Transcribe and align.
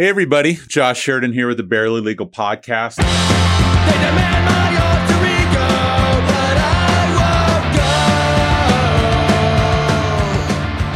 Hey, 0.00 0.08
everybody. 0.08 0.54
Josh 0.68 1.00
Sheridan 1.00 1.32
here 1.32 1.48
with 1.48 1.56
the 1.56 1.64
Barely 1.64 2.00
Legal 2.00 2.28
Podcast. 2.28 2.98
They 2.98 3.02
demand 3.02 4.44
my 4.44 4.76
alter 4.78 5.26
ego, 5.26 5.66
but 6.28 6.56
I 6.56 7.02
won't 7.18 7.74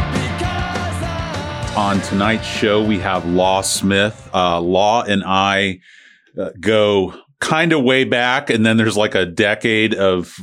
go. 0.07 0.31
Because 0.31 1.03
I 1.03 1.73
On 1.75 1.99
tonight's 1.99 2.47
show, 2.47 2.81
we 2.81 2.97
have 2.99 3.25
Law 3.25 3.59
Smith. 3.59 4.29
Uh, 4.33 4.61
Law 4.61 5.03
and 5.03 5.21
I 5.25 5.81
uh, 6.39 6.51
go 6.61 7.13
kind 7.41 7.73
of 7.73 7.83
way 7.83 8.05
back, 8.05 8.49
and 8.49 8.65
then 8.65 8.77
there's 8.77 8.95
like 8.95 9.15
a 9.15 9.25
decade 9.25 9.93
of 9.93 10.33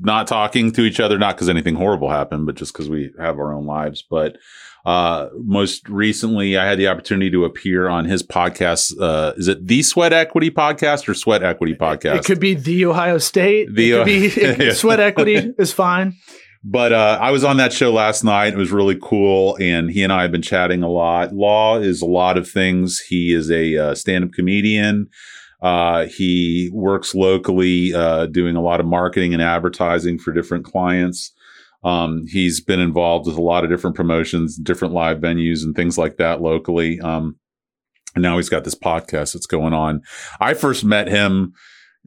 not 0.00 0.26
talking 0.26 0.72
to 0.72 0.80
each 0.82 0.98
other, 0.98 1.16
not 1.16 1.36
because 1.36 1.48
anything 1.48 1.76
horrible 1.76 2.10
happened, 2.10 2.44
but 2.44 2.56
just 2.56 2.72
because 2.72 2.90
we 2.90 3.12
have 3.20 3.38
our 3.38 3.54
own 3.54 3.66
lives. 3.66 4.02
But 4.02 4.36
uh, 4.84 5.28
most 5.36 5.88
recently, 5.88 6.56
I 6.56 6.66
had 6.66 6.78
the 6.78 6.88
opportunity 6.88 7.30
to 7.30 7.44
appear 7.44 7.88
on 7.88 8.04
his 8.04 8.22
podcast. 8.22 8.92
Uh, 9.00 9.32
is 9.36 9.46
it 9.46 9.66
the 9.66 9.82
Sweat 9.82 10.12
Equity 10.12 10.50
Podcast 10.50 11.08
or 11.08 11.14
Sweat 11.14 11.42
Equity 11.42 11.74
Podcast? 11.74 12.16
It 12.16 12.24
could 12.24 12.40
be 12.40 12.54
the 12.54 12.86
Ohio 12.86 13.18
State. 13.18 13.74
The, 13.74 13.92
it 13.92 13.96
could 13.96 14.58
be 14.58 14.64
yeah. 14.64 14.72
sweat 14.74 14.98
equity 15.00 15.52
is 15.58 15.72
fine. 15.72 16.16
But 16.64 16.92
uh, 16.92 17.18
I 17.20 17.30
was 17.30 17.42
on 17.42 17.56
that 17.56 17.72
show 17.72 17.92
last 17.92 18.22
night. 18.22 18.52
It 18.52 18.56
was 18.56 18.70
really 18.70 18.98
cool, 19.00 19.56
and 19.60 19.90
he 19.90 20.02
and 20.02 20.12
I 20.12 20.22
have 20.22 20.32
been 20.32 20.42
chatting 20.42 20.82
a 20.82 20.88
lot. 20.88 21.32
Law 21.32 21.78
is 21.78 22.02
a 22.02 22.06
lot 22.06 22.36
of 22.36 22.48
things. 22.48 23.00
He 23.00 23.32
is 23.32 23.50
a 23.50 23.76
uh, 23.76 23.94
stand-up 23.94 24.32
comedian. 24.32 25.08
Uh, 25.60 26.06
he 26.06 26.70
works 26.72 27.14
locally, 27.14 27.94
uh, 27.94 28.26
doing 28.26 28.56
a 28.56 28.62
lot 28.62 28.80
of 28.80 28.86
marketing 28.86 29.32
and 29.32 29.42
advertising 29.42 30.18
for 30.18 30.32
different 30.32 30.64
clients. 30.64 31.32
Um, 31.84 32.26
he's 32.28 32.60
been 32.60 32.80
involved 32.80 33.26
with 33.26 33.36
a 33.36 33.42
lot 33.42 33.64
of 33.64 33.70
different 33.70 33.96
promotions, 33.96 34.56
different 34.56 34.94
live 34.94 35.18
venues, 35.18 35.64
and 35.64 35.74
things 35.74 35.98
like 35.98 36.16
that 36.18 36.40
locally. 36.40 37.00
Um, 37.00 37.36
and 38.14 38.22
now 38.22 38.36
he's 38.36 38.48
got 38.48 38.64
this 38.64 38.74
podcast 38.74 39.32
that's 39.32 39.46
going 39.46 39.72
on. 39.72 40.02
I 40.40 40.54
first 40.54 40.84
met 40.84 41.08
him. 41.08 41.54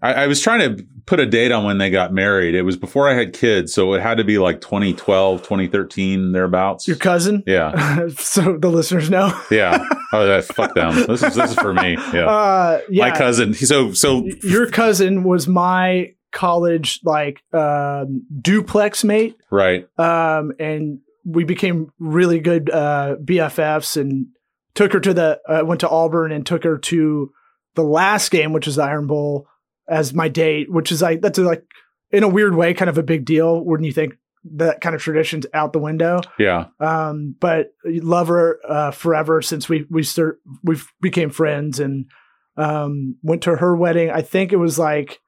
I, 0.02 0.14
I 0.14 0.28
was 0.28 0.42
trying 0.42 0.60
to 0.78 0.86
put 1.06 1.20
a 1.20 1.26
date 1.26 1.52
on 1.52 1.64
when 1.66 1.78
they 1.78 1.90
got 1.90 2.14
married. 2.14 2.54
It 2.54 2.62
was 2.64 2.76
before 2.78 3.10
I 3.10 3.14
had 3.16 3.34
kids, 3.34 3.74
so 3.74 3.94
it 3.94 4.02
had 4.02 4.18
to 4.18 4.24
be 4.24 4.38
like 4.38 4.60
2012, 4.62 5.42
2013, 5.42 6.32
thereabouts. 6.34 6.88
Your 6.88 6.98
cousin. 6.98 7.44
yeah, 7.48 8.08
so 8.18 8.58
the 8.58 8.70
listeners 8.70 9.10
know. 9.10 9.38
yeah. 9.52 9.84
Oh, 10.14 10.26
that, 10.28 10.46
fuck 10.46 10.76
them. 10.76 10.94
This 11.08 11.22
is 11.24 11.36
this 11.36 11.50
is 11.52 11.56
for 11.58 11.74
me. 11.74 11.94
Yeah, 12.14 12.28
Uh, 12.28 12.80
yeah. 12.90 13.10
my 13.10 13.18
cousin. 13.18 13.54
So 13.54 13.92
so 13.92 14.26
Your 14.44 14.70
cousin 14.70 15.24
was 15.26 15.46
my 15.46 16.14
college 16.36 17.00
like 17.04 17.42
um, 17.52 18.28
duplex 18.40 19.04
mate, 19.04 19.36
right. 19.50 19.88
um, 19.98 20.52
and 20.60 21.00
we 21.26 21.44
became 21.44 21.92
really 21.98 22.40
good 22.40 22.70
uh, 22.70 23.16
BFFs. 23.24 24.00
And 24.00 24.28
took 24.76 24.94
her 24.94 25.00
to 25.00 25.14
the 25.14 25.40
uh, 25.50 25.66
went 25.66 25.82
to 25.82 25.90
Auburn 25.90 26.32
and 26.32 26.46
took 26.46 26.64
her 26.64 26.78
to 26.78 27.32
the 27.74 27.84
last 27.84 28.30
game, 28.30 28.54
which 28.54 28.68
is 28.68 28.76
the 28.76 28.84
Iron 28.84 29.08
Bowl, 29.08 29.48
as 29.90 30.14
my 30.14 30.28
date. 30.28 30.72
Which 30.72 30.92
is 30.92 31.02
like 31.02 31.22
that's 31.22 31.40
like 31.40 31.64
in 32.12 32.24
a 32.24 32.30
weird 32.30 32.56
way, 32.56 32.74
kind 32.76 32.90
of 32.90 33.00
a 33.00 33.04
big 33.04 33.26
deal 33.26 33.60
when 33.60 33.84
you 33.84 33.92
think 33.92 34.14
that 34.58 34.80
kind 34.80 34.94
of 34.94 35.02
tradition's 35.02 35.48
out 35.54 35.74
the 35.74 35.80
window. 35.80 36.22
Yeah, 36.38 36.68
um, 36.80 37.36
but 37.40 37.72
love 37.86 38.28
her 38.28 38.60
uh, 38.68 38.92
forever 38.92 39.42
since 39.42 39.68
we 39.68 39.88
we 39.90 40.04
start 40.04 40.40
we 40.64 40.78
became 41.02 41.32
friends 41.32 41.80
and 41.80 42.06
um, 42.58 43.16
went 43.24 43.44
to 43.44 43.56
her 43.56 43.76
wedding. 43.76 44.12
I 44.12 44.22
think 44.22 44.54
it 44.54 44.58
was 44.58 44.78
like 44.78 45.20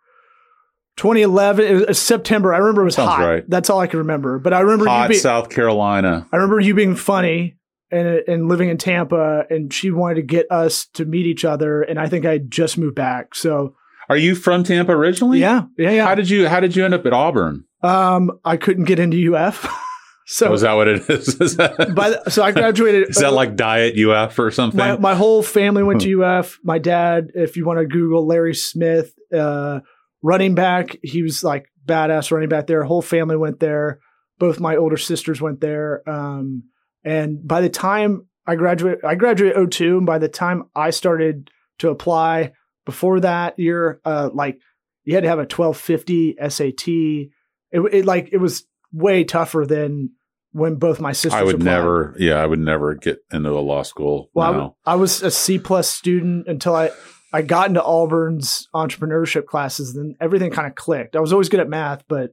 2011. 0.98 1.66
It 1.66 1.88
was 1.88 2.00
September. 2.00 2.54
I 2.54 2.58
remember 2.58 2.82
it 2.82 2.86
was 2.86 2.96
Sounds 2.96 3.12
hot. 3.12 3.26
right. 3.28 3.50
That's 3.50 3.70
all 3.70 3.80
I 3.80 3.88
can 3.88 4.00
remember. 4.00 4.40
But 4.40 4.54
I 4.54 4.60
remember 4.62 4.86
you 4.86 4.92
hot 4.92 5.14
South 5.16 5.50
Carolina. 5.50 6.28
I 6.32 6.36
remember 6.36 6.60
you 6.60 6.74
being 6.74 6.96
funny 6.96 7.56
and 7.92 8.08
and 8.28 8.48
living 8.50 8.70
in 8.70 8.78
Tampa, 8.78 9.46
and 9.50 9.74
she 9.74 9.92
wanted 9.92 10.16
to 10.16 10.22
get 10.24 10.52
us 10.52 10.88
to 10.96 11.06
meet 11.06 11.26
each 11.26 11.46
other. 11.46 11.82
And 11.84 12.00
I 12.00 12.08
think 12.08 12.26
I 12.26 12.40
just 12.40 12.78
moved 12.78 12.96
back, 12.96 13.34
so 13.36 13.76
Are 14.10 14.18
you 14.18 14.36
from 14.36 14.64
Tampa 14.64 14.92
originally? 14.92 15.40
yeah, 15.40 15.64
yeah, 15.78 15.92
yeah. 15.92 16.06
How 16.06 16.16
did 16.16 16.30
you 16.30 16.48
How 16.50 16.60
did 16.60 16.76
you 16.76 16.84
end 16.84 16.94
up 16.94 17.06
at 17.06 17.14
Auburn? 17.14 17.64
um, 17.84 18.32
I 18.44 18.58
couldn't 18.58 18.86
get 18.86 18.98
into 19.00 19.36
UF, 19.36 19.68
so 20.26 20.48
Oh, 20.50 20.54
is 20.54 20.62
that 20.62 20.74
what 20.74 20.88
it 20.88 21.08
is? 21.10 21.28
is 21.40 21.56
that, 21.58 21.78
the, 21.78 22.30
so 22.32 22.42
I 22.44 22.52
graduated. 22.52 23.10
is 23.12 23.18
that 23.18 23.34
like 23.34 23.56
Diet 23.56 23.96
UF 23.98 24.38
or 24.40 24.50
something? 24.52 24.78
my, 24.80 24.98
my 24.98 25.14
whole 25.16 25.44
family 25.44 25.84
went 25.84 26.02
to 26.02 26.24
UF. 26.24 26.58
My 26.64 26.80
dad, 26.80 27.28
if 27.36 27.56
you 27.56 27.66
want 27.66 27.80
to 27.80 27.86
Google 27.86 28.26
Larry 28.26 28.56
Smith, 28.56 29.14
uh, 29.32 29.82
running 30.22 30.56
back, 30.56 30.98
he 31.04 31.24
was 31.24 31.44
like 31.44 31.66
badass 31.86 32.32
running 32.32 32.50
back 32.50 32.68
there. 32.68 32.84
Whole 32.84 33.02
family 33.02 33.38
went 33.38 33.60
there. 33.60 34.00
Both 34.40 34.60
my 34.60 34.76
older 34.76 34.98
sisters 34.98 35.42
went 35.42 35.62
there. 35.62 36.08
Um, 36.08 36.64
and 37.04 37.46
by 37.46 37.62
the 37.62 37.70
time 37.70 38.28
I 38.46 38.56
graduated, 38.56 39.04
I 39.04 39.16
graduated 39.16 39.72
02. 39.72 39.98
And 39.98 40.06
by 40.06 40.20
the 40.20 40.30
time 40.30 40.66
I 40.76 40.92
started 40.92 41.50
to 41.80 41.90
apply 41.90 42.54
before 42.86 43.20
that 43.22 43.58
year, 43.58 44.00
uh, 44.06 44.30
like 44.34 44.60
you 45.04 45.16
had 45.16 45.24
to 45.24 45.30
have 45.30 45.40
a 45.40 45.42
1250 45.42 46.38
SAT. 46.50 46.88
It, 46.88 47.94
it 47.94 48.06
like, 48.06 48.30
it 48.32 48.38
was 48.38 48.66
way 48.92 49.24
tougher 49.24 49.66
than 49.66 50.12
when 50.52 50.76
both 50.76 51.00
my 51.00 51.12
sisters 51.12 51.34
I 51.34 51.44
would 51.44 51.56
applied. 51.56 51.66
never. 51.66 52.16
Yeah, 52.18 52.36
I 52.36 52.46
would 52.46 52.60
never 52.60 52.96
get 52.96 53.20
into 53.32 53.50
a 53.50 53.60
law 53.60 53.84
school. 53.84 54.30
Well, 54.34 54.78
I 54.86 54.96
was 54.96 55.22
a 55.22 55.32
C 55.32 55.60
plus 55.60 55.90
student 55.90 56.48
until 56.48 56.76
I 56.76 56.92
I 57.34 57.42
got 57.42 57.68
into 57.70 57.84
Auburn's 57.84 58.68
entrepreneurship 58.74 59.46
classes. 59.46 59.94
Then 59.94 60.16
everything 60.22 60.52
kind 60.52 60.68
of 60.68 60.76
clicked. 60.76 61.16
I 61.16 61.20
was 61.20 61.34
always 61.34 61.50
good 61.50 61.60
at 61.60 61.70
math, 61.70 62.04
but 62.08 62.32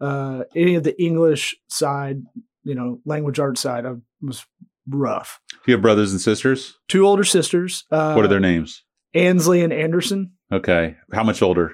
uh, 0.00 0.44
any 0.54 0.76
of 0.76 0.84
the 0.84 1.00
English 1.02 1.56
side, 1.68 2.22
you 2.62 2.74
know, 2.74 3.00
language 3.04 3.38
arts 3.40 3.60
side, 3.60 3.84
I 3.84 3.94
was 4.22 4.44
rough. 4.88 5.40
Do 5.50 5.58
you 5.72 5.74
have 5.74 5.82
brothers 5.82 6.12
and 6.12 6.20
sisters? 6.20 6.78
Two 6.88 7.06
older 7.06 7.24
sisters. 7.24 7.84
Uh, 7.90 8.14
what 8.14 8.24
are 8.24 8.28
their 8.28 8.40
names? 8.40 8.84
Ansley 9.14 9.62
and 9.62 9.72
Anderson. 9.72 10.32
Okay, 10.52 10.96
how 11.12 11.24
much 11.24 11.42
older? 11.42 11.72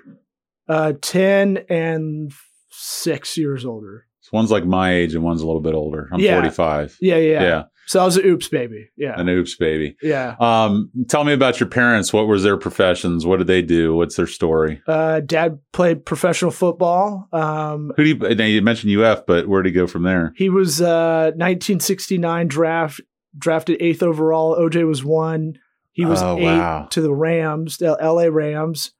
Uh, 0.68 0.94
ten 1.02 1.58
and 1.68 2.32
six 2.70 3.36
years 3.36 3.64
older. 3.64 4.06
So 4.20 4.30
one's 4.32 4.50
like 4.50 4.64
my 4.64 4.92
age 4.94 5.14
and 5.14 5.22
one's 5.22 5.42
a 5.42 5.46
little 5.46 5.60
bit 5.60 5.74
older. 5.74 6.08
I'm 6.12 6.18
Yeah. 6.18 6.34
45. 6.36 6.96
Yeah, 7.00 7.16
yeah. 7.16 7.42
Yeah, 7.42 7.62
So 7.86 8.00
I 8.00 8.04
was 8.04 8.16
an 8.16 8.24
oops 8.24 8.48
baby. 8.48 8.88
Yeah, 8.96 9.18
an 9.20 9.28
oops 9.28 9.56
baby. 9.56 9.96
yeah. 10.02 10.36
Um, 10.40 10.90
tell 11.08 11.24
me 11.24 11.32
about 11.32 11.60
your 11.60 11.68
parents. 11.68 12.12
What 12.12 12.26
was 12.26 12.42
their 12.42 12.56
professions? 12.56 13.26
What 13.26 13.38
did 13.38 13.46
they 13.46 13.60
do? 13.62 13.94
What's 13.94 14.16
their 14.16 14.26
story? 14.26 14.80
Uh, 14.86 15.20
dad 15.20 15.58
played 15.72 16.04
professional 16.06 16.50
football. 16.50 17.28
Um, 17.32 17.92
Who 17.96 18.04
do 18.04 18.08
you? 18.28 18.34
Now 18.34 18.44
you 18.44 18.62
mentioned 18.62 18.96
UF, 18.96 19.26
but 19.26 19.48
where 19.48 19.62
did 19.62 19.70
he 19.70 19.74
go 19.74 19.86
from 19.86 20.02
there? 20.02 20.32
He 20.36 20.48
was 20.48 20.80
uh 20.80 21.32
1969 21.36 22.48
draft 22.48 23.00
drafted 23.36 23.80
eighth 23.82 24.02
overall. 24.02 24.56
OJ 24.56 24.86
was 24.86 25.04
one. 25.04 25.58
He 25.92 26.04
was 26.04 26.22
Oh, 26.22 26.38
eight 26.38 26.44
wow. 26.44 26.88
to 26.90 27.00
the 27.00 27.12
Rams, 27.14 27.76
the 27.78 27.96
LA 28.02 28.24
Rams. 28.24 28.92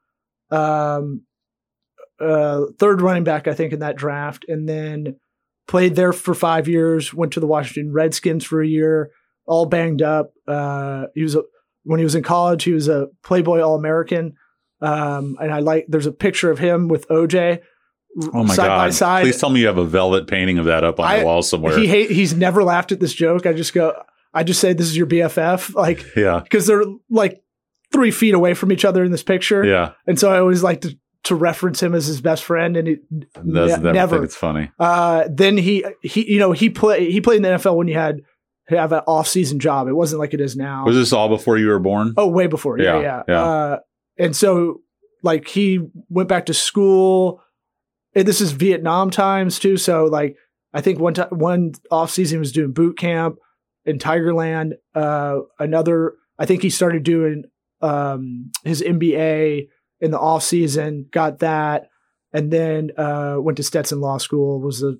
Um, 0.50 1.22
uh, 2.20 2.66
third 2.78 3.00
running 3.00 3.24
back, 3.24 3.48
I 3.48 3.54
think, 3.54 3.72
in 3.72 3.80
that 3.80 3.96
draft, 3.96 4.44
and 4.48 4.68
then 4.68 5.16
played 5.66 5.96
there 5.96 6.12
for 6.12 6.34
five 6.34 6.68
years. 6.68 7.12
Went 7.12 7.32
to 7.32 7.40
the 7.40 7.46
Washington 7.46 7.92
Redskins 7.92 8.44
for 8.44 8.62
a 8.62 8.66
year, 8.66 9.10
all 9.46 9.66
banged 9.66 10.02
up. 10.02 10.32
Uh, 10.46 11.06
he 11.14 11.22
was 11.22 11.34
a, 11.34 11.42
when 11.84 11.98
he 11.98 12.04
was 12.04 12.14
in 12.14 12.22
college, 12.22 12.64
he 12.64 12.72
was 12.72 12.88
a 12.88 13.08
Playboy 13.22 13.60
All 13.60 13.76
American. 13.76 14.34
Um, 14.80 15.36
and 15.40 15.52
I 15.52 15.60
like 15.60 15.86
there's 15.88 16.06
a 16.06 16.12
picture 16.12 16.50
of 16.50 16.58
him 16.58 16.88
with 16.88 17.08
OJ. 17.08 17.60
Oh 18.32 18.44
my 18.44 18.54
side 18.54 18.66
god! 18.66 18.78
by 18.78 18.90
side. 18.90 19.22
Please 19.22 19.40
tell 19.40 19.50
me 19.50 19.60
you 19.60 19.66
have 19.66 19.78
a 19.78 19.84
velvet 19.84 20.26
painting 20.26 20.58
of 20.58 20.66
that 20.66 20.84
up 20.84 21.00
on 21.00 21.06
I- 21.06 21.18
the 21.20 21.24
wall 21.24 21.42
somewhere. 21.42 21.78
He 21.78 21.86
hate, 21.86 22.10
he's 22.10 22.34
never 22.34 22.62
laughed 22.62 22.92
at 22.92 23.00
this 23.00 23.12
joke. 23.12 23.46
I 23.46 23.52
just 23.52 23.72
go, 23.72 23.94
I 24.32 24.44
just 24.44 24.60
say 24.60 24.72
this 24.72 24.86
is 24.86 24.96
your 24.96 25.06
BFF, 25.06 25.74
like 25.74 26.04
yeah, 26.16 26.40
because 26.40 26.66
they're 26.66 26.84
like 27.10 27.42
three 27.92 28.10
feet 28.10 28.34
away 28.34 28.54
from 28.54 28.72
each 28.72 28.84
other 28.84 29.04
in 29.04 29.10
this 29.10 29.22
picture, 29.22 29.64
yeah. 29.64 29.92
and 30.06 30.18
so 30.18 30.32
I 30.32 30.38
always 30.38 30.62
like 30.62 30.82
to 30.82 30.96
to 31.24 31.34
reference 31.34 31.82
him 31.82 31.94
as 31.94 32.06
his 32.06 32.20
best 32.20 32.44
friend, 32.44 32.76
and 32.76 32.88
he 32.88 32.96
Doesn't 33.34 33.82
ne- 33.82 33.92
never 33.92 34.16
think 34.16 34.24
it's 34.24 34.36
funny. 34.36 34.70
Uh, 34.78 35.24
then 35.30 35.56
he 35.56 35.84
he 36.02 36.30
you 36.30 36.38
know 36.38 36.52
he 36.52 36.70
play 36.70 37.10
he 37.10 37.20
played 37.20 37.36
in 37.36 37.42
the 37.42 37.48
NFL 37.50 37.76
when 37.76 37.88
you 37.88 37.94
had 37.94 38.20
have 38.68 38.92
an 38.92 39.02
off 39.06 39.28
season 39.28 39.58
job. 39.58 39.88
It 39.88 39.94
wasn't 39.94 40.20
like 40.20 40.34
it 40.34 40.40
is 40.40 40.56
now. 40.56 40.84
Was 40.86 40.96
this 40.96 41.12
all 41.12 41.28
before 41.28 41.58
you 41.58 41.68
were 41.68 41.78
born? 41.78 42.14
Oh, 42.16 42.28
way 42.28 42.46
before. 42.46 42.78
Yeah, 42.78 42.96
Yeah, 42.96 43.02
yeah. 43.02 43.22
yeah. 43.28 43.42
Uh, 43.42 43.78
and 44.16 44.34
so, 44.36 44.80
like, 45.22 45.48
he 45.48 45.80
went 46.08 46.28
back 46.28 46.46
to 46.46 46.54
school. 46.54 47.42
And 48.14 48.26
this 48.26 48.40
is 48.40 48.52
Vietnam 48.52 49.10
times 49.10 49.58
too. 49.58 49.76
So, 49.76 50.04
like, 50.04 50.36
I 50.72 50.80
think 50.80 50.98
one 51.00 51.14
time, 51.14 51.28
one 51.30 51.72
off 51.90 52.10
season 52.10 52.36
he 52.36 52.40
was 52.40 52.52
doing 52.52 52.72
boot 52.72 52.96
camp 52.96 53.36
in 53.84 53.98
Tigerland. 53.98 54.74
Uh, 54.94 55.40
another, 55.58 56.14
I 56.38 56.46
think 56.46 56.62
he 56.62 56.70
started 56.70 57.02
doing 57.02 57.44
um, 57.80 58.50
his 58.62 58.82
MBA 58.82 59.66
in 60.00 60.10
the 60.10 60.18
off 60.18 60.42
season. 60.42 61.06
Got 61.10 61.40
that, 61.40 61.88
and 62.32 62.50
then 62.50 62.90
uh, 62.96 63.36
went 63.38 63.56
to 63.56 63.62
Stetson 63.62 64.00
Law 64.00 64.18
School. 64.18 64.60
Was 64.60 64.82
a 64.82 64.94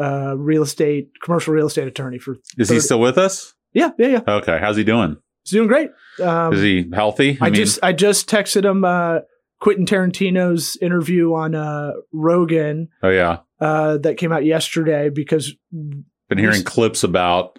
uh, 0.00 0.34
real 0.34 0.62
estate, 0.62 1.10
commercial 1.22 1.54
real 1.54 1.66
estate 1.66 1.88
attorney 1.88 2.18
for. 2.18 2.36
Is 2.56 2.68
he 2.68 2.80
still 2.80 3.00
with 3.00 3.18
us? 3.18 3.54
Yeah, 3.72 3.90
yeah, 3.98 4.06
yeah. 4.06 4.20
Okay, 4.26 4.58
how's 4.60 4.76
he 4.76 4.84
doing? 4.84 5.16
He's 5.44 5.52
doing 5.52 5.68
great. 5.68 5.90
Um, 6.22 6.52
Is 6.52 6.62
he 6.62 6.90
healthy? 6.92 7.38
I, 7.40 7.50
just 7.50 7.78
I 7.82 7.92
just 7.92 8.28
texted 8.28 8.64
him 8.64 8.84
uh, 8.84 9.20
Quentin 9.60 9.86
Tarantino's 9.86 10.76
interview 10.76 11.34
on 11.34 11.54
uh, 11.54 11.92
Rogan 12.12 12.88
oh 13.02 13.08
yeah, 13.08 13.38
uh, 13.60 13.98
that 13.98 14.16
came 14.16 14.32
out 14.32 14.44
yesterday 14.44 15.08
because 15.10 15.54
been 15.72 16.38
hearing 16.38 16.62
clips 16.62 17.02
about 17.02 17.58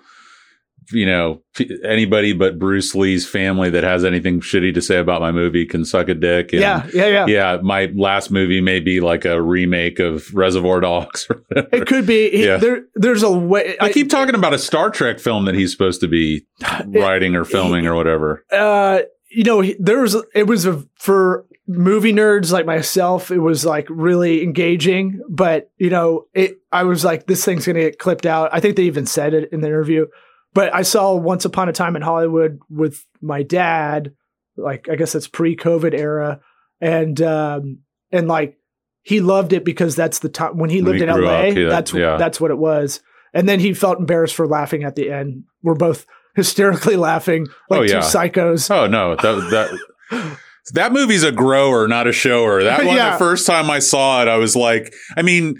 you 0.91 1.05
know, 1.05 1.41
anybody 1.83 2.33
but 2.33 2.57
Bruce 2.59 2.95
Lee's 2.95 3.27
family 3.27 3.69
that 3.69 3.83
has 3.83 4.03
anything 4.05 4.41
shitty 4.41 4.73
to 4.73 4.81
say 4.81 4.97
about 4.97 5.21
my 5.21 5.31
movie 5.31 5.65
can 5.65 5.85
suck 5.85 6.09
a 6.09 6.13
dick. 6.13 6.51
And 6.53 6.61
yeah, 6.61 6.87
yeah, 6.93 7.07
yeah, 7.07 7.25
yeah, 7.27 7.57
my 7.61 7.91
last 7.95 8.31
movie 8.31 8.61
may 8.61 8.79
be 8.79 8.99
like 9.01 9.25
a 9.25 9.41
remake 9.41 9.99
of 9.99 10.33
Reservoir 10.33 10.79
Dogs. 10.81 11.27
It 11.51 11.87
could 11.87 12.05
be. 12.05 12.29
he- 12.31 12.45
Yeah. 12.45 12.57
There, 12.57 12.83
there's 12.95 13.23
a 13.23 13.31
way. 13.31 13.77
I 13.79 13.91
keep 13.91 14.09
talking 14.09 14.35
about 14.35 14.53
a 14.53 14.59
Star 14.59 14.89
Trek 14.89 15.19
film 15.19 15.45
that 15.45 15.55
he's 15.55 15.71
supposed 15.71 16.01
to 16.01 16.07
be 16.07 16.45
writing 16.87 17.35
or 17.35 17.45
filming 17.45 17.85
or 17.87 17.95
whatever. 17.95 18.43
uh, 18.51 18.99
you 19.31 19.43
know, 19.43 19.61
he- 19.61 19.75
there 19.79 19.99
was 20.01 20.15
it 20.33 20.47
was 20.47 20.65
a 20.65 20.83
for 20.95 21.45
movie 21.67 22.11
nerds 22.13 22.51
like 22.51 22.65
myself. 22.65 23.29
It 23.29 23.37
was 23.37 23.63
like 23.63 23.85
really 23.91 24.41
engaging, 24.41 25.21
but 25.29 25.69
you 25.77 25.91
know, 25.91 26.25
it. 26.33 26.55
I 26.71 26.83
was 26.83 27.05
like, 27.05 27.27
this 27.27 27.45
thing's 27.45 27.65
gonna 27.67 27.79
get 27.81 27.99
clipped 27.99 28.25
out. 28.25 28.49
I 28.53 28.59
think 28.59 28.75
they 28.75 28.83
even 28.83 29.05
said 29.05 29.33
it 29.35 29.49
in 29.51 29.61
the 29.61 29.67
interview. 29.67 30.07
But 30.53 30.73
I 30.73 30.81
saw 30.81 31.15
Once 31.15 31.45
Upon 31.45 31.69
a 31.69 31.73
Time 31.73 31.95
in 31.95 32.01
Hollywood 32.01 32.59
with 32.69 33.05
my 33.21 33.43
dad. 33.43 34.13
Like, 34.57 34.89
I 34.89 34.95
guess 34.95 35.13
that's 35.13 35.27
pre-COVID 35.27 35.93
era, 35.97 36.41
and 36.81 37.21
um, 37.21 37.79
and 38.11 38.27
like 38.27 38.57
he 39.03 39.21
loved 39.21 39.53
it 39.53 39.63
because 39.63 39.95
that's 39.95 40.19
the 40.19 40.27
time 40.29 40.57
when 40.57 40.69
he 40.69 40.77
When 40.81 40.85
lived 40.97 40.97
he 40.97 41.03
in 41.03 41.09
LA. 41.23 41.31
up, 41.31 41.55
yeah, 41.55 41.69
that's 41.69 41.93
yeah. 41.93 42.17
that's 42.17 42.41
what 42.41 42.51
it 42.51 42.57
was. 42.57 43.01
And 43.33 43.47
then 43.47 43.59
he 43.59 43.73
felt 43.73 43.99
embarrassed 43.99 44.35
for 44.35 44.47
laughing 44.47 44.83
at 44.83 44.95
the 44.95 45.11
end. 45.11 45.43
We're 45.63 45.75
both 45.75 46.05
hysterically 46.35 46.95
laughing 46.97 47.47
like 47.69 47.79
Oh, 47.81 47.85
two 47.87 47.93
yeah. 47.93 47.99
psychos. 48.01 48.69
Oh 48.73 48.87
no, 48.87 49.15
that 49.15 49.79
that 50.11 50.37
that 50.73 50.91
movie's 50.91 51.23
a 51.23 51.31
grower, 51.31 51.87
not 51.87 52.07
a 52.07 52.11
shower. 52.11 52.63
That 52.63 52.85
one, 52.85 52.95
Yeah. 52.97 53.11
the 53.13 53.17
first 53.19 53.47
time 53.47 53.69
I 53.69 53.79
saw 53.79 54.21
it, 54.23 54.27
I 54.27 54.37
was 54.37 54.55
like, 54.55 54.93
I 55.15 55.21
mean, 55.21 55.55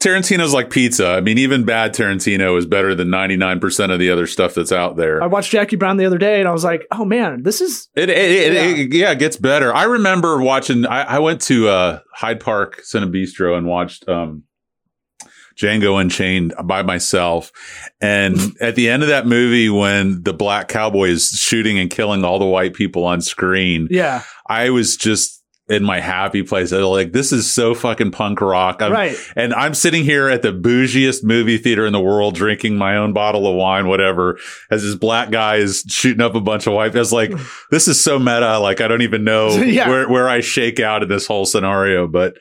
Tarantino's 0.00 0.54
like 0.54 0.70
pizza. 0.70 1.08
I 1.08 1.20
mean, 1.20 1.36
even 1.38 1.64
bad 1.64 1.94
Tarantino 1.94 2.56
is 2.56 2.64
better 2.64 2.94
than 2.94 3.10
ninety 3.10 3.36
nine 3.36 3.58
percent 3.58 3.90
of 3.90 3.98
the 3.98 4.10
other 4.10 4.26
stuff 4.26 4.54
that's 4.54 4.70
out 4.72 4.96
there. 4.96 5.22
I 5.22 5.26
watched 5.26 5.50
Jackie 5.50 5.76
Brown 5.76 5.96
the 5.96 6.06
other 6.06 6.18
day 6.18 6.38
and 6.38 6.48
I 6.48 6.52
was 6.52 6.62
like, 6.64 6.86
oh 6.92 7.04
man, 7.04 7.42
this 7.42 7.60
is 7.60 7.88
It, 7.96 8.08
it, 8.08 8.16
it, 8.16 8.52
Yeah. 8.52 8.62
it- 8.84 8.94
yeah, 8.94 9.14
gets 9.14 9.36
better. 9.36 9.74
I 9.74 9.84
remember 9.84 10.40
watching. 10.40 10.86
I, 10.86 11.02
I 11.02 11.18
went 11.18 11.40
to 11.42 11.68
uh, 11.68 11.98
Hyde 12.14 12.38
Park 12.40 12.82
Cinebistro 12.84 13.58
and 13.58 13.66
watched 13.66 14.08
um, 14.08 14.44
Django 15.56 16.00
Unchained 16.00 16.54
by 16.64 16.82
myself. 16.82 17.50
And 18.00 18.38
at 18.60 18.76
the 18.76 18.88
end 18.88 19.02
of 19.02 19.08
that 19.08 19.26
movie, 19.26 19.70
when 19.70 20.22
the 20.22 20.32
black 20.34 20.68
cowboy 20.68 21.08
is 21.08 21.30
shooting 21.30 21.78
and 21.78 21.90
killing 21.90 22.24
all 22.24 22.38
the 22.38 22.44
white 22.46 22.74
people 22.74 23.04
on 23.04 23.20
screen, 23.20 23.88
yeah, 23.90 24.22
I 24.48 24.70
was 24.70 24.96
just 24.96 25.42
in 25.68 25.82
my 25.82 25.98
happy 25.98 26.42
place. 26.42 26.72
Was 26.72 26.82
like, 26.84 27.12
this 27.12 27.32
is 27.32 27.50
so 27.50 27.74
fucking 27.74 28.10
punk 28.10 28.40
rock. 28.40 28.82
I'm, 28.82 28.92
right. 28.92 29.16
and 29.34 29.54
I'm 29.54 29.72
sitting 29.72 30.04
here 30.04 30.28
at 30.28 30.42
the 30.42 30.52
bougiest 30.52 31.24
movie 31.24 31.56
theater 31.56 31.86
in 31.86 31.92
the 31.92 32.00
world, 32.00 32.34
drinking 32.34 32.76
my 32.76 32.96
own 32.96 33.12
bottle 33.14 33.46
of 33.46 33.56
wine, 33.56 33.88
whatever, 33.88 34.38
as 34.70 34.82
this 34.82 34.94
black 34.94 35.30
guy 35.30 35.56
is 35.56 35.82
shooting 35.88 36.20
up 36.20 36.34
a 36.34 36.40
bunch 36.40 36.66
of 36.66 36.74
white. 36.74 36.94
I 36.94 36.98
was 36.98 37.12
like, 37.12 37.32
this 37.70 37.88
is 37.88 38.02
so 38.02 38.18
meta. 38.18 38.58
Like, 38.58 38.80
I 38.80 38.88
don't 38.88 39.02
even 39.02 39.24
know 39.24 39.56
Yeah. 39.62 39.88
where, 39.88 40.08
where 40.08 40.28
I 40.28 40.40
shake 40.40 40.80
out 40.80 41.02
in 41.02 41.08
this 41.08 41.26
whole 41.26 41.46
scenario. 41.46 42.06
But, 42.06 42.34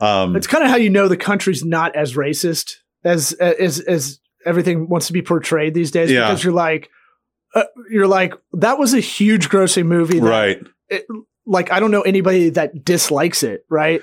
um, 0.00 0.34
It's 0.34 0.46
kind 0.46 0.64
of 0.64 0.70
how 0.70 0.76
you 0.76 0.88
know 0.90 1.08
the 1.08 1.16
country's 1.18 1.64
not 1.64 1.94
as 1.94 2.14
racist 2.14 2.76
as 3.04 3.32
as 3.32 3.80
as 3.80 4.20
everything 4.46 4.88
wants 4.88 5.08
to 5.08 5.12
be 5.12 5.20
portrayed 5.22 5.74
these 5.74 5.90
days. 5.90 6.10
Yeah. 6.10 6.28
Because 6.28 6.42
you're 6.42 6.52
like, 6.54 6.88
uh, 7.54 7.64
you're 7.90 8.06
like, 8.06 8.32
that 8.54 8.78
was 8.78 8.94
a 8.94 9.00
huge 9.00 9.50
grossing 9.50 9.86
movie. 9.86 10.20
That, 10.20 10.26
right. 10.26 10.60
Like, 11.46 11.72
I 11.72 11.80
don't 11.80 11.90
know 11.90 12.02
anybody 12.02 12.50
that 12.50 12.84
dislikes 12.84 13.42
it, 13.42 13.64
right? 13.68 14.02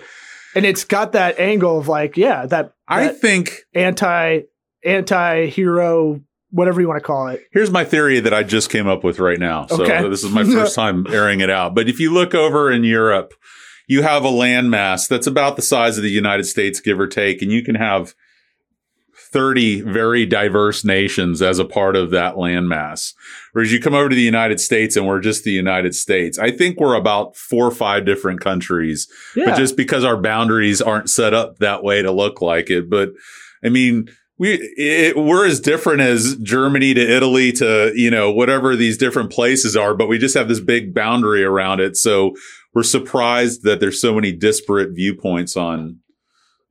And 0.56 0.65
it's 0.65 0.83
got 0.83 1.12
that 1.13 1.39
angle 1.39 1.80
of 1.80 1.88
like, 1.88 2.18
yeah, 2.18 2.45
that, 2.47 2.74
I 2.88 3.09
think 3.09 3.59
anti 3.74 4.41
anti 4.83 5.45
hero, 5.47 6.21
whatever 6.51 6.81
you 6.81 6.88
want 6.88 7.00
to 7.00 7.06
call 7.06 7.27
it. 7.27 7.41
here's 7.51 7.69
my 7.69 7.83
theory 7.86 8.19
that 8.19 8.33
I 8.33 8.44
just 8.44 8.69
came 8.69 8.88
up 8.88 9.03
with 9.03 9.19
right 9.19 9.39
now. 9.39 9.68
So 9.68 9.83
Okay. 9.83 10.07
this 10.09 10.24
is 10.24 10.31
my 10.31 10.44
first 10.44 10.74
time 10.83 11.06
airing 11.07 11.41
it 11.41 11.50
out. 11.50 11.75
But 11.75 11.88
if 11.88 12.00
you 12.00 12.12
look 12.13 12.33
over 12.33 12.71
in 12.71 12.83
Europe, 12.83 13.33
you 13.88 14.01
have 14.03 14.24
a 14.25 14.30
landmass 14.30 15.07
that's 15.07 15.27
about 15.27 15.56
the 15.56 15.62
size 15.62 15.97
of 15.97 16.03
the 16.03 16.09
United 16.09 16.45
States, 16.45 16.80
give 16.80 17.00
or 17.00 17.07
take, 17.07 17.42
and 17.42 17.51
you 17.51 17.63
can 17.63 17.75
have 17.75 18.15
30 19.31 19.81
very 19.81 20.26
diverse 20.26 20.84
nations 20.84 21.42
as 21.42 21.60
a 21.60 21.66
part 21.66 21.96
of 21.96 22.10
that 22.12 22.36
landmass. 22.36 23.14
Whereas 23.54 23.72
you 23.72 23.80
come 23.80 23.94
over 23.94 24.10
to 24.10 24.16
the 24.16 24.22
United 24.22 24.60
States 24.60 24.96
and 24.96 25.06
we're 25.08 25.20
just 25.20 25.44
the 25.44 25.52
United 25.52 25.94
States. 25.94 26.40
I 26.40 26.50
think 26.52 26.80
we're 26.80 26.96
about 26.96 27.36
four 27.36 27.66
or 27.68 27.72
five 27.72 28.06
different 28.06 28.42
countries 28.42 29.08
Yeah. 29.36 29.46
but 29.46 29.58
just 29.58 29.78
because 29.78 30.04
our 30.04 30.18
boundaries 30.20 30.81
aren't 30.81 31.10
set 31.10 31.34
up 31.34 31.58
that 31.60 31.84
way 31.84 32.02
to 32.02 32.12
look 32.12 32.42
like 32.42 32.70
it. 32.70 32.90
But 32.90 33.10
I 33.64 33.70
mean, 33.70 34.10
we 34.40 34.54
it, 34.78 35.18
we're 35.18 35.46
as 35.46 35.60
different 35.60 36.00
as 36.02 36.36
Germany 36.38 36.94
to 36.94 37.02
Italy 37.02 37.52
to 37.54 37.92
you 37.96 38.10
know 38.10 38.31
whatever 38.31 38.76
these 38.76 38.98
different 38.98 39.31
places 39.31 39.76
are, 39.76 39.94
but 39.94 40.08
we 40.08 40.18
just 40.18 40.36
have 40.38 40.48
this 40.48 40.62
big 40.62 40.94
boundary 40.94 41.44
around 41.44 41.81
it. 41.81 41.98
So 41.98 42.34
we're 42.74 42.84
surprised 42.84 43.64
that 43.64 43.80
there's 43.81 44.00
so 44.00 44.14
many 44.16 44.31
disparate 44.31 44.92
viewpoints 44.96 45.58
on. 45.58 45.98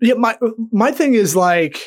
Yeah, 0.00 0.14
my 0.14 0.38
my 0.72 0.90
thing 0.92 1.12
is 1.14 1.36
like 1.36 1.84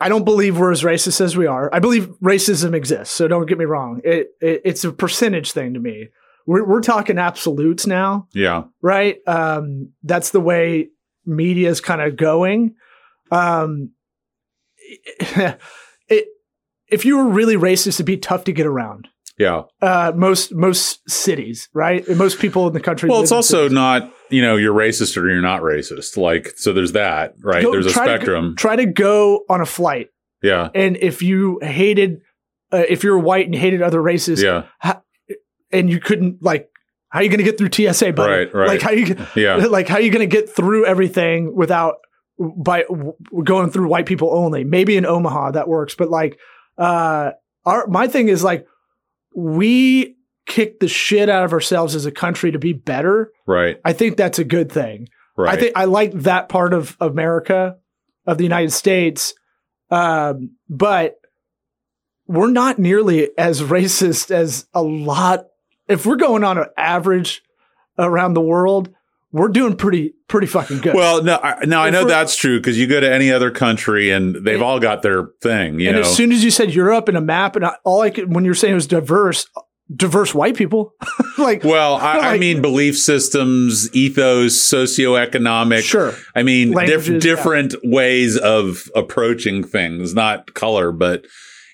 I 0.00 0.08
don't 0.08 0.24
believe 0.24 0.58
we're 0.58 0.72
as 0.72 0.82
racist 0.82 1.20
as 1.20 1.36
we 1.36 1.46
are. 1.46 1.68
I 1.74 1.78
believe 1.78 2.08
racism 2.22 2.74
exists, 2.74 3.14
so 3.14 3.28
don't 3.28 3.46
get 3.46 3.58
me 3.58 3.66
wrong. 3.66 4.00
It, 4.04 4.30
it 4.40 4.62
it's 4.64 4.84
a 4.84 4.92
percentage 4.92 5.52
thing 5.52 5.74
to 5.74 5.80
me. 5.80 6.08
We're 6.46 6.64
we're 6.66 6.80
talking 6.80 7.18
absolutes 7.18 7.86
now, 7.86 8.26
Yeah, 8.32 8.64
right? 8.80 9.18
Um, 9.26 9.90
that's 10.02 10.30
the 10.30 10.40
way 10.40 10.88
media 11.26 11.68
is 11.68 11.80
kind 11.80 12.00
of 12.00 12.16
going. 12.16 12.74
Um, 13.30 13.90
it 16.08 16.26
if 16.88 17.04
you 17.04 17.18
were 17.18 17.28
really 17.28 17.56
racist, 17.56 17.94
it'd 17.96 18.06
be 18.06 18.16
tough 18.16 18.44
to 18.44 18.52
get 18.52 18.66
around. 18.66 19.08
yeah. 19.38 19.62
Uh, 19.80 20.12
most 20.14 20.52
most 20.54 21.08
cities, 21.08 21.68
right? 21.72 22.08
Most 22.08 22.38
people 22.40 22.66
in 22.66 22.72
the 22.72 22.80
country. 22.80 23.08
Well, 23.08 23.22
it's 23.22 23.32
also 23.32 23.64
cities. 23.64 23.72
not 23.72 24.12
you 24.30 24.42
know 24.42 24.56
you're 24.56 24.74
racist 24.74 25.16
or 25.16 25.28
you're 25.30 25.42
not 25.42 25.62
racist. 25.62 26.16
Like 26.16 26.52
so, 26.56 26.72
there's 26.72 26.92
that 26.92 27.34
right. 27.42 27.62
Go- 27.62 27.72
there's 27.72 27.86
a 27.86 27.90
try 27.90 28.06
to 28.06 28.14
spectrum. 28.16 28.56
try 28.56 28.76
to 28.76 28.86
go 28.86 29.44
on 29.48 29.60
a 29.60 29.66
flight 29.66 30.08
yeah, 30.42 30.70
and 30.74 30.96
if 30.96 31.22
you 31.22 31.58
hated 31.62 32.20
uh, 32.72 32.84
if 32.88 33.04
you're 33.04 33.18
white 33.18 33.46
and 33.46 33.54
hated 33.54 33.82
other 33.82 34.00
races 34.00 34.42
yeah, 34.42 34.64
and 35.70 35.90
you 35.90 36.00
couldn't 36.00 36.42
like 36.42 36.68
how 37.08 37.18
are 37.18 37.22
you 37.22 37.28
going 37.28 37.38
to 37.38 37.44
get 37.44 37.58
through 37.58 37.70
TSA 37.72 38.12
buddy? 38.12 38.32
Right, 38.32 38.54
right. 38.54 38.68
like 38.68 38.82
how 38.82 38.92
you 38.92 39.16
yeah. 39.36 39.56
like 39.70 39.88
how 39.88 39.96
are 39.96 40.00
you 40.00 40.10
going 40.10 40.28
to 40.28 40.34
get 40.34 40.48
through 40.48 40.86
everything 40.86 41.54
without 41.54 41.96
by 42.38 42.82
w- 42.82 43.12
going 43.44 43.70
through 43.70 43.88
white 43.88 44.06
people 44.06 44.32
only 44.32 44.64
maybe 44.64 44.96
in 44.96 45.04
Omaha 45.04 45.50
that 45.52 45.68
works 45.68 45.94
but 45.94 46.08
like 46.08 46.38
uh 46.78 47.32
our 47.66 47.86
my 47.86 48.08
thing 48.08 48.28
is 48.28 48.42
like 48.42 48.66
we 49.36 50.16
kick 50.50 50.80
the 50.80 50.88
shit 50.88 51.28
out 51.28 51.44
of 51.44 51.52
ourselves 51.52 51.94
as 51.94 52.04
a 52.04 52.10
country 52.12 52.50
to 52.50 52.58
be 52.58 52.72
better 52.74 53.32
Right, 53.46 53.80
I 53.84 53.92
think 53.92 54.16
that's 54.16 54.38
a 54.38 54.44
good 54.44 54.70
thing 54.70 55.08
right. 55.36 55.56
I 55.56 55.60
think 55.60 55.72
I 55.76 55.84
like 55.86 56.12
that 56.12 56.48
part 56.48 56.74
of 56.74 56.96
America, 57.00 57.76
of 58.26 58.36
the 58.36 58.44
United 58.44 58.72
States, 58.72 59.32
um, 59.90 60.56
but 60.68 61.16
we're 62.26 62.50
not 62.50 62.78
nearly 62.78 63.30
as 63.38 63.62
racist 63.76 64.30
as 64.30 64.66
a 64.74 64.82
lot. 64.82 65.46
If 65.88 66.06
we're 66.06 66.16
going 66.16 66.44
on 66.44 66.58
an 66.58 66.66
average 66.76 67.42
around 67.98 68.34
the 68.34 68.40
world, 68.40 68.94
we're 69.32 69.48
doing 69.48 69.76
pretty 69.76 70.14
pretty 70.28 70.46
fucking 70.46 70.78
good. 70.78 70.94
Well, 70.94 71.22
no, 71.22 71.38
I, 71.42 71.64
now 71.64 71.82
I 71.82 71.90
know 71.90 72.04
that's 72.04 72.36
true 72.36 72.58
because 72.58 72.78
you 72.78 72.86
go 72.86 73.00
to 73.00 73.12
any 73.12 73.32
other 73.32 73.50
country 73.50 74.10
and 74.10 74.34
they've 74.34 74.54
And- 74.54 74.62
all 74.62 74.78
got 74.80 75.02
their 75.02 75.28
thing. 75.40 75.80
You 75.80 75.88
and 75.88 75.96
know, 75.96 76.02
as 76.02 76.14
soon 76.16 76.32
as 76.32 76.44
you 76.44 76.50
said 76.50 76.74
Europe 76.74 77.08
and 77.08 77.16
a 77.16 77.20
map, 77.20 77.56
and 77.56 77.64
I, 77.64 77.76
all 77.84 78.02
I 78.02 78.10
could 78.10 78.32
when 78.34 78.44
you're 78.44 78.54
saying 78.54 78.72
it 78.72 78.74
was 78.74 78.86
diverse, 78.86 79.46
diverse 79.94 80.34
white 80.34 80.56
people, 80.56 80.94
like 81.38 81.64
well, 81.64 81.96
I, 81.96 82.34
I 82.34 82.38
mean 82.38 82.62
belief 82.62 82.98
systems, 82.98 83.92
ethos, 83.94 84.56
socioeconomic. 84.56 85.82
sure, 85.82 86.14
I 86.34 86.42
mean 86.42 86.68
diff- 86.68 86.76
Languages, 86.76 87.08
yeah. 87.08 87.18
different 87.18 87.74
ways 87.82 88.36
of 88.36 88.90
approaching 88.94 89.64
things, 89.64 90.14
not 90.14 90.54
color, 90.54 90.92
but 90.92 91.26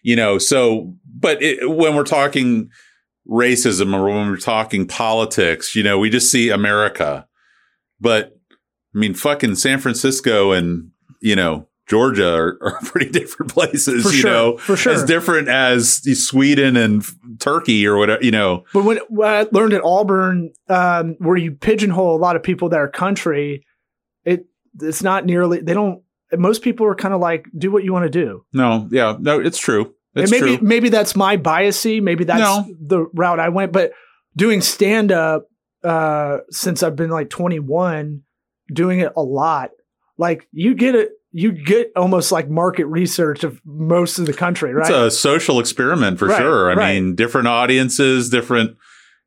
you 0.02 0.16
know. 0.16 0.38
So, 0.38 0.94
but 1.06 1.42
it, 1.42 1.68
when 1.68 1.94
we're 1.94 2.04
talking 2.04 2.70
racism 3.28 3.94
or 3.94 4.04
when 4.04 4.30
we're 4.30 4.36
talking 4.36 4.86
politics, 4.86 5.74
you 5.74 5.82
know, 5.82 5.98
we 5.98 6.10
just 6.10 6.30
see 6.30 6.50
America. 6.50 7.26
But 8.00 8.38
I 8.94 8.98
mean, 8.98 9.14
fucking 9.14 9.56
San 9.56 9.78
Francisco 9.78 10.52
and 10.52 10.90
you 11.20 11.36
know 11.36 11.68
Georgia 11.88 12.34
are, 12.34 12.58
are 12.62 12.78
pretty 12.84 13.10
different 13.10 13.52
places. 13.52 14.02
For 14.04 14.10
you 14.10 14.16
sure, 14.20 14.30
know, 14.30 14.56
for 14.58 14.76
sure. 14.76 14.92
as 14.92 15.04
different 15.04 15.48
as 15.48 16.02
Sweden 16.26 16.76
and 16.76 17.04
Turkey 17.38 17.86
or 17.86 17.96
whatever. 17.96 18.22
You 18.24 18.30
know, 18.32 18.64
But 18.72 18.84
when, 18.84 18.98
when 19.08 19.28
I 19.28 19.46
learned 19.52 19.72
at 19.72 19.82
Auburn, 19.84 20.52
um, 20.68 21.16
where 21.18 21.36
you 21.36 21.52
pigeonhole 21.52 22.16
a 22.16 22.18
lot 22.20 22.36
of 22.36 22.42
people 22.42 22.68
that 22.70 22.78
are 22.80 22.88
country, 22.88 23.64
it 24.24 24.46
it's 24.80 25.02
not 25.02 25.24
nearly. 25.24 25.60
They 25.60 25.74
don't. 25.74 26.02
Most 26.36 26.62
people 26.62 26.86
are 26.86 26.94
kind 26.96 27.14
of 27.14 27.20
like, 27.20 27.46
do 27.56 27.70
what 27.70 27.84
you 27.84 27.92
want 27.92 28.04
to 28.04 28.10
do. 28.10 28.44
no, 28.52 28.88
yeah, 28.90 29.16
no, 29.20 29.38
it's 29.40 29.58
true. 29.58 29.94
It's 30.16 30.32
and 30.32 30.40
maybe 30.40 30.56
true. 30.56 30.66
maybe 30.66 30.88
that's 30.88 31.14
my 31.14 31.36
biasy. 31.36 32.02
Maybe 32.02 32.24
that's 32.24 32.40
No. 32.40 32.64
the 32.80 33.06
route 33.14 33.38
I 33.38 33.50
went. 33.50 33.70
But 33.70 33.92
doing 34.34 34.60
stand 34.60 35.12
up 35.12 35.46
uh, 35.84 36.38
since 36.50 36.82
I've 36.82 36.96
been 36.96 37.10
like 37.10 37.30
21, 37.30 38.22
doing 38.72 39.00
it 39.00 39.12
a 39.16 39.22
lot, 39.22 39.70
like 40.18 40.48
you 40.52 40.74
get 40.74 40.94
it. 40.96 41.10
You 41.38 41.52
get 41.52 41.92
almost 41.96 42.32
like 42.32 42.48
market 42.48 42.86
research 42.86 43.44
of 43.44 43.60
most 43.66 44.18
of 44.18 44.24
the 44.24 44.32
country, 44.32 44.72
right? 44.72 44.88
It's 44.88 45.14
a 45.14 45.14
social 45.14 45.60
experiment 45.60 46.18
for 46.18 46.28
Right, 46.28 46.38
sure. 46.38 46.70
I 46.70 46.74
right. 46.74 46.94
mean, 46.94 47.14
different 47.14 47.46
audiences, 47.46 48.30
different 48.30 48.76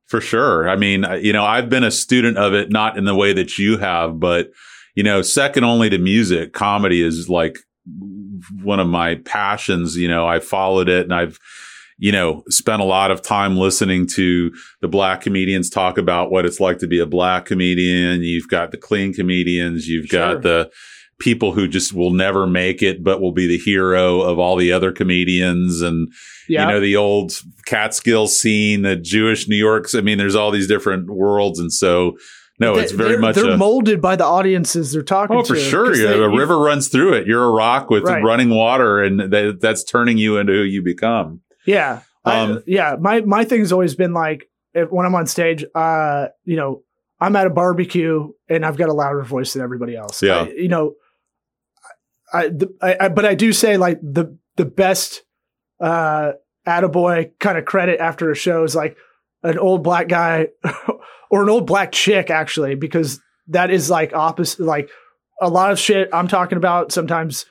for 0.07 0.19
sure. 0.19 0.67
I 0.67 0.75
mean, 0.75 1.05
you 1.21 1.31
know, 1.33 1.45
I've 1.45 1.69
been 1.69 1.83
a 1.83 1.91
student 1.91 2.35
of 2.39 2.55
it, 2.55 2.71
not 2.71 2.97
in 2.97 3.05
the 3.05 3.13
way 3.13 3.31
that 3.33 3.59
you 3.59 3.77
have, 3.77 4.19
but 4.19 4.49
you 4.95 5.03
know, 5.03 5.21
second 5.21 5.65
only 5.65 5.87
to 5.91 5.99
music, 5.99 6.51
comedy 6.51 7.03
is 7.03 7.29
like 7.29 7.59
one 8.63 8.79
of 8.79 8.87
my 8.87 9.15
passions. 9.15 9.95
You 9.95 10.07
know, 10.07 10.25
I 10.27 10.39
followed 10.39 10.89
it 10.89 11.03
and 11.03 11.13
I've, 11.13 11.37
you 11.99 12.11
know, 12.11 12.43
spent 12.49 12.81
a 12.81 12.85
lot 12.85 13.11
of 13.11 13.21
time 13.21 13.55
listening 13.55 14.07
to 14.15 14.51
the 14.81 14.87
black 14.87 15.21
comedians 15.21 15.69
talk 15.69 15.99
about 15.99 16.31
what 16.31 16.43
it's 16.45 16.59
like 16.59 16.79
to 16.79 16.87
be 16.87 16.99
a 16.99 17.05
black 17.05 17.45
comedian. 17.45 18.23
You've 18.23 18.47
got 18.47 18.71
the 18.71 18.77
clean 18.77 19.13
comedians. 19.13 19.87
You've 19.87 20.07
Sure. 20.07 20.33
got 20.33 20.41
the 20.41 20.71
people 21.19 21.51
who 21.51 21.67
just 21.67 21.93
will 21.93 22.11
never 22.13 22.47
make 22.47 22.81
it, 22.81 23.03
but 23.03 23.21
will 23.21 23.33
be 23.33 23.45
the 23.47 23.57
hero 23.57 24.21
of 24.21 24.39
all 24.39 24.55
the 24.55 24.71
other 24.71 24.91
comedians. 24.91 25.81
And, 25.81 26.11
yeah. 26.47 26.65
you 26.67 26.73
know, 26.73 26.79
the 26.79 26.95
old 26.95 27.33
Catskill 27.65 28.27
scene, 28.27 28.83
the 28.83 28.95
Jewish 28.95 29.47
New 29.47 29.57
York's. 29.57 29.93
I 29.95 30.01
mean, 30.01 30.17
there's 30.17 30.35
all 30.35 30.51
these 30.51 30.67
different 30.67 31.09
worlds. 31.09 31.59
And 31.59 31.71
so, 31.73 32.17
no, 32.59 32.75
They- 32.75 32.83
it's 32.83 32.91
very 32.93 33.11
they're, 33.11 33.19
much 33.19 33.35
they're 33.35 33.51
a, 33.51 33.57
molded 33.57 34.01
by 34.01 34.15
the 34.15 34.25
audiences 34.25 34.91
they're 34.93 35.03
talking 35.03 35.35
Oh, 35.35 35.41
to. 35.43 35.53
for 35.53 35.59
sure, 35.59 35.93
Yeah, 35.95 36.11
they- 36.11 36.19
a 36.19 36.29
river 36.29 36.57
runs 36.57 36.87
through 36.87 37.13
it. 37.13 37.27
You're 37.27 37.43
a 37.43 37.51
rock 37.51 37.89
with 37.89 38.03
Right. 38.03 38.23
running 38.23 38.49
water, 38.49 39.03
and 39.03 39.19
that, 39.31 39.59
that's 39.61 39.83
turning 39.83 40.17
you 40.17 40.37
into 40.37 40.53
who 40.53 40.63
you 40.63 40.81
become. 40.81 41.41
Yeah. 41.65 41.99
I- 42.25 42.39
Um, 42.39 42.63
yeah. 42.65 42.95
My 42.99 43.21
my 43.21 43.43
thing's 43.45 43.71
always 43.71 43.95
been 43.95 44.13
like 44.13 44.45
if, 44.73 44.89
when 44.89 45.05
I'm 45.05 45.15
on 45.15 45.25
stage, 45.27 45.65
uh, 45.75 46.27
you 46.45 46.55
know, 46.55 46.83
I'm 47.21 47.35
at 47.35 47.47
a 47.47 47.49
barbecue 47.49 48.29
and 48.47 48.65
I've 48.65 48.77
got 48.77 48.87
a 48.89 48.93
louder 48.93 49.21
voice 49.23 49.53
than 49.53 49.61
everybody 49.61 49.95
else. 49.95 50.21
Yeah. 50.23 50.41
I- 50.43 50.53
you 50.55 50.67
know, 50.69 50.93
I, 52.33 52.47
the, 52.49 52.75
I, 52.81 52.97
I 53.01 53.09
but 53.09 53.25
I 53.25 53.35
do 53.35 53.53
say 53.53 53.77
like 53.77 53.99
the 54.01 54.37
the 54.55 54.65
best 54.65 55.23
uh 55.79 56.33
attaboy 56.67 57.31
kind 57.39 57.57
of 57.57 57.65
credit 57.65 57.99
after 57.99 58.31
a 58.31 58.35
show 58.35 58.63
is 58.63 58.75
like 58.75 58.97
an 59.43 59.57
old 59.57 59.83
black 59.83 60.07
guy 60.07 60.47
or 61.31 61.43
an 61.43 61.49
old 61.49 61.65
black 61.65 61.91
chick 61.91 62.29
actually 62.29 62.75
because 62.75 63.19
that 63.47 63.71
is 63.71 63.89
like 63.89 64.13
opposite 64.13 64.59
like 64.59 64.89
a 65.41 65.49
lot 65.49 65.71
of 65.71 65.79
shit 65.79 66.09
I'm 66.13 66.27
talking 66.27 66.57
about 66.57 66.91
sometimes 66.91 67.45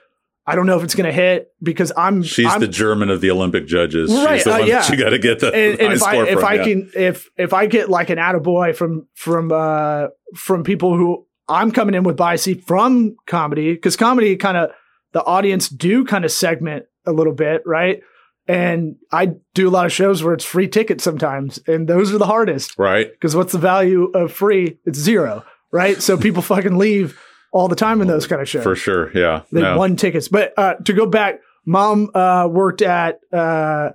I 0.48 0.54
don't 0.54 0.64
know 0.64 0.78
if 0.78 0.82
it's 0.82 0.94
going 0.94 1.04
to 1.04 1.12
hit 1.12 1.48
because 1.62 1.92
I'm 1.94 2.22
She's 2.22 2.46
I'm, 2.46 2.58
the 2.58 2.68
German 2.68 3.10
of 3.10 3.20
the 3.20 3.30
Olympic 3.30 3.66
judges. 3.66 4.10
Right, 4.10 4.36
She's 4.36 4.44
the 4.44 4.54
uh, 4.54 4.58
one 4.60 4.66
yeah. 4.66 4.80
that 4.80 4.88
you 4.88 4.96
got 4.96 5.10
to 5.10 5.18
get 5.18 5.40
the 5.40 5.52
and, 5.52 5.78
and 5.78 5.88
high 5.88 5.94
if 5.94 6.02
I 6.02 6.26
if 6.26 6.38
from, 6.38 6.44
I 6.44 6.54
yeah. 6.54 6.64
can 6.64 6.90
if 6.96 7.28
if 7.36 7.52
I 7.52 7.66
get 7.66 7.90
like 7.90 8.08
an 8.08 8.16
attaboy 8.16 8.74
from 8.74 9.06
from 9.14 9.52
uh 9.52 10.06
from 10.34 10.64
people 10.64 10.96
who 10.96 11.26
I'm 11.48 11.72
coming 11.72 11.94
in 11.94 12.02
with 12.02 12.16
bias 12.16 12.48
from 12.66 13.16
comedy 13.26 13.74
because 13.74 13.96
comedy 13.96 14.36
kind 14.36 14.56
of 14.56 14.70
the 15.12 15.24
audience 15.24 15.68
do 15.68 16.04
kind 16.04 16.24
of 16.24 16.30
segment 16.30 16.86
a 17.06 17.12
little 17.12 17.32
bit 17.32 17.62
right 17.64 18.02
and 18.46 18.96
I 19.12 19.34
do 19.54 19.68
a 19.68 19.70
lot 19.70 19.86
of 19.86 19.92
shows 19.92 20.22
where 20.22 20.34
it's 20.34 20.44
free 20.44 20.68
tickets 20.68 21.04
sometimes 21.04 21.58
and 21.66 21.88
those 21.88 22.12
are 22.12 22.18
the 22.18 22.26
hardest 22.26 22.78
right? 22.78 23.10
because 23.10 23.34
what's 23.34 23.52
the 23.52 23.58
value 23.58 24.04
of 24.14 24.32
free 24.32 24.78
it's 24.84 24.98
zero 24.98 25.44
right 25.72 26.00
so 26.02 26.16
people 26.18 26.42
fucking 26.42 26.76
leave 26.76 27.18
all 27.52 27.68
the 27.68 27.76
time 27.76 28.00
in 28.00 28.08
those 28.08 28.26
kind 28.26 28.42
of 28.42 28.48
shows 28.48 28.62
For 28.62 28.76
sure. 28.76 29.10
Yeah. 29.16 29.42
they 29.50 29.62
won 29.62 29.96
tickets. 29.96 30.28
But 30.28 30.52
uh, 30.56 30.74
to 30.84 30.92
go 30.92 31.06
back, 31.06 31.40
mom 31.64 32.10
uh, 32.14 32.48
worked 32.50 32.82
at 32.82 33.20
uh, 33.32 33.90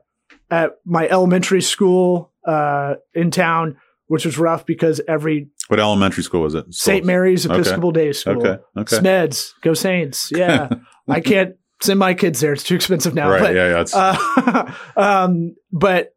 at 0.49 0.71
my 0.85 1.07
elementary 1.07 1.61
school 1.61 2.31
uh, 2.45 2.95
in 3.13 3.31
town, 3.31 3.77
which 4.07 4.25
was 4.25 4.37
rough 4.37 4.65
because 4.65 5.01
every 5.07 5.49
What 5.69 5.79
elementary 5.79 6.23
school 6.23 6.41
was 6.41 6.55
it? 6.55 6.73
St. 6.73 7.05
Mary's 7.05 7.45
Okay. 7.45 7.55
Episcopal 7.55 7.91
Day 7.91 8.11
School, 8.11 8.45
Okay. 8.45 8.61
Okay. 8.77 8.97
Smeds, 8.97 9.51
go 9.61 9.73
Saints. 9.73 10.31
Yeah, 10.35 10.69
I 11.07 11.19
can't 11.21 11.55
send 11.81 11.99
my 11.99 12.13
kids 12.13 12.39
there; 12.41 12.53
it's 12.53 12.63
too 12.63 12.75
expensive 12.75 13.13
now. 13.13 13.29
right. 13.29 13.41
But, 13.41 13.55
yeah. 13.55 13.85
Yeah. 13.93 14.73
Uh, 14.95 14.99
um, 15.25 15.55
but 15.71 16.13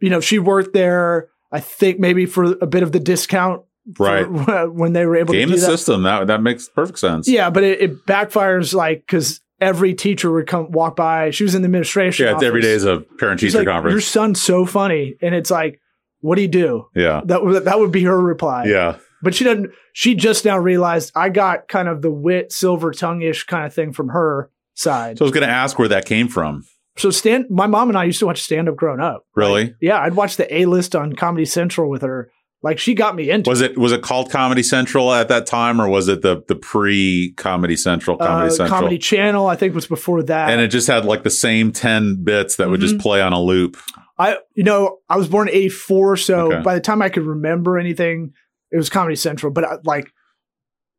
you 0.00 0.10
know, 0.10 0.20
she 0.20 0.38
worked 0.38 0.72
there. 0.72 1.28
I 1.50 1.60
think 1.60 1.98
maybe 1.98 2.26
for 2.26 2.44
a 2.60 2.66
bit 2.66 2.82
of 2.82 2.92
the 2.92 3.00
discount, 3.00 3.62
for 3.94 4.06
right. 4.06 4.70
when 4.72 4.92
they 4.92 5.06
were 5.06 5.16
able 5.16 5.32
to 5.32 5.38
Game 5.38 5.48
to 5.48 5.54
the 5.54 5.60
do 5.60 5.66
that. 5.66 5.66
system. 5.78 6.02
That 6.02 6.26
that 6.26 6.42
makes 6.42 6.68
perfect 6.68 6.98
sense. 6.98 7.28
Yeah, 7.28 7.50
but 7.50 7.64
it, 7.64 7.80
it 7.80 8.06
backfires 8.06 8.74
like 8.74 9.00
because 9.00 9.40
every 9.60 9.94
teacher 9.94 10.30
would 10.30 10.46
come 10.46 10.70
walk 10.70 10.96
by. 10.96 11.30
She 11.30 11.44
was 11.44 11.54
in 11.54 11.62
the 11.62 11.66
administration. 11.66 12.26
Yeah. 12.26 12.34
It's 12.34 12.42
every 12.42 12.60
day 12.62 12.72
is 12.72 12.84
a 12.84 13.00
parent 13.18 13.40
teacher 13.40 13.64
like, 13.64 13.90
Your 13.90 14.00
son's 14.00 14.40
so 14.40 14.64
funny, 14.66 15.14
and 15.20 15.34
it's 15.34 15.50
like, 15.50 15.80
what 16.20 16.36
do 16.36 16.42
you 16.42 16.48
do? 16.48 16.86
Yeah. 16.94 17.20
That 17.24 17.44
would 17.44 17.64
that 17.64 17.78
would 17.78 17.92
be 17.92 18.04
her 18.04 18.20
reply. 18.20 18.64
Yeah. 18.66 18.96
but 19.22 19.34
she 19.34 19.44
doesn't. 19.44 19.70
She 19.92 20.14
just 20.14 20.44
now 20.44 20.58
realized 20.58 21.12
I 21.16 21.28
got 21.28 21.68
kind 21.68 21.88
of 21.88 22.02
the 22.02 22.10
wit, 22.10 22.52
silver 22.52 22.92
tongue 22.92 23.22
ish 23.22 23.44
kind 23.44 23.66
of 23.66 23.74
thing 23.74 23.92
from 23.92 24.08
her 24.10 24.50
side. 24.74 25.18
So 25.18 25.24
I 25.24 25.26
was 25.26 25.32
going 25.32 25.46
to 25.46 25.52
ask 25.52 25.78
where 25.78 25.88
that 25.88 26.04
came 26.04 26.28
from. 26.28 26.64
So 26.96 27.10
stand. 27.10 27.46
My 27.50 27.66
mom 27.66 27.88
and 27.88 27.98
I 27.98 28.04
used 28.04 28.18
to 28.20 28.26
watch 28.26 28.42
stand 28.42 28.68
up 28.68 28.76
growing 28.76 29.00
up. 29.00 29.24
Really? 29.36 29.74
Yeah, 29.80 29.98
I'd 30.00 30.14
watch 30.14 30.36
the 30.36 30.52
A 30.54 30.66
list 30.66 30.94
on 30.96 31.14
Comedy 31.14 31.44
Central 31.44 31.88
with 31.90 32.02
her. 32.02 32.30
Like 32.60 32.80
she 32.80 32.94
got 32.94 33.14
me 33.14 33.30
into 33.30 33.48
Was 33.48 33.60
it 33.60 33.78
was 33.78 33.92
it 33.92 34.02
called 34.02 34.32
Comedy 34.32 34.64
Central 34.64 35.12
at 35.12 35.28
that 35.28 35.46
time, 35.46 35.80
or 35.80 35.88
was 35.88 36.08
it 36.08 36.22
the 36.22 36.42
the 36.48 36.56
pre 36.56 37.32
Comedy 37.36 37.76
Central 37.76 38.16
Comedy 38.16 38.48
uh, 38.48 38.50
Central? 38.50 38.80
Comedy 38.80 38.98
Channel. 38.98 39.46
I 39.46 39.54
think 39.54 39.76
was 39.76 39.86
before 39.86 40.24
that. 40.24 40.50
and 40.50 40.60
it 40.60 40.66
just 40.68 40.88
had 40.88 41.04
like 41.04 41.22
the 41.22 41.30
same 41.30 41.70
10 41.70 42.24
bits 42.24 42.56
that 42.56 42.68
would 42.68 42.80
Mm-hmm. 42.80 42.88
just 42.88 43.00
play 43.00 43.22
on 43.22 43.32
a 43.32 43.40
loop. 43.40 43.76
I, 44.18 44.38
you 44.54 44.64
know, 44.64 44.98
I 45.08 45.16
was 45.16 45.28
born 45.28 45.48
in 45.48 45.54
'84, 45.54 46.16
so 46.16 46.52
Okay. 46.52 46.62
by 46.62 46.74
the 46.74 46.80
time 46.80 47.00
I 47.02 47.08
could 47.08 47.24
remember 47.24 47.78
anything, 47.78 48.32
it 48.72 48.76
was 48.76 48.90
Comedy 48.90 49.14
Central. 49.16 49.52
But 49.52 49.64
I, 49.64 49.76
like, 49.84 50.10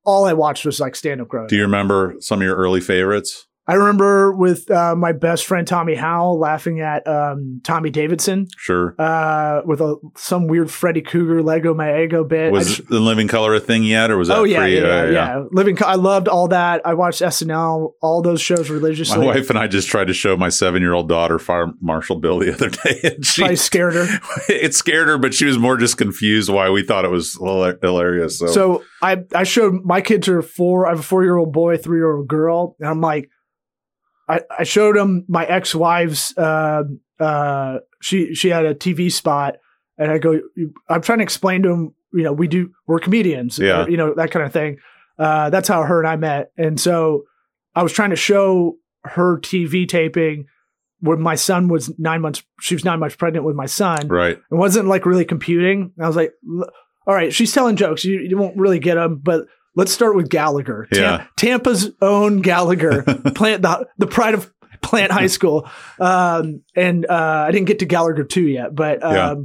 all 0.05 0.23
I 0.25 0.33
watched 0.33 0.65
was 0.65 0.79
like 0.79 0.95
stand 0.95 1.19
up 1.21 1.27
growing. 1.27 1.47
Do 1.47 1.57
you 1.57 1.63
remember 1.63 2.15
some 2.19 2.39
of 2.39 2.43
your 2.45 2.55
early 2.55 2.79
favorites? 2.79 3.47
I 3.69 3.75
remember 3.75 4.31
with 4.33 4.71
uh, 4.71 4.95
my 4.95 5.11
best 5.11 5.45
friend 5.45 5.67
Tommy 5.67 5.93
Howell 5.93 6.39
laughing 6.39 6.81
at 6.81 7.07
um, 7.07 7.61
Tommy 7.63 7.91
Davidson 7.91 8.47
Sure. 8.57 8.95
uh, 8.97 9.61
with 9.63 9.79
a 9.79 9.97
some 10.17 10.47
weird 10.47 10.71
Freddy 10.71 11.01
Krueger 11.01 11.43
Lego 11.43 11.75
My 11.75 12.01
Ego 12.03 12.23
bit. 12.23 12.51
Was 12.51 12.77
just- 12.77 12.89
the 12.89 12.99
Living 12.99 13.27
Color 13.27 13.53
a 13.53 13.59
thing 13.59 13.83
yet, 13.83 14.09
or 14.09 14.17
was 14.17 14.29
that 14.29 14.37
oh 14.37 14.43
yeah, 14.43 14.57
pre? 14.61 14.75
yeah, 14.77 14.81
uh, 14.83 15.03
yeah, 15.05 15.11
yeah. 15.11 15.43
Living, 15.51 15.75
Co- 15.75 15.85
I 15.85 15.95
loved 15.95 16.27
all 16.27 16.47
that. 16.47 16.81
I 16.83 16.95
watched 16.95 17.21
SNL, 17.21 17.93
all 18.01 18.23
those 18.23 18.41
shows 18.41 18.71
religiously. 18.71 19.19
My 19.19 19.25
wife 19.35 19.51
and 19.51 19.59
I 19.59 19.67
just 19.67 19.87
tried 19.87 20.07
to 20.07 20.13
show 20.15 20.35
my 20.35 20.49
seven 20.49 20.81
year 20.81 20.93
old 20.93 21.07
daughter 21.07 21.37
Fire 21.37 21.67
Marshal 21.79 22.15
Bill 22.19 22.39
the 22.39 22.51
other 22.53 22.69
day, 22.69 22.99
and 23.15 23.23
she 23.23 23.41
Probably 23.43 23.55
scared 23.55 23.93
her. 23.93 24.07
it 24.49 24.73
scared 24.73 25.07
her, 25.09 25.19
but 25.19 25.35
she 25.35 25.45
was 25.45 25.59
more 25.59 25.77
just 25.77 25.97
confused 25.99 26.49
why 26.49 26.71
we 26.71 26.81
thought 26.81 27.05
it 27.05 27.11
was 27.11 27.33
hilarious. 27.35 28.39
So, 28.39 28.47
So 28.47 28.83
I 29.03 29.17
I 29.35 29.43
showed 29.43 29.83
my 29.85 30.01
kids 30.01 30.27
are 30.27 30.41
four. 30.41 30.87
I 30.87 30.89
have 30.89 30.99
a 31.01 31.03
four 31.03 31.23
year 31.23 31.37
old 31.37 31.53
boy, 31.53 31.77
three 31.77 31.99
year 31.99 32.15
old 32.17 32.27
girl, 32.27 32.75
and 32.79 32.89
I'm 32.89 33.01
like, 33.01 33.29
I 34.29 34.41
I 34.59 34.63
showed 34.63 34.95
him 34.95 35.25
my 35.27 35.45
ex 35.45 35.73
wife's. 35.75 36.37
Uh, 36.37 36.83
uh, 37.19 37.79
she 38.01 38.33
she 38.35 38.49
had 38.49 38.65
a 38.65 38.73
TV 38.75 39.11
spot, 39.11 39.55
and 39.97 40.09
I 40.11 40.19
go, 40.19 40.39
I'm 40.87 41.01
trying 41.01 41.17
to 41.19 41.23
explain 41.23 41.63
to 41.63 41.69
him. 41.71 41.93
you 42.13 42.23
know, 42.23 42.31
we 42.33 42.47
do 42.47 42.71
we're 42.87 42.99
comedians, 42.99 43.59
Yeah. 43.59 43.85
you 43.87 43.97
know 43.97 44.13
that 44.15 44.31
kind 44.31 44.45
of 44.45 44.53
thing. 44.53 44.77
Uh, 45.17 45.49
that's 45.49 45.67
how 45.67 45.83
her 45.83 45.99
and 45.99 46.07
I 46.07 46.15
met, 46.15 46.51
and 46.57 46.79
so 46.79 47.23
I 47.75 47.83
was 47.83 47.91
trying 47.91 48.11
to 48.11 48.15
show 48.15 48.77
her 49.03 49.37
TV 49.39 49.87
taping 49.87 50.45
when 51.01 51.21
my 51.21 51.35
son 51.35 51.67
was 51.67 51.91
nine 51.99 52.21
months. 52.21 52.41
She 52.61 52.75
was 52.75 52.85
nine 52.85 52.99
months 52.99 53.15
pregnant 53.15 53.45
with 53.45 53.55
my 53.55 53.65
son, 53.65 54.07
right, 54.07 54.37
it 54.37 54.55
wasn't 54.55 54.87
like 54.87 55.05
really 55.05 55.25
computing. 55.25 55.91
I 56.01 56.07
was 56.07 56.15
like, 56.15 56.31
all 57.05 57.13
right, 57.15 57.33
she's 57.33 57.51
telling 57.53 57.75
jokes. 57.75 58.05
You, 58.05 58.19
you 58.21 58.37
won't 58.37 58.55
really 58.57 58.79
get 58.79 58.95
them, 58.95 59.19
but 59.21 59.45
let's 59.79 59.91
start 59.93 60.15
with 60.15 60.29
Gallagher. 60.29 60.87
Yeah. 60.91 61.25
Tampa's 61.37 61.89
own 62.01 62.41
Gallagher, 62.41 63.01
plant 63.35 63.61
the, 63.61 63.87
the 63.97 64.07
pride 64.07 64.33
of 64.33 64.53
Plant 64.81 65.11
High 65.11 65.27
School. 65.27 65.67
Um, 65.99 66.61
and 66.75 67.05
uh, 67.05 67.45
I 67.47 67.51
didn't 67.51 67.67
get 67.67 67.79
to 67.79 67.85
Gallagher 67.85 68.25
2 68.25 68.41
yet, 68.41 68.75
but 68.75 69.01
um, 69.03 69.13
Yeah. 69.13 69.35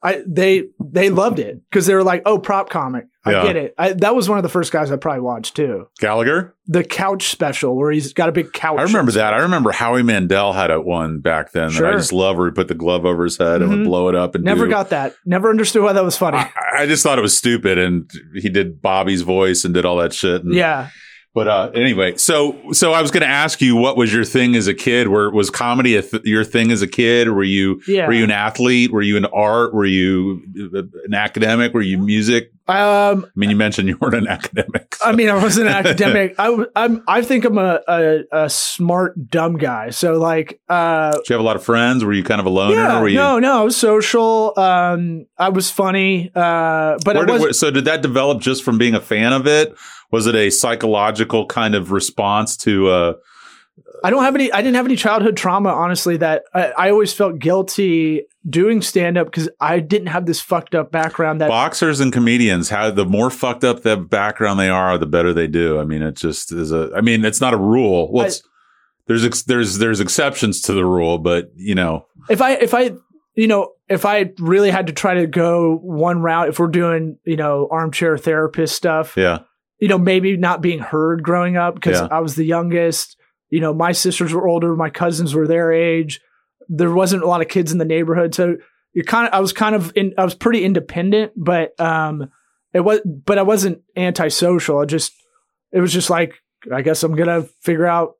I 0.00 0.22
they 0.26 0.64
they 0.78 1.10
loved 1.10 1.40
it 1.40 1.60
because 1.68 1.86
they 1.86 1.94
were 1.94 2.04
like, 2.04 2.22
oh, 2.24 2.38
prop 2.38 2.70
comic. 2.70 3.06
I 3.28 3.32
Yeah. 3.32 3.42
get 3.44 3.56
it. 3.56 3.74
I, 3.78 3.92
that 3.94 4.14
was 4.14 4.28
one 4.28 4.38
of 4.38 4.42
the 4.42 4.48
first 4.48 4.72
guys 4.72 4.90
I 4.90 4.96
probably 4.96 5.20
watched 5.20 5.54
too. 5.56 5.88
Gallagher. 6.00 6.54
The 6.66 6.84
couch 6.84 7.28
special 7.30 7.76
where 7.76 7.90
he's 7.90 8.12
got 8.12 8.28
a 8.28 8.32
big 8.32 8.52
couch. 8.52 8.78
I 8.78 8.82
remember 8.82 9.12
that. 9.12 9.32
I 9.34 9.38
remember 9.38 9.70
Howie 9.70 10.02
Mandel 10.02 10.52
had 10.52 10.70
a 10.70 10.80
one 10.80 11.20
back 11.20 11.52
then 11.52 11.72
that 11.72 11.84
I 11.86 11.92
just 11.92 12.12
love 12.12 12.36
where 12.36 12.46
he 12.46 12.52
put 12.52 12.68
the 12.68 12.74
glove 12.74 13.04
over 13.06 13.24
his 13.24 13.38
head 13.38 13.62
and 13.62 13.70
Mhm. 13.72 13.76
would 13.78 13.84
blow 13.84 14.08
it 14.08 14.14
up 14.14 14.34
and 14.34 14.44
Never 14.44 14.66
do- 14.66 14.70
got 14.72 14.90
that. 14.90 15.14
Never 15.24 15.48
understood 15.50 15.82
why 15.82 15.92
that 15.94 16.04
was 16.04 16.16
funny. 16.16 16.38
I, 16.38 16.50
I 16.82 16.86
just 16.86 17.02
thought 17.02 17.18
it 17.18 17.22
was 17.22 17.36
stupid, 17.36 17.78
and 17.78 18.10
he 18.34 18.48
did 18.50 18.82
Bobby's 18.82 19.22
voice 19.22 19.64
and 19.64 19.72
did 19.72 19.84
all 19.84 19.96
that 19.96 20.12
shit. 20.12 20.44
And, 20.44 20.54
yeah. 20.54 20.88
But 21.34 21.46
uh, 21.46 21.70
anyway, 21.74 22.16
so 22.16 22.58
so 22.72 22.92
I 22.92 23.00
was 23.02 23.10
going 23.12 23.20
to 23.22 23.28
ask 23.28 23.60
you, 23.60 23.76
what 23.76 23.96
was 23.96 24.12
your 24.12 24.24
thing 24.24 24.56
as 24.56 24.66
a 24.66 24.74
kid? 24.74 25.08
Were 25.08 25.30
was 25.30 25.50
comedy 25.50 25.94
a 25.94 26.02
th- 26.02 26.24
your 26.24 26.42
thing 26.42 26.72
as 26.72 26.82
a 26.82 26.88
kid? 26.88 27.28
Were 27.28 27.44
you 27.44 27.80
Yeah. 27.86 28.06
were 28.06 28.12
you 28.14 28.24
an 28.24 28.30
athlete? 28.32 28.90
Were 28.90 29.02
you 29.02 29.16
in 29.16 29.24
art? 29.26 29.72
Were 29.74 29.84
you 29.84 30.42
uh, 30.74 30.82
an 31.04 31.14
academic? 31.14 31.74
Were 31.74 31.82
you 31.82 31.98
music? 31.98 32.50
Um, 32.66 33.24
I 33.24 33.28
mean, 33.36 33.48
you 33.50 33.56
mentioned 33.56 33.88
you 33.88 33.96
weren't 34.00 34.14
an 34.14 34.26
academic. 34.26 34.96
so- 34.96 35.06
I 35.06 35.12
mean, 35.12 35.28
I 35.30 35.34
wasn't 35.40 35.68
an 35.68 35.74
academic. 35.86 36.34
I, 36.38 36.64
I'm, 36.76 37.02
I 37.08 37.22
think 37.22 37.44
I'm 37.46 37.56
a, 37.56 37.80
a, 37.88 38.18
a 38.32 38.50
smart, 38.50 39.30
dumb 39.30 39.56
guy. 39.56 39.88
So 39.90 40.18
like, 40.18 40.60
uh, 40.68 41.12
Did 41.12 41.28
you 41.30 41.34
have 41.34 41.40
a 41.40 41.46
lot 41.46 41.56
of 41.56 41.62
friends? 41.64 42.04
Were 42.04 42.12
you 42.12 42.22
kind 42.24 42.40
of 42.40 42.46
a 42.46 42.50
loner? 42.50 42.74
yeah, 42.74 43.00
Were 43.00 43.08
you, 43.08 43.14
no, 43.16 43.38
no, 43.38 43.60
I 43.60 43.62
was 43.64 43.76
social. 43.76 44.52
Um, 44.58 45.24
I 45.38 45.48
was 45.50 45.70
funny. 45.70 46.30
Uh, 46.34 46.98
but 47.04 47.16
Where 47.16 47.24
did- 47.26 47.32
was, 47.32 47.42
where- 47.42 47.52
so 47.54 47.70
did 47.70 47.84
that 47.86 48.02
develop 48.02 48.40
just 48.40 48.64
from 48.64 48.76
being 48.76 48.94
a 48.94 49.00
fan 49.00 49.32
of 49.32 49.46
it? 49.46 49.74
Was 50.10 50.26
it 50.26 50.34
a 50.34 50.50
psychological 50.50 51.46
kind 51.46 51.74
of 51.74 51.92
response 51.92 52.56
to? 52.58 52.88
Uh, 52.88 53.12
I 54.04 54.10
don't 54.10 54.22
have 54.22 54.34
any. 54.34 54.50
I 54.52 54.58
didn't 54.62 54.76
have 54.76 54.86
any 54.86 54.96
childhood 54.96 55.36
trauma. 55.36 55.70
Honestly, 55.70 56.16
that 56.18 56.44
I, 56.54 56.66
I 56.70 56.90
always 56.90 57.12
felt 57.12 57.38
guilty 57.38 58.22
doing 58.48 58.80
stand 58.80 59.18
up 59.18 59.26
because 59.26 59.48
I 59.60 59.80
didn't 59.80 60.08
have 60.08 60.24
this 60.26 60.40
fucked 60.40 60.74
up 60.74 60.90
background. 60.92 61.40
That 61.40 61.48
boxers 61.48 62.00
and 62.00 62.12
comedians, 62.12 62.68
how 62.70 62.90
the 62.90 63.04
more 63.04 63.28
fucked 63.30 63.64
up 63.64 63.82
the 63.82 63.96
background 63.96 64.58
they 64.60 64.68
are, 64.68 64.96
the 64.98 65.06
better 65.06 65.32
they 65.32 65.46
do. 65.48 65.78
I 65.80 65.84
mean, 65.84 66.02
it 66.02 66.16
just 66.16 66.52
is 66.52 66.72
a. 66.72 66.90
I 66.96 67.00
mean, 67.00 67.24
it's 67.24 67.40
not 67.40 67.54
a 67.54 67.58
rule. 67.58 68.10
Well, 68.12 68.26
I- 68.26 68.30
there's 69.08 69.24
ex, 69.24 69.42
there's 69.42 69.78
there's 69.78 70.00
exceptions 70.00 70.60
to 70.62 70.74
the 70.74 70.84
rule, 70.84 71.18
but 71.18 71.50
you 71.56 71.74
know, 71.74 72.06
if 72.28 72.40
I 72.42 72.52
if 72.52 72.74
I 72.74 72.92
you 73.34 73.46
know 73.46 73.72
if 73.88 74.04
I 74.04 74.32
really 74.38 74.70
had 74.70 74.86
to 74.88 74.92
try 74.92 75.14
to 75.14 75.26
go 75.26 75.76
one 75.78 76.20
route, 76.20 76.50
if 76.50 76.58
we're 76.58 76.66
doing 76.68 77.18
you 77.24 77.36
know 77.36 77.68
armchair 77.70 78.18
therapist 78.18 78.76
stuff, 78.76 79.16
yeah, 79.16 79.38
you 79.78 79.88
know 79.88 79.98
maybe 79.98 80.36
not 80.36 80.60
being 80.60 80.78
heard 80.78 81.22
growing 81.22 81.56
up 81.56 81.74
because 81.74 82.00
Yeah. 82.00 82.08
I 82.10 82.20
was 82.20 82.34
the 82.34 82.44
youngest. 82.44 83.16
You 83.50 83.60
know, 83.60 83.72
my 83.72 83.92
sisters 83.92 84.32
were 84.32 84.46
older, 84.46 84.76
my 84.76 84.90
cousins 84.90 85.34
were 85.34 85.46
their 85.46 85.72
age. 85.72 86.20
There 86.68 86.92
wasn't 86.92 87.22
a 87.22 87.26
lot 87.26 87.40
of 87.40 87.48
kids 87.48 87.72
in 87.72 87.78
the 87.78 87.84
neighborhood, 87.84 88.34
so 88.34 88.56
you're 88.92 89.04
kind 89.04 89.26
of. 89.28 89.34
I 89.34 89.40
was 89.40 89.52
kind 89.52 89.74
of 89.74 89.92
in. 89.96 90.12
I 90.18 90.24
was 90.24 90.34
pretty 90.34 90.64
independent, 90.64 91.32
but 91.36 91.78
um, 91.80 92.30
it 92.74 92.80
was. 92.80 93.00
But 93.06 93.38
I 93.38 93.42
wasn't 93.42 93.82
antisocial. 93.96 94.78
I 94.78 94.84
just. 94.84 95.12
It 95.72 95.80
was 95.80 95.92
just 95.92 96.10
like 96.10 96.34
I 96.72 96.82
guess 96.82 97.02
I'm 97.02 97.14
gonna 97.14 97.42
figure 97.62 97.86
out 97.86 98.14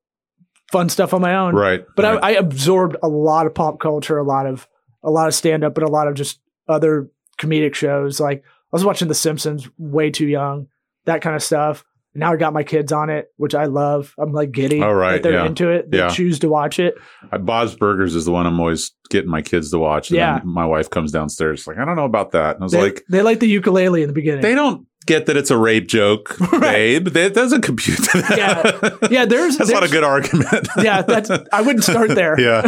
fun 0.71 0.89
stuff 0.89 1.13
on 1.15 1.21
my 1.21 1.35
own. 1.35 1.55
right. 1.55 1.85
But 1.97 2.05
right. 2.05 2.23
I, 2.23 2.29
I 2.29 2.31
absorbed 2.33 2.97
a 3.03 3.09
lot 3.09 3.47
of 3.47 3.55
pop 3.55 3.81
culture, 3.81 4.19
a 4.19 4.23
lot 4.25 4.47
of 4.47 4.67
a 5.03 5.11
lot 5.11 5.29
of 5.29 5.35
stand 5.35 5.65
up, 5.65 5.75
but 5.75 5.83
a 5.85 5.89
lot 5.89 6.09
of 6.09 6.15
just 6.15 6.41
other 6.69 7.11
comedic 7.39 7.75
shows. 7.75 8.21
Like 8.21 8.45
I 8.45 8.77
was 8.77 8.85
watching 8.85 9.09
The 9.09 9.15
Simpsons 9.15 9.69
way 9.79 10.11
too 10.11 10.27
young, 10.27 10.69
that 11.09 11.21
kind 11.23 11.35
of 11.35 11.43
stuff. 11.43 11.85
Now 12.15 12.33
I 12.33 12.37
got 12.37 12.53
my 12.53 12.63
kids 12.65 12.91
on 12.91 13.11
it, 13.11 13.27
which 13.37 13.55
I 13.55 13.67
love. 13.67 14.15
I'm 14.19 14.33
like 14.33 14.51
giddy. 14.51 14.83
Oh, 14.83 14.91
right, 14.93 15.13
that 15.15 15.23
they're 15.23 15.33
yeah. 15.41 15.47
into 15.47 15.69
it. 15.69 15.91
They 15.91 15.99
Yeah. 15.99 16.09
choose 16.09 16.39
to 16.41 16.49
watch 16.49 16.79
it. 16.81 16.95
I- 17.31 17.37
Bob's 17.39 17.77
Burgers 17.77 18.17
is 18.17 18.25
the 18.25 18.33
one 18.33 18.47
I'm 18.47 18.59
always 18.59 18.93
getting 19.11 19.31
my 19.31 19.43
kids 19.43 19.71
to 19.71 19.79
watch. 19.79 20.11
And 20.11 20.17
Yeah. 20.17 20.39
then 20.39 20.49
my 20.49 20.65
wife 20.67 20.91
comes 20.91 21.13
downstairs 21.13 21.67
like, 21.67 21.79
I 21.79 21.85
don't 21.85 21.97
know 21.97 22.05
about 22.07 22.33
that. 22.33 22.55
And 22.57 22.63
I 22.63 22.65
was 22.65 22.73
They, 22.73 22.81
like, 22.83 23.05
they 23.11 23.23
like 23.23 23.41
the 23.41 23.47
ukulele 23.49 24.03
in 24.03 24.09
the 24.09 24.15
beginning. 24.15 24.41
they 24.43 24.55
don't 24.55 24.87
get 25.07 25.27
that 25.27 25.37
it's 25.37 25.51
a 25.51 25.57
rape 25.57 25.87
joke, 25.87 26.37
babe. 26.61 27.09
That 27.09 27.35
doesn't 27.35 27.63
compute. 27.63 28.07
Yeah. 28.15 28.79
yeah, 29.11 29.25
there's 29.27 29.57
That's 29.59 29.71
not 29.71 29.85
a 29.85 29.89
good 29.89 30.05
argument. 30.05 30.67
yeah, 30.83 31.03
that's 31.03 31.31
I 31.53 31.61
wouldn't 31.63 31.85
start 31.85 32.11
there. 32.15 32.39
yeah. 32.41 32.61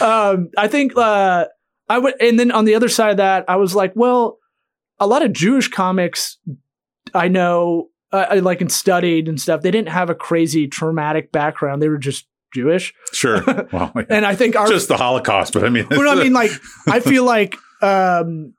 um, 0.00 0.50
I 0.58 0.68
think 0.68 0.96
uh, 0.96 1.46
I 1.88 1.98
would, 1.98 2.14
and 2.20 2.38
then 2.38 2.50
on 2.50 2.64
the 2.64 2.74
other 2.74 2.88
side 2.88 3.10
of 3.12 3.16
that, 3.18 3.44
I 3.48 3.56
was 3.56 3.74
like, 3.74 3.92
well, 3.94 4.38
a 4.98 5.06
lot 5.06 5.22
of 5.24 5.32
Jewish 5.32 5.68
comics 5.68 6.38
I 7.16 7.28
know, 7.28 7.88
uh, 8.12 8.26
I 8.30 8.34
like 8.40 8.60
and 8.60 8.70
studied 8.70 9.28
and 9.28 9.40
stuff. 9.40 9.62
They 9.62 9.70
didn't 9.70 9.88
have 9.88 10.10
a 10.10 10.14
crazy 10.14 10.68
traumatic 10.68 11.32
background. 11.32 11.82
They 11.82 11.88
were 11.88 11.98
just 11.98 12.26
Jewish, 12.54 12.94
Sure. 13.12 13.42
Well, 13.72 13.92
and 14.08 14.24
I 14.24 14.34
think 14.34 14.54
our. 14.56 14.68
just 14.68 14.88
the 14.88 14.96
Holocaust, 14.96 15.52
but 15.52 15.64
I 15.64 15.68
mean, 15.68 15.86
well, 15.90 16.08
I 16.18 16.22
mean, 16.22 16.32
like, 16.32 16.52
I 16.88 17.00
feel 17.00 17.24
like, 17.24 17.56
um, 17.82 18.54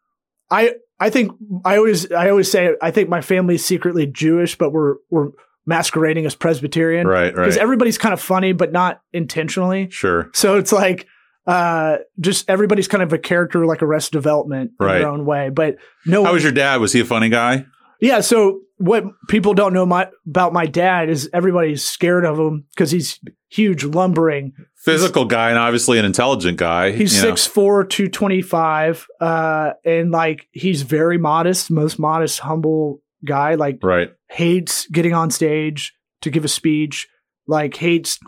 I 0.52 0.76
I 1.00 1.10
think 1.10 1.32
I 1.66 1.78
always 1.78 2.12
I 2.12 2.30
always 2.30 2.52
say 2.52 2.72
I 2.82 2.92
think 2.92 3.10
my 3.10 3.22
family's 3.22 3.64
secretly 3.64 4.06
Jewish, 4.08 4.58
but 4.58 4.72
we're 4.72 4.96
we're 5.10 5.30
masquerading 5.66 6.26
as 6.26 6.34
Presbyterian 6.36 7.06
right, 7.08 7.26
Right. 7.26 7.36
because 7.36 7.58
everybody's 7.58 7.98
kind 7.98 8.14
of 8.14 8.22
funny, 8.22 8.54
but 8.54 8.72
not 8.72 9.02
intentionally. 9.14 9.90
sure. 9.92 10.30
So 10.34 10.58
it's 10.58 10.72
like 10.72 11.08
uh 11.46 11.98
just 12.20 12.50
everybody's 12.50 12.88
kind 12.88 13.04
of 13.04 13.12
a 13.14 13.18
character 13.18 13.66
like 13.66 13.82
Arrested 13.84 14.14
Development 14.14 14.72
in 14.80 14.86
Right. 14.86 15.00
their 15.00 15.08
own 15.10 15.26
way. 15.26 15.50
But 15.50 15.76
no 16.06 16.24
How 16.24 16.34
was 16.34 16.44
your 16.44 16.52
dad? 16.54 16.80
Was 16.82 16.94
he 16.94 17.00
a 17.02 17.06
funny 17.06 17.30
guy? 17.30 17.66
Yeah, 18.00 18.22
so 18.22 18.62
what 18.78 19.06
people 19.28 19.54
don't 19.54 19.74
know 19.74 19.86
my 19.86 20.08
about 20.28 20.54
my 20.54 20.66
dad 20.66 21.10
is 21.10 21.30
everybody's 21.34 21.86
scared 21.86 22.26
of 22.26 22.38
him 22.38 22.66
because 22.74 22.92
he's 22.92 23.20
huge 23.50 23.84
lumbering. 23.84 24.54
Physical 24.76 25.26
guy 25.26 25.50
and 25.50 25.58
obviously 25.58 25.98
an 25.98 26.06
intelligent 26.06 26.58
guy. 26.58 26.92
He's 26.92 27.14
know. 27.16 27.30
six 27.30 27.46
four, 27.46 27.84
two 27.84 28.08
twenty 28.08 28.42
five, 28.42 29.06
uh, 29.20 29.72
and 29.84 30.12
like 30.12 30.48
he's 30.52 30.84
very 30.84 31.18
modest, 31.18 31.72
most 31.72 31.98
modest, 32.00 32.40
humble 32.40 33.02
guy. 33.26 33.56
Like 33.56 33.80
Right. 33.84 34.10
hates 34.30 34.88
getting 34.88 35.14
on 35.14 35.32
stage 35.32 35.94
to 36.22 36.30
give 36.30 36.46
a 36.46 36.50
speech. 36.50 37.08
Like 37.48 37.76
hates 37.76 38.20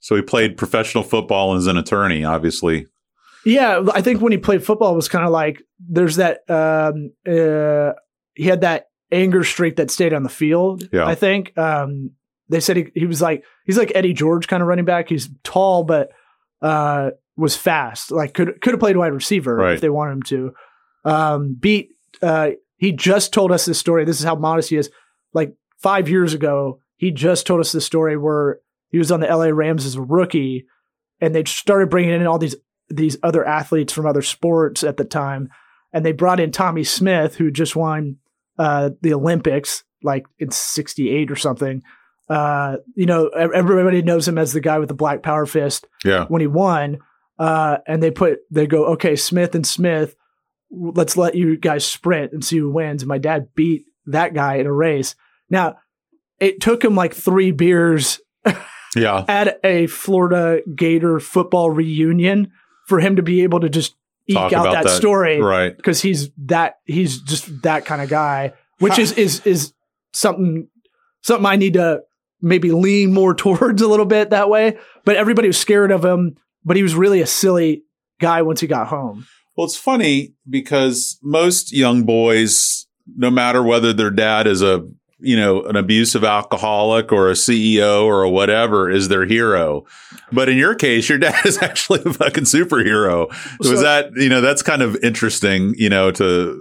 So 0.00 0.16
he 0.16 0.22
played 0.22 0.56
professional 0.56 1.04
football 1.04 1.52
and 1.52 1.58
is 1.60 1.66
an 1.66 1.76
attorney, 1.76 2.24
obviously. 2.24 2.86
Yeah, 3.44 3.84
I 3.92 4.02
think 4.02 4.20
when 4.20 4.32
he 4.32 4.38
played 4.38 4.64
football, 4.64 4.92
it 4.92 4.96
was 4.96 5.08
kind 5.08 5.24
of 5.24 5.30
like 5.30 5.62
there's 5.80 6.16
that. 6.16 6.40
Um, 6.48 7.12
uh, 7.26 7.92
he 8.34 8.44
had 8.44 8.62
that 8.62 8.86
anger 9.12 9.44
streak 9.44 9.76
that 9.76 9.90
stayed 9.90 10.12
on 10.12 10.22
the 10.22 10.28
field. 10.28 10.88
Yeah. 10.92 11.06
I 11.06 11.14
think 11.14 11.56
um, 11.58 12.10
they 12.48 12.60
said 12.60 12.76
he, 12.76 12.86
he 12.94 13.06
was 13.06 13.20
like 13.22 13.44
he's 13.66 13.78
like 13.78 13.92
Eddie 13.94 14.12
George 14.14 14.48
kind 14.48 14.62
of 14.62 14.68
running 14.68 14.84
back. 14.84 15.08
He's 15.08 15.28
tall, 15.44 15.84
but 15.84 16.10
uh, 16.60 17.10
was 17.36 17.56
fast. 17.56 18.10
Like 18.10 18.34
could 18.34 18.60
could 18.60 18.72
have 18.72 18.80
played 18.80 18.96
wide 18.96 19.12
receiver 19.12 19.54
Right. 19.56 19.74
if 19.74 19.80
they 19.80 19.90
wanted 19.90 20.12
him 20.12 20.22
to. 20.24 20.52
Um, 21.04 21.56
beat. 21.58 21.90
Uh, 22.20 22.50
he 22.76 22.92
just 22.92 23.32
told 23.32 23.52
us 23.52 23.64
this 23.64 23.78
story. 23.78 24.04
This 24.04 24.18
is 24.18 24.24
how 24.24 24.34
modest 24.34 24.70
he 24.70 24.76
is. 24.76 24.90
Like 25.32 25.54
five 25.78 26.08
years 26.08 26.34
ago, 26.34 26.80
he 26.96 27.10
just 27.10 27.46
told 27.46 27.60
us 27.60 27.72
this 27.72 27.86
story 27.86 28.16
where 28.16 28.60
he 28.90 28.98
was 28.98 29.10
on 29.10 29.20
the 29.20 29.26
LA 29.26 29.46
Rams 29.46 29.86
as 29.86 29.94
a 29.96 30.02
rookie, 30.02 30.66
and 31.20 31.34
they 31.34 31.44
started 31.44 31.90
bringing 31.90 32.10
in 32.20 32.26
all 32.26 32.38
these 32.38 32.56
these 32.88 33.16
other 33.22 33.44
athletes 33.46 33.92
from 33.92 34.06
other 34.06 34.20
sports 34.22 34.84
at 34.84 34.96
the 34.98 35.04
time, 35.04 35.48
and 35.92 36.04
they 36.04 36.12
brought 36.12 36.40
in 36.40 36.50
Tommie 36.52 36.84
Smith, 36.84 37.36
who 37.36 37.50
just 37.50 37.74
won 37.74 38.16
uh, 38.58 38.90
the 39.00 39.14
Olympics, 39.14 39.84
like 40.02 40.26
in 40.38 40.50
'68 40.50 41.30
or 41.30 41.36
something. 41.36 41.82
Uh, 42.28 42.76
you 42.94 43.04
know, 43.06 43.28
everybody 43.28 44.00
knows 44.02 44.26
him 44.26 44.38
as 44.38 44.52
the 44.52 44.60
guy 44.60 44.78
with 44.78 44.88
the 44.88 44.94
black 44.94 45.22
power 45.22 45.44
fist 45.44 45.86
Yeah. 46.04 46.24
when 46.26 46.40
he 46.40 46.46
won. 46.46 46.98
Uh, 47.38 47.78
and 47.86 48.02
they 48.02 48.10
put 48.10 48.38
they 48.50 48.66
go, 48.66 48.86
okay, 48.92 49.16
Smith 49.16 49.54
and 49.54 49.66
Smith, 49.66 50.14
let's 50.70 51.16
let 51.16 51.34
you 51.34 51.56
guys 51.56 51.84
sprint 51.84 52.32
and 52.32 52.44
see 52.44 52.58
who 52.58 52.70
wins. 52.70 53.02
And 53.02 53.08
my 53.08 53.18
dad 53.18 53.48
beat 53.54 53.84
that 54.06 54.32
guy 54.34 54.56
in 54.56 54.66
a 54.66 54.72
race. 54.72 55.14
Now, 55.50 55.76
it 56.40 56.60
took 56.60 56.84
him 56.84 56.94
like 56.94 57.12
three 57.14 57.50
beers 57.50 58.20
Yeah. 58.96 59.24
at 59.28 59.58
a 59.64 59.86
Florida 59.88 60.60
Gator 60.74 61.20
football 61.20 61.70
reunion 61.70 62.52
for 62.86 63.00
him 63.00 63.16
to 63.16 63.22
be 63.22 63.42
able 63.42 63.60
to 63.60 63.68
just 63.68 63.94
eke 64.28 64.36
Talk 64.36 64.52
out 64.52 64.66
about 64.66 64.72
that, 64.74 64.84
that. 64.84 64.96
story 64.96 65.40
Right. 65.40 65.76
because 65.76 66.00
he's 66.00 66.30
that 66.46 66.78
he's 66.84 67.20
just 67.20 67.62
that 67.62 67.84
kind 67.84 68.00
of 68.02 68.08
guy, 68.08 68.52
which 68.78 68.98
is 68.98 69.12
is 69.12 69.44
is 69.46 69.72
something 70.12 70.68
something 71.22 71.46
I 71.46 71.56
need 71.56 71.74
to 71.74 72.02
maybe 72.40 72.70
lean 72.72 73.12
more 73.12 73.34
towards 73.34 73.82
a 73.82 73.88
little 73.88 74.06
bit 74.06 74.30
that 74.30 74.48
way. 74.48 74.78
But 75.04 75.16
everybody 75.16 75.48
was 75.48 75.58
scared 75.58 75.90
of 75.90 76.04
him, 76.04 76.36
but 76.64 76.76
he 76.76 76.82
was 76.82 76.94
really 76.94 77.20
a 77.20 77.26
silly 77.26 77.82
guy 78.20 78.42
once 78.42 78.60
he 78.60 78.66
got 78.66 78.88
home. 78.88 79.26
Well, 79.56 79.66
it's 79.66 79.76
funny 79.76 80.34
because 80.48 81.18
most 81.22 81.72
young 81.72 82.04
boys, 82.04 82.86
no 83.16 83.30
matter 83.30 83.62
whether 83.62 83.92
their 83.92 84.10
dad 84.10 84.46
is 84.46 84.62
a 84.62 84.88
you 85.22 85.36
know 85.36 85.62
an 85.64 85.76
abusive 85.76 86.24
alcoholic 86.24 87.12
or 87.12 87.28
a 87.30 87.34
CEO 87.34 88.04
or 88.04 88.22
a 88.22 88.30
whatever, 88.30 88.90
is 88.90 89.08
their 89.08 89.24
hero. 89.24 89.84
But 90.32 90.48
in 90.48 90.56
your 90.56 90.74
case, 90.74 91.08
your 91.08 91.18
dad 91.18 91.34
is 91.46 91.58
actually 91.62 92.00
a 92.04 92.12
fucking 92.12 92.44
superhero. 92.44 93.28
Was 93.58 93.68
So- 93.68 93.82
that 93.82 94.12
you 94.16 94.28
know 94.28 94.40
that's 94.40 94.62
kind 94.62 94.82
of 94.82 94.96
interesting, 95.02 95.74
you 95.76 95.88
know, 95.88 96.10
to 96.12 96.58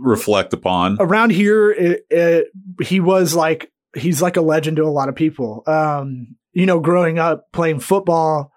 reflect 0.00 0.52
upon. 0.54 0.96
Around 0.98 1.30
here, 1.32 1.70
it, 1.70 2.06
it, 2.10 2.46
he 2.82 3.00
was 3.00 3.34
like 3.34 3.70
he's 3.94 4.22
like 4.22 4.36
a 4.36 4.40
legend 4.40 4.76
to 4.78 4.84
a 4.84 4.86
lot 4.86 5.08
of 5.08 5.14
people. 5.14 5.62
Um, 5.66 6.36
you 6.52 6.66
know, 6.66 6.80
growing 6.80 7.18
up 7.18 7.52
playing 7.52 7.80
football. 7.80 8.52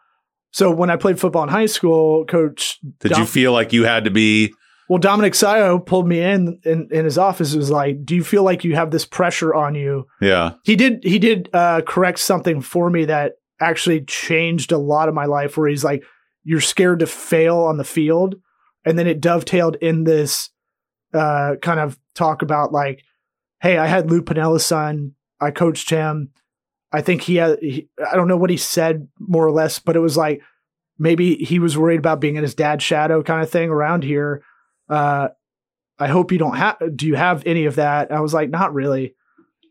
So 0.52 0.70
when 0.72 0.90
I 0.92 0.98
played 0.98 1.20
football 1.20 1.44
in 1.44 1.50
high 1.50 1.66
school, 1.66 2.26
coach 2.26 2.80
Did 3.00 3.10
Dom- 3.14 3.22
you 3.22 3.26
feel 3.28 3.52
like 3.54 3.74
you 3.74 3.86
had 3.86 4.06
to 4.06 4.12
be? 4.12 4.54
Well, 4.90 5.00
Dominick 5.00 5.34
Ciao 5.34 5.78
pulled 5.78 6.08
me 6.08 6.20
in, 6.22 6.60
in 6.64 6.90
in 6.92 7.06
his 7.06 7.18
office. 7.18 7.56
Was 7.56 7.72
like, 7.72 8.06
"Do 8.06 8.16
you 8.16 8.24
feel 8.24 8.44
like 8.44 8.64
you 8.64 8.76
have 8.76 8.92
this 8.92 9.06
pressure 9.06 9.54
on 9.54 9.76
you?" 9.76 10.08
Yeah. 10.22 10.54
He 10.64 10.76
did. 10.76 11.04
He 11.04 11.20
did 11.20 11.50
uh, 11.54 11.82
correct 11.82 12.20
something 12.20 12.62
for 12.62 12.90
me 12.90 13.06
that 13.06 13.34
actually 13.60 14.02
changed 14.02 14.72
a 14.72 14.78
lot 14.78 15.08
of 15.08 15.16
my 15.16 15.26
life. 15.26 15.58
Where 15.58 15.70
he's 15.70 15.84
like, 15.84 16.04
"You're 16.44 16.62
scared 16.62 17.00
to 17.00 17.08
fail 17.08 17.60
on 17.60 17.78
the 17.78 17.84
field," 17.84 18.36
and 18.86 19.00
then 19.00 19.08
it 19.08 19.22
dovetailed 19.22 19.78
in 19.78 20.04
this 20.04 20.50
uh, 21.14 21.56
kind 21.62 21.80
of 21.80 21.98
talk 22.14 22.42
about 22.42 22.74
like, 22.74 23.04
"Hey, 23.62 23.78
I 23.78 23.88
had 23.88 24.12
Lou 24.12 24.22
Piniella's 24.22 24.66
son. 24.66 25.14
I 25.40 25.52
coached 25.52 25.90
him. 25.90 26.32
I 26.92 27.02
think 27.02 27.22
he 27.22 27.38
had. 27.38 27.60
He, 27.60 27.88
I 28.12 28.16
don't 28.16 28.28
know 28.28 28.38
what 28.38 28.50
he 28.50 28.58
said 28.58 29.08
more 29.18 29.46
or 29.46 29.52
less, 29.52 29.80
but 29.80 29.96
it 29.96 30.00
was 30.02 30.18
like 30.18 30.42
maybe 31.00 31.36
he 31.36 31.58
was 31.58 31.78
worried 31.78 32.00
about 32.00 32.22
being 32.22 32.36
in 32.36 32.44
his 32.44 32.54
dad's 32.54 32.84
shadow 32.84 33.24
kind 33.24 33.42
of 33.42 33.50
thing 33.50 33.70
around 33.70 34.04
here." 34.04 34.44
Uh, 34.90 35.30
I 36.00 36.08
hope 36.08 36.32
you 36.32 36.38
don't 36.38 36.56
have. 36.58 36.78
Do 36.96 37.08
you 37.08 37.16
have 37.16 37.44
any 37.46 37.66
of 37.66 37.76
that? 37.76 38.12
I 38.12 38.20
was 38.20 38.34
like, 38.34 38.50
not 38.50 38.74
really, 38.74 39.16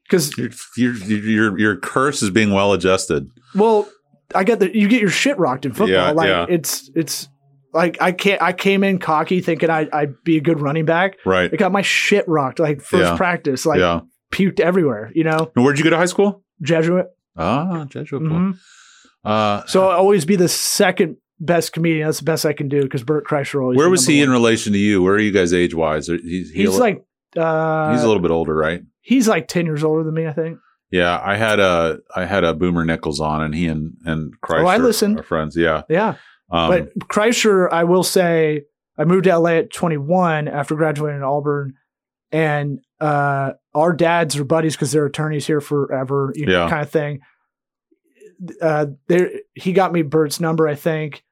because 0.04 0.36
Your, 0.38 0.50
your 0.76 0.94
your 0.94 1.58
your 1.58 1.76
curse 1.76 2.22
is 2.22 2.30
being 2.30 2.52
well 2.52 2.72
adjusted. 2.72 3.28
well, 3.54 3.88
I 4.34 4.44
get 4.44 4.60
the 4.60 4.76
you 4.76 4.88
get 4.88 5.00
your 5.00 5.10
shit 5.10 5.38
rocked 5.38 5.66
in 5.66 5.72
football. 5.72 5.88
Yeah, 5.90 6.10
like 6.12 6.28
yeah. 6.28 6.46
it's 6.48 6.90
it's 6.94 7.28
like 7.74 8.00
I 8.00 8.12
can't. 8.12 8.40
I 8.40 8.52
came 8.52 8.84
in 8.84 8.98
cocky 8.98 9.40
thinking 9.40 9.68
I 9.68 9.88
I'd 9.92 10.22
be 10.24 10.36
a 10.36 10.40
good 10.40 10.60
running 10.60 10.84
back. 10.86 11.16
Right. 11.26 11.50
I 11.52 11.56
got 11.56 11.72
my 11.72 11.82
shit 11.82 12.26
rocked 12.28 12.58
like 12.58 12.80
first 12.80 13.10
Yeah. 13.10 13.16
practice, 13.16 13.66
like 13.66 13.80
yeah. 13.80 14.00
puked 14.30 14.60
everywhere. 14.60 15.10
You 15.14 15.24
know, 15.24 15.50
And 15.54 15.64
where'd 15.64 15.78
you 15.78 15.84
go 15.84 15.90
to 15.90 15.96
high 15.96 16.06
school? 16.06 16.42
Jesuit. 16.62 17.06
Ah, 17.36 17.84
Jesuit. 17.90 18.22
Mhm. 18.22 18.58
Uh, 19.24 19.64
So 19.66 19.88
I'll 19.88 19.98
always 19.98 20.24
be 20.24 20.36
the 20.36 20.48
second 20.48 21.16
best 21.44 21.72
comedian. 21.72 22.06
That's 22.06 22.18
the 22.20 22.24
best 22.24 22.46
I 22.46 22.52
can 22.54 22.68
do 22.68 22.82
because 22.82 23.02
Bert 23.02 23.26
Kreischer 23.26 23.60
always. 23.60 23.76
where 23.76 23.90
was 23.90 24.06
he 24.06 24.22
in 24.22 24.30
relation 24.30 24.72
to 24.72 24.78
you? 24.78 25.02
Where 25.02 25.14
are 25.14 25.18
you 25.20 25.32
guys 25.32 25.52
age 25.52 25.74
wise? 25.74 26.06
He's, 26.06 26.50
he 26.50 26.62
He's 26.62 26.76
a, 26.76 26.80
like 26.80 27.04
uh, 27.36 27.92
he's 27.92 28.02
a 28.02 28.06
little 28.06 28.22
bit 28.22 28.30
older, 28.30 28.54
right? 28.54 28.82
he's 29.00 29.26
like 29.28 29.48
ten 29.48 29.66
years 29.66 29.82
older 29.84 30.04
than 30.04 30.14
me. 30.14 30.26
I 30.26 30.32
think. 30.32 30.58
Yeah, 30.90 31.20
I 31.24 31.36
had 31.36 31.58
a 31.60 31.98
I 32.14 32.24
had 32.26 32.44
a 32.44 32.54
Boomer 32.54 32.84
Nichols 32.84 33.18
on, 33.20 33.42
and 33.42 33.54
he 33.54 33.66
and 33.66 33.94
and 34.04 34.32
Kreischer 34.40 34.64
Oh, 34.64 34.66
I 34.68 34.76
listened. 34.78 35.18
are 35.20 35.22
friends. 35.22 35.56
Yeah, 35.56 35.82
Yeah, 35.88 36.16
um, 36.50 36.68
but 36.70 36.98
Kreischer, 37.08 37.72
I 37.72 37.84
will 37.84 38.02
say, 38.02 38.64
I 38.98 39.04
moved 39.04 39.24
to 39.24 39.36
LA 39.38 39.50
at 39.52 39.72
21 39.72 40.48
after 40.48 40.74
graduating 40.76 41.16
in 41.16 41.22
Auburn, 41.24 41.74
and 42.30 42.80
uh, 43.00 43.52
our 43.74 43.94
dads 43.94 44.36
are 44.36 44.44
buddies 44.44 44.76
because 44.76 44.92
they're 44.92 45.06
attorneys 45.06 45.46
here 45.46 45.62
forever, 45.62 46.30
you 46.36 46.44
know, 46.44 46.64
Yeah. 46.64 46.68
kind 46.68 46.82
of 46.82 46.90
thing. 46.90 47.20
Uh, 48.60 48.86
there, 49.08 49.30
he 49.54 49.72
got 49.72 49.92
me 49.92 50.02
Bert's 50.02 50.40
number, 50.40 50.66
I 50.68 50.74
think, 50.74 51.22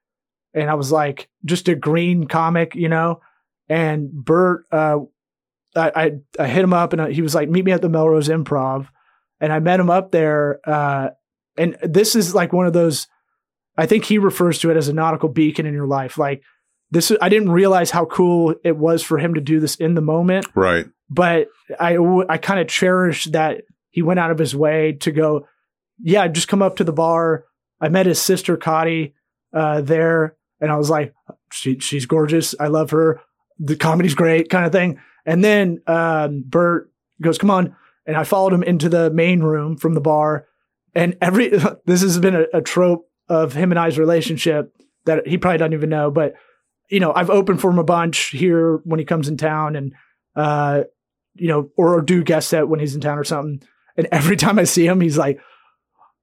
and 0.54 0.68
I 0.68 0.74
was 0.74 0.90
like, 0.90 1.28
just 1.44 1.68
a 1.68 1.74
green 1.74 2.26
comic, 2.26 2.74
you 2.74 2.88
know. 2.88 3.20
And 3.68 4.10
Bert, 4.12 4.66
uh, 4.72 4.98
I, 5.76 5.92
I 5.94 6.12
I 6.38 6.48
hit 6.48 6.64
him 6.64 6.72
up, 6.72 6.92
and 6.92 7.02
I, 7.02 7.12
he 7.12 7.22
was 7.22 7.34
like, 7.34 7.48
"Meet 7.48 7.64
me 7.64 7.72
at 7.72 7.82
the 7.82 7.88
Melrose 7.88 8.28
Improv," 8.28 8.88
and 9.40 9.52
I 9.52 9.60
met 9.60 9.80
him 9.80 9.90
up 9.90 10.10
there. 10.10 10.60
Uh, 10.64 11.10
and 11.56 11.76
this 11.82 12.16
is 12.16 12.34
like 12.34 12.52
one 12.52 12.66
of 12.66 12.72
those. 12.72 13.06
I 13.76 13.86
think 13.86 14.04
he 14.04 14.18
refers 14.18 14.58
to 14.60 14.70
it 14.70 14.76
as 14.76 14.88
a 14.88 14.92
nautical 14.92 15.28
beacon 15.28 15.66
in 15.66 15.74
your 15.74 15.86
life. 15.86 16.18
Like 16.18 16.42
this, 16.90 17.12
I 17.20 17.28
didn't 17.28 17.50
realize 17.50 17.90
how 17.90 18.04
cool 18.06 18.54
it 18.64 18.76
was 18.76 19.02
for 19.02 19.18
him 19.18 19.34
to 19.34 19.40
do 19.40 19.60
this 19.60 19.76
in 19.76 19.94
the 19.94 20.00
moment, 20.00 20.46
right. 20.54 20.86
but 21.08 21.48
I 21.78 21.96
I 22.28 22.38
kind 22.38 22.60
of 22.60 22.66
cherish 22.66 23.26
that 23.26 23.62
he 23.90 24.02
went 24.02 24.20
out 24.20 24.30
of 24.30 24.38
his 24.38 24.56
way 24.56 24.92
to 25.00 25.12
go. 25.12 25.46
Yeah, 26.02 26.26
just 26.28 26.48
come 26.48 26.62
up 26.62 26.76
to 26.76 26.84
the 26.84 26.92
bar. 26.92 27.44
I 27.80 27.88
met 27.88 28.06
his 28.06 28.20
sister 28.20 28.56
Cotty 28.56 29.12
uh, 29.52 29.80
there, 29.82 30.36
and 30.60 30.70
I 30.70 30.76
was 30.76 30.90
like, 30.90 31.14
she, 31.52 31.78
she's 31.78 32.06
gorgeous. 32.06 32.54
I 32.60 32.68
love 32.68 32.90
her. 32.90 33.20
The 33.58 33.76
comedy's 33.76 34.14
great, 34.14 34.50
kind 34.50 34.64
of 34.64 34.72
thing. 34.72 35.00
And 35.26 35.44
then 35.44 35.82
um, 35.86 36.44
Bert 36.46 36.90
goes, 37.20 37.38
"Come 37.38 37.50
on!" 37.50 37.76
And 38.06 38.16
I 38.16 38.24
followed 38.24 38.52
him 38.52 38.62
into 38.62 38.88
the 38.88 39.10
main 39.10 39.40
room 39.40 39.76
from 39.76 39.94
the 39.94 40.00
bar. 40.00 40.46
And 40.94 41.16
every 41.20 41.48
this 41.84 42.02
has 42.02 42.18
been 42.18 42.34
a, 42.34 42.44
a 42.54 42.62
trope 42.62 43.08
of 43.28 43.52
him 43.52 43.70
and 43.70 43.78
I's 43.78 43.98
relationship 43.98 44.74
that 45.04 45.26
he 45.26 45.38
probably 45.38 45.58
doesn't 45.58 45.74
even 45.74 45.90
know. 45.90 46.10
But 46.10 46.34
you 46.88 47.00
know, 47.00 47.12
I've 47.12 47.30
opened 47.30 47.60
for 47.60 47.70
him 47.70 47.78
a 47.78 47.84
bunch 47.84 48.28
here 48.28 48.78
when 48.84 48.98
he 48.98 49.04
comes 49.04 49.28
in 49.28 49.36
town, 49.36 49.76
and 49.76 49.94
uh, 50.34 50.84
you 51.34 51.48
know, 51.48 51.70
or 51.76 52.00
do 52.02 52.24
guest 52.24 52.48
set 52.48 52.68
when 52.68 52.80
he's 52.80 52.94
in 52.94 53.00
town 53.00 53.18
or 53.18 53.24
something. 53.24 53.62
And 53.96 54.08
every 54.10 54.36
time 54.38 54.58
I 54.58 54.64
see 54.64 54.86
him, 54.86 55.00
he's 55.00 55.18
like, 55.18 55.40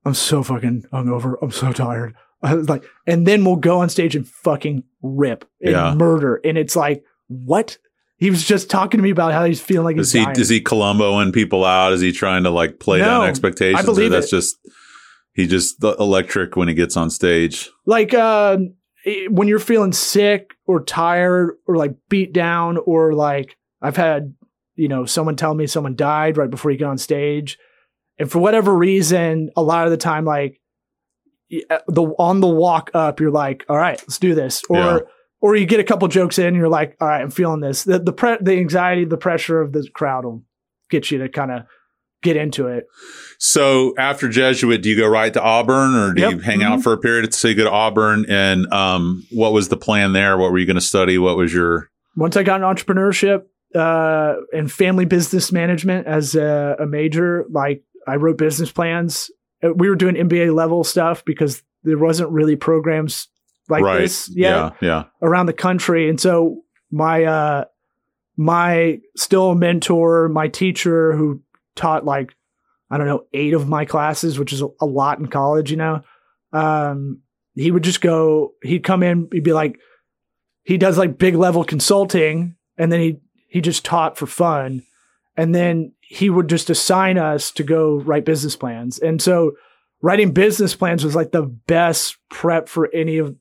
"I'm 0.06 0.14
so 0.14 0.44
fucking 0.44 0.86
hungover. 0.92 1.36
I'm 1.42 1.52
so 1.52 1.72
tired." 1.72 2.16
I 2.42 2.54
was 2.56 2.70
like, 2.70 2.84
and 3.06 3.26
then 3.26 3.44
we'll 3.46 3.56
go 3.56 3.80
on 3.82 3.90
stage 3.90 4.16
and 4.16 4.28
fucking 4.28 4.84
rip 5.02 5.46
and 5.62 5.72
Yeah. 5.72 5.96
murder, 5.96 6.40
and 6.44 6.58
it's 6.58 6.76
like, 6.76 7.04
what? 7.28 7.78
He 8.20 8.30
was 8.32 8.44
just 8.44 8.70
talking 8.70 8.98
to 8.98 9.04
me 9.04 9.12
about 9.12 9.32
how 9.34 9.46
he's 9.46 9.62
feeling 9.62 9.86
like 9.86 9.98
Is 9.98 10.12
he's 10.12 10.22
he 10.22 10.26
dying. 10.26 10.40
is 10.40 10.50
he 10.50 10.62
Columboing 10.62 11.34
people 11.34 11.64
out? 11.66 11.94
Is 11.94 12.02
he 12.02 12.12
trying 12.12 12.44
to 12.44 12.50
like 12.50 12.80
play 12.80 13.00
down 13.00 13.26
expectations? 13.26 13.80
I 13.80 13.86
believe 13.86 14.08
or 14.12 14.16
that's 14.16 14.28
it. 14.28 14.36
just 14.38 14.58
he 15.34 15.46
just 15.46 15.82
the 15.82 15.96
electric 16.00 16.56
when 16.56 16.68
he 16.68 16.74
gets 16.74 16.98
on 16.98 17.10
stage. 17.12 17.70
like 17.86 18.14
uh, 18.16 18.58
when 19.30 19.48
you're 19.48 19.60
feeling 19.60 19.94
sick 19.94 20.56
or 20.66 20.84
tired 20.84 21.58
or 21.68 21.76
like 21.78 21.96
beat 22.10 22.34
down 22.34 22.78
or 22.86 23.14
like 23.14 23.56
I've 23.84 23.98
had 23.98 24.34
you 24.76 24.88
know 24.88 25.06
someone 25.06 25.36
tell 25.36 25.54
me 25.54 25.68
someone 25.68 25.96
died 25.96 26.38
right 26.38 26.50
before 26.50 26.72
you 26.72 26.78
get 26.78 26.86
on 26.88 26.98
stage, 26.98 27.60
and 28.18 28.32
for 28.32 28.40
whatever 28.40 28.76
reason, 28.76 29.52
a 29.56 29.62
lot 29.62 29.86
of 29.86 29.92
the 29.92 29.98
time 29.98 30.26
like 30.26 30.60
the 31.50 32.14
on 32.20 32.40
the 32.42 32.48
walk 32.48 32.92
up, 32.94 33.20
you're 33.20 33.32
like, 33.32 33.66
all 33.70 33.78
right, 33.78 34.00
let's 34.02 34.20
do 34.20 34.36
this, 34.36 34.62
or 34.70 34.78
Yeah. 34.78 35.00
or 35.42 35.56
you 35.56 35.66
get 35.66 35.80
a 35.80 35.84
couple 35.84 36.08
jokes 36.08 36.38
in, 36.40 36.48
and 36.48 36.56
you're 36.58 36.70
like, 36.70 36.96
all 37.00 37.08
right, 37.08 37.22
I'm 37.22 37.32
feeling 37.32 37.62
this. 37.62 37.84
The 37.84 38.00
the 38.00 38.14
pre- 38.14 38.38
the 38.42 38.54
anxiety, 38.58 39.06
the 39.06 39.18
pressure 39.18 39.62
of 39.62 39.72
the 39.74 39.88
crowd 39.94 40.26
will 40.26 40.44
get 40.90 41.12
you 41.12 41.20
to 41.20 41.30
kind 41.30 41.52
of 41.52 41.64
get 42.24 42.36
into 42.36 42.68
it. 42.68 42.86
So 43.40 43.94
after 43.98 44.28
Jesuit, 44.28 44.82
do 44.82 44.90
you 44.90 44.98
go 44.98 45.08
right 45.08 45.32
to 45.34 45.42
Auburn, 45.42 45.94
or 45.96 46.14
do 46.14 46.22
Yep. 46.22 46.32
you 46.32 46.40
hang 46.40 46.64
out 46.64 46.80
Mhm. 46.80 46.84
for 46.84 46.94
a 46.94 46.98
period? 46.98 47.34
So 47.34 47.48
you 47.48 47.56
go 47.56 47.64
to 47.66 47.72
Auburn, 47.72 48.26
and 48.28 48.66
um, 48.74 49.24
what 49.32 49.54
was 49.54 49.70
the 49.70 49.78
plan 49.78 50.14
there? 50.14 50.38
What 50.38 50.52
were 50.52 50.58
you 50.58 50.66
going 50.66 50.76
to 50.76 50.82
study? 50.82 51.18
What 51.18 51.38
was 51.38 51.54
your 51.54 51.90
once 52.16 52.36
I 52.36 52.44
got 52.44 52.60
in 52.62 52.66
entrepreneurship 52.66 53.44
uh, 53.76 54.36
and 54.54 54.72
family 54.72 55.06
business 55.06 55.52
management 55.52 56.08
as 56.08 56.34
a, 56.36 56.76
a 56.80 56.88
major, 56.88 57.46
like 57.52 57.84
I 58.08 58.16
wrote 58.16 58.38
business 58.38 58.72
plans. 58.72 59.30
Uh, 59.64 59.74
We 59.74 59.90
were 59.90 59.96
doing 59.96 60.16
MBA 60.16 60.54
level 60.54 60.84
stuff 60.84 61.24
because 61.26 61.64
there 61.84 61.98
wasn't 61.98 62.32
really 62.32 62.56
programs 62.56 63.28
like 63.70 63.84
right? 63.84 64.02
this 64.02 64.30
yeah, 64.34 64.72
yeah. 64.82 65.06
around 65.22 65.48
the 65.48 65.54
country. 65.54 66.10
And 66.10 66.20
so 66.20 66.64
my 66.92 67.24
uh, 67.24 67.66
my 68.36 69.00
still 69.16 69.56
mentor, 69.56 70.30
my 70.30 70.48
teacher 70.48 71.14
who 71.14 71.42
taught 71.76 72.06
like 72.06 72.36
I 72.90 72.98
don't 72.98 73.08
know 73.08 73.26
eight 73.34 73.54
of 73.54 73.68
my 73.68 73.86
classes, 73.86 74.40
which 74.40 74.54
is 74.54 74.62
a, 74.62 74.68
a 74.80 74.86
lot 74.86 75.20
in 75.20 75.28
college, 75.28 75.72
you 75.72 75.78
know. 75.78 76.02
Um, 76.54 77.22
he 77.56 77.72
would 77.72 77.84
just 77.84 78.02
go. 78.02 78.54
He'd 78.62 78.84
come 78.84 79.04
in. 79.04 79.28
He'd 79.32 79.44
be 79.44 79.54
like, 79.54 79.80
he 80.64 80.78
does 80.78 80.98
like 80.98 81.18
big 81.18 81.36
level 81.36 81.64
consulting, 81.64 82.56
and 82.78 82.92
then 82.92 83.00
he 83.00 83.20
he 83.50 83.62
just 83.62 83.84
taught 83.84 84.18
for 84.18 84.28
fun, 84.28 84.84
and 85.36 85.54
then 85.54 85.94
he 86.10 86.30
would 86.30 86.48
just 86.48 86.70
assign 86.70 87.18
us 87.18 87.52
to 87.52 87.64
go 87.64 87.96
write 87.96 88.26
business 88.26 88.56
plans, 88.56 89.00
and 89.00 89.22
so 89.22 89.54
writing 90.02 90.32
business 90.32 90.76
plans 90.76 91.04
was 91.04 91.16
like 91.16 91.32
the 91.32 91.44
best 91.44 92.18
prep 92.30 92.70
for 92.70 92.90
any 92.94 93.18
of 93.18 93.36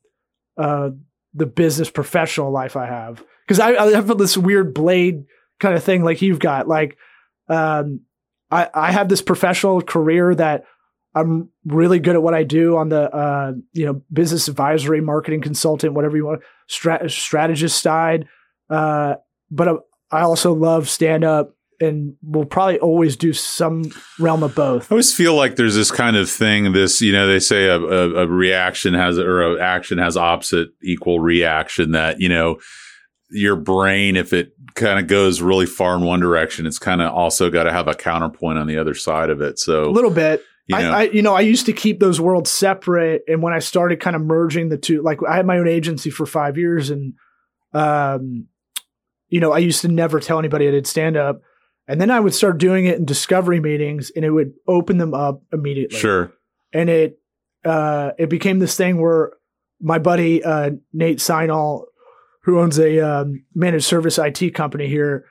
uh, 0.57 0.91
the 1.35 1.47
business 1.47 1.91
professional 1.91 2.51
life 2.51 2.77
I 2.77 2.87
have 2.87 3.23
because 3.47 3.61
I, 3.61 3.75
I 3.77 3.93
have 3.93 4.19
this 4.19 4.37
weird 4.37 4.75
blade 4.75 5.25
kind 5.61 5.75
of 5.75 5.85
thing 5.85 6.03
like 6.03 6.23
you've 6.23 6.39
got. 6.39 6.67
Like, 6.67 6.97
um, 7.49 8.01
I 8.51 8.69
I 8.75 8.93
have 8.93 9.09
this 9.09 9.23
professional 9.23 9.81
career 9.83 10.35
that 10.35 10.65
I'm 11.15 11.49
really 11.65 11.99
good 11.99 12.15
at 12.15 12.23
what 12.23 12.35
I 12.35 12.43
do 12.43 12.77
on 12.77 12.89
the 12.89 13.11
uh, 13.15 13.53
you 13.73 13.87
know 13.87 14.03
business 14.13 14.49
advisory, 14.49 15.01
marketing 15.01 15.41
consultant, 15.41 15.95
whatever 15.95 16.17
you 16.17 16.27
want, 16.27 16.43
strat- 16.69 17.11
strategist 17.11 17.81
side. 17.81 18.29
Uh, 18.69 19.15
but 19.51 19.69
I, 19.69 19.73
I 20.11 20.21
also 20.23 20.53
love 20.53 20.89
stand 20.89 21.25
up 21.25 21.56
and 21.81 22.17
we'll 22.23 22.45
probably 22.45 22.79
always 22.79 23.17
do 23.17 23.33
some 23.33 23.91
realm 24.19 24.43
of 24.43 24.55
both. 24.55 24.91
I 24.91 24.95
always 24.95 25.15
feel 25.15 25.35
like 25.35 25.57
there's 25.57 25.75
this 25.75 25.91
kind 25.91 26.17
of 26.17 26.31
thing. 26.31 26.73
This, 26.73 27.01
you 27.01 27.13
know, 27.13 27.27
they 27.27 27.39
say 27.39 27.67
a, 27.67 27.79
a, 27.79 28.25
a 28.25 28.27
reaction 28.27 28.95
has 28.95 29.19
or 29.19 29.43
a 29.43 29.63
action 29.63 29.99
has 29.99 30.17
opposite 30.17 30.69
equal 30.83 31.21
reaction. 31.21 31.93
That 31.93 32.21
you 32.21 32.29
know, 32.29 32.59
your 33.31 33.57
brain, 33.57 34.17
if 34.17 34.33
it 34.33 34.53
kind 34.75 34.99
of 34.99 35.07
goes 35.07 35.41
really 35.41 35.67
far 35.67 35.97
in 35.97 36.03
one 36.03 36.21
direction, 36.21 36.67
it's 36.67 36.79
kind 36.79 37.01
of 37.01 37.13
also 37.13 37.51
got 37.51 37.65
to 37.65 37.73
have 37.73 37.89
a 37.89 37.95
counterpoint 37.95 38.59
on 38.59 38.67
the 38.67 38.79
other 38.79 38.95
side 38.95 39.31
of 39.31 39.41
it. 39.41 39.59
So 39.59 39.85
a 39.85 39.91
little 39.91 40.11
bit. 40.11 40.43
you 40.67 40.77
know, 40.77 40.91
I, 40.91 41.01
I, 41.01 41.03
you 41.05 41.23
know, 41.23 41.35
I 41.35 41.43
used 41.43 41.67
to 41.67 41.73
keep 41.73 42.01
those 42.01 42.21
worlds 42.21 42.51
separate, 42.51 43.23
and 43.29 43.43
when 43.43 43.53
I 43.53 43.61
started 43.61 44.01
kind 44.01 44.17
of 44.17 44.23
merging 44.23 44.69
the 44.69 44.79
two, 44.79 45.03
like 45.03 45.19
I 45.29 45.37
had 45.37 45.47
my 45.47 45.59
own 45.59 45.69
agency 45.69 46.11
for 46.11 46.27
five 46.27 46.59
years, 46.59 46.91
and 46.91 47.15
um, 47.73 48.49
you 49.29 49.41
know, 49.41 49.53
I 49.53 49.59
used 49.59 49.83
to 49.83 49.89
never 49.89 50.21
tell 50.21 50.39
anybody 50.39 50.69
I 50.69 50.73
did 50.73 50.87
stand 50.87 51.17
up, 51.17 51.41
and 51.89 52.01
then 52.01 52.11
I 52.11 52.21
would 52.21 52.35
start 52.35 52.59
doing 52.59 52.87
it 52.87 52.99
in 52.99 53.05
discovery 53.05 53.61
meetings, 53.61 54.11
and 54.15 54.25
it 54.25 54.31
would 54.31 54.53
open 54.67 54.99
them 54.99 55.15
up 55.15 55.43
immediately. 55.53 55.99
sure, 55.99 56.33
and 56.73 56.89
it 56.89 57.19
uh, 57.65 58.13
it 58.19 58.31
became 58.31 58.59
this 58.59 58.77
thing 58.77 59.01
where 59.01 59.33
my 59.81 59.99
buddy 59.99 60.43
uh, 60.43 60.71
Nate 60.93 61.19
Seinall, 61.19 61.85
who 62.43 62.61
owns 62.61 62.79
a 62.79 63.01
um, 63.01 63.45
managed 63.55 63.85
service 63.85 64.19
IT 64.19 64.55
company 64.55 64.89
here, 64.89 65.27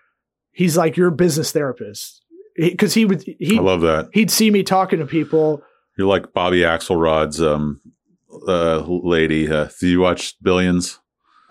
he's 0.52 0.78
like 0.78 0.98
your 0.98 1.12
business 1.12 1.52
therapist 1.52 2.24
because 2.56 2.94
he, 2.94 3.06
would 3.06 3.24
he 3.24 3.58
I 3.58 3.62
love 3.62 3.82
that. 3.82 4.10
he'd 4.13 4.32
see 4.32 4.50
me 4.52 4.63
talking 4.63 5.00
to 5.00 5.06
people. 5.06 5.62
You're 5.98 6.08
like 6.08 6.34
Bobby 6.34 6.60
Axelrod's 6.60 7.41
um, 7.41 7.82
uh, 8.48 8.80
lady. 8.80 9.50
Uh, 9.50 9.70
do 9.80 9.88
you 9.88 10.00
watch 10.00 10.36
Billions? 10.41 11.00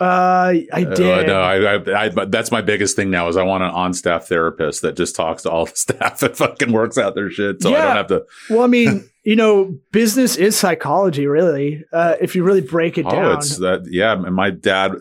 Uh, 0.01 0.53
I 0.73 0.85
Uh, 0.89 0.95
did. 0.95 1.27
no, 1.29 1.41
I, 1.41 1.75
I, 1.77 2.05
I, 2.05 2.09
but 2.09 2.31
that's 2.33 2.51
my 2.51 2.61
biggest 2.61 2.97
thing 2.97 3.11
now 3.11 3.29
is 3.29 3.37
I 3.37 3.45
want 3.45 3.63
an 3.63 3.71
on-staff 3.71 4.27
therapist 4.27 4.83
that 4.83 4.97
just 4.97 5.15
talks 5.15 5.43
to 5.45 5.51
all 5.51 5.67
the 5.67 5.73
staff 5.77 6.23
and 6.23 6.37
fucking 6.37 6.73
works 6.73 6.99
out 6.99 7.15
their 7.15 7.31
shit, 7.31 7.63
so 7.63 7.71
I 7.75 7.81
don't 7.81 7.97
have 7.97 8.07
to. 8.09 8.25
Well, 8.51 8.63
I 8.63 8.67
mean, 8.67 9.09
you 9.25 9.37
know, 9.37 9.79
business 9.93 10.37
is 10.37 10.57
psychology, 10.57 11.27
really. 11.27 11.85
Uh, 11.93 12.17
if 12.21 12.35
you 12.35 12.43
really 12.45 12.61
break 12.61 12.99
it 12.99 13.07
Oh, 13.07 13.11
down. 13.11 13.39
it's 13.39 13.59
that. 13.59 13.87
Yeah, 13.89 14.13
and 14.13 14.35
my 14.35 14.51
dad, 14.51 14.93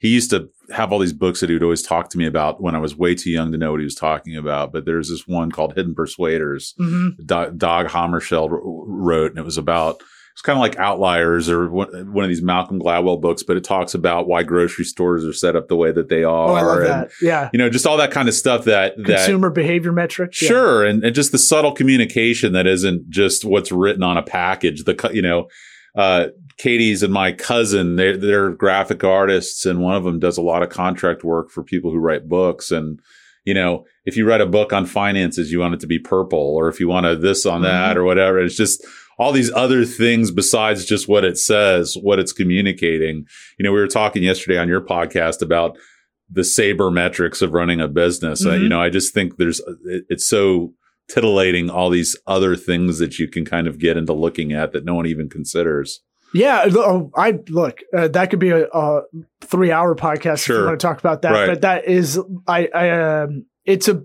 he 0.00 0.08
used 0.08 0.30
to 0.30 0.50
have 0.72 0.92
all 0.92 0.98
these 0.98 1.12
books 1.12 1.40
that 1.40 1.48
he 1.50 1.54
would 1.54 1.62
always 1.62 1.82
talk 1.82 2.10
to 2.10 2.18
me 2.18 2.26
about 2.26 2.60
when 2.60 2.74
I 2.74 2.78
was 2.78 2.96
way 2.96 3.14
too 3.14 3.30
young 3.30 3.52
to 3.52 3.58
know 3.58 3.70
what 3.72 3.80
he 3.80 3.84
was 3.84 3.94
talking 3.94 4.36
about. 4.36 4.72
But 4.72 4.84
there's 4.84 5.08
this 5.10 5.26
one 5.28 5.50
called 5.52 5.74
Hidden 5.74 5.94
Persuaders. 5.94 6.74
hmm 6.76 7.10
Do- 7.18 7.52
Dag 7.56 7.86
Hammarskjöld 7.86 8.50
wrote, 8.62 9.30
and 9.30 9.38
it 9.38 9.44
was 9.44 9.58
about 9.58 10.02
it's 10.40 10.46
kind 10.46 10.56
of 10.56 10.62
like 10.62 10.78
Outliers 10.78 11.50
or 11.50 11.68
one, 11.68 12.14
one 12.14 12.24
of 12.24 12.30
these 12.30 12.40
Malcolm 12.40 12.80
Gladwell 12.80 13.20
books, 13.20 13.42
but 13.42 13.58
it 13.58 13.64
talks 13.64 13.92
about 13.92 14.26
why 14.26 14.42
grocery 14.42 14.86
stores 14.86 15.22
are 15.22 15.34
set 15.34 15.54
up 15.54 15.68
the 15.68 15.76
way 15.76 15.92
that 15.92 16.08
they 16.08 16.24
are. 16.24 16.48
Oh, 16.48 16.54
I 16.54 16.62
love 16.62 16.78
and, 16.78 16.86
that. 16.86 17.10
Yeah. 17.20 17.50
You 17.52 17.58
know, 17.58 17.68
just 17.68 17.86
all 17.86 17.98
that 17.98 18.10
kind 18.10 18.26
of 18.26 18.32
stuff 18.32 18.64
that 18.64 18.96
that 18.96 19.04
Consumer 19.18 19.50
behavior 19.50 19.92
metrics. 19.92 20.40
yeah. 20.40 20.48
Sure, 20.48 20.86
and, 20.86 21.04
and 21.04 21.14
just 21.14 21.32
the 21.32 21.36
subtle 21.36 21.72
communication 21.72 22.54
that 22.54 22.66
isn't 22.66 23.10
just 23.10 23.44
what's 23.44 23.70
written 23.70 24.02
on 24.02 24.16
a 24.16 24.22
package. 24.22 24.84
The 24.84 25.10
you 25.12 25.20
know, 25.20 25.48
uh, 25.94 26.28
Katie's 26.56 27.02
and 27.02 27.12
my 27.12 27.32
cousin, 27.32 27.96
they 27.96 28.16
they're 28.16 28.48
graphic 28.48 29.04
artists, 29.04 29.66
and 29.66 29.82
one 29.82 29.94
of 29.94 30.04
them 30.04 30.20
does 30.20 30.38
a 30.38 30.42
lot 30.42 30.62
of 30.62 30.70
contract 30.70 31.22
work 31.22 31.50
for 31.50 31.62
people 31.62 31.90
who 31.90 31.98
write 31.98 32.30
books. 32.30 32.70
And 32.70 32.98
you 33.44 33.52
know, 33.52 33.84
if 34.06 34.16
you 34.16 34.26
write 34.26 34.40
a 34.40 34.46
book 34.46 34.72
on 34.72 34.86
finances, 34.86 35.52
you 35.52 35.58
want 35.58 35.74
it 35.74 35.80
to 35.80 35.86
be 35.86 35.98
purple, 35.98 36.38
or 36.38 36.70
if 36.70 36.80
you 36.80 36.88
want 36.88 37.04
a 37.04 37.14
this 37.14 37.44
on 37.44 37.60
that, 37.60 37.98
or 37.98 38.04
whatever. 38.04 38.38
It's 38.42 38.56
just 38.56 38.82
all 39.20 39.32
these 39.32 39.52
other 39.52 39.84
things 39.84 40.30
besides 40.30 40.86
just 40.86 41.06
what 41.06 41.24
it 41.24 41.36
says, 41.36 41.94
what 42.00 42.18
it's 42.18 42.32
communicating. 42.32 43.26
You 43.58 43.64
know, 43.64 43.70
we 43.72 43.78
were 43.78 43.86
talking 43.86 44.22
yesterday 44.22 44.56
on 44.58 44.66
your 44.66 44.80
podcast 44.80 45.42
about 45.42 45.76
the 46.30 46.40
sabermetrics 46.40 47.42
of 47.42 47.52
running 47.52 47.80
a 47.80 47.88
business. 47.88 48.46
Uh, 48.46 48.50
Mhm. 48.52 48.62
you 48.62 48.68
know, 48.70 48.80
I 48.80 48.88
just 48.88 49.12
think 49.12 49.36
there's 49.36 49.60
it, 49.84 50.04
it's 50.08 50.26
so 50.26 50.72
titillating 51.08 51.68
all 51.68 51.90
these 51.90 52.16
other 52.26 52.56
things 52.56 52.98
that 52.98 53.18
you 53.18 53.28
can 53.28 53.44
kind 53.44 53.66
of 53.66 53.78
get 53.78 53.96
into 53.96 54.12
looking 54.12 54.52
at 54.52 54.72
that 54.72 54.84
no 54.84 54.94
one 54.94 55.06
even 55.06 55.28
considers. 55.28 56.00
Yeah, 56.32 56.64
oh, 56.76 57.10
I 57.16 57.40
look. 57.48 57.80
Uh, 57.92 58.06
that 58.08 58.30
could 58.30 58.38
be 58.38 58.50
a, 58.50 58.68
a 58.68 59.02
three-hour 59.42 59.96
podcast 59.96 60.44
if 60.44 60.48
you 60.50 60.64
want 60.64 60.78
to 60.78 60.86
talk 60.86 61.00
about 61.00 61.22
that. 61.22 61.32
Right. 61.32 61.46
But 61.48 61.60
that 61.62 61.88
is, 61.88 62.18
I, 62.46 62.68
I, 62.72 62.90
um, 62.90 63.46
it's 63.64 63.88
a, 63.88 64.04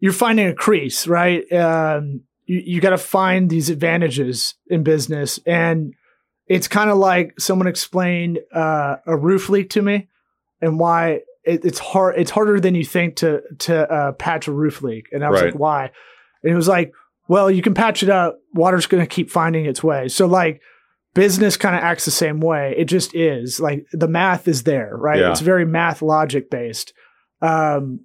you're 0.00 0.14
finding 0.14 0.46
a 0.48 0.54
crease, 0.54 1.06
right? 1.06 1.44
Um, 1.52 2.22
you 2.52 2.62
you 2.74 2.80
got 2.80 2.90
to 2.90 2.98
find 2.98 3.48
these 3.50 3.70
advantages 3.70 4.54
in 4.68 4.82
business, 4.82 5.38
and 5.46 5.94
it's 6.46 6.68
kind 6.68 6.90
of 6.90 6.98
like 6.98 7.38
someone 7.40 7.66
explained 7.68 8.38
uh, 8.54 8.96
a 9.06 9.16
roof 9.16 9.48
leak 9.48 9.70
to 9.70 9.82
me, 9.82 10.08
and 10.60 10.78
why 10.78 11.20
it, 11.44 11.64
it's 11.64 11.78
hard. 11.78 12.18
It's 12.18 12.30
harder 12.30 12.60
than 12.60 12.74
you 12.74 12.84
think 12.84 13.16
to 13.16 13.40
to 13.60 13.90
uh, 13.90 14.12
patch 14.12 14.48
a 14.48 14.52
roof 14.52 14.82
leak, 14.82 15.06
and 15.12 15.24
I 15.24 15.30
was 15.30 15.40
Right. 15.40 15.52
like, 15.52 15.60
why? 15.60 15.90
And 16.42 16.52
it 16.52 16.56
was 16.56 16.68
like, 16.68 16.92
well, 17.28 17.50
you 17.50 17.62
can 17.62 17.74
patch 17.74 18.02
it 18.02 18.10
up. 18.10 18.38
Water's 18.52 18.86
going 18.86 19.02
to 19.02 19.06
keep 19.06 19.30
finding 19.30 19.64
its 19.66 19.82
way. 19.82 20.08
So 20.08 20.26
like 20.26 20.60
business 21.14 21.56
kind 21.56 21.76
of 21.76 21.82
acts 21.82 22.04
the 22.04 22.10
same 22.10 22.40
way. 22.40 22.74
It 22.76 22.86
just 22.86 23.14
is 23.14 23.60
like 23.60 23.86
the 23.92 24.08
math 24.08 24.48
is 24.48 24.64
there, 24.64 24.90
right? 24.96 25.20
Yeah. 25.20 25.30
It's 25.30 25.40
very 25.40 25.64
math 25.64 26.02
logic 26.02 26.50
based. 26.50 26.92
Um, 27.40 28.00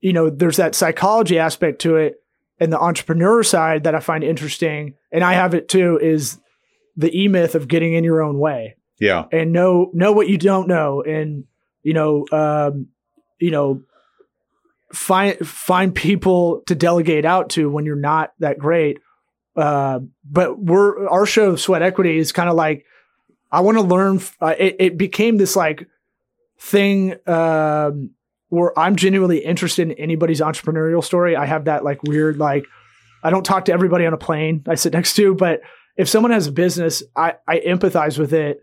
you 0.00 0.12
know, 0.12 0.30
there's 0.30 0.56
that 0.56 0.74
psychology 0.74 1.38
aspect 1.38 1.80
to 1.82 1.96
it 1.96 2.14
and 2.60 2.72
the 2.72 2.78
entrepreneur 2.78 3.42
side 3.42 3.84
that 3.84 3.94
I 3.94 4.00
find 4.00 4.24
interesting. 4.24 4.94
And 5.12 5.24
I 5.24 5.34
have 5.34 5.54
it 5.54 5.68
too 5.68 5.98
is 6.00 6.38
the 6.96 7.16
e 7.16 7.28
myth 7.28 7.54
of 7.54 7.68
getting 7.68 7.94
in 7.94 8.04
your 8.04 8.22
own 8.22 8.38
way 8.38 8.76
Yeah, 8.98 9.26
and 9.32 9.52
know, 9.52 9.90
know 9.92 10.12
what 10.12 10.28
you 10.28 10.38
don't 10.38 10.68
know. 10.68 11.02
And, 11.02 11.44
you 11.82 11.94
know, 11.94 12.26
um, 12.32 12.88
you 13.38 13.50
know, 13.50 13.82
find, 14.92 15.38
find 15.46 15.94
people 15.94 16.62
to 16.66 16.74
delegate 16.74 17.24
out 17.24 17.50
to 17.50 17.70
when 17.70 17.86
you're 17.86 17.96
not 17.96 18.32
that 18.40 18.58
great 18.58 18.98
uh, 19.58 19.98
but 20.24 20.58
we're 20.58 21.08
our 21.08 21.26
show 21.26 21.56
sweat 21.56 21.82
equity 21.82 22.16
is 22.16 22.30
kind 22.30 22.48
of 22.48 22.54
like 22.54 22.86
i 23.50 23.60
want 23.60 23.76
to 23.76 23.82
learn 23.82 24.20
uh, 24.40 24.54
it, 24.56 24.76
it 24.78 24.98
became 24.98 25.36
this 25.36 25.56
like 25.56 25.88
thing 26.60 27.14
um, 27.26 28.10
where 28.48 28.76
i'm 28.78 28.96
genuinely 28.96 29.38
interested 29.38 29.90
in 29.90 29.96
anybody's 29.98 30.40
entrepreneurial 30.40 31.02
story 31.02 31.36
i 31.36 31.44
have 31.46 31.64
that 31.66 31.84
like 31.84 32.02
weird 32.02 32.36
like 32.38 32.64
i 33.22 33.30
don't 33.30 33.44
talk 33.44 33.64
to 33.66 33.72
everybody 33.72 34.06
on 34.06 34.12
a 34.12 34.18
plane 34.18 34.62
i 34.68 34.74
sit 34.74 34.92
next 34.92 35.14
to 35.14 35.34
but 35.34 35.60
if 35.96 36.08
someone 36.08 36.30
has 36.32 36.46
a 36.46 36.52
business 36.52 37.02
i 37.16 37.34
i 37.46 37.58
empathize 37.60 38.18
with 38.18 38.32
it 38.32 38.60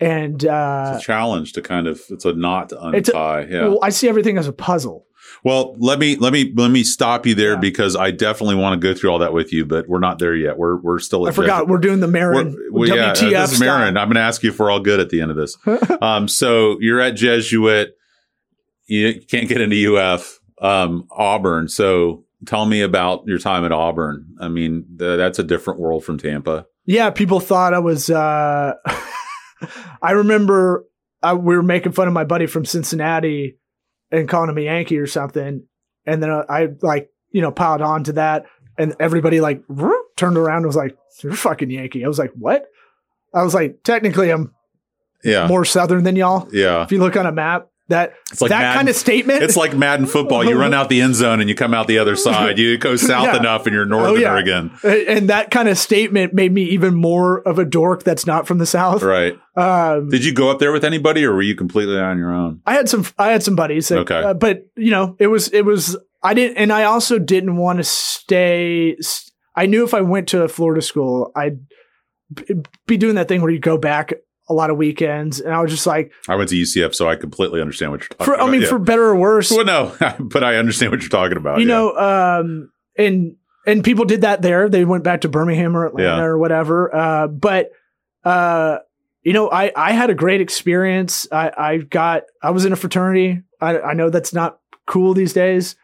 and 0.00 0.44
uh 0.46 0.92
it's 0.94 1.02
a 1.02 1.06
challenge 1.06 1.52
to 1.54 1.62
kind 1.62 1.86
of 1.86 2.00
it's 2.10 2.24
a 2.24 2.32
knot 2.32 2.68
to 2.70 2.90
It's 2.94 3.08
a- 3.08 3.12
untie. 3.12 3.46
yeah. 3.50 3.62
well, 3.68 3.78
i 3.82 3.88
see 3.90 4.08
everything 4.08 4.38
as 4.38 4.46
a 4.48 4.52
puzzle 4.52 5.04
Well, 5.44 5.74
let 5.78 5.98
me 5.98 6.14
let 6.16 6.32
me 6.32 6.52
let 6.56 6.70
me 6.70 6.84
stop 6.84 7.26
you 7.26 7.34
there 7.34 7.54
Yeah. 7.54 7.58
because 7.60 7.96
I 7.96 8.10
definitely 8.12 8.54
want 8.54 8.80
to 8.80 8.88
go 8.88 8.94
through 8.96 9.10
all 9.10 9.18
that 9.18 9.32
with 9.32 9.52
you, 9.52 9.64
but 9.66 9.88
we're 9.88 9.98
not 9.98 10.18
there 10.20 10.36
yet. 10.36 10.56
We're 10.56 10.76
we're 10.76 11.00
still. 11.00 11.24
i 11.26 11.30
At 11.30 11.34
forgot 11.34 11.66
we're 11.66 11.78
doing 11.78 11.98
the 12.00 12.06
Marin 12.06 12.56
well, 12.70 12.88
yeah, 12.88 13.12
this 13.12 13.52
is. 13.52 13.60
Marin. 13.60 13.96
I'm 13.96 14.06
going 14.06 14.14
to 14.14 14.20
ask 14.20 14.42
you 14.44 14.50
if 14.50 14.58
we're 14.60 14.70
all 14.70 14.78
good 14.80 15.00
at 15.00 15.10
the 15.10 15.20
end 15.20 15.32
of 15.32 15.36
this. 15.36 15.56
um, 16.00 16.28
so 16.28 16.76
you're 16.80 17.00
at 17.00 17.16
Jesuit. 17.16 17.95
You 18.86 19.20
can't 19.20 19.48
get 19.48 19.60
into 19.60 19.96
UF, 19.96 20.38
um, 20.60 21.06
Auburn. 21.10 21.68
So 21.68 22.24
tell 22.46 22.66
me 22.66 22.82
about 22.82 23.26
your 23.26 23.38
time 23.38 23.64
at 23.64 23.72
Auburn. 23.72 24.26
I 24.40 24.48
mean, 24.48 24.84
th- 24.98 25.16
that's 25.18 25.38
a 25.38 25.42
different 25.44 25.80
world 25.80 26.04
from 26.04 26.18
Tampa. 26.18 26.66
Yeah, 26.84 27.10
people 27.10 27.40
thought 27.40 27.74
I 27.74 27.80
was. 27.80 28.10
Uh, 28.10 28.74
I 30.02 30.12
remember 30.12 30.84
I, 31.22 31.34
we 31.34 31.56
were 31.56 31.62
making 31.62 31.92
fun 31.92 32.06
of 32.06 32.14
my 32.14 32.24
buddy 32.24 32.46
from 32.46 32.64
Cincinnati 32.64 33.58
and 34.10 34.28
calling 34.28 34.50
him 34.50 34.58
a 34.58 34.62
Yankee 34.62 34.98
or 34.98 35.06
something, 35.06 35.64
and 36.04 36.22
then 36.22 36.30
I 36.30 36.68
like 36.82 37.10
you 37.32 37.42
know 37.42 37.50
piled 37.50 37.82
on 37.82 38.04
to 38.04 38.12
that, 38.12 38.46
and 38.78 38.94
everybody 39.00 39.40
like 39.40 39.64
whoop, 39.66 40.16
turned 40.16 40.36
around 40.36 40.58
and 40.58 40.66
was 40.66 40.76
like, 40.76 40.96
"You're 41.22 41.32
fucking 41.32 41.70
Yankee." 41.70 42.04
I 42.04 42.08
was 42.08 42.18
like, 42.18 42.32
"What?" 42.34 42.66
I 43.34 43.42
was 43.42 43.54
like, 43.54 43.82
"Technically, 43.82 44.30
I'm 44.30 44.54
Yeah, 45.24 45.48
more 45.48 45.64
southern 45.64 46.04
than 46.04 46.14
y'all." 46.14 46.48
yeah. 46.52 46.84
If 46.84 46.92
you 46.92 46.98
look 46.98 47.16
on 47.16 47.26
a 47.26 47.32
map, 47.32 47.68
that 47.88 48.14
It's 48.32 48.40
like 48.40 48.48
that 48.48 48.60
Madden- 48.60 48.76
kind 48.76 48.88
of 48.88 48.96
statement. 48.96 49.42
It's 49.44 49.56
like 49.56 49.76
Madden 49.76 50.06
football. 50.06 50.44
You 50.44 50.58
run 50.58 50.74
out 50.74 50.88
the 50.88 51.00
end 51.00 51.14
zone 51.14 51.40
and 51.40 51.48
you 51.48 51.54
come 51.54 51.72
out 51.72 51.86
the 51.86 51.98
other 51.98 52.16
side. 52.16 52.58
You 52.58 52.76
go 52.78 52.96
south 52.96 53.24
Yeah. 53.26 53.36
enough 53.36 53.66
and 53.66 53.74
you're 53.74 53.86
northerner 53.86 54.18
yeah. 54.20 54.38
again. 54.38 54.70
and 54.82 55.28
that 55.30 55.50
kind 55.52 55.68
of 55.68 55.78
statement 55.78 56.34
made 56.34 56.52
me 56.52 56.64
even 56.64 56.94
more 56.94 57.40
of 57.42 57.58
a 57.60 57.64
dork 57.64 58.02
that's 58.02 58.26
not 58.26 58.46
from 58.48 58.58
the 58.58 58.66
south. 58.66 59.02
Right. 59.02 59.38
Um, 59.56 60.08
Did 60.08 60.24
you 60.24 60.34
go 60.34 60.50
up 60.50 60.58
there 60.58 60.72
with 60.72 60.84
anybody 60.84 61.24
or 61.24 61.32
were 61.34 61.42
you 61.42 61.54
completely 61.54 61.98
on 61.98 62.18
your 62.18 62.32
own? 62.32 62.60
I 62.66 62.74
had 62.74 62.88
some 62.88 63.04
I 63.18 63.28
had 63.30 63.42
some 63.44 63.54
buddies. 63.54 63.88
that- 63.88 63.98
Okay. 64.00 64.20
uh, 64.22 64.34
but 64.34 64.66
you 64.76 64.90
know, 64.90 65.14
it 65.20 65.28
was 65.28 65.48
it 65.52 65.62
was 65.64 65.96
I 66.22 66.34
didn't 66.34 66.56
and 66.56 66.72
I 66.72 66.84
also 66.84 67.18
didn't 67.20 67.56
want 67.56 67.78
to 67.78 67.84
stay 67.84 68.96
I 69.54 69.66
knew 69.66 69.84
if 69.84 69.94
I 69.94 70.00
went 70.00 70.28
to 70.30 70.42
a 70.42 70.48
Florida 70.48 70.82
school, 70.82 71.30
I'd 71.36 71.58
be 72.86 72.96
doing 72.96 73.14
that 73.14 73.28
thing 73.28 73.40
where 73.42 73.50
you 73.50 73.60
go 73.60 73.78
back 73.78 74.12
a 74.48 74.54
lot 74.54 74.70
of 74.70 74.76
weekends 74.76 75.40
and 75.40 75.52
I 75.52 75.60
was 75.60 75.70
just 75.72 75.86
like 75.86 76.12
I 76.28 76.36
went 76.36 76.50
to 76.50 76.56
UCF, 76.56 76.94
so 76.94 77.08
I 77.08 77.16
completely 77.16 77.60
understand 77.60 77.90
what 77.92 78.00
you're 78.02 78.08
talking 78.08 78.24
for 78.26 78.34
about. 78.34 78.48
I 78.48 78.52
mean 78.52 78.62
Yeah. 78.62 78.68
for 78.68 78.78
better 78.78 79.02
or 79.04 79.16
worse, 79.16 79.50
well, 79.50 79.64
no, 79.64 79.96
but 80.20 80.44
I 80.44 80.56
understand 80.56 80.92
what 80.92 81.00
you're 81.00 81.08
talking 81.10 81.36
about. 81.36 81.58
you 81.60 81.66
yeah. 81.66 81.74
know, 81.74 81.96
um 81.96 82.70
and 82.96 83.36
and 83.66 83.82
people 83.82 84.04
did 84.04 84.20
that 84.20 84.42
there. 84.42 84.68
They 84.68 84.84
went 84.84 85.02
back 85.04 85.22
to 85.22 85.28
Birmingham 85.28 85.76
or 85.76 85.86
Atlanta 85.86 86.18
Yeah. 86.18 86.22
or 86.24 86.38
whatever. 86.38 86.94
Uh 86.94 87.26
but 87.28 87.70
uh 88.24 88.78
you 89.22 89.32
know, 89.32 89.50
I 89.50 89.72
I 89.74 89.92
had 89.92 90.10
a 90.10 90.14
great 90.14 90.40
experience. 90.40 91.26
I 91.32 91.50
I 91.58 91.76
got 91.78 92.22
I 92.42 92.50
was 92.50 92.64
in 92.64 92.72
a 92.72 92.76
fraternity. 92.76 93.42
I 93.60 93.78
I 93.80 93.94
know 93.94 94.10
that's 94.10 94.32
not 94.32 94.60
cool 94.86 95.14
these 95.14 95.32
days. 95.32 95.74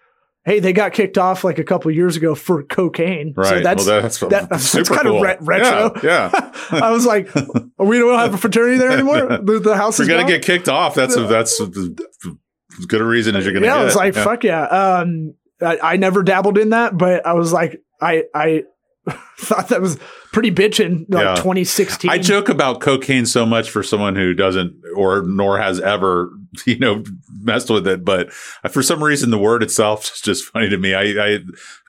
Hey, 0.45 0.59
they 0.59 0.73
got 0.73 0.93
kicked 0.93 1.19
off 1.19 1.45
like 1.45 1.59
a 1.59 1.65
couple 1.65 1.91
years 1.93 2.17
ago 2.17 2.35
for 2.35 2.65
cocaine. 2.65 3.33
right? 3.37 3.47
So 3.47 3.61
that's 3.61 3.87
well, 3.87 4.03
that's 4.03 4.19
that- 4.19 4.49
that's 4.51 4.65
super 4.65 4.95
kind 4.95 5.07
of 5.07 5.23
re- 5.23 5.37
retro. 5.41 5.93
Yeah, 6.03 6.31
yeah. 6.33 6.51
I 6.83 6.91
was 6.91 7.07
like, 7.07 7.33
we 7.79 7.99
don't 7.99 8.19
have 8.19 8.35
a 8.35 8.39
fraternity 8.39 8.79
there 8.79 8.91
anymore. 8.91 9.39
The, 9.45 9.61
the 9.61 9.77
house 9.77 10.01
is 10.01 10.09
gonna 10.09 10.27
get 10.27 10.43
kicked 10.43 10.69
off, 10.69 10.95
that's 10.97 11.15
a, 11.17 11.23
that's 11.29 11.61
as 11.61 12.87
good 12.87 13.01
a 13.01 13.05
reason 13.05 13.37
as 13.37 13.45
you're 13.45 13.53
gonna 13.55 13.67
get. 13.67 13.71
yeah, 13.73 13.77
get. 13.77 13.83
I 13.83 13.85
was 13.85 13.97
like, 13.97 14.15
Yeah. 14.17 14.25
fuck 14.25 14.45
yeah. 14.45 14.63
Um, 14.65 15.35
I, 15.61 15.79
I 15.83 15.97
never 15.97 16.23
dabbled 16.25 16.59
in 16.59 16.71
that, 16.71 16.97
but 16.99 17.25
I 17.27 17.35
was 17.35 17.53
like, 17.53 17.81
I 18.01 18.25
I 18.35 18.65
thought 19.39 19.69
that 19.69 19.81
was 19.81 19.99
pretty 20.33 20.51
bitching 20.51 21.05
like 21.09 21.25
Yeah. 21.25 21.35
2016. 21.37 22.11
I 22.11 22.19
joke 22.19 22.49
about 22.49 22.81
cocaine 22.81 23.27
so 23.27 23.45
much 23.47 23.71
for 23.71 23.83
someone 23.83 24.17
who 24.17 24.35
doesn't 24.35 24.75
or 24.97 25.23
nor 25.23 25.59
has 25.59 25.79
ever, 25.81 26.31
you 26.67 26.79
know, 26.79 27.05
messed 27.41 27.71
with 27.71 27.87
it. 27.87 28.05
But 28.05 28.33
for 28.33 28.83
some 28.83 29.03
reason, 29.03 29.31
the 29.31 29.39
word 29.39 29.63
itself 29.63 30.05
is 30.15 30.21
just 30.21 30.45
funny 30.47 30.69
to 30.71 30.79
me. 30.79 30.95
I, 30.95 31.03
I 31.35 31.39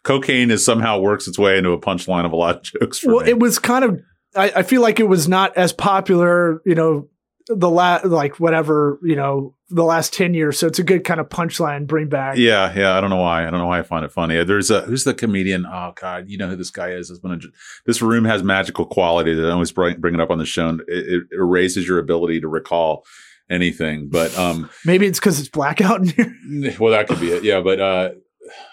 cocaine 0.03 0.51
is 0.51 0.63
somehow 0.63 0.99
works 0.99 1.27
its 1.27 1.39
way 1.39 1.58
into 1.58 1.71
a 1.71 1.79
punchline 1.79 2.25
of 2.25 2.34
a 2.34 2.36
lot 2.36 2.58
of 2.58 2.62
jokes. 2.82 2.99
For 2.99 3.15
well, 3.15 3.23
me. 3.25 3.32
it 3.32 3.39
was 3.39 3.60
kind 3.60 3.86
of. 3.86 3.99
I, 4.36 4.51
I 4.58 4.63
feel 4.63 4.82
like 4.82 4.99
it 4.99 5.08
was 5.08 5.27
not 5.27 5.56
as 5.56 5.71
popular, 5.71 6.60
you 6.65 6.73
know, 6.73 7.08
the 7.47 7.69
last 7.69 8.06
like 8.06 8.39
whatever, 8.39 8.99
you 9.03 9.15
know, 9.15 9.56
the 9.69 9.84
last 9.84 10.13
ten 10.13 10.34
years. 10.34 10.60
So 10.60 10.67
it's 10.67 10.79
a 10.79 10.84
good 10.84 11.03
kind 11.03 11.19
of 11.19 11.29
punchline 11.29 11.88
bring 11.88 12.10
back. 12.10 12.38
yeah, 12.38 12.73
yeah. 12.75 12.97
I 12.97 13.01
don't 13.01 13.10
know 13.10 13.21
why. 13.21 13.47
I 13.47 13.49
don't 13.49 13.60
know 13.60 13.67
why 13.67 13.79
I 13.79 13.84
find 13.84 14.06
it 14.06 14.12
funny. 14.12 14.43
There's 14.43 14.71
a 14.71 14.82
who's 14.82 15.03
the 15.03 15.13
comedian? 15.13 15.65
Oh 15.65 15.93
God, 15.95 16.29
you 16.29 16.38
know 16.38 16.49
who 16.49 16.56
this 16.56 16.71
guy 16.71 16.89
is. 16.91 17.10
This, 17.10 17.19
one, 17.21 17.41
this 17.86 18.01
room 18.01 18.25
has 18.25 18.43
magical 18.43 18.86
quality 18.86 19.34
that 19.34 19.47
I 19.47 19.51
always 19.51 19.71
bring, 19.71 19.99
bring 19.99 20.13
it 20.13 20.21
up 20.21 20.29
on 20.29 20.38
the 20.38 20.45
show. 20.45 20.69
And 20.69 20.82
it, 20.88 21.08
it 21.08 21.23
erases 21.34 21.88
your 21.88 21.99
ability 21.99 22.41
to 22.41 22.47
recall 22.47 23.06
anything. 23.49 24.10
But 24.10 24.38
um, 24.38 24.69
Maybe 24.86 25.06
it's 25.06 25.19
because 25.19 25.39
it's 25.39 25.49
blackout 25.49 26.01
in 26.01 26.08
here. 26.08 26.75
well, 26.79 26.91
that 26.91 27.08
could 27.08 27.19
be 27.19 27.32
it. 27.32 27.43
Yeah, 27.43 27.62
but 27.62 27.79
uh, 27.79 28.10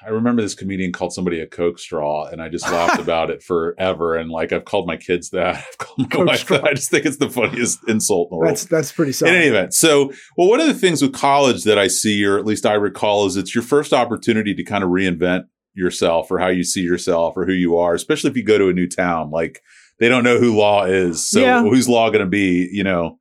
I 0.04 0.09
remember 0.11 0.42
this 0.42 0.54
comedian 0.54 0.92
called 0.92 1.12
somebody 1.12 1.40
a 1.40 1.46
coke 1.46 1.78
straw, 1.78 2.26
and 2.26 2.42
I 2.42 2.48
just 2.48 2.64
laughed 2.70 3.00
about 3.06 3.30
it 3.30 3.42
forever. 3.42 4.16
And 4.16 4.30
like 4.30 4.52
I've 4.52 4.64
called 4.64 4.87
my 4.87 4.96
kids 4.96 5.30
that, 5.30 5.56
I've 5.68 5.78
called 5.78 5.98
my 5.98 6.06
Coke 6.06 6.26
wife 6.26 6.40
straw. 6.40 6.59
that. 6.59 6.66
I 6.66 6.74
just 6.74 6.90
think 6.90 7.06
it's 7.06 7.18
the 7.18 7.30
funniest 7.30 7.78
insult 7.88 8.28
in 8.30 8.35
the 8.37 8.38
world. 8.38 8.50
That's 8.50 8.64
that's 8.64 8.92
pretty 8.92 9.12
in 9.24 9.33
any 9.35 9.46
event, 9.46 9.74
so 9.74 10.12
well, 10.37 10.48
one 10.48 10.61
of 10.61 10.66
the 10.66 10.74
things 10.74 11.02
with 11.02 11.12
college 11.14 11.64
that 11.64 11.78
I 11.78 11.87
see, 11.87 12.24
or 12.24 12.38
at 12.38 12.44
least 12.46 12.66
I 12.66 12.74
recall, 12.74 13.26
is 13.26 13.37
it's 13.37 13.54
your 13.54 13.62
first 13.62 13.92
opportunity 13.92 14.54
to 14.54 14.64
kind 14.64 14.83
of 14.85 14.90
reinvent 14.90 15.44
yourself 15.74 16.30
or 16.30 16.38
how 16.40 16.48
you 16.48 16.64
see 16.64 16.80
yourself 16.83 17.37
or 17.37 17.46
who 17.46 17.52
you 17.52 17.76
are, 17.78 17.94
especially 17.94 18.30
if 18.30 18.37
you 18.37 18.44
go 18.44 18.59
to 18.59 18.68
a 18.68 18.72
new 18.72 18.88
town. 18.88 19.30
Like 19.30 19.61
they 20.00 20.09
don't 20.09 20.24
know 20.24 20.38
who 20.38 20.56
law 20.56 20.85
is, 20.85 21.24
so 21.28 21.40
Yeah. 21.40 21.62
who's 21.62 21.88
law 21.88 22.09
going 22.11 22.24
to 22.24 22.30
be? 22.30 22.68
You 22.72 22.83
know, 22.83 23.18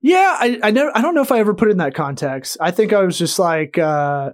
Yeah, 0.00 0.36
I 0.38 0.58
I 0.62 0.70
never 0.70 0.96
I 0.96 1.00
don't 1.02 1.14
know 1.16 1.22
if 1.22 1.32
I 1.32 1.40
ever 1.40 1.52
put 1.54 1.66
it 1.68 1.72
in 1.72 1.78
that 1.78 1.94
context. 1.94 2.56
I 2.60 2.70
think 2.70 2.92
I 2.92 3.02
was 3.02 3.18
just 3.18 3.38
like 3.40 3.76
uh 3.76 4.30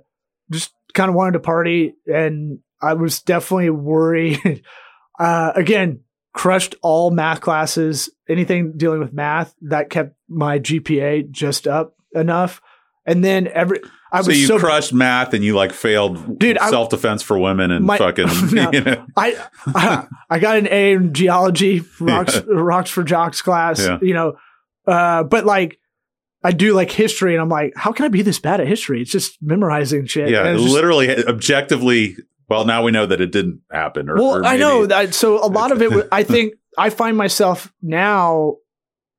just 0.53 0.71
kind 0.97 1.09
of 1.09 1.15
wanted 1.15 1.33
to 1.35 1.41
party 1.41 1.95
and 2.07 2.59
I 2.83 2.95
was 2.95 3.21
definitely 3.23 3.71
worried. 3.71 4.63
uh 5.19 5.53
again, 5.55 6.01
crushed 6.33 6.75
all 6.83 7.11
math 7.11 7.41
classes, 7.41 8.11
anything 8.29 8.73
dealing 8.77 9.01
with 9.01 9.13
math 9.13 9.55
that 9.63 9.91
kept 9.91 10.15
my 10.29 10.59
GPA 10.59 11.31
just 11.31 11.67
up 11.69 11.95
enough. 12.13 12.61
And 13.07 13.23
then 13.25 13.47
every 13.47 13.81
I 14.13 14.23
so 14.23 14.29
was 14.29 14.41
you 14.41 14.47
so 14.47 14.59
crushed 14.59 14.93
math 14.93 15.33
and 15.35 15.45
you 15.45 15.55
like 15.55 15.73
failed 15.73 16.39
Dude, 16.39 16.59
self 16.69 16.89
defense 16.89 17.23
for 17.23 17.39
women 17.39 17.71
and 17.71 17.85
My- 17.85 17.99
fucking 17.99 18.27
No. 18.53 18.71
you 18.73 18.81
know. 18.81 19.07
I, 19.17 19.37
I 19.67 20.07
I 20.29 20.39
got 20.41 20.57
an 20.57 20.67
A 20.71 20.93
in 20.95 21.15
geology, 21.15 21.83
rocks 22.01 22.41
rocks 22.49 22.91
for 22.91 23.05
jocks 23.05 23.41
class, 23.43 23.79
Yeah. 23.81 23.99
you 24.03 24.13
know. 24.15 24.37
Uh, 24.87 25.23
but 25.25 25.45
like 25.47 25.79
I 26.47 26.53
do 26.53 26.75
like 26.75 26.93
history, 26.93 27.35
and 27.35 27.43
I'm 27.43 27.49
like, 27.49 27.73
how 27.77 27.91
can 27.91 28.05
I 28.05 28.09
be 28.09 28.23
this 28.23 28.39
bad 28.39 28.61
at 28.61 28.69
history? 28.69 29.03
It's 29.03 29.11
just 29.11 29.37
memorizing 29.43 30.07
shit. 30.07 30.31
yeah, 30.31 30.53
just- 30.53 30.73
literally 30.73 31.25
objectively. 31.27 32.17
Well, 32.49 32.65
now 32.65 32.85
we 32.85 32.93
know 32.93 33.05
that 33.07 33.21
it 33.21 33.33
didn't 33.33 33.63
happen. 33.73 34.09
Or, 34.09 34.15
well, 34.15 34.37
or 34.37 34.45
I 34.45 34.57
know 34.57 34.87
that. 34.87 35.13
So 35.15 35.45
a 35.45 35.49
lot 35.51 35.73
of 35.73 35.83
it, 35.83 36.09
I 36.13 36.23
think, 36.33 36.55
I 36.79 36.91
find 36.91 37.17
myself 37.17 37.73
now 37.83 38.59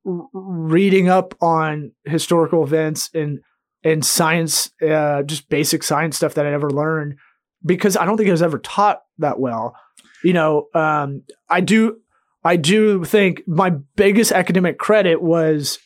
r- 0.06 0.26
reading 0.32 1.10
up 1.10 1.34
on 1.42 1.92
historical 2.04 2.64
events 2.64 3.10
and 3.12 3.40
and 3.84 4.02
science, 4.04 4.70
uh, 4.82 5.22
just 5.24 5.50
basic 5.50 5.82
science 5.82 6.16
stuff 6.16 6.34
that 6.34 6.46
I 6.46 6.50
never 6.50 6.70
learned 6.70 7.16
because 7.64 7.94
I 7.96 8.06
don't 8.06 8.16
think 8.16 8.28
it 8.28 8.32
was 8.32 8.42
ever 8.42 8.58
taught 8.58 9.02
that 9.18 9.38
well. 9.38 9.76
You 10.24 10.32
know, 10.32 10.68
um, 10.74 11.24
I 11.50 11.60
do, 11.60 11.98
I 12.42 12.56
do 12.56 13.04
think 13.04 13.42
my 13.46 13.70
biggest 13.96 14.32
academic 14.32 14.78
credit 14.78 15.20
was 15.22 15.78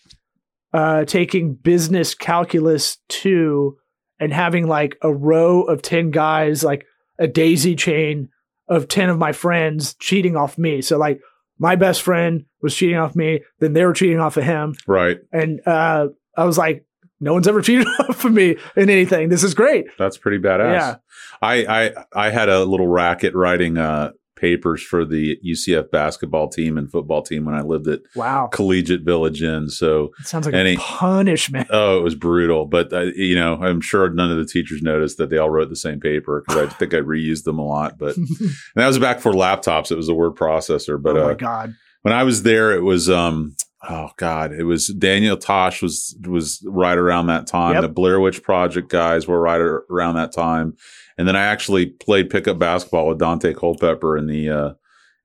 uh, 0.73 1.05
taking 1.05 1.55
business 1.55 2.15
calculus 2.15 2.99
two 3.09 3.77
and 4.19 4.33
having 4.33 4.67
like 4.67 4.97
a 5.03 5.13
row 5.13 5.63
of 5.63 5.83
ten 5.83 6.11
guys, 6.11 6.63
like 6.65 6.87
a 7.19 7.27
daisy 7.27 7.77
chain 7.77 8.29
of 8.69 8.89
10 8.89 9.11
of 9.11 9.19
my 9.19 9.33
friends 9.33 9.95
cheating 10.01 10.37
off 10.37 10.57
me. 10.57 10.81
So 10.81 10.97
like 10.97 11.21
my 11.59 11.77
best 11.77 12.03
friend 12.03 12.47
was 12.63 12.75
cheating 12.75 12.97
off 12.97 13.15
me, 13.15 13.41
then 13.61 13.73
they 13.75 13.85
were 13.85 13.93
cheating 13.93 14.19
off 14.19 14.37
of 14.37 14.45
him. 14.45 14.75
right. 14.87 15.19
And 15.33 15.61
uh, 15.67 16.09
I 16.37 16.45
was 16.45 16.57
like, 16.57 16.87
no 17.21 17.35
one's 17.35 17.47
ever 17.47 17.61
cheated 17.63 17.87
off 18.01 18.25
of 18.25 18.33
me 18.33 18.57
in 18.77 18.91
anything. 18.91 19.29
This 19.29 19.45
is 19.45 19.55
great. 19.55 19.87
That's 19.99 20.17
pretty 20.17 20.39
badass. 20.39 20.73
Yeah. 20.73 20.97
I, 21.41 21.67
I 21.67 22.05
I 22.27 22.31
had 22.31 22.49
a 22.49 22.65
little 22.65 22.87
racket 22.87 23.35
writing 23.35 23.79
uh 23.79 24.13
papers 24.43 24.83
for 24.83 25.05
the 25.05 25.39
UCF 25.47 25.91
basketball 25.93 26.49
team 26.49 26.77
and 26.77 26.91
football 26.91 27.23
team 27.23 27.45
when 27.45 27.55
I 27.55 27.63
lived 27.63 27.87
at 27.87 28.01
Wow. 28.17 28.49
Collegiate 28.53 29.03
Village 29.03 29.41
Inn. 29.43 29.69
So 29.69 30.11
It 30.21 30.27
sounds 30.27 30.45
like 30.47 30.55
Any- 30.55 30.75
a 30.75 30.79
punishment. 30.79 31.69
oh, 31.71 31.97
it 31.99 32.03
was 32.03 32.17
brutal. 32.17 32.67
But 32.67 32.93
uh, 32.93 33.03
you 33.15 33.37
know, 33.37 33.55
I'm 33.63 33.81
sure 33.81 34.11
none 34.11 34.31
of 34.33 34.39
the 34.39 34.45
teachers 34.45 34.83
noticed 34.83 35.17
that 35.19 35.31
they 35.31 35.39
all 35.39 35.49
wrote 35.49 35.69
the 35.71 35.77
same 35.77 36.01
paper 36.01 36.43
because 36.47 36.69
I 36.69 36.73
think 36.75 36.93
I 36.93 36.99
reused 36.99 37.45
them 37.45 37.59
a 37.61 37.65
lot. 37.65 37.97
But 37.99 38.17
and 38.17 38.27
that 38.75 38.87
was 38.89 38.99
back 38.99 39.21
for 39.21 39.33
laptops. 39.33 39.91
It 39.93 39.97
was 39.97 40.09
a 40.09 40.15
word 40.15 40.35
processor. 40.35 41.01
But 41.01 41.17
oh 41.17 41.25
my 41.25 41.31
uh, 41.31 41.35
God. 41.35 41.75
when 42.03 42.13
I 42.13 42.25
was 42.25 42.43
there, 42.43 42.73
it 42.73 42.83
was 42.83 43.09
um 43.09 43.55
oh 43.89 44.11
god, 44.17 44.53
it 44.53 44.65
was 44.65 44.89
Daniel 44.89 45.37
Tosh 45.37 45.83
was 45.83 46.17
was 46.27 46.61
right 46.67 46.99
around 46.99 47.29
that 47.29 47.47
time. 47.47 47.75
Yep. 47.75 47.83
The 47.83 47.89
Blair 47.89 48.19
Witch 48.21 48.43
Project 48.43 48.89
guys 48.91 49.29
were 49.29 49.41
right 49.41 49.61
ar- 49.61 49.85
around 49.91 50.17
that 50.17 50.33
time, 50.33 50.75
and 51.19 51.27
then 51.29 51.37
I 51.37 51.43
actually 51.45 51.87
played 51.87 52.31
pickup 52.31 52.59
basketball 52.59 53.09
with 53.09 53.19
Dante 53.19 53.55
Culpepper 53.55 54.17
in 54.17 54.27
the 54.27 54.49
uh, 54.51 54.71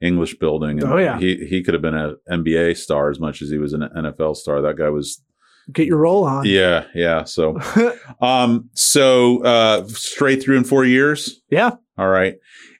English 0.01 0.37
building. 0.39 0.81
And 0.83 0.91
Oh, 0.93 0.97
yeah. 0.97 1.17
he 1.19 1.45
he 1.47 1.63
could 1.63 1.73
have 1.73 1.81
been 1.81 1.95
an 1.95 2.17
NBA 2.29 2.77
star 2.77 3.09
as 3.09 3.19
much 3.19 3.41
as 3.41 3.49
he 3.49 3.57
was 3.57 3.73
an 3.73 3.81
NFL 3.95 4.35
star. 4.35 4.61
That 4.61 4.77
guy 4.77 4.89
was 4.89 5.21
Get 5.73 5.85
your 5.87 5.97
roll 5.97 6.23
on. 6.23 6.45
yeah 6.45 6.85
yeah. 6.95 7.23
So 7.25 7.57
um 8.21 8.69
so 8.73 9.43
uh 9.43 9.85
straight 9.87 10.41
through 10.43 10.57
in 10.57 10.63
four 10.63 10.85
years. 10.85 11.41
yeah. 11.49 11.71
All 11.97 12.07
right, 12.09 12.35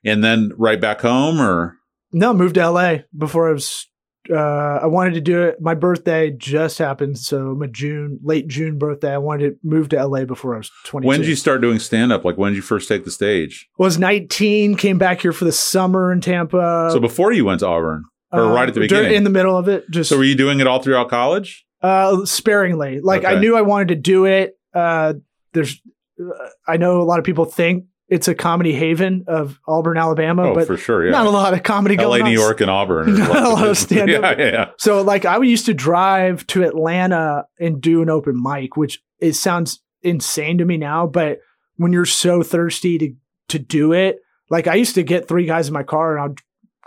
and 0.05 0.23
then 0.23 0.51
right 0.57 0.79
back 0.79 1.01
home 1.01 1.41
or 1.41 1.75
No, 2.13 2.33
moved 2.33 2.53
to 2.55 2.69
LA 2.69 2.97
before 3.17 3.49
I 3.49 3.53
was. 3.53 3.87
Uh, 4.29 4.79
I 4.81 4.85
wanted 4.87 5.13
to 5.15 5.21
do 5.21 5.41
it. 5.43 5.61
My 5.61 5.73
birthday 5.73 6.31
just 6.31 6.77
happened, 6.77 7.17
so 7.17 7.55
my 7.55 7.67
June, 7.67 8.19
late 8.23 8.47
June 8.47 8.77
birthday. 8.77 9.13
I 9.13 9.17
wanted 9.17 9.49
to 9.51 9.57
move 9.63 9.89
to 9.89 10.05
LA 10.05 10.25
before 10.25 10.55
I 10.55 10.57
was 10.59 10.71
twenty. 10.85 11.07
when 11.07 11.19
did 11.21 11.29
you 11.29 11.35
start 11.35 11.61
doing 11.61 11.79
stand 11.79 12.11
up? 12.11 12.25
Like 12.25 12.37
when 12.37 12.51
did 12.51 12.57
you 12.57 12.61
first 12.61 12.87
take 12.87 13.05
the 13.05 13.11
stage? 13.11 13.67
was 13.77 13.97
19, 13.97 14.75
came 14.75 14.97
back 14.97 15.21
here 15.21 15.31
for 15.33 15.45
the 15.45 15.51
summer 15.51 16.11
in 16.11 16.21
Tampa. 16.21 16.89
So 16.91 16.99
before 16.99 17.31
you 17.31 17.45
went 17.45 17.59
to 17.61 17.67
Auburn, 17.67 18.03
or 18.31 18.41
Uh, 18.41 18.53
right 18.53 18.67
at 18.67 18.73
the 18.73 18.81
beginning. 18.81 19.13
in 19.13 19.23
the 19.23 19.29
middle 19.29 19.57
of 19.57 19.67
it, 19.67 19.89
just 19.89 20.09
so 20.09 20.17
were 20.17 20.23
you 20.23 20.35
doing 20.35 20.59
it 20.59 20.67
all 20.67 20.81
throughout 20.81 21.09
college? 21.09 21.65
uh, 21.81 22.25
sparingly. 22.25 22.99
Like 23.01 23.23
I 23.23 23.39
knew 23.39 23.55
I 23.55 23.61
wanted 23.61 23.89
to 23.89 23.95
do 23.95 24.25
it. 24.25 24.57
Uh, 24.73 25.13
there's, 25.53 25.79
uh, 26.19 26.49
I 26.67 26.77
know 26.77 27.01
a 27.01 27.03
lot 27.05 27.19
of 27.19 27.25
people 27.25 27.45
think 27.45 27.85
it's 28.09 28.27
a 28.27 28.35
comedy 28.35 28.73
haven 28.73 29.25
of 29.27 29.59
Auburn, 29.67 29.97
Alabama, 29.97 30.49
oh, 30.49 30.55
but 30.55 30.67
for 30.67 30.77
sure. 30.77 31.05
Yeah. 31.05 31.11
not 31.11 31.25
a 31.27 31.29
lot 31.29 31.53
of 31.53 31.63
comedy 31.63 31.97
LA, 31.97 32.03
going 32.03 32.21
on. 32.23 32.29
New 32.29 32.39
York, 32.39 32.61
and 32.61 32.69
Auburn. 32.69 33.13
Not 33.17 33.43
a 33.43 33.49
lot 33.49 33.67
of 33.67 33.77
stand-up. 33.77 34.37
Yeah, 34.37 34.45
yeah, 34.45 34.51
yeah. 34.51 34.69
So 34.77 35.01
like 35.01 35.25
I 35.25 35.37
used 35.41 35.65
to 35.65 35.73
drive 35.73 36.47
to 36.47 36.63
Atlanta 36.63 37.45
and 37.59 37.81
do 37.81 38.01
an 38.01 38.09
open 38.09 38.41
mic, 38.41 38.77
which 38.77 39.01
it 39.19 39.33
sounds 39.33 39.81
insane 40.01 40.57
to 40.59 40.65
me 40.65 40.77
now, 40.77 41.05
but 41.05 41.39
when 41.75 41.91
you're 41.91 42.05
so 42.05 42.43
thirsty 42.43 42.97
to 42.97 43.13
to 43.49 43.59
do 43.59 43.93
it, 43.93 44.19
like 44.49 44.67
I 44.67 44.75
used 44.75 44.95
to 44.95 45.03
get 45.03 45.27
three 45.27 45.45
guys 45.45 45.67
in 45.67 45.73
my 45.73 45.83
car 45.83 46.17
and 46.17 46.31
I'd 46.31 46.41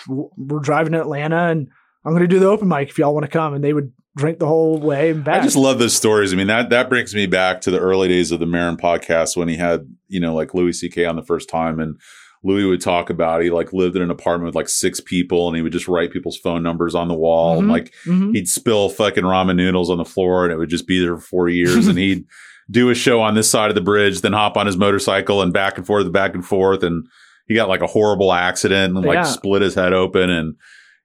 we're 0.09 0.61
driving 0.61 0.93
to 0.93 1.01
Atlanta 1.01 1.51
and 1.51 1.69
I'm 2.05 2.13
going 2.13 2.23
to 2.23 2.29
do 2.29 2.39
the 2.39 2.47
open 2.47 2.69
mic 2.69 2.89
if 2.89 2.99
y'all 2.99 3.13
want 3.13 3.27
to 3.27 3.31
come 3.31 3.53
and 3.53 3.63
they 3.63 3.75
would 3.75 3.93
drink 4.21 4.39
the 4.39 4.47
whole 4.47 4.79
way 4.79 5.11
and 5.11 5.25
back. 5.25 5.41
I 5.41 5.45
just 5.45 5.57
love 5.57 5.79
those 5.79 5.97
stories. 5.97 6.33
I 6.33 6.37
mean, 6.37 6.47
that 6.47 6.71
that 6.71 6.89
brings 6.89 7.15
me 7.15 7.27
back 7.27 7.61
to 7.63 7.71
the 7.71 7.79
early 7.81 8.09
days 8.09 8.31
of 8.31 8.39
the 8.41 8.47
Maron 8.47 8.77
podcast 8.77 9.37
when 9.37 9.49
he 9.49 9.57
had, 9.57 9.87
you 10.09 10.21
know, 10.21 10.35
like 10.35 10.55
Louis 10.55 10.73
C.K. 10.73 11.05
on 11.07 11.17
the 11.17 11.23
first 11.25 11.49
time 11.49 11.81
and 11.81 11.97
Louis 12.43 12.65
would 12.65 12.81
talk 12.81 13.11
about 13.11 13.43
he 13.43 13.51
like 13.51 13.73
lived 13.73 13.97
in 13.97 14.03
an 14.03 14.11
apartment 14.11 14.47
with 14.47 14.55
like 14.55 14.69
six 14.69 14.99
people 15.01 15.49
and 15.49 15.57
he 15.57 15.63
would 15.63 15.73
just 15.73 15.89
write 15.89 16.11
people's 16.13 16.39
phone 16.39 16.63
numbers 16.63 16.95
on 16.95 17.09
the 17.09 17.15
wall 17.15 17.59
and 17.59 17.69
Mhm. 17.69 17.71
like 17.71 17.93
Mhm. 18.07 18.35
he'd 18.35 18.49
spill 18.49 18.89
fucking 18.89 19.25
ramen 19.25 19.57
noodles 19.57 19.91
on 19.91 19.99
the 19.99 20.05
floor 20.07 20.45
and 20.45 20.53
it 20.53 20.57
would 20.57 20.71
just 20.71 20.87
be 20.87 21.01
there 21.01 21.17
for 21.17 21.23
four 21.23 21.49
years 21.51 21.87
and 21.87 21.99
he'd 21.99 22.25
do 22.71 22.89
a 22.89 22.95
show 22.95 23.21
on 23.21 23.35
this 23.35 23.51
side 23.51 23.69
of 23.69 23.75
the 23.75 23.81
bridge, 23.83 24.21
then 24.23 24.33
hop 24.33 24.57
on 24.57 24.65
his 24.67 24.77
motorcycle 24.79 25.43
and 25.43 25.53
back 25.53 25.77
and 25.77 25.87
forth, 25.87 26.11
back 26.13 26.35
and 26.35 26.47
forth. 26.47 26.83
And 26.83 27.05
he 27.47 27.55
got 27.57 27.69
like 27.69 27.83
a 27.83 27.87
horrible 27.89 28.33
accident 28.33 28.97
and 28.97 29.05
like 29.05 29.17
Yeah. 29.17 29.23
split 29.25 29.61
his 29.61 29.75
head 29.75 29.93
open. 29.93 30.31
And, 30.31 30.55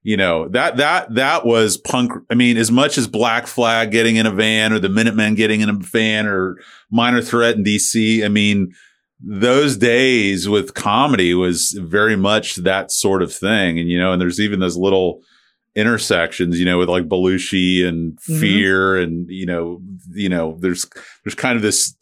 you 0.05 0.15
know, 0.15 0.47
that, 0.49 0.77
that, 0.77 1.15
that 1.15 1.45
was 1.47 1.77
punk. 1.77 2.11
I 2.29 2.35
mean, 2.35 2.57
as 2.57 2.69
much 2.69 2.97
as 2.99 3.07
Black 3.07 3.47
Flag 3.47 3.89
getting 3.89 4.17
in 4.17 4.27
a 4.27 4.31
van 4.31 4.71
or 4.71 4.77
the 4.77 4.87
Minutemen 4.87 5.33
getting 5.33 5.61
in 5.61 5.69
a 5.69 5.73
van 5.73 6.27
or 6.27 6.57
Minor 6.91 7.23
Threat 7.23 7.55
in 7.55 7.63
DC, 7.63 8.23
I 8.23 8.27
mean, 8.27 8.71
those 9.19 9.77
days 9.77 10.47
with 10.47 10.75
comedy 10.75 11.33
was 11.33 11.71
very 11.71 12.15
much 12.15 12.57
that 12.57 12.91
sort 12.91 13.23
of 13.23 13.33
thing. 13.33 13.79
And, 13.79 13.89
you 13.89 13.97
know, 13.97 14.11
and 14.11 14.21
there's 14.21 14.39
even 14.39 14.59
those 14.59 14.77
little, 14.77 15.21
intersections, 15.75 16.57
you 16.57 16.65
know, 16.65 16.77
with 16.77 16.87
like 16.87 17.09
Belushi 17.09 17.85
and 17.85 18.17
Mhm. 18.29 18.39
fear 18.39 18.95
and, 18.95 19.29
you 19.29 19.45
know, 19.45 19.81
you 20.13 20.29
know, 20.29 20.57
there's, 20.61 20.85
there's 21.25 21.35
kind 21.35 21.57
of 21.57 21.61
this 21.63 21.95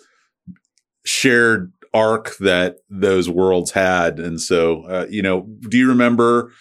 shared 1.05 1.71
arc 1.93 2.37
that 2.37 2.77
those 2.89 3.29
worlds 3.29 3.71
had. 3.71 4.19
And 4.19 4.39
so, 4.39 4.83
uh, 4.83 5.07
you 5.09 5.21
know, 5.23 5.47
do 5.69 5.77
you 5.77 5.87
remember, 5.87 6.51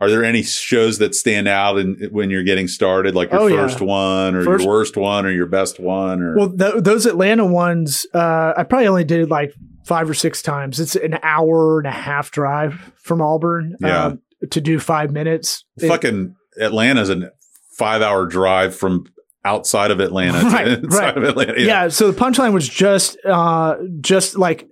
are 0.00 0.10
there 0.10 0.24
any 0.24 0.42
shows 0.42 0.98
that 0.98 1.14
stand 1.14 1.48
out 1.48 1.78
in, 1.78 2.08
when 2.10 2.28
you're 2.30 2.42
getting 2.44 2.68
started, 2.68 3.14
like 3.14 3.30
your 3.32 3.40
Oh, 3.40 3.46
yeah. 3.46 3.56
first 3.66 3.80
one 3.80 4.34
or 4.34 4.44
First- 4.44 4.64
your 4.64 4.72
worst 4.74 4.96
one 4.96 5.24
or 5.26 5.30
your 5.30 5.46
best 5.46 5.80
one 5.80 6.20
or? 6.22 6.36
Well, 6.36 6.50
th- 6.50 6.74
those 6.84 7.06
Atlanta 7.06 7.46
ones, 7.46 8.06
uh, 8.14 8.52
I 8.56 8.62
probably 8.64 8.88
only 8.88 9.04
did 9.04 9.30
like 9.30 9.54
five 9.86 10.10
or 10.10 10.14
six 10.14 10.42
times. 10.42 10.80
It's 10.80 10.96
an 10.96 11.18
hour 11.22 11.78
and 11.78 11.86
a 11.86 11.90
half 11.92 12.30
drive 12.30 12.92
from 12.96 13.22
Auburn 13.22 13.76
Yeah. 13.80 14.04
um, 14.06 14.20
to 14.50 14.60
do 14.60 14.78
five 14.78 15.12
minutes. 15.12 15.64
It- 15.78 15.88
fucking 15.88 16.34
Atlanta's 16.60 17.08
a 17.08 17.30
five 17.78 18.02
hour 18.02 18.26
drive 18.26 18.74
from 18.76 19.04
outside 19.44 19.90
of 19.90 20.00
Atlanta 20.00 20.40
Right, 20.50 20.78
right. 20.92 21.16
of 21.16 21.22
Atlanta. 21.24 21.54
yeah. 21.62 21.88
So 21.88 22.10
the 22.10 22.18
punchline 22.20 22.52
was 22.52 22.68
just, 22.68 23.16
uh, 23.24 23.76
just 24.00 24.36
like, 24.36 24.68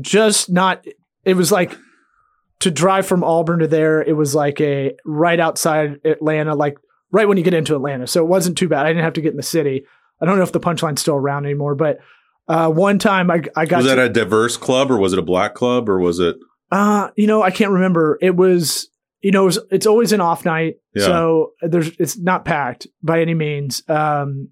just 0.00 0.50
not. 0.50 0.84
It 1.24 1.34
was 1.34 1.52
like 1.52 1.76
to 2.60 2.70
drive 2.70 3.06
from 3.06 3.22
Auburn 3.24 3.60
to 3.60 3.68
there. 3.68 4.02
It 4.02 4.14
was 4.16 4.34
like 4.34 4.60
a 4.60 4.94
right 5.04 5.38
outside 5.38 6.00
Atlanta, 6.04 6.54
like 6.54 6.76
right 7.12 7.28
when 7.28 7.38
you 7.38 7.44
get 7.44 7.54
into 7.54 7.74
Atlanta. 7.74 8.06
So 8.06 8.22
it 8.22 8.28
wasn't 8.28 8.58
too 8.58 8.68
bad. 8.68 8.84
I 8.86 8.88
didn't 8.90 9.04
have 9.04 9.12
to 9.14 9.20
get 9.20 9.30
in 9.30 9.36
the 9.36 9.42
city. 9.42 9.84
I 10.20 10.26
don't 10.26 10.36
know 10.36 10.42
if 10.42 10.52
the 10.52 10.60
punchline's 10.60 11.00
still 11.00 11.14
around 11.16 11.44
anymore, 11.46 11.74
but 11.74 11.98
Uh, 12.48 12.70
one 12.70 12.98
time 12.98 13.30
I, 13.30 13.42
I 13.54 13.66
got 13.66 13.78
Was 13.82 13.86
to, 13.86 13.94
that 13.94 13.98
a 13.98 14.08
diverse 14.08 14.56
club 14.56 14.90
or 14.90 14.96
was 14.98 15.12
it 15.12 15.18
a 15.18 15.22
black 15.22 15.54
club 15.54 15.88
or 15.88 15.98
was 15.98 16.18
it? 16.18 16.36
uh, 16.72 17.10
you 17.14 17.26
know, 17.26 17.42
I 17.42 17.50
can't 17.50 17.70
remember. 17.72 18.18
It 18.22 18.36
was, 18.36 18.88
you 19.20 19.30
know, 19.32 19.42
it 19.42 19.46
was, 19.46 19.58
it's 19.70 19.86
always 19.86 20.12
an 20.12 20.20
off 20.22 20.44
night. 20.46 20.76
Yeah. 20.94 21.04
So 21.04 21.52
there's, 21.60 21.88
it's 21.98 22.16
not 22.18 22.44
packed 22.46 22.86
by 23.02 23.20
any 23.20 23.34
means. 23.34 23.82
Um, 23.88 24.48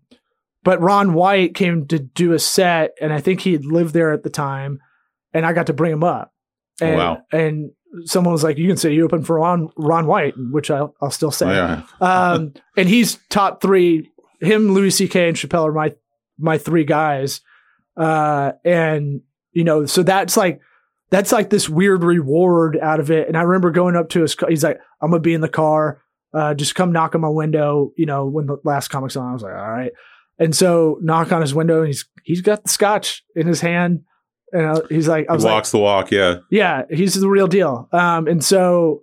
but 0.62 0.80
Ron 0.80 1.14
White 1.14 1.54
came 1.54 1.86
to 1.88 1.98
do 1.98 2.32
a 2.32 2.38
set 2.38 2.92
and 3.00 3.12
I 3.14 3.20
think 3.20 3.40
he 3.40 3.52
had 3.52 3.64
lived 3.64 3.94
there 3.94 4.12
at 4.12 4.22
the 4.22 4.30
time 4.30 4.78
and 5.32 5.46
I 5.46 5.52
got 5.54 5.66
to 5.68 5.72
bring 5.72 5.92
him 5.92 6.04
up. 6.04 6.32
Oh, 6.82 6.86
And, 6.86 6.96
wow. 6.98 7.22
and 7.32 7.70
someone 8.04 8.32
was 8.32 8.44
like, 8.44 8.58
you 8.58 8.68
can 8.68 8.76
say 8.76 8.92
you 8.92 9.04
open 9.04 9.22
for 9.24 9.38
Ron, 9.38 9.70
Ron 9.76 10.06
White, 10.06 10.34
which 10.36 10.70
I'll, 10.70 10.94
I'll 11.00 11.10
still 11.10 11.30
say. 11.30 11.46
Oh, 11.46 11.52
yeah. 11.52 11.82
um, 12.00 12.54
and 12.76 12.88
he's 12.88 13.18
top 13.30 13.62
three. 13.62 14.10
Him, 14.40 14.72
Louis 14.72 14.90
C.K. 14.90 15.28
and 15.28 15.36
Chappelle 15.36 15.68
are 15.68 15.72
my 15.72 15.94
my 16.38 16.58
three 16.58 16.84
guys. 16.84 17.40
Uh, 17.96 18.52
and 18.64 19.22
you 19.52 19.64
know, 19.64 19.86
so 19.86 20.02
that's 20.02 20.36
like 20.36 20.60
that's 21.10 21.32
like 21.32 21.50
this 21.50 21.68
weird 21.68 22.02
reward 22.04 22.78
out 22.80 23.00
of 23.00 23.10
it. 23.10 23.28
And 23.28 23.36
I 23.36 23.42
remember 23.42 23.70
going 23.70 23.96
up 23.96 24.10
to 24.10 24.22
his. 24.22 24.36
He's 24.48 24.64
like, 24.64 24.78
"I'm 25.00 25.10
gonna 25.10 25.20
be 25.20 25.34
in 25.34 25.40
the 25.40 25.48
car. 25.48 26.02
Uh, 26.34 26.52
just 26.52 26.74
come 26.74 26.92
knock 26.92 27.14
on 27.14 27.22
my 27.22 27.28
window." 27.28 27.92
You 27.96 28.06
know, 28.06 28.26
when 28.26 28.46
the 28.46 28.58
last 28.64 28.88
comic's 28.88 29.16
on, 29.16 29.30
I 29.30 29.32
was 29.32 29.42
like, 29.42 29.54
"All 29.54 29.70
right." 29.70 29.92
And 30.38 30.54
so 30.54 30.98
knock 31.00 31.32
on 31.32 31.40
his 31.40 31.54
window, 31.54 31.78
and 31.78 31.86
he's 31.86 32.04
he's 32.24 32.42
got 32.42 32.64
the 32.64 32.68
scotch 32.68 33.22
in 33.34 33.46
his 33.46 33.62
hand, 33.62 34.02
and 34.52 34.66
I, 34.66 34.74
he's 34.88 35.08
like, 35.08 35.26
"I 35.28 35.32
He 35.32 35.36
was 35.36 35.44
like, 35.44 35.52
walks 35.52 35.70
the 35.70 35.78
walk. 35.78 36.10
Yeah. 36.10 36.38
yeah, 36.50 36.82
he's 36.90 37.14
the 37.14 37.28
real 37.28 37.48
deal." 37.48 37.88
Um, 37.92 38.26
and 38.26 38.44
so 38.44 39.02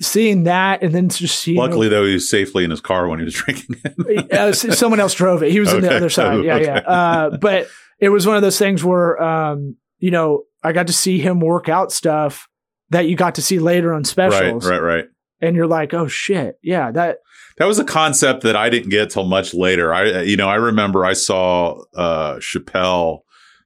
seeing 0.00 0.44
that, 0.44 0.82
and 0.82 0.94
then 0.94 1.08
just 1.08 1.38
seeing 1.38 1.58
Luckily, 1.58 1.88
though, 1.88 2.04
he 2.04 2.14
was 2.14 2.28
safely 2.28 2.64
in 2.64 2.70
his 2.70 2.80
car 2.80 3.08
when 3.08 3.18
he 3.18 3.24
was 3.24 3.34
drinking 3.34 3.76
it. 3.84 4.32
uh, 4.32 4.52
someone 4.52 5.00
else 5.00 5.14
drove 5.14 5.42
it. 5.42 5.52
He 5.52 5.60
was 5.60 5.72
on 5.72 5.80
the 5.80 5.94
other 5.94 6.10
side. 6.10 6.44
Yeah, 6.44 6.56
yeah. 6.58 6.78
Uh, 6.78 7.36
but 7.38 7.68
it 7.98 8.08
was 8.10 8.26
one 8.26 8.36
of 8.36 8.42
those 8.42 8.58
things 8.58 8.84
where, 8.84 9.20
um, 9.22 9.76
you 9.98 10.10
know, 10.10 10.44
I 10.62 10.72
got 10.72 10.86
to 10.88 10.92
see 10.92 11.18
him 11.18 11.40
work 11.40 11.68
out 11.68 11.92
stuff 11.92 12.48
that 12.90 13.08
you 13.08 13.16
got 13.16 13.36
to 13.36 13.42
see 13.42 13.58
later 13.58 13.92
on 13.92 14.00
right, 14.00 14.06
specials, 14.06 14.66
right, 14.66 14.82
right. 14.82 15.04
and 15.40 15.54
you're 15.56 15.66
like, 15.66 15.94
oh 15.94 16.08
shit, 16.08 16.58
yeah, 16.62 16.90
that 16.90 17.18
That 17.58 17.66
was 17.66 17.78
a 17.78 17.84
concept 17.84 18.42
that 18.42 18.56
I 18.56 18.68
didn't 18.68 18.90
get 18.90 19.10
till 19.10 19.24
much 19.24 19.54
later. 19.54 19.94
I, 19.94 20.22
you 20.22 20.36
know, 20.36 20.48
I 20.48 20.56
remember 20.56 21.04
I 21.04 21.12
saw 21.12 21.80
uh, 21.94 22.36
Chappelle. 22.36 23.20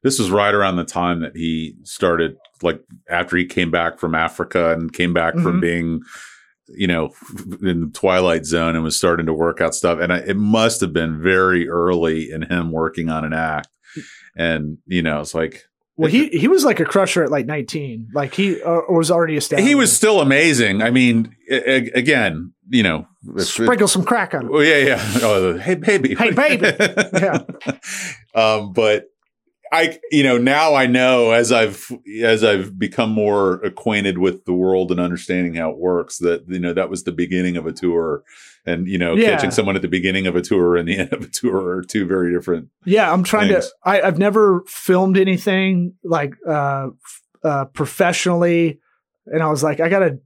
This 0.05 0.21
was 0.21 0.31
right 0.31 0.55
around 0.55 0.77
the 0.77 0.85
time 0.85 1.21
that 1.23 1.35
he 1.37 1.75
started, 1.83 2.37
like 2.63 2.81
after 3.11 3.37
he 3.37 3.45
came 3.47 3.73
back 3.73 3.99
from 3.99 4.15
Africa 4.15 4.73
and 4.73 4.93
came 4.93 5.13
back 5.13 5.35
from 5.35 5.59
Mhm. 5.59 5.61
being, 5.61 6.01
you 6.69 6.87
know, 6.87 7.11
in 7.63 7.81
the 7.81 7.91
Twilight 7.93 8.45
Zone 8.47 8.77
and 8.77 8.85
was 8.85 8.97
starting 8.97 9.27
to 9.27 9.33
work 9.35 9.61
out 9.61 9.75
stuff. 9.75 9.99
And 10.01 10.13
I, 10.13 10.19
it 10.19 10.37
must 10.37 10.81
have 10.81 10.93
been 10.93 11.21
very 11.21 11.69
early 11.69 12.31
in 12.31 12.43
him 12.43 12.71
working 12.71 13.09
on 13.09 13.25
an 13.25 13.33
act. 13.33 13.69
And 14.37 14.79
you 14.87 15.03
know, 15.03 15.21
it's 15.21 15.35
like 15.35 15.65
well, 15.97 16.11
he 16.11 16.29
he 16.29 16.49
was 16.49 16.65
like 16.65 16.81
a 16.81 16.85
crusher 16.85 17.23
at 17.25 17.31
like 17.31 17.47
19, 17.47 18.09
like 18.15 18.35
he 18.35 18.61
uh, 18.63 18.81
was 18.89 19.11
already 19.11 19.37
established. 19.37 19.67
he 19.69 19.75
was 19.77 19.93
still 19.93 20.21
amazing. 20.21 20.83
I 20.83 20.91
mean, 20.91 21.35
a- 21.49 21.71
a- 21.71 21.91
again, 21.99 22.53
you 22.69 22.83
know, 22.83 23.07
sprinkle 23.39 23.87
some 23.87 24.05
crack 24.05 24.35
on. 24.35 24.47
it. 24.47 24.51
Oh 24.53 24.61
yeah, 24.61 24.79
yeah. 24.79 25.11
Oh, 25.23 25.57
hey 25.57 25.77
baby, 25.77 26.15
Hey, 26.17 26.33
baby. 26.33 26.67
Yeah. 27.15 27.43
Um, 28.35 28.73
but 28.73 29.05
I, 29.75 29.99
you 30.11 30.23
know, 30.23 30.39
now 30.39 30.75
I 30.75 30.87
know 30.87 31.33
as 31.33 31.51
I've 31.53 31.91
as 32.23 32.45
I've 32.45 32.79
become 32.79 33.11
more 33.11 33.55
acquainted 33.65 34.19
with 34.19 34.45
the 34.45 34.53
world 34.55 34.91
and 34.91 35.01
understanding 35.01 35.55
how 35.55 35.71
it 35.71 35.79
works 35.79 36.19
that 36.19 36.45
you 36.49 36.61
know 36.61 36.73
that 36.73 36.89
was 36.91 37.03
the 37.05 37.13
beginning 37.13 37.57
of 37.57 37.67
a 37.67 37.73
tour, 37.73 38.23
and 38.65 38.87
you 38.87 38.99
know, 38.99 39.15
Yeah. 39.17 39.31
catching 39.31 39.51
someone 39.51 39.77
at 39.77 39.83
the 39.83 39.89
beginning 39.89 40.27
of 40.27 40.37
a 40.37 40.43
tour 40.43 40.77
and 40.77 40.89
the 40.89 40.97
end 40.99 41.13
of 41.13 41.23
a 41.23 41.27
tour 41.29 41.57
are 41.77 41.83
two 41.83 42.07
very 42.07 42.33
different. 42.33 42.69
Yeah, 42.85 43.13
I'm 43.13 43.25
trying 43.25 43.51
Thanks. 43.51 43.67
to. 43.67 43.73
I, 43.85 44.01
I've 44.03 44.19
never 44.19 44.63
filmed 44.67 45.19
anything 45.19 45.95
like 46.05 46.35
uh, 46.49 46.89
uh, 47.43 47.65
professionally, 47.67 48.79
and 49.27 49.43
I 49.43 49.51
was 49.51 49.63
like, 49.63 49.81
I 49.81 49.89
gotta. 49.89 50.19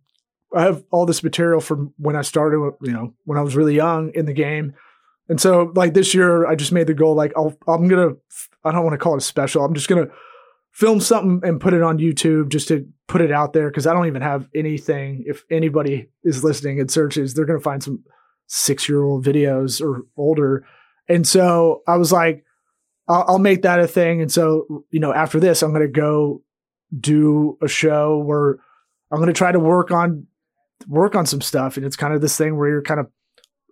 I 0.55 0.63
have 0.63 0.83
all 0.91 1.05
this 1.05 1.23
material 1.23 1.61
from 1.61 1.93
when 1.99 2.17
I 2.17 2.23
started. 2.23 2.59
You 2.83 2.93
know, 2.93 3.15
when 3.25 3.39
I 3.39 3.43
was 3.43 3.57
really 3.57 3.75
young 3.75 4.11
in 4.15 4.27
the 4.27 4.33
game, 4.33 4.75
and 5.29 5.41
so 5.41 5.73
like 5.75 5.95
this 5.95 6.15
year, 6.15 6.47
I 6.47 6.55
just 6.55 6.73
made 6.73 6.87
the 6.87 6.95
goal. 6.95 7.15
Like, 7.15 7.33
I'll, 7.37 7.57
I'm 7.67 7.89
gonna. 7.89 8.13
I 8.65 8.73
don't 8.73 8.85
want 8.85 8.95
to 8.95 8.99
call 8.99 9.15
it 9.15 9.19
a 9.19 9.21
special. 9.21 9.65
I'm 9.65 9.75
just 9.75 9.89
gonna 9.89 10.09
film 10.73 11.01
something 11.01 11.41
and 11.49 11.61
put 11.61 11.75
it 11.75 11.83
on 11.83 11.99
YouTube 11.99 12.51
just 12.51 12.69
to 12.69 12.87
put 13.07 13.21
it 13.21 13.33
out 13.33 13.53
there 13.53 13.69
because 13.69 13.87
I 13.87 13.93
don't 13.93 14.07
even 14.07 14.23
have 14.23 14.49
anything. 14.55 15.25
If 15.27 15.45
anybody 15.51 16.09
is 16.25 16.45
listening 16.45 16.81
and 16.81 16.91
searches, 16.91 17.35
they're 17.35 17.45
gonna 17.45 17.61
find 17.61 17.83
some 17.83 18.05
six 18.47 18.89
year 18.89 19.03
old 19.03 19.25
videos 19.25 19.81
or 19.81 20.03
older. 20.17 20.65
And 21.09 21.27
so 21.27 21.83
I 21.87 21.97
was 21.97 22.13
like, 22.13 22.45
I'll, 23.09 23.25
I'll 23.29 23.39
make 23.39 23.63
that 23.63 23.81
a 23.81 23.87
thing. 23.87 24.21
And 24.21 24.31
so, 24.31 24.85
you 24.91 25.01
know, 25.01 25.13
after 25.13 25.41
this, 25.41 25.63
I'm 25.63 25.73
to 25.75 25.89
go 25.89 26.43
do 26.99 27.57
a 27.63 27.69
show 27.69 28.19
where 28.19 28.59
I'm 29.11 29.25
to 29.25 29.33
try 29.33 29.53
to 29.53 29.59
work 29.61 29.91
on, 29.91 30.27
work 30.87 31.15
on 31.15 31.27
some 31.27 31.41
stuff. 31.41 31.77
And 31.77 31.87
it's 31.87 31.97
kind 31.97 32.15
of 32.15 32.21
this 32.21 32.37
thing 32.37 32.57
where 32.57 32.69
you're 32.69 32.83
kind 32.83 33.01
of, 33.01 33.07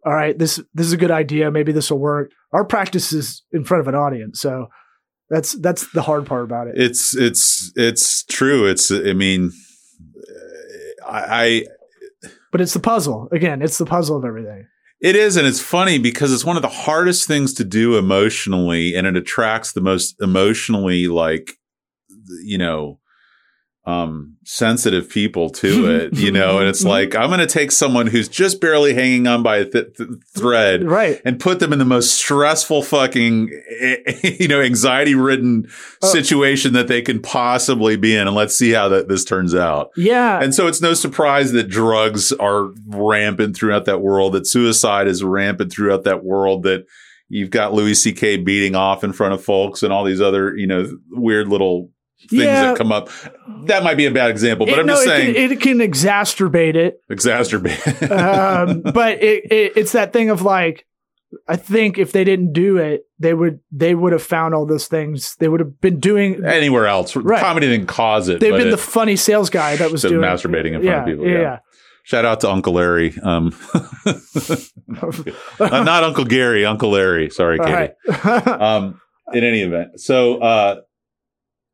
all 0.06 0.14
right, 0.14 0.38
this, 0.38 0.60
this 0.72 0.86
is 0.86 0.92
a 0.92 0.96
good 0.96 1.10
idea. 1.10 1.50
Maybe 1.50 1.72
this 1.72 1.90
will 1.90 1.98
work. 1.98 2.30
Our 2.52 2.64
practice 2.64 3.12
is 3.12 3.42
in 3.50 3.64
front 3.64 3.80
of 3.80 3.88
an 3.88 3.96
audience. 3.96 4.40
So 4.40 4.68
that's, 5.28 5.52
that's 5.54 5.90
the 5.92 6.02
hard 6.02 6.26
part 6.26 6.44
about 6.44 6.68
it. 6.68 6.74
It's 6.76 7.16
it's 7.16 7.72
it's 7.74 8.22
true. 8.24 8.66
It's 8.66 8.92
I 8.92 9.12
mean, 9.12 9.50
I, 11.04 11.64
I 12.22 12.28
But 12.52 12.60
it's 12.60 12.72
the 12.72 12.80
puzzle. 12.80 13.28
Again, 13.32 13.62
it's 13.62 13.78
the 13.78 13.86
puzzle 13.86 14.16
of 14.16 14.24
everything. 14.24 14.68
It 15.00 15.16
is, 15.16 15.36
and 15.36 15.46
it's 15.46 15.60
funny 15.60 15.98
because 15.98 16.32
it's 16.32 16.44
one 16.44 16.56
of 16.56 16.62
the 16.62 16.68
hardest 16.68 17.26
things 17.26 17.52
to 17.54 17.64
do 17.64 17.98
emotionally, 17.98 18.94
and 18.94 19.06
it 19.06 19.16
attracts 19.16 19.72
the 19.72 19.82
most 19.82 20.14
emotionally, 20.22 21.06
like, 21.06 21.52
you 22.42 22.56
know, 22.56 23.00
um, 23.86 24.36
sensitive 24.44 25.08
people 25.08 25.48
to 25.48 25.86
it, 25.94 26.14
you 26.16 26.32
know, 26.32 26.58
and 26.58 26.68
it's 26.68 26.84
like, 26.84 27.14
I'm 27.14 27.28
going 27.28 27.38
to 27.38 27.46
take 27.46 27.70
someone 27.70 28.08
who's 28.08 28.28
just 28.28 28.60
barely 28.60 28.94
hanging 28.94 29.26
on 29.28 29.44
by 29.44 29.58
a 29.58 29.64
th- 29.64 29.94
th- 29.96 30.08
thread 30.36 30.82
Right. 30.84 31.20
and 31.24 31.38
put 31.38 31.60
them 31.60 31.72
in 31.72 31.78
the 31.78 31.84
most 31.84 32.14
stressful 32.14 32.82
fucking, 32.82 33.48
you 34.24 34.48
know, 34.48 34.60
anxiety 34.60 35.14
ridden 35.14 35.68
Oh. 36.02 36.08
situation 36.08 36.72
that 36.72 36.88
they 36.88 37.00
can 37.00 37.20
possibly 37.22 37.96
be 37.96 38.16
in. 38.16 38.26
And 38.26 38.34
let's 38.36 38.56
see 38.56 38.72
how 38.72 38.88
that 38.88 39.08
this 39.08 39.24
turns 39.24 39.54
out. 39.54 39.90
Yeah. 39.96 40.42
And 40.42 40.52
so 40.54 40.66
it's 40.66 40.80
no 40.82 40.92
surprise 40.94 41.52
that 41.52 41.68
drugs 41.68 42.32
are 42.32 42.70
rampant 42.88 43.56
throughout 43.56 43.84
that 43.84 44.00
world, 44.00 44.32
that 44.34 44.46
suicide 44.48 45.06
is 45.06 45.22
rampant 45.22 45.70
throughout 45.72 46.02
that 46.04 46.24
world, 46.24 46.64
that 46.64 46.84
you've 47.28 47.50
got 47.50 47.72
Louis 47.72 47.94
C.K. 47.94 48.38
beating 48.38 48.74
off 48.74 49.04
in 49.04 49.12
front 49.12 49.32
of 49.34 49.42
folks 49.44 49.82
and 49.82 49.92
all 49.92 50.04
these 50.04 50.20
other, 50.20 50.56
you 50.56 50.66
know, 50.66 50.86
weird 51.10 51.48
little 51.48 51.90
things 52.28 52.42
Yeah. 52.44 52.62
that 52.68 52.76
come 52.78 52.92
up. 52.92 53.08
That 53.64 53.82
might 53.84 53.96
be 53.96 54.06
a 54.06 54.10
bad 54.10 54.30
example, 54.30 54.66
but 54.66 54.74
It- 54.74 54.80
I'm 54.80 54.86
no, 54.86 54.94
just 54.94 55.06
it 55.06 55.08
saying 55.10 55.34
can, 55.34 55.52
it 55.52 55.60
can 55.60 55.78
exacerbate 55.78 56.74
it. 56.74 57.00
exacerbate. 57.10 58.10
um, 58.10 58.80
but 58.92 59.22
it, 59.22 59.50
it, 59.50 59.72
it's 59.76 59.92
that 59.92 60.12
thing 60.12 60.30
of 60.30 60.42
like, 60.42 60.86
I 61.48 61.56
think 61.56 61.98
if 61.98 62.12
they 62.12 62.24
didn't 62.24 62.52
do 62.52 62.76
it, 62.78 63.02
they 63.18 63.34
would 63.34 63.58
they 63.72 63.94
would 63.94 64.12
have 64.12 64.22
found 64.22 64.54
all 64.54 64.64
those 64.64 64.86
things. 64.86 65.34
They 65.40 65.48
would 65.48 65.60
have 65.60 65.80
been 65.80 65.98
doing. 66.00 66.44
Anywhere 66.44 66.86
else, 66.86 67.16
Right. 67.16 67.40
comedy 67.40 67.68
didn't 67.68 67.88
cause 67.88 68.28
it. 68.28 68.40
They've 68.40 68.52
been 68.52 68.68
it- 68.68 68.70
the 68.70 68.76
funny 68.78 69.16
sales 69.16 69.50
guy 69.50 69.76
that 69.76 69.90
was 69.90 70.02
doing 70.02 70.20
masturbating 70.20 70.72
in 70.74 70.82
front 70.82 70.84
yeah, 70.84 71.00
of 71.00 71.06
people. 71.06 71.26
Yeah, 71.26 71.40
Yeah. 71.40 71.58
Shout 72.04 72.24
out 72.24 72.40
to 72.42 72.50
Uncle 72.50 72.74
Larry. 72.74 73.12
Um, 73.20 73.52
uh, 74.06 74.56
not 75.58 76.04
Uncle 76.04 76.24
Gary, 76.24 76.64
Uncle 76.64 76.90
Larry. 76.90 77.30
Sorry, 77.30 77.58
Katie. 77.58 77.92
right. 78.24 78.46
um, 78.46 79.00
in 79.32 79.42
any 79.42 79.62
event, 79.62 80.00
so 80.00 80.38
uh, 80.40 80.76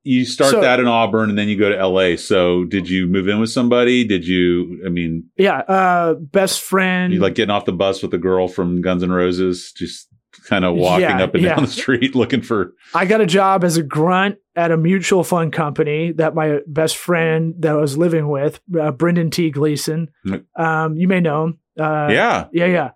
you 0.05 0.25
start 0.25 0.51
So- 0.51 0.61
that 0.61 0.81
in 0.81 0.87
Auburn, 0.87 1.29
and 1.31 1.39
then 1.39 1.49
you 1.49 1.57
go 1.59 1.69
to 1.71 1.79
L.A. 1.79 2.17
So, 2.17 2.65
did 2.65 2.89
you 2.89 3.07
move 3.07 3.29
in 3.29 3.39
with 3.41 3.51
somebody? 3.51 4.05
Did 4.05 4.27
you? 4.27 4.83
I 4.85 4.89
mean, 4.89 5.25
yeah, 5.37 5.59
uh, 5.59 6.15
best 6.15 6.61
friend. 6.61 7.13
you 7.13 7.21
like 7.21 7.35
getting 7.35 7.51
off 7.51 7.65
the 7.65 7.73
bus 7.73 8.03
with 8.03 8.13
a 8.15 8.19
girl 8.19 8.49
from 8.49 8.81
Guns 8.81 9.03
N' 9.03 9.11
Roses, 9.13 9.73
just 9.77 10.09
kind 10.49 10.65
of 10.65 10.75
walking 10.75 11.03
Yeah, 11.03 11.23
up 11.23 11.35
and 11.35 11.45
yeah. 11.45 11.55
down 11.55 11.65
the 11.65 11.71
street 11.71 12.15
looking 12.17 12.41
for. 12.43 12.73
I 12.95 13.05
got 13.05 13.21
a 13.21 13.27
job 13.27 13.65
as 13.65 13.77
a 13.77 13.83
grunt 13.83 14.37
at 14.57 14.71
a 14.71 14.77
mutual 14.77 15.25
fund 15.25 15.53
company 15.53 16.13
that 16.13 16.35
my 16.35 16.61
best 16.67 16.97
friend 16.97 17.55
that 17.61 17.73
I 17.73 17.77
was 17.77 17.97
living 17.99 18.29
with, 18.29 18.59
uh, 18.81 18.91
Brendan 18.93 19.31
T. 19.31 19.51
Gleason. 19.51 20.09
Mm. 20.27 20.45
Um, 20.59 20.97
you 20.97 21.07
may 21.07 21.21
know 21.21 21.45
him. 21.45 21.59
Uh, 21.79 22.09
yeah, 22.11 22.47
Yeah, 22.53 22.67
yeah. 22.67 22.91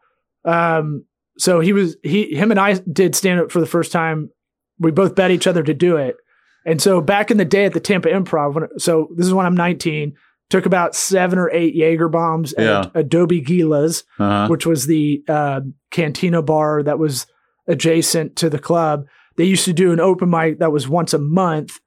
Um, 0.45 1.05
so 1.39 1.61
he 1.61 1.73
was 1.75 1.97
he 2.03 2.35
him 2.35 2.51
and 2.51 2.59
I 2.59 2.75
did 2.75 3.15
stand 3.15 3.41
up 3.41 3.53
for 3.53 3.61
the 3.61 3.67
first 3.67 3.93
time. 3.93 4.31
We 4.79 4.91
both 4.91 5.15
bet 5.15 5.31
each 5.31 5.47
other 5.47 5.63
to 5.63 5.75
do 5.75 5.97
it. 5.99 6.17
And 6.67 6.83
so 6.83 7.01
back 7.01 7.31
in 7.31 7.37
the 7.39 7.45
day 7.47 7.65
at 7.65 7.73
the 7.73 7.81
Tampa 7.81 8.09
Improv, 8.09 8.55
when, 8.55 8.79
so 8.79 9.09
this 9.17 9.27
is 9.27 9.33
when 9.33 9.47
I'm 9.47 9.55
19, 9.57 10.15
took 10.51 10.67
about 10.67 10.95
seven 10.95 11.39
or 11.39 11.49
eight 11.51 11.75
Jaeger 11.75 12.09
bombs 12.09 12.53
at 12.55 12.65
Yeah. 12.65 12.91
Adobe 12.95 13.41
Gila's, 13.41 14.05
uh-huh. 14.19 14.49
which 14.49 14.67
was 14.67 14.87
the 14.87 15.23
uh, 15.29 15.61
cantina 15.91 16.43
bar 16.43 16.83
that 16.83 16.99
was 16.99 17.27
adjacent 17.69 18.37
to 18.37 18.51
the 18.51 18.59
club. 18.59 19.07
They 19.37 19.45
used 19.45 19.65
to 19.67 19.73
do 19.73 19.93
an 19.93 20.01
open 20.01 20.29
mic 20.31 20.59
that 20.59 20.73
was 20.73 20.89
once 20.89 21.15
a 21.15 21.19
month, 21.19 21.79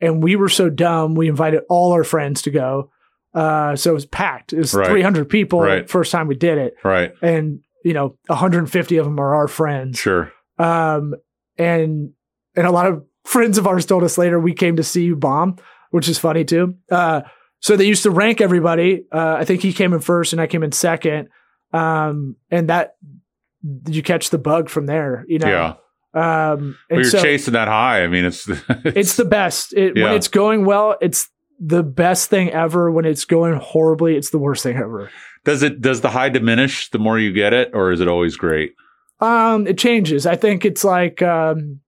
and 0.00 0.22
we 0.22 0.36
were 0.36 0.48
so 0.48 0.68
dumb 0.70 1.14
we 1.14 1.28
invited 1.28 1.62
all 1.68 1.92
our 1.92 2.04
friends 2.04 2.42
to 2.42 2.50
go. 2.50 2.90
Uh, 3.34 3.76
so 3.76 3.90
it 3.90 3.94
was 3.94 4.06
packed. 4.06 4.52
It 4.52 4.58
was 4.58 4.72
Right. 4.74 4.88
300 4.88 5.28
people 5.28 5.60
Right. 5.60 5.88
first 5.88 6.10
time 6.12 6.26
we 6.26 6.34
did 6.36 6.56
it 6.58 6.74
right, 6.84 7.12
and 7.22 7.60
you 7.84 7.92
know 7.92 8.16
150 8.28 8.96
of 8.96 9.04
them 9.04 9.18
are 9.20 9.34
our 9.34 9.46
friends 9.46 9.98
sure, 9.98 10.32
um 10.58 11.14
and 11.58 12.10
and 12.56 12.66
a 12.66 12.70
lot 12.70 12.86
of 12.86 13.04
friends 13.26 13.58
of 13.58 13.66
ours 13.66 13.84
told 13.84 14.02
us 14.02 14.16
later 14.16 14.38
we 14.38 14.54
came 14.54 14.76
to 14.76 14.82
see 14.82 15.04
you 15.04 15.16
bomb, 15.16 15.56
which 15.90 16.08
is 16.08 16.18
funny 16.18 16.44
too. 16.44 16.76
Uh, 16.90 17.22
so 17.60 17.76
they 17.76 17.86
used 17.86 18.04
to 18.04 18.10
rank 18.10 18.40
everybody. 18.40 19.04
Uh, 19.12 19.36
I 19.38 19.44
think 19.44 19.62
he 19.62 19.72
came 19.72 19.92
in 19.92 20.00
first 20.00 20.32
and 20.32 20.40
I 20.40 20.46
came 20.46 20.62
in 20.62 20.72
second. 20.72 21.28
Um, 21.72 22.36
and 22.50 22.68
that 22.70 22.94
you 23.88 24.02
catch 24.02 24.30
the 24.30 24.38
bug 24.38 24.68
from 24.68 24.86
there, 24.86 25.24
you 25.28 25.38
know. 25.38 25.48
Yeah. 25.48 25.74
Um, 26.14 26.78
and 26.88 27.00
you're 27.00 27.10
so 27.10 27.20
chasing 27.20 27.52
that 27.54 27.68
high. 27.68 28.04
I 28.04 28.06
mean, 28.06 28.24
it's 28.24 28.48
it's 28.68 29.16
the 29.16 29.24
best. 29.24 29.74
It, 29.74 29.96
Yeah. 29.96 30.04
When 30.04 30.14
it's 30.14 30.28
going 30.28 30.64
well, 30.64 30.96
it's 31.00 31.28
the 31.58 31.82
best 31.82 32.30
thing 32.30 32.50
ever. 32.50 32.90
When 32.90 33.04
it's 33.04 33.24
going 33.24 33.54
horribly, 33.54 34.16
it's 34.16 34.30
the 34.30 34.38
worst 34.38 34.62
thing 34.62 34.76
ever. 34.76 35.10
does 35.44 35.62
it 35.62 35.80
does 35.80 36.00
the 36.00 36.10
high 36.10 36.28
diminish 36.28 36.90
the 36.90 36.98
more 36.98 37.18
you 37.18 37.32
get 37.32 37.52
it, 37.52 37.70
or 37.74 37.92
is 37.92 38.00
it 38.00 38.08
always 38.08 38.36
great? 38.36 38.74
Um, 39.20 39.66
it 39.66 39.78
changes. 39.78 40.26
I 40.26 40.36
think 40.36 40.64
it's 40.64 40.84
like, 40.84 41.22
um, 41.22 41.80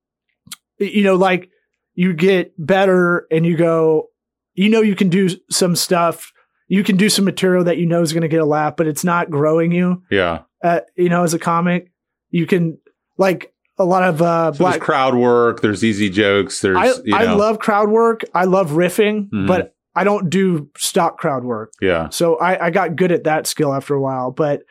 you 0.79 1.03
know, 1.03 1.15
like 1.17 1.51
you 1.95 2.13
get 2.13 2.53
better 2.59 3.27
and 3.31 3.45
you 3.45 3.57
go, 3.57 4.09
you 4.55 4.69
know, 4.69 4.81
you 4.83 4.95
can 4.95 5.09
do 5.09 5.29
some 5.51 5.75
stuff. 5.77 6.33
You 6.69 6.85
can 6.85 6.97
do 6.97 7.09
some 7.09 7.25
material 7.25 7.65
that 7.65 7.79
you 7.79 7.87
know 7.87 8.03
is 8.03 8.13
going 8.13 8.23
to 8.23 8.29
get 8.29 8.41
a 8.41 8.45
laugh, 8.45 8.77
but 8.77 8.87
it's 8.87 9.05
not 9.05 9.31
growing 9.31 9.73
you. 9.73 10.03
Yeah. 10.11 10.41
Uh, 10.63 10.81
you 10.97 11.09
know, 11.09 11.25
as 11.25 11.33
a 11.35 11.39
comic, 11.39 11.91
you 12.31 12.47
can 12.47 12.79
like 13.17 13.53
a 13.79 13.85
lot 13.85 14.03
of 14.05 14.21
uh, 14.21 14.53
So 14.53 14.59
black. 14.59 14.75
there's 14.75 14.85
crowd 14.85 15.15
work. 15.15 15.61
There's 15.63 15.83
easy 15.85 16.11
jokes. 16.11 16.61
There's 16.61 16.77
I, 16.77 16.87
you 17.05 17.15
I 17.15 17.33
love 17.33 17.59
crowd 17.59 17.89
work. 17.89 18.23
I 18.35 18.45
love 18.45 18.71
riffing, 18.73 19.31
Mhm. 19.31 19.47
but 19.47 19.75
I 19.95 20.05
don't 20.05 20.29
do 20.31 20.69
stock 20.77 21.19
crowd 21.19 21.45
work. 21.45 21.73
yeah. 21.81 22.09
So 22.11 22.37
I, 22.37 22.67
I 22.67 22.71
got 22.71 22.97
good 22.97 23.11
at 23.13 23.25
that 23.25 23.47
skill 23.47 23.73
after 23.73 23.95
a 23.95 24.01
while, 24.01 24.31
but 24.31 24.63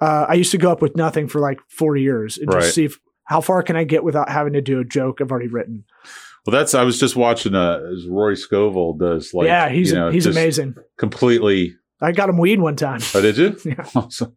uh, 0.00 0.26
I 0.28 0.34
used 0.34 0.50
to 0.50 0.58
go 0.58 0.70
up 0.72 0.82
with 0.82 0.96
nothing 0.96 1.28
for 1.28 1.40
like 1.40 1.60
four 1.68 1.96
years 1.96 2.36
and 2.36 2.52
Right. 2.52 2.62
just 2.62 2.74
see 2.74 2.84
if, 2.86 2.98
how 3.24 3.40
far 3.40 3.62
can 3.62 3.76
I 3.76 3.84
get 3.84 4.04
without 4.04 4.28
having 4.28 4.52
to 4.54 4.60
do 4.60 4.80
a 4.80 4.84
joke 4.84 5.20
I've 5.20 5.30
already 5.30 5.48
written. 5.48 5.84
Well, 6.46 6.52
that's 6.52 6.74
I 6.74 6.82
was 6.82 6.98
just 7.00 7.16
watching. 7.16 7.54
Uh, 7.54 7.80
as 7.96 8.06
Rory 8.06 8.36
Scovel 8.36 8.94
does 8.98 9.32
like 9.32 9.46
yeah, 9.46 9.68
he's 9.70 9.90
you 9.90 9.96
know, 9.96 10.10
he's 10.10 10.26
amazing. 10.26 10.74
Completely. 10.98 11.74
I 12.02 12.12
got 12.12 12.28
him 12.28 12.36
weed 12.36 12.60
one 12.60 12.76
time. 12.76 13.00
Oh, 13.14 13.22
did 13.22 13.38
you? 13.38 13.56
Yeah. 13.64 13.86
Awesome. 13.94 14.36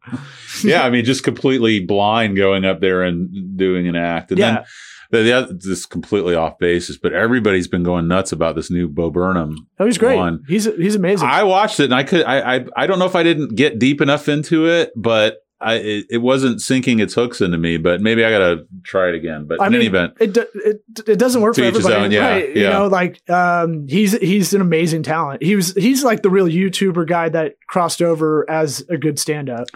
yeah, 0.63 0.83
I 0.83 0.89
mean, 0.89 1.03
just 1.03 1.23
completely 1.23 1.81
blind 1.83 2.38
going 2.38 2.63
up 2.63 2.79
there 2.79 3.03
and 3.03 3.57
doing 3.57 3.88
an 3.89 3.95
act, 3.97 4.31
and 4.31 4.39
Yeah. 4.39 4.63
then 5.11 5.25
the, 5.25 5.53
just 5.61 5.89
completely 5.89 6.33
off 6.35 6.57
basis. 6.59 6.97
But 6.97 7.11
everybody's 7.13 7.67
been 7.67 7.83
going 7.83 8.07
nuts 8.07 8.31
about 8.31 8.55
this 8.55 8.71
new 8.71 8.88
Bo 8.88 9.09
Burnham. 9.09 9.67
Oh, 9.79 9.85
he's 9.85 9.97
great. 9.97 10.15
one. 10.15 10.43
He's 10.47 10.63
he's 10.63 10.95
amazing. 10.95 11.27
I 11.27 11.43
watched 11.43 11.81
it, 11.81 11.85
and 11.85 11.95
I 11.95 12.03
could, 12.03 12.23
I, 12.23 12.55
I, 12.57 12.65
I 12.77 12.88
don't 12.88 12.99
know 12.99 13.05
if 13.05 13.15
I 13.15 13.23
didn't 13.23 13.55
get 13.55 13.79
deep 13.79 13.99
enough 14.01 14.29
into 14.29 14.67
it, 14.69 14.91
but 14.95 15.39
I, 15.60 15.76
it, 15.76 16.05
it 16.10 16.18
wasn't 16.20 16.62
sinking 16.62 16.99
its 16.99 17.14
hooks 17.14 17.41
into 17.41 17.58
me. 17.58 17.78
But 17.78 18.01
maybe 18.01 18.24
I 18.24 18.30
got 18.30 18.39
to 18.39 18.68
try 18.84 19.10
it 19.10 19.16
again. 19.16 19.45
But 19.45 19.62
I 19.62 19.68
in 19.68 19.76
any 19.76 19.88
event, 19.88 20.14
it, 20.20 20.34
do- 20.34 20.47
it 20.53 20.82
it 21.08 21.20
doesn't 21.20 21.41
work 21.41 21.55
for 21.55 21.64
everybody, 21.64 21.95
own, 21.95 22.12
yeah, 22.12 22.30
right? 22.30 22.55
You 22.55 22.64
know, 22.64 22.88
like 22.88 23.28
um, 23.30 23.88
he's 23.88 24.18
he's 24.18 24.53
an 24.53 24.62
amazing 24.62 25.03
talent. 25.03 25.43
He 25.43 25.55
was 25.55 25.74
he's 25.74 26.03
like 26.03 26.22
the 26.22 26.30
real 26.30 26.47
YouTuber 26.47 27.08
guy 27.08 27.30
that 27.30 27.55
crossed 27.68 28.01
over 28.01 28.49
as 28.49 28.86
a 28.89 28.97
good 28.97 29.20
stand 29.20 29.49
up. 29.49 29.68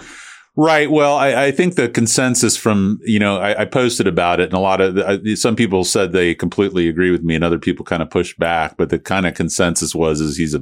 Right. 0.58 0.92
Well, 0.92 1.16
I, 1.16 1.46
I 1.46 1.52
think 1.52 1.76
the 1.76 1.88
consensus 1.88 2.58
from, 2.58 3.00
you 3.06 3.20
know, 3.20 3.38
I, 3.38 3.62
I 3.62 3.66
posted 3.66 4.06
about 4.06 4.42
it 4.42 4.50
and 4.50 4.54
a 4.54 4.60
lot 4.60 4.82
of, 4.82 4.96
the, 4.96 5.36
some 5.38 5.56
people 5.56 5.86
said 5.86 6.12
they 6.12 6.36
completely 6.36 6.90
agree 6.90 7.10
with 7.10 7.24
me 7.24 7.36
and 7.36 7.44
other 7.44 7.58
people 7.58 7.86
kind 7.86 8.02
of 8.02 8.10
pushed 8.10 8.38
back, 8.38 8.76
but 8.76 8.90
the 8.90 9.00
kind 9.00 9.26
of 9.26 9.34
consensus 9.34 9.96
was, 9.96 10.20
is 10.20 10.36
he's 10.36 10.54
a 10.54 10.62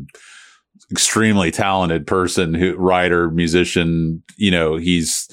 extremely 0.91 1.51
talented 1.51 2.05
person 2.07 2.53
who, 2.53 2.75
writer, 2.75 3.29
musician, 3.29 4.23
you 4.37 4.51
know, 4.51 4.75
he's, 4.77 5.27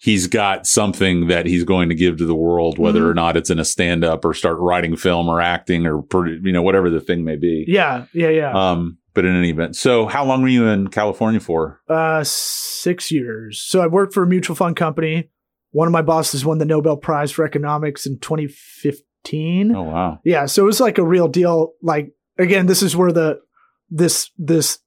he's 0.00 0.26
got 0.26 0.66
something 0.66 1.28
that 1.28 1.46
he's 1.46 1.64
going 1.64 1.88
to 1.88 1.94
give 1.94 2.16
to 2.18 2.26
the 2.26 2.34
world, 2.34 2.78
whether 2.78 3.00
Mhm. 3.02 3.10
or 3.10 3.14
not 3.14 3.36
it's 3.36 3.50
in 3.50 3.58
a 3.58 3.64
stand 3.64 4.04
up 4.04 4.24
or 4.24 4.34
start 4.34 4.58
writing 4.58 4.96
film 4.96 5.28
or 5.28 5.40
acting 5.40 5.86
or, 5.86 6.02
you 6.42 6.52
know, 6.52 6.62
whatever 6.62 6.90
the 6.90 7.00
thing 7.00 7.24
may 7.24 7.36
be. 7.36 7.64
Yeah, 7.68 8.06
yeah, 8.12 8.28
yeah. 8.30 8.52
Um, 8.52 8.98
but 9.14 9.24
in 9.24 9.36
any 9.36 9.50
event, 9.50 9.76
so 9.76 10.06
how 10.06 10.24
long 10.24 10.42
were 10.42 10.48
you 10.48 10.66
in 10.66 10.88
California 10.88 11.38
for? 11.40 11.80
Uh, 11.88 12.22
six 12.24 13.10
years. 13.12 13.60
So 13.60 13.80
I 13.80 13.86
worked 13.86 14.12
for 14.12 14.22
a 14.24 14.26
mutual 14.26 14.56
fund 14.56 14.74
company. 14.76 15.30
One 15.70 15.86
of 15.88 15.92
my 15.92 16.02
bosses 16.02 16.44
won 16.44 16.58
the 16.58 16.64
Nobel 16.64 16.96
Prize 16.96 17.30
for 17.30 17.44
economics 17.44 18.06
in 18.06 18.18
2015. 18.20 19.74
Oh, 19.74 19.82
wow. 19.82 20.18
Yeah, 20.24 20.46
so 20.46 20.62
it 20.62 20.66
was 20.66 20.80
like 20.80 20.98
a 20.98 21.04
real 21.06 21.28
deal. 21.28 21.72
Like 21.82 22.12
again, 22.38 22.66
this 22.66 22.82
is 22.82 22.96
where 22.96 23.12
the 23.12 23.40
this 23.90 24.30
this 24.38 24.78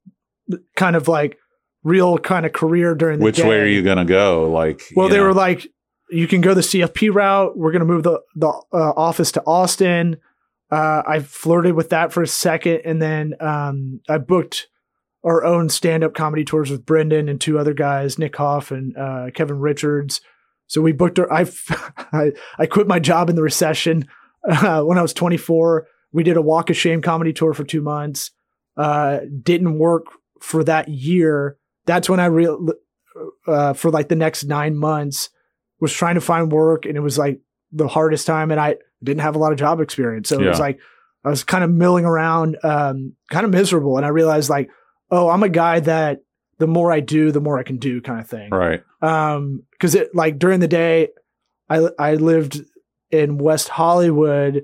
kind 0.75 0.95
of 0.95 1.07
like 1.07 1.37
real 1.83 2.17
kind 2.17 2.45
of 2.45 2.53
career 2.53 2.95
during 2.95 3.19
the 3.19 3.23
Which 3.25 3.37
day. 3.37 3.47
way 3.47 3.59
are 3.61 3.65
you 3.67 3.81
going 3.83 3.97
to 3.97 4.05
go? 4.05 4.49
Like, 4.51 4.81
Well, 4.95 5.09
they 5.09 5.17
know. 5.17 5.23
were 5.23 5.33
like, 5.33 5.67
you 6.09 6.27
can 6.27 6.41
go 6.41 6.53
the 6.53 6.61
CFP 6.61 7.13
route. 7.13 7.57
We're 7.57 7.71
going 7.71 7.81
to 7.81 7.85
move 7.85 8.03
the 8.03 8.19
the 8.35 8.47
uh, 8.47 8.93
office 8.95 9.31
to 9.33 9.43
Austin. 9.45 10.17
Uh, 10.71 11.01
I 11.07 11.19
flirted 11.19 11.75
with 11.75 11.89
that 11.89 12.11
for 12.11 12.21
a 12.21 12.27
second, 12.27 12.81
and 12.85 13.01
then 13.01 13.35
um, 13.39 14.01
I 14.09 14.17
booked 14.17 14.67
our 15.23 15.43
own 15.43 15.67
stand 15.69 16.03
up 16.03 16.13
comedy 16.13 16.45
tours 16.45 16.69
with 16.71 16.85
Brendan 16.85 17.27
and 17.27 17.39
two 17.41 17.57
other 17.59 17.73
guys, 17.73 18.17
Nick 18.19 18.35
Hoff 18.37 18.71
and 18.71 18.95
uh, 18.97 19.27
Kevin 19.33 19.59
Richards. 19.59 20.21
So 20.67 20.81
we 20.81 20.91
booked. 20.93 21.19
Our, 21.19 21.31
I, 21.31 21.45
I 22.13 22.31
I 22.57 22.65
quit 22.65 22.87
my 22.87 22.99
job 22.99 23.29
in 23.29 23.35
the 23.35 23.43
recession 23.43 24.07
uh, 24.49 24.81
when 24.83 24.97
I 24.97 25.01
was 25.01 25.13
24. 25.13 25.87
We 26.13 26.23
did 26.23 26.37
a 26.37 26.41
Walk 26.41 26.69
of 26.69 26.77
Shame 26.77 27.01
comedy 27.01 27.33
tour 27.33 27.53
for 27.53 27.63
two 27.65 27.81
months. 27.81 28.31
Uh, 28.77 29.19
didn't 29.43 29.77
work 29.77 30.05
for 30.41 30.63
that 30.63 30.87
year. 30.89 31.57
That's 31.85 32.09
when 32.09 32.19
I 32.19 32.25
real 32.25 32.67
uh, 33.47 33.73
for 33.73 33.91
like 33.91 34.09
the 34.09 34.15
next 34.15 34.43
nine 34.43 34.77
months 34.77 35.29
was 35.79 35.93
trying 35.93 36.15
to 36.15 36.21
find 36.21 36.51
work, 36.51 36.85
and 36.85 36.97
it 36.97 37.01
was 37.01 37.17
like 37.17 37.39
the 37.71 37.87
hardest 37.87 38.27
time. 38.27 38.51
And 38.51 38.59
I 38.59 38.75
didn't 39.03 39.21
have 39.21 39.35
a 39.35 39.39
lot 39.39 39.51
of 39.51 39.59
job 39.59 39.79
experience, 39.79 40.29
so 40.29 40.39
it 40.39 40.47
was 40.47 40.59
like 40.59 40.79
I 41.23 41.29
was 41.29 41.43
kind 41.43 41.63
of 41.63 41.69
milling 41.69 42.05
around, 42.05 42.57
um, 42.63 43.13
kind 43.29 43.45
of 43.45 43.51
miserable. 43.51 43.97
And 43.97 44.05
I 44.05 44.09
realized 44.09 44.49
like, 44.49 44.69
oh, 45.11 45.29
I'm 45.29 45.43
a 45.43 45.49
guy 45.49 45.79
that 45.81 46.19
the 46.57 46.67
more 46.67 46.91
I 46.91 46.99
do, 46.99 47.31
the 47.31 47.41
more 47.41 47.59
I 47.59 47.63
can 47.63 47.77
do, 47.77 48.01
kind 48.01 48.19
of 48.19 48.27
thing 48.27 48.49
right. 48.49 48.83
um 49.01 49.63
because 49.71 49.95
it 49.95 50.13
like 50.15 50.39
during 50.39 50.59
the 50.59 50.67
day 50.67 51.09
i 51.69 51.87
i 51.99 52.15
lived 52.15 52.61
in 53.11 53.37
west 53.37 53.69
hollywood 53.69 54.63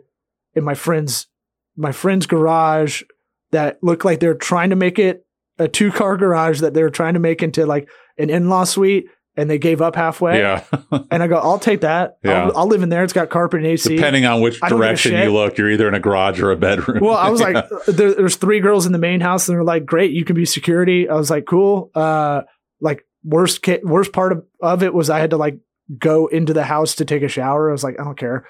in 0.56 0.64
my 0.64 0.74
friend's 0.74 1.28
my 1.76 1.92
friend's 1.92 2.26
garage 2.26 3.04
that 3.52 3.82
looked 3.84 4.06
like 4.06 4.20
they 4.20 4.28
were 4.28 4.34
trying 4.34 4.70
to 4.72 4.76
make 4.76 5.00
it 5.00 5.26
a 5.64 5.68
two 5.68 5.92
car 5.92 6.18
garage 6.18 6.62
that 6.62 6.74
they 6.74 6.84
were 6.84 6.90
trying 6.90 7.14
to 7.16 7.20
make 7.20 7.42
into 7.44 7.66
like 7.66 7.88
an 8.18 8.30
in-law 8.30 8.64
suite 8.66 9.06
and 9.36 9.50
they 9.50 9.58
gave 9.58 9.82
up 9.82 9.96
halfway 9.96 10.38
Yeah. 10.40 10.64
and 11.12 11.24
i 11.24 11.28
go 11.28 11.38
i'll 11.38 11.58
take 11.58 11.82
that 11.82 12.18
Yeah. 12.24 12.44
I'll, 12.46 12.58
I'll 12.60 12.68
live 12.68 12.84
in 12.84 12.90
there 12.90 13.04
it's 13.04 13.14
got 13.14 13.30
carpet 13.32 13.60
and 13.62 13.68
ac 13.68 13.96
Depending 13.96 14.26
on 14.26 14.42
which 14.42 14.60
I 14.62 14.70
don't 14.70 14.78
give 14.78 14.84
a 14.84 14.88
direction 14.88 15.18
you 15.18 15.32
look, 15.34 15.58
you're 15.58 15.72
either 15.72 15.88
in 15.88 15.94
a 15.96 16.00
garage 16.00 16.40
or 16.42 16.52
a 16.52 16.56
bedroom. 16.56 17.00
well, 17.04 17.18
I 17.18 17.30
was 17.30 17.40
Yeah. 17.46 17.48
like, 17.48 17.70
there, 17.88 18.14
there's 18.14 18.36
three 18.36 18.60
girls 18.60 18.86
in 18.86 18.92
the 18.92 19.00
main 19.00 19.22
house, 19.22 19.48
and 19.48 19.56
they're 19.56 19.64
like, 19.64 19.86
"Great, 19.86 20.12
you 20.12 20.24
can 20.26 20.36
be 20.36 20.46
security." 20.46 21.10
I 21.10 21.16
was 21.16 21.30
like, 21.32 21.46
"Cool." 21.46 21.90
Uh, 21.96 22.42
like 22.82 23.04
worst 23.24 23.64
ca- 23.64 23.82
worst 23.84 24.12
part 24.14 24.34
of, 24.34 24.46
of 24.62 24.84
it 24.84 24.94
was 24.94 25.10
I 25.10 25.18
had 25.20 25.32
to 25.32 25.38
like 25.38 25.58
go 25.98 26.28
into 26.28 26.54
the 26.54 26.64
house 26.64 26.96
to 26.96 27.06
take 27.06 27.24
a 27.24 27.28
shower. 27.28 27.70
I 27.70 27.72
was 27.72 27.84
like, 27.84 28.00
I 28.00 28.04
don't 28.04 28.18
care. 28.18 28.46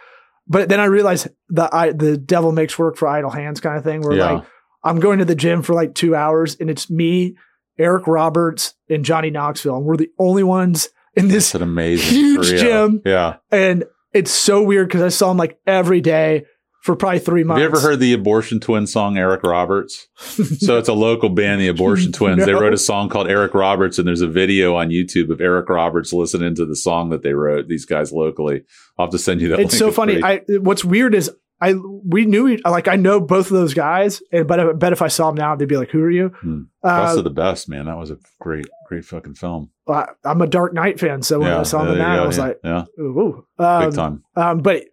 But 0.48 0.68
then 0.68 0.80
I 0.82 0.86
realized 0.86 1.28
the 1.50 1.70
I, 1.74 1.92
the 1.94 2.18
devil 2.18 2.52
makes 2.52 2.78
work 2.78 2.98
for 2.98 3.08
idle 3.08 3.30
hands 3.30 3.62
kind 3.62 3.78
of 3.78 3.84
thing. 3.86 4.02
Where 4.02 4.18
Yeah. 4.18 4.32
like 4.32 4.44
I'm 4.84 5.00
going 5.00 5.20
to 5.20 5.26
the 5.26 5.36
gym 5.36 5.62
for 5.62 5.74
like 5.74 5.96
two 5.96 6.16
hours, 6.16 6.56
and 6.60 6.70
it's 6.70 6.90
me, 6.90 7.36
Eric 7.78 8.08
Roberts, 8.08 8.74
and 8.90 9.04
Johnny 9.06 9.30
Knoxville, 9.30 9.78
and 9.78 9.86
we're 9.86 9.98
the 9.98 10.10
only 10.20 10.44
ones 10.44 10.90
in 11.16 11.28
this 11.28 11.54
an 11.56 11.62
amazing 11.62 12.10
huge 12.14 12.48
gym. 12.60 13.02
Yeah. 13.06 13.38
and 13.52 13.86
it's 14.14 14.32
so 14.32 14.62
weird 14.62 14.88
because 14.88 15.02
I 15.02 15.10
saw 15.10 15.32
him 15.32 15.38
like 15.38 15.58
every 15.66 16.02
day 16.02 16.46
for 16.84 16.96
probably 16.98 17.20
three 17.20 17.40
Have 17.42 17.48
months. 17.48 17.60
you 17.62 17.66
ever 17.66 17.80
heard 17.80 18.00
the 18.00 18.12
abortion 18.14 18.60
Twins 18.60 18.92
song, 18.92 19.18
Eric 19.18 19.42
Roberts? 19.44 20.08
So 20.18 20.78
it's 20.78 20.90
a 20.90 20.94
local 20.94 21.30
band, 21.30 21.62
the 21.62 21.70
Abortion 21.70 22.12
Twins. 22.14 22.46
They 22.46 22.54
wrote 22.54 22.74
a 22.74 22.78
song 22.78 23.08
called 23.10 23.30
Eric 23.30 23.54
Roberts, 23.54 23.98
and 23.98 24.08
there's 24.08 24.20
a 24.22 24.28
video 24.28 24.76
on 24.76 24.90
YouTube 24.90 25.30
of 25.32 25.40
Eric 25.40 25.70
Roberts 25.70 26.12
listening 26.12 26.56
to 26.56 26.66
the 26.66 26.76
song 26.76 27.10
that 27.12 27.24
they 27.24 27.34
wrote, 27.34 27.70
these 27.70 27.86
guys 27.86 28.12
locally. 28.12 28.64
I'll 29.00 29.06
have 29.06 29.12
to 29.14 29.18
send 29.18 29.40
you 29.42 29.48
that. 29.50 29.62
it's 29.62 29.78
so 29.78 29.92
funny. 29.94 30.22
I 30.22 30.42
what's 30.60 30.84
weird 30.84 31.16
is 31.16 31.32
I 31.62 31.74
we 31.76 32.26
knew 32.26 32.58
like 32.66 32.88
I 32.88 32.96
know 32.98 33.20
both 33.22 33.46
of 33.48 33.54
those 33.54 33.74
guys, 33.74 34.22
and 34.32 34.48
but 34.48 34.60
I 34.60 34.74
bet 34.74 34.92
if 34.92 35.02
I 35.02 35.08
saw 35.08 35.28
them 35.28 35.36
now, 35.36 35.56
they'd 35.56 35.68
be 35.68 35.78
like, 35.78 35.92
"Who 35.92 36.02
are 36.02 36.10
you?" 36.12 36.30
Hmm. 36.42 36.62
Best 36.82 37.16
Uh, 37.16 37.20
of 37.20 37.24
the 37.24 37.30
best, 37.30 37.70
man. 37.70 37.86
That 37.86 37.98
was 37.98 38.12
a 38.12 38.18
great, 38.42 38.68
great 38.88 39.06
fucking 39.06 39.36
film. 39.36 39.70
I- 39.88 40.10
I'm 40.26 40.42
a 40.42 40.48
Dark 40.48 40.74
Knight 40.74 41.00
fan, 41.00 41.22
so 41.22 41.40
when 41.40 41.52
I 41.52 41.64
saw 41.64 41.86
them 41.86 41.96
there 41.96 41.96
in 41.96 42.00
you 42.00 42.06
that, 42.06 42.16
go, 42.18 42.24
I 42.24 42.28
was 42.28 42.38
yeah, 42.38 42.44
like, 42.44 42.60
yeah, 42.64 42.86
"Ooh." 43.00 43.20
ooh. 43.60 43.64
Um, 43.64 43.86
big 43.90 43.96
time. 43.96 44.24
Um, 44.36 44.62
but 44.62 44.84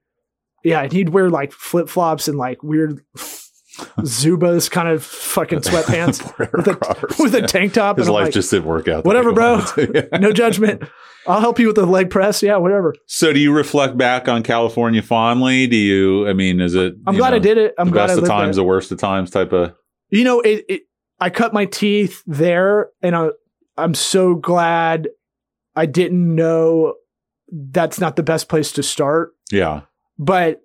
yeah, 0.62 0.82
and 0.82 0.92
he'd 0.92 1.08
wear 1.08 1.28
like 1.30 1.52
flip 1.52 1.88
flops 1.88 2.28
and 2.28 2.38
like 2.38 2.62
weird 2.62 3.00
Zubaz 4.00 4.70
kind 4.70 4.88
of 4.88 5.04
fucking 5.04 5.60
sweatpants 5.60 6.22
with 6.56 6.66
a 6.68 6.72
Roberts, 6.74 7.18
with 7.18 7.34
a 7.34 7.42
tank 7.42 7.74
top. 7.74 7.98
His 7.98 8.06
and 8.06 8.14
life 8.14 8.24
like, 8.26 8.32
just 8.34 8.50
didn't 8.50 8.66
work 8.66 8.88
out. 8.88 9.04
Whatever, 9.04 9.32
bro. 9.32 9.64
Yeah. 9.76 10.18
no 10.18 10.32
judgment. 10.32 10.82
I'll 11.26 11.40
help 11.40 11.58
you 11.58 11.66
with 11.68 11.76
the 11.76 11.86
leg 11.86 12.08
press. 12.10 12.42
Yeah, 12.42 12.56
whatever. 12.56 12.94
So, 13.06 13.32
do 13.32 13.38
you 13.38 13.52
reflect 13.52 13.96
back 13.98 14.26
on 14.28 14.42
California 14.42 15.02
fondly? 15.02 15.66
Do 15.66 15.76
you? 15.76 16.26
I 16.28 16.32
mean, 16.32 16.60
is 16.60 16.74
it? 16.74 16.94
I'm 17.06 17.16
glad 17.16 17.30
know, 17.30 17.36
I 17.36 17.40
did 17.40 17.58
it. 17.58 17.74
I'm 17.78 17.88
the 17.88 17.92
glad 17.92 18.06
best 18.08 18.18
I 18.18 18.22
of 18.22 18.28
times, 18.28 18.56
there. 18.56 18.62
the 18.62 18.66
worst 18.68 18.90
of 18.92 18.98
times, 18.98 19.30
type 19.30 19.52
of. 19.52 19.74
you 20.10 20.24
know 20.24 20.40
it, 20.40 20.64
it 20.68 20.80
i 21.20 21.28
cut 21.28 21.52
my 21.52 21.66
teeth 21.66 22.22
there 22.26 22.88
and 23.02 23.14
I, 23.14 23.28
i'm 23.76 23.94
so 23.94 24.34
glad 24.34 25.08
i 25.76 25.84
didn't 25.86 26.34
know 26.34 26.94
that's 27.52 28.00
not 28.00 28.16
the 28.16 28.22
best 28.22 28.48
place 28.48 28.72
to 28.72 28.82
start 28.82 29.32
Yeah, 29.52 29.82
but 30.18 30.62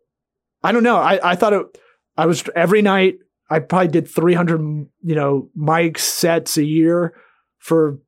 i 0.64 0.72
don't 0.72 0.84
know 0.84 0.96
i, 0.98 1.32
I 1.32 1.36
thought 1.36 1.52
it 1.54 1.78
I 2.18 2.26
was 2.26 2.44
every 2.56 2.82
night. 2.82 3.20
I 3.50 3.60
probably 3.60 3.90
did 3.90 4.08
300, 4.08 4.60
you 5.04 5.16
know, 5.16 5.50
mic 5.56 6.00
sets 6.00 6.58
a 6.58 6.64
year 6.64 7.14
for 7.60 8.00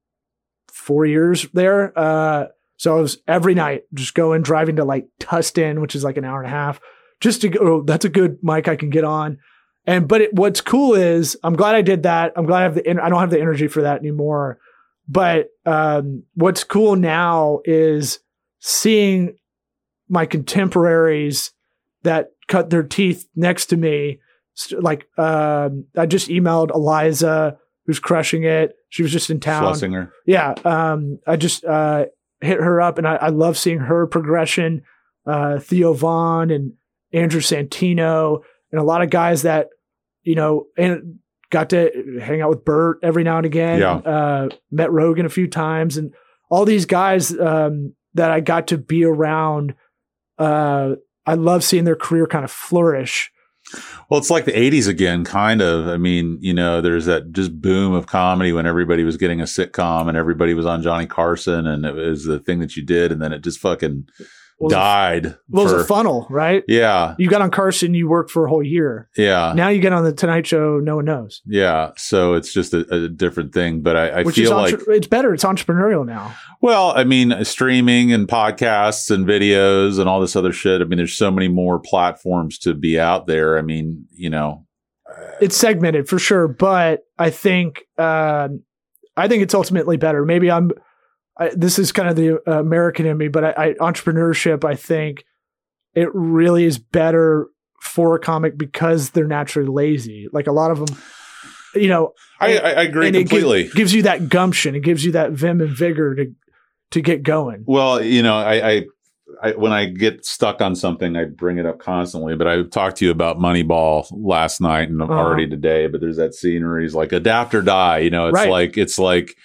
four 0.72 1.06
years 1.06 1.48
there. 1.54 1.98
Uh, 1.98 2.48
so 2.78 2.98
I 2.98 3.02
was 3.02 3.18
every 3.28 3.54
night 3.54 3.84
just 3.94 4.14
going 4.16 4.42
driving 4.42 4.78
to 4.78 4.86
like 4.86 5.08
Tustin, 5.20 5.82
which 5.82 5.96
is 5.96 6.04
like 6.04 6.18
an 6.18 6.26
hour 6.26 6.40
and 6.40 6.48
a 6.48 6.56
half, 6.56 6.80
just 7.20 7.42
to 7.42 7.50
go. 7.50 7.60
oh, 7.62 7.84
That's 7.84 8.06
a 8.06 8.10
good 8.10 8.40
mic 8.42 8.68
I 8.68 8.76
can 8.76 8.90
get 8.90 9.04
on. 9.04 9.40
And 9.86 10.08
but 10.08 10.22
it, 10.22 10.34
what's 10.34 10.62
cool 10.62 10.96
is 10.96 11.38
I'm 11.44 11.56
glad 11.56 11.76
I 11.76 11.82
did 11.82 12.04
that. 12.04 12.34
I'm 12.36 12.46
glad 12.46 12.60
I 12.60 12.64
have 12.64 12.76
the 12.76 12.90
I 12.90 13.10
don't 13.10 13.20
have 13.20 13.30
the 13.30 13.42
energy 13.42 13.68
for 13.68 13.82
that 13.82 14.00
anymore. 14.00 14.60
But 15.08 15.50
um, 15.66 16.24
what's 16.34 16.64
cool 16.64 16.96
now 16.96 17.62
is 17.64 18.20
seeing 18.60 19.38
my 20.10 20.26
contemporaries 20.26 21.52
that 22.04 22.32
cut 22.48 22.70
their 22.70 22.84
teeth 22.84 23.28
next 23.36 23.68
to 23.68 23.78
me. 23.78 24.20
Like 24.72 25.08
um, 25.18 25.86
I 25.96 26.06
just 26.06 26.30
emailed 26.30 26.74
Eliza, 26.74 27.58
who's 27.86 28.00
crushing 28.00 28.44
it. 28.44 28.74
She 28.90 29.04
was 29.04 29.12
just 29.12 29.30
in 29.30 29.40
town. 29.40 29.64
Schlesinger. 29.64 30.12
Yeah, 30.26 30.56
um, 30.66 31.20
I 31.28 31.36
just 31.36 31.64
uh, 31.64 32.06
hit 32.42 32.60
her 32.60 32.82
up, 32.82 32.98
and 32.98 33.08
I, 33.08 33.16
I 33.16 33.30
love 33.30 33.58
seeing 33.58 33.80
her 33.80 34.08
progression. 34.08 34.84
Uh, 35.26 35.60
Theo 35.60 35.94
Von 35.94 36.52
and 36.52 36.74
Andrew 37.14 37.42
Santino, 37.42 38.42
and 38.72 38.82
a 38.82 38.84
lot 38.84 39.02
of 39.02 39.10
guys 39.10 39.44
that 39.44 39.68
you 40.24 40.36
know, 40.36 40.68
and 40.78 41.20
got 41.50 41.70
to 41.70 42.20
hang 42.22 42.42
out 42.42 42.50
with 42.50 42.66
Bert 42.66 43.00
every 43.02 43.24
now 43.24 43.38
and 43.38 43.46
again. 43.46 43.80
Yeah. 43.80 43.96
Uh, 43.96 44.50
met 44.72 44.92
Rogan 44.92 45.26
a 45.26 45.30
few 45.30 45.48
times, 45.48 45.98
and 45.98 46.14
all 46.50 46.66
these 46.66 46.86
guys 46.86 47.38
um, 47.38 47.94
that 48.14 48.32
I 48.32 48.42
got 48.42 48.68
to 48.68 48.78
be 48.78 49.06
around. 49.06 49.74
Uh, 50.38 50.96
I 51.28 51.36
love 51.36 51.64
seeing 51.64 51.84
their 51.84 51.96
career 51.96 52.26
kind 52.26 52.46
of 52.46 52.52
flourish. 52.52 53.32
Well, 54.10 54.18
it's 54.18 54.30
like 54.30 54.46
the 54.46 54.54
80s 54.54 54.88
again, 54.88 55.26
kind 55.26 55.62
of. 55.62 55.88
I 55.88 55.98
mean, 55.98 56.38
you 56.40 56.54
know, 56.54 56.80
there's 56.80 57.06
that 57.06 57.34
just 57.34 57.62
boom 57.62 57.94
of 57.94 58.08
comedy 58.08 58.54
when 58.54 58.66
everybody 58.66 59.04
was 59.04 59.18
getting 59.18 59.42
a 59.42 59.44
sitcom 59.44 60.08
and 60.08 60.16
everybody 60.16 60.54
was 60.54 60.66
on 60.66 60.82
Johnny 60.82 61.06
Carson 61.06 61.68
and 61.68 61.86
it 61.86 61.94
was 61.94 62.24
the 62.24 62.40
thing 62.40 62.60
that 62.60 62.78
you 62.78 62.86
did. 62.86 63.12
And 63.12 63.22
then 63.22 63.34
it 63.34 63.44
just 63.44 63.60
fucking 63.60 64.08
Well, 64.60 64.72
it 64.72 64.74
a- 64.74 64.76
died. 64.76 65.24
Well, 65.50 65.68
it 65.70 65.74
was 65.74 65.84
a 65.84 65.86
funnel, 65.86 66.26
right? 66.32 66.64
yeah. 66.68 67.14
You 67.20 67.30
got 67.30 67.42
on 67.42 67.52
Carson, 67.52 67.94
you 67.94 68.08
worked 68.10 68.32
for 68.32 68.46
a 68.46 68.50
whole 68.50 68.64
year. 68.64 69.08
Yeah. 69.16 69.54
Now 69.56 69.70
you 69.70 69.80
get 69.80 69.94
on 69.94 70.04
the 70.04 70.12
Tonight 70.14 70.48
Show, 70.48 70.80
no 70.80 70.96
one 70.96 71.06
knows. 71.06 71.42
Yeah. 71.46 71.92
So 71.96 72.34
it's 72.34 72.52
just 72.52 72.74
a, 72.74 72.80
a 72.94 73.08
different 73.08 73.54
thing. 73.54 73.82
But 73.82 73.96
I, 73.96 74.08
I 74.10 74.24
Which 74.24 74.38
is 74.40 74.48
feel 74.48 74.58
like, 74.58 74.74
entre- 74.74 74.94
it's 74.96 75.06
better. 75.08 75.34
It's 75.34 75.44
entrepreneurial 75.44 76.06
now. 76.06 76.36
well, 76.62 76.92
I 76.96 77.04
mean, 77.04 77.46
streaming 77.46 78.12
and 78.14 78.28
podcasts 78.28 79.12
and 79.12 79.28
videos 79.28 80.00
and 80.00 80.10
all 80.10 80.20
this 80.20 80.36
other 80.36 80.52
shit. 80.52 80.82
I 80.82 80.86
mean, 80.86 80.98
there's 80.98 81.14
so 81.14 81.30
many 81.30 81.48
more 81.50 81.78
platforms 81.80 82.58
to 82.60 82.74
be 82.74 83.00
out 83.00 83.28
there. 83.28 83.60
I 83.60 83.62
mean, 83.62 84.06
you 84.12 84.30
know, 84.32 84.66
It's 85.40 85.56
segmented 85.56 86.10
for 86.10 86.18
sure, 86.18 86.48
but 86.48 87.02
I 87.20 87.30
think 87.30 87.84
um, 88.00 88.64
I 89.16 89.28
think 89.28 89.44
it's 89.44 89.54
ultimately 89.54 89.98
better. 89.98 90.26
Maybe 90.26 90.50
I'm. 90.50 90.72
I, 91.40 91.52
this 91.56 91.78
is 91.80 91.92
kind 91.92 92.10
of 92.10 92.16
the 92.16 92.42
uh, 92.48 92.60
American 92.60 93.06
in 93.06 93.18
me, 93.18 93.28
but 93.28 93.44
I, 93.44 93.52
I 93.58 93.74
entrepreneurship. 93.74 94.64
I 94.66 94.76
think 94.76 95.24
it 95.94 96.10
really 96.14 96.64
is 96.64 96.78
better 96.80 97.48
for 97.82 98.16
a 98.16 98.20
comic 98.20 98.58
because 98.58 99.12
they're 99.12 99.28
naturally 99.28 99.70
lazy. 99.70 100.28
Like 100.32 100.48
a 100.48 100.52
lot 100.52 100.72
of 100.72 100.80
them, 100.86 100.98
you 101.76 101.88
know, 101.90 102.14
I, 102.40 102.58
I 102.58 102.70
I 102.72 102.82
agree 102.84 103.08
and 103.08 103.16
it 103.16 103.20
gives- 103.20 103.30
completely. 103.42 103.68
gives 103.70 103.94
you 103.94 104.04
that 104.04 104.30
gumption. 104.30 104.76
It 104.76 104.82
gives 104.82 105.04
you 105.06 105.12
that 105.14 105.32
vim 105.32 105.62
and 105.62 105.70
vigor 105.70 106.16
to 106.16 106.34
to 106.92 107.02
get 107.02 107.22
going. 107.24 107.64
Well, 107.68 108.02
you 108.04 108.24
know, 108.24 108.36
I, 108.38 108.70
I, 108.72 108.84
I 109.44 109.52
when 109.52 109.72
I 109.74 109.86
get 109.86 110.26
stuck 110.26 110.62
on 110.62 110.76
something, 110.76 111.16
I 111.18 111.26
bring 111.26 111.58
it 111.58 111.66
up 111.66 111.80
constantly. 111.80 112.36
But 112.36 112.48
I 112.48 112.64
talked 112.64 112.98
to 112.98 113.06
you 113.06 113.12
about 113.12 113.38
Moneyball 113.38 114.08
last 114.12 114.62
night 114.62 114.90
and 114.90 115.02
Uh-huh. 115.02 115.12
already 115.14 115.48
today. 115.50 115.88
But 115.88 116.02
there's 116.02 116.18
that 116.18 116.34
scene 116.34 116.66
where 116.68 116.80
he's 116.80 116.96
like, 116.96 117.12
"Adapt 117.12 117.54
or 117.54 117.62
die." 117.62 118.00
You 118.00 118.10
know, 118.10 118.28
it's 118.28 118.36
Right. 118.36 118.50
like 118.50 118.78
it's 118.78 118.98
like 118.98 119.36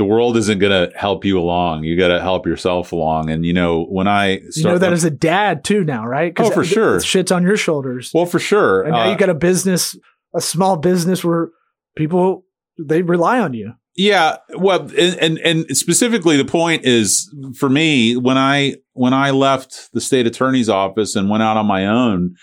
the 0.00 0.04
world 0.06 0.38
isn't 0.38 0.58
going 0.60 0.72
to 0.72 0.96
help 0.98 1.26
you 1.26 1.38
along. 1.38 1.84
You 1.84 1.94
got 1.94 2.08
to 2.08 2.22
help 2.22 2.46
yourself 2.46 2.90
along. 2.92 3.28
And 3.28 3.44
you 3.44 3.52
know, 3.52 3.84
when 3.84 4.08
I 4.08 4.38
start, 4.38 4.56
You 4.56 4.64
know 4.64 4.78
that 4.78 4.94
as 4.94 5.04
a 5.04 5.10
dad 5.10 5.62
too 5.62 5.84
now, 5.84 6.06
right? 6.06 6.32
Oh, 6.38 6.50
for 6.50 6.64
sure. 6.64 6.96
it's 6.96 7.04
shit's 7.04 7.30
on 7.30 7.42
your 7.42 7.58
shoulders. 7.58 8.10
well, 8.14 8.24
for 8.24 8.38
sure. 8.38 8.80
and 8.82 8.92
now 8.92 9.02
Uh, 9.08 9.10
you 9.12 9.18
got 9.18 9.28
a 9.28 9.34
business, 9.34 9.94
a 10.34 10.40
small 10.40 10.78
business 10.78 11.22
where 11.22 11.50
people 11.96 12.46
they 12.78 13.02
rely 13.02 13.40
on 13.40 13.52
you. 13.52 13.74
Yeah, 13.94 14.38
well, 14.56 14.88
and, 14.98 15.18
and 15.18 15.38
and 15.40 15.76
specifically, 15.76 16.38
the 16.38 16.46
point 16.46 16.86
is 16.86 17.30
for 17.58 17.68
me 17.68 18.16
when 18.16 18.38
I 18.38 18.76
when 18.94 19.12
I 19.12 19.32
left 19.32 19.90
the 19.92 20.00
state 20.00 20.26
attorney's 20.26 20.70
office 20.70 21.14
and 21.14 21.28
went 21.28 21.42
out 21.42 21.58
on 21.58 21.66
my 21.66 21.84
own. 21.86 22.36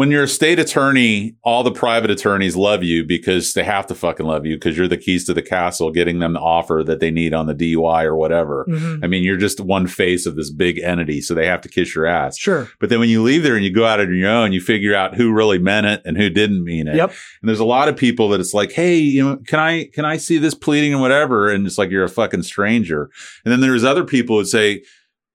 When 0.00 0.10
you're 0.10 0.22
a 0.22 0.28
state 0.28 0.58
attorney, 0.58 1.36
all 1.42 1.62
the 1.62 1.70
private 1.70 2.10
attorneys 2.10 2.56
love 2.56 2.82
you 2.82 3.04
because 3.04 3.52
they 3.52 3.64
have 3.64 3.86
to 3.88 3.94
fucking 3.94 4.24
love 4.24 4.46
you 4.46 4.56
because 4.56 4.74
you're 4.74 4.88
the 4.88 4.96
keys 4.96 5.26
to 5.26 5.34
the 5.34 5.42
castle, 5.42 5.90
getting 5.90 6.20
them 6.20 6.32
the 6.32 6.40
offer 6.40 6.82
that 6.86 7.00
they 7.00 7.10
need 7.10 7.34
on 7.34 7.46
the 7.48 7.54
DUI 7.54 8.04
or 8.04 8.16
whatever. 8.16 8.64
Mhm. 8.66 9.04
I 9.04 9.08
mean, 9.08 9.22
you're 9.22 9.36
just 9.36 9.60
one 9.60 9.86
face 9.86 10.24
of 10.24 10.36
this 10.36 10.48
big 10.48 10.78
entity, 10.78 11.20
so 11.20 11.34
they 11.34 11.44
have 11.44 11.60
to 11.60 11.68
kiss 11.68 11.94
your 11.94 12.06
ass. 12.06 12.38
Sure. 12.38 12.70
But 12.78 12.88
then 12.88 12.98
when 12.98 13.10
you 13.10 13.22
leave 13.22 13.42
there 13.42 13.56
and 13.56 13.62
you 13.62 13.70
go 13.70 13.84
out 13.84 14.00
on 14.00 14.16
your 14.16 14.30
own, 14.30 14.54
you 14.54 14.62
figure 14.62 14.94
out 14.94 15.16
who 15.16 15.34
really 15.34 15.58
meant 15.58 15.84
it 15.86 16.00
and 16.06 16.16
who 16.16 16.30
didn't 16.30 16.64
mean 16.64 16.88
it. 16.88 16.96
Yep. 16.96 17.10
And 17.42 17.48
there's 17.50 17.60
a 17.60 17.66
lot 17.66 17.90
of 17.90 17.94
people 17.94 18.30
that 18.30 18.40
it's 18.40 18.54
like, 18.54 18.72
hey, 18.72 18.96
you 18.96 19.22
know, 19.22 19.36
can 19.46 19.58
I 19.58 19.90
can 19.92 20.06
I 20.06 20.16
see 20.16 20.38
this 20.38 20.54
pleading 20.54 20.94
and 20.94 21.02
whatever? 21.02 21.50
And 21.50 21.66
it's 21.66 21.76
like 21.76 21.90
you're 21.90 22.04
a 22.04 22.08
fucking 22.08 22.44
stranger. 22.44 23.10
And 23.44 23.52
then 23.52 23.60
there's 23.60 23.84
other 23.84 24.04
people 24.04 24.38
who 24.38 24.46
say, 24.46 24.82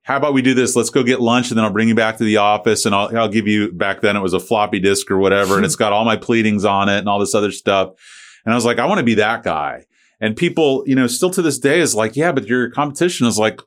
how 0.06 0.18
about 0.18 0.36
we 0.36 0.44
do 0.44 0.54
this? 0.54 0.76
Let's 0.76 0.92
go 0.92 1.02
get 1.02 1.20
lunch 1.20 1.50
and 1.50 1.58
then 1.58 1.66
I'll 1.66 1.74
bring 1.74 1.90
you 1.90 1.96
back 1.96 2.18
to 2.18 2.24
the 2.24 2.38
office 2.38 2.86
and 2.86 2.94
I'll 2.94 3.16
I'll 3.18 3.28
give 3.28 3.48
you 3.48 3.72
back 3.72 4.02
then 4.02 4.16
it 4.16 4.22
was 4.22 4.34
a 4.34 4.40
floppy 4.40 4.80
disk 4.80 5.10
or 5.10 5.18
whatever 5.18 5.56
and 5.58 5.66
it's 5.66 5.76
got 5.84 5.94
all 5.94 6.06
my 6.06 6.16
pleadings 6.16 6.64
on 6.64 6.90
it 6.90 7.00
and 7.00 7.10
all 7.10 7.20
this 7.20 7.34
other 7.34 7.52
stuff. 7.52 7.94
And 8.46 8.54
I 8.54 8.56
was 8.56 8.66
like, 8.66 8.78
I 8.78 8.86
want 8.86 9.00
to 9.00 9.04
be 9.04 9.16
that 9.16 9.44
guy. 9.44 9.86
And 10.22 10.38
people, 10.38 10.84
you 10.86 10.96
know, 10.96 11.08
still 11.08 11.32
to 11.32 11.42
this 11.42 11.58
day 11.58 11.80
is 11.80 11.96
like, 11.96 12.16
yeah, 12.16 12.32
but 12.32 12.46
your 12.46 12.70
competition 12.70 13.26
is 13.26 13.40
like, 13.40 13.62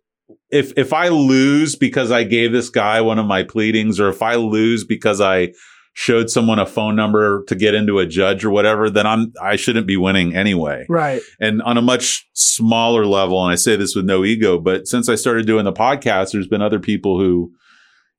if 0.51 0.73
if 0.79 0.93
I 0.93 1.09
lose 1.09 1.75
because 1.75 2.13
I 2.13 2.23
gave 2.23 2.53
this 2.53 2.71
guy 2.71 3.01
one 3.01 3.19
of 3.19 3.27
my 3.27 3.43
pleadings, 3.43 3.99
or 3.99 4.09
if 4.09 4.23
I 4.23 4.37
lose 4.37 4.85
because 4.85 5.21
I 5.21 5.53
showed 6.01 6.31
someone 6.31 6.61
a 6.61 6.65
phone 6.67 6.95
number 6.95 7.43
to 7.49 7.57
get 7.57 7.75
into 7.75 7.99
a 7.99 8.07
judge 8.07 8.45
or 8.45 8.51
whatever, 8.51 8.89
then 8.89 9.05
I'm 9.05 9.33
I 9.43 9.57
shouldn't 9.57 9.89
be 9.89 9.97
winning 9.97 10.33
anyway. 10.37 10.87
Right. 10.89 11.21
And 11.41 11.61
on 11.63 11.77
a 11.77 11.83
much 11.83 12.29
smaller 12.35 13.05
level, 13.05 13.43
and 13.43 13.51
I 13.53 13.57
say 13.57 13.75
this 13.75 13.97
with 13.97 14.05
no 14.05 14.25
ego, 14.25 14.61
but 14.61 14.87
since 14.87 15.09
I 15.09 15.17
started 15.17 15.45
doing 15.45 15.65
the 15.65 15.73
podcast, 15.73 16.31
there's 16.31 16.47
been 16.47 16.63
other 16.63 16.79
people 16.79 17.19
who, 17.19 17.51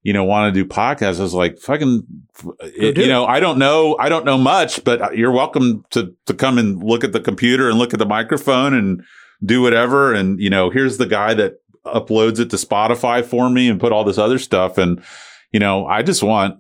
you 0.04 0.12
know, 0.12 0.26
want 0.26 0.54
to 0.54 0.62
do 0.64 0.68
podcasts. 0.70 1.22
I 1.22 1.24
was 1.24 1.34
like, 1.34 1.58
fucking, 1.58 2.04
it- 2.60 2.98
you 2.98 3.08
know, 3.08 3.26
I 3.26 3.40
don't 3.40 3.58
know, 3.58 3.96
I 3.98 4.10
don't 4.10 4.26
know 4.26 4.38
much, 4.38 4.84
but 4.84 5.18
you're 5.18 5.32
welcome 5.32 5.86
to 5.92 6.14
to 6.26 6.34
come 6.34 6.58
and 6.58 6.84
look 6.84 7.06
at 7.06 7.14
the 7.14 7.22
computer 7.22 7.70
and 7.70 7.80
look 7.80 7.94
at 7.94 8.00
the 8.00 8.06
microphone 8.06 8.74
and 8.74 9.02
do 9.46 9.62
whatever. 9.62 10.14
And 10.14 10.38
you 10.42 10.50
know, 10.50 10.70
here's 10.70 10.98
the 10.98 11.06
guy 11.06 11.34
that 11.36 11.54
uploads 11.86 12.40
it 12.42 12.50
to 12.50 12.58
Spotify 12.58 13.24
for 13.24 13.50
me 13.50 13.70
and 13.70 13.80
put 13.80 13.94
all 13.94 14.04
this 14.04 14.18
other 14.18 14.38
stuff. 14.38 14.78
And 14.78 15.02
you 15.54 15.62
know, 15.62 15.86
I 15.86 16.04
just 16.04 16.24
want. 16.24 16.60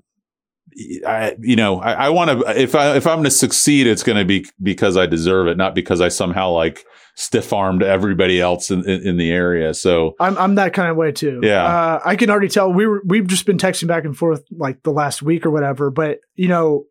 I, 1.05 1.35
you 1.39 1.55
know, 1.55 1.79
I, 1.79 1.93
I 1.93 2.09
want 2.09 2.29
to, 2.31 2.61
if 2.61 2.75
I, 2.75 2.95
if 2.95 3.05
I'm 3.07 3.17
going 3.17 3.23
to 3.25 3.31
succeed, 3.31 3.87
it's 3.87 4.03
going 4.03 4.17
to 4.17 4.25
be 4.25 4.45
because 4.61 4.97
I 4.97 5.05
deserve 5.05 5.47
it, 5.47 5.57
not 5.57 5.75
because 5.75 6.01
I 6.01 6.09
somehow 6.09 6.51
like 6.51 6.85
stiff 7.15 7.51
armed 7.51 7.83
everybody 7.83 8.39
else 8.39 8.71
in, 8.71 8.87
in, 8.89 9.05
in 9.05 9.17
the 9.17 9.29
area. 9.29 9.73
So 9.73 10.15
I'm 10.19 10.37
I'm 10.37 10.55
that 10.55 10.73
kind 10.73 10.89
of 10.89 10.95
way 10.95 11.11
too. 11.11 11.41
Yeah. 11.43 11.63
Uh, 11.63 12.01
I 12.05 12.15
can 12.15 12.29
already 12.29 12.47
tell 12.47 12.71
we 12.71 12.87
were 12.87 13.01
we've 13.05 13.27
just 13.27 13.45
been 13.45 13.57
texting 13.57 13.87
back 13.87 14.05
and 14.05 14.17
forth 14.17 14.43
like 14.51 14.83
the 14.83 14.91
last 14.91 15.21
week 15.21 15.45
or 15.45 15.51
whatever. 15.51 15.91
But 15.91 16.19
you 16.35 16.47
know, 16.47 16.85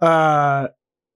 uh, 0.00 0.68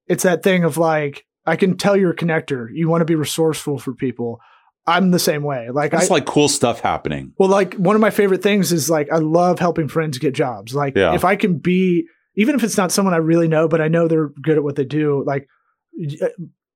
it's 0.06 0.24
that 0.24 0.42
thing 0.42 0.64
of 0.64 0.76
like 0.76 1.26
I 1.46 1.56
can 1.56 1.76
tell 1.76 1.96
you're 1.96 2.10
a 2.10 2.16
connector. 2.16 2.68
You 2.72 2.88
want 2.88 3.00
to 3.00 3.06
be 3.06 3.14
resourceful 3.14 3.78
for 3.78 3.94
people. 3.94 4.40
I'm 4.86 5.10
the 5.10 5.18
same 5.18 5.42
way. 5.42 5.68
Like 5.70 5.94
I 5.94 5.98
it's 5.98 6.10
like 6.10 6.26
cool 6.26 6.48
stuff 6.48 6.80
happening. 6.80 7.32
Well, 7.38 7.48
like 7.48 7.74
one 7.74 7.94
of 7.94 8.00
my 8.00 8.10
favorite 8.10 8.42
things 8.42 8.72
is 8.72 8.88
like 8.90 9.10
I 9.12 9.18
love 9.18 9.58
helping 9.58 9.88
friends 9.88 10.18
get 10.18 10.34
jobs. 10.34 10.74
Like 10.74 10.96
Yeah. 10.96 11.14
if 11.14 11.24
I 11.24 11.36
can 11.36 11.58
be, 11.58 12.06
even 12.36 12.54
if 12.54 12.64
it's 12.64 12.76
not 12.76 12.90
someone 12.90 13.14
I 13.14 13.18
really 13.18 13.46
know, 13.48 13.68
but 13.68 13.80
I 13.80 13.88
know 13.88 14.08
they're 14.08 14.28
good 14.42 14.56
at 14.56 14.62
what 14.64 14.76
they 14.76 14.84
do. 14.84 15.22
Like 15.26 15.46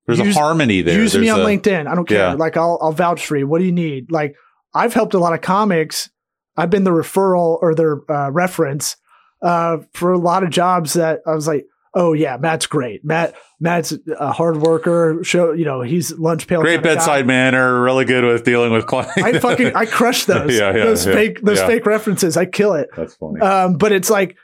There's 0.06 0.18
Use- 0.18 0.36
a 0.36 0.38
harmony 0.38 0.82
there. 0.82 0.98
use 0.98 1.14
me 1.14 1.26
There's 1.26 1.38
on 1.38 1.40
a- 1.40 1.44
LinkedIn. 1.44 1.86
I 1.86 1.94
don't 1.94 2.06
care. 2.06 2.18
Yeah. 2.18 2.34
Like 2.34 2.56
I'll 2.56 2.78
I'll 2.82 2.92
vouch 2.92 3.26
for 3.26 3.36
you. 3.36 3.46
What 3.46 3.58
do 3.60 3.64
you 3.64 3.72
need? 3.72 4.12
Like 4.12 4.36
I've 4.74 4.92
helped 4.94 5.14
a 5.14 5.18
lot 5.18 5.32
of 5.32 5.40
comics. 5.40 6.10
I've 6.56 6.70
been 6.70 6.84
the 6.84 6.90
referral 6.90 7.58
or 7.62 7.74
their 7.74 8.00
uh, 8.10 8.30
reference 8.30 8.96
uh, 9.42 9.78
for 9.92 10.12
a 10.12 10.18
lot 10.18 10.44
of 10.44 10.50
jobs 10.50 10.92
that 10.92 11.20
I 11.26 11.34
was 11.34 11.48
like, 11.48 11.64
oh 11.94 12.12
yeah, 12.12 12.36
Matt's 12.36 12.66
great. 12.66 13.04
Matt 13.04 13.34
Matt's 13.60 13.96
a 14.18 14.32
hard 14.32 14.58
worker. 14.58 15.20
Show 15.22 15.52
you 15.52 15.64
know 15.64 15.80
he's 15.80 16.12
lunch 16.18 16.46
pail. 16.46 16.60
Great 16.60 16.76
kinda 16.76 16.88
guy. 16.88 16.94
bedside 16.94 17.26
manner, 17.26 17.80
really 17.82 18.04
good 18.04 18.24
with 18.24 18.44
dealing 18.44 18.72
with 18.72 18.86
clients. 18.86 19.16
I 19.16 19.38
fucking 19.38 19.74
I 19.74 19.86
crush 19.86 20.24
those. 20.26 20.54
Yeah, 20.54 20.74
yeah, 20.74 20.84
those 20.84 21.06
yeah, 21.06 21.12
fake 21.12 21.40
those 21.42 21.58
yeah. 21.58 21.66
fake 21.66 21.86
references. 21.86 22.36
I 22.36 22.46
kill 22.46 22.74
it. 22.74 22.88
That's 22.96 23.14
funny. 23.14 23.40
Um, 23.40 23.76
but 23.76 23.92
it's 23.92 24.10
like 24.10 24.36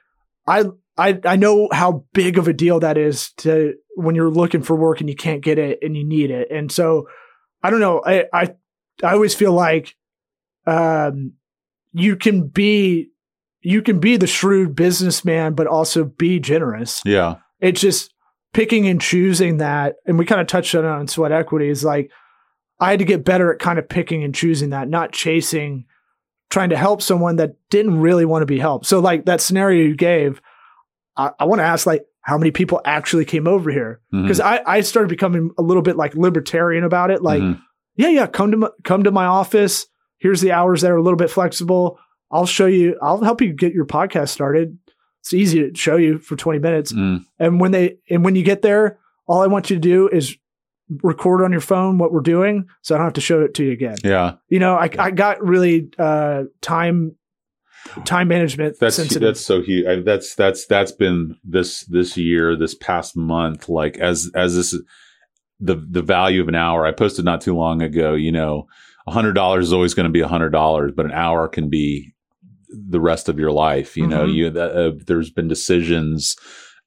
I 0.47 0.65
I 0.97 1.19
I 1.25 1.37
know 1.37 1.69
how 1.73 2.05
big 2.13 2.39
of 2.39 2.49
a 2.49 2.53
deal 2.53 2.81
that 2.81 2.97
is 2.97 3.33
to 3.39 3.75
when 3.97 4.15
you're 4.15 4.31
looking 4.31 4.63
for 4.63 4.77
work 4.77 5.01
and 5.01 5.09
you 5.09 5.17
can't 5.17 5.43
get 5.43 5.59
it 5.59 5.79
and 5.83 5.97
you 5.97 6.05
need 6.05 6.31
it. 6.31 6.51
And 6.51 6.71
so 6.71 7.09
I 7.63 7.71
don't 7.71 7.81
know. 7.81 8.03
I 8.05 8.25
I 8.33 8.55
I 9.03 9.13
always 9.13 9.35
feel 9.35 9.53
like 9.53 9.97
um 10.67 11.33
you 11.93 12.17
can 12.17 12.47
be 12.47 13.10
you 13.63 13.83
can 13.83 13.99
be 14.01 14.17
the 14.17 14.27
shrewd 14.27 14.75
businessman 14.75 15.55
but 15.55 15.67
also 15.67 16.05
be 16.05 16.39
generous. 16.41 17.03
yeah. 17.05 17.37
It's 17.61 17.81
just 17.81 18.15
picking 18.55 18.89
and 18.89 19.01
choosing 19.01 19.59
that. 19.59 19.97
And 20.07 20.19
we 20.19 20.25
kind 20.25 20.41
of 20.41 20.47
touched 20.47 20.75
on 20.75 20.85
it 20.85 20.89
on 20.89 21.09
sweat 21.09 21.31
equity 21.31 21.69
is 21.69 21.85
like, 21.85 22.11
I 22.81 22.91
had 22.91 22.99
to 23.01 23.05
get 23.05 23.25
better 23.25 23.53
at 23.53 23.59
kind 23.59 23.79
of 23.79 23.87
picking 23.89 24.25
and 24.25 24.35
choosing 24.35 24.71
that, 24.71 24.89
not 24.89 25.13
chasing, 25.13 25.85
trying 26.49 26.71
to 26.71 26.77
help 26.79 27.03
someone 27.03 27.37
that 27.37 27.57
didn't 27.69 28.01
really 28.01 28.25
want 28.25 28.43
to 28.43 28.47
be 28.47 28.59
helped. 28.59 28.87
So 28.87 28.99
like 29.01 29.27
that 29.27 29.43
scenario 29.43 29.85
you 29.87 29.95
gave, 29.95 30.41
I, 31.17 31.31
I 31.39 31.45
want 31.45 31.59
to 31.61 31.65
ask 31.65 31.87
like, 31.87 32.07
how 32.23 32.39
many 32.39 32.51
people 32.51 32.81
actually 32.85 33.25
came 33.27 33.47
over 33.47 33.71
here? 33.71 34.01
Because 34.11 34.41
I, 34.41 34.63
I 34.67 34.81
started 34.81 35.09
becoming 35.09 35.51
a 35.59 35.63
little 35.63 35.83
bit 35.83 35.97
like 35.97 36.15
libertarian 36.15 36.85
about 36.85 37.11
it. 37.11 37.23
Like, 37.23 37.43
Mhm. 37.43 37.61
yeah, 37.97 38.09
yeah, 38.09 38.27
come 38.27 38.51
to 38.53 38.57
my, 38.57 38.69
come 38.85 39.05
to 39.05 39.11
my 39.11 39.27
office. 39.27 39.87
Here's 40.19 40.41
the 40.41 40.53
hours 40.53 40.81
that 40.83 40.91
are 40.91 40.97
a 40.97 41.03
little 41.03 41.17
bit 41.19 41.31
flexible. 41.31 41.99
I'll 42.31 42.47
show 42.47 42.67
you. 42.67 42.97
I'll 43.03 43.23
help 43.23 43.41
you 43.41 43.53
get 43.53 43.73
your 43.73 43.87
podcast 43.87 44.29
started. 44.29 44.79
It's 45.21 45.35
easy 45.35 45.71
to 45.71 45.77
show 45.77 45.97
you 45.97 46.19
for 46.19 46.37
20 46.37 46.59
minutes. 46.59 46.93
Mm. 46.93 47.25
And 47.39 47.61
when 47.61 47.73
they 47.73 47.99
and 48.09 48.25
when 48.25 48.37
you 48.37 48.43
get 48.43 48.63
there, 48.63 48.99
all 49.27 49.43
I 49.43 49.47
want 49.47 49.71
you 49.71 49.77
to 49.77 49.81
do 49.81 50.09
is 50.09 50.37
record 51.03 51.45
on 51.45 51.53
your 51.53 51.61
phone 51.61 51.99
what 51.99 52.13
we're 52.13 52.21
doing, 52.21 52.69
so 52.83 52.95
I 52.95 52.99
don't 52.99 53.07
have 53.07 53.13
to 53.15 53.21
show 53.21 53.43
it 53.43 53.55
to 53.55 53.65
you 53.65 53.73
again. 53.73 53.97
yeah, 54.03 54.35
You 54.49 54.59
know, 54.59 54.77
I 54.77 54.89
I 54.99 55.11
got 55.11 55.43
really 55.45 55.91
uh, 55.99 56.45
time 56.63 57.17
time 58.05 58.29
management 58.29 58.79
that's 58.79 58.97
sensitive. 58.97 59.23
that's 59.23 59.41
so 59.41 59.63
huge. 59.63 59.87
I, 59.87 59.97
that's 60.01 60.35
that's 60.35 60.67
that's 60.67 60.93
been 60.93 61.37
this 61.45 61.85
this 61.85 62.17
year, 62.17 62.57
this 62.57 62.75
past 62.75 63.17
month. 63.17 63.69
Like 63.69 63.99
as 63.99 64.31
as 64.35 64.57
this 64.57 64.75
the 65.61 65.77
the 65.77 66.03
value 66.03 66.41
of 66.41 66.49
an 66.49 66.55
hour. 66.55 66.87
I 66.87 66.93
posted 66.93 67.25
not 67.25 67.41
too 67.41 67.55
long 67.55 67.83
ago. 67.83 68.15
You 68.15 68.33
know, 68.33 68.67
a 69.07 69.13
hundred 69.13 69.35
dollars 69.35 69.67
is 69.67 69.73
always 69.73 69.95
going 69.95 70.05
to 70.05 70.13
be 70.13 70.21
a 70.21 70.29
hundred 70.29 70.51
dollars, 70.51 70.93
but 70.97 71.07
an 71.07 71.13
hour 71.13 71.49
can 71.49 71.69
be 71.69 72.15
the 72.71 73.01
rest 73.01 73.29
of 73.29 73.39
your 73.39 73.53
life. 73.53 73.97
You 73.97 74.07
know, 74.07 74.27
Mhm. 74.27 74.35
you 74.35 74.47
uh, 74.61 74.93
there's 75.07 75.31
been 75.31 75.49
decisions. 75.49 76.37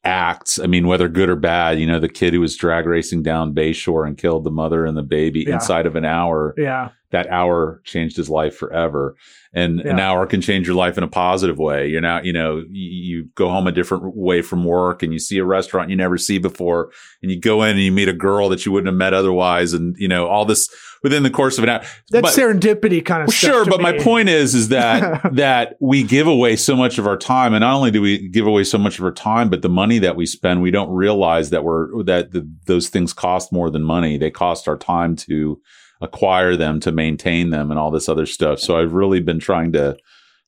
Acts, 0.05 0.59
I 0.59 0.67
mean, 0.67 0.85
whether 0.87 1.07
good 1.07 1.29
or 1.29 1.37
bad, 1.37 1.79
you 1.79 1.87
know, 1.87 1.97
the 1.97 2.09
kid 2.09 2.33
who 2.33 2.41
was 2.41 2.57
drag 2.57 2.85
racing 2.85 3.23
down 3.23 3.55
Bayshore 3.55 4.05
and 4.05 4.17
killed 4.17 4.43
the 4.43 4.51
mother 4.51 4.85
and 4.85 4.97
the 4.97 5.01
baby 5.01 5.45
Yeah. 5.47 5.53
inside 5.53 5.85
of 5.85 5.95
an 5.95 6.03
hour. 6.03 6.53
yeah, 6.57 6.89
that 7.13 7.29
hour 7.29 7.79
changed 7.85 8.17
his 8.17 8.27
life 8.27 8.55
forever. 8.55 9.15
And 9.55 9.81
an 9.81 9.99
hour 9.99 10.25
can 10.25 10.41
change 10.41 10.65
your 10.65 10.75
life 10.75 10.97
in 10.97 11.03
a 11.03 11.07
positive 11.07 11.59
way. 11.59 11.87
You're 11.87 12.01
now, 12.01 12.23
you 12.23 12.33
know, 12.33 12.63
you, 12.71 13.29
go 13.35 13.49
home 13.49 13.67
a 13.67 13.71
different 13.71 14.15
way 14.15 14.41
from 14.41 14.65
work 14.65 15.03
and 15.03 15.13
you 15.13 15.19
see 15.19 15.37
a 15.37 15.45
restaurant 15.45 15.91
you 15.91 15.95
never 15.95 16.17
see 16.17 16.39
before 16.39 16.91
and 17.21 17.29
you 17.29 17.39
go 17.39 17.61
in 17.61 17.69
and 17.71 17.79
you 17.81 17.91
meet 17.91 18.09
a 18.09 18.13
girl 18.13 18.49
that 18.49 18.65
you 18.65 18.71
wouldn't 18.71 18.87
have 18.87 18.95
met 18.95 19.13
otherwise. 19.13 19.73
And, 19.73 19.95
you 19.99 20.07
know, 20.07 20.25
all 20.25 20.43
this 20.43 20.73
within 21.03 21.21
the 21.21 21.29
course 21.29 21.59
of 21.59 21.65
an 21.65 21.69
hour. 21.69 21.83
that's 22.09 22.21
But- 22.23 22.33
serendipity 22.33 23.05
kind 23.05 23.21
of 23.21 23.27
well, 23.27 23.37
stuff. 23.37 23.51
sure, 23.51 23.65
but 23.65 23.79
my 23.79 23.95
point 23.99 24.27
is, 24.29 24.55
is 24.55 24.69
that 24.69 25.21
that 25.35 25.75
we 25.79 26.01
give 26.01 26.25
away 26.25 26.55
so 26.55 26.75
much 26.75 26.97
of 26.97 27.05
our 27.05 27.17
time, 27.17 27.53
and 27.53 27.61
not 27.61 27.75
only 27.75 27.91
do 27.91 28.01
we 28.01 28.27
give 28.29 28.47
away 28.47 28.63
so 28.63 28.79
much 28.79 28.97
of 28.97 29.05
our 29.05 29.11
time, 29.11 29.51
but 29.51 29.61
the 29.61 29.69
money 29.69 29.99
that 29.99 30.15
we 30.15 30.25
spend, 30.25 30.63
we 30.63 30.71
don't 30.71 30.89
realize 30.89 31.51
that 31.51 31.63
we're 31.63 32.03
that 32.05 32.31
the, 32.31 32.49
those 32.65 32.89
things 32.89 33.13
cost 33.13 33.51
more 33.51 33.69
than 33.69 33.83
money. 33.83 34.17
They 34.17 34.31
cost 34.31 34.67
our 34.67 34.77
time 34.77 35.15
to 35.17 35.61
acquire 36.03 36.55
them, 36.55 36.79
to 36.81 36.91
maintain 36.91 37.49
them, 37.49 37.71
and 37.71 37.79
all 37.79 37.89
this 37.89 38.07
other 38.09 38.25
stuff. 38.27 38.59
So 38.59 38.77
I've 38.77 38.93
really 38.93 39.19
been 39.21 39.39
trying 39.39 39.71
to 39.71 39.97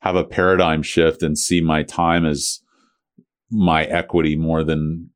have 0.01 0.15
a 0.15 0.23
paradigm 0.23 0.83
shift 0.83 1.23
and 1.23 1.37
see 1.37 1.61
my 1.61 1.81
time 1.81 2.25
as 2.25 2.59
my 3.49 3.85
equity 3.85 4.35
more 4.35 4.63
than 4.63 5.09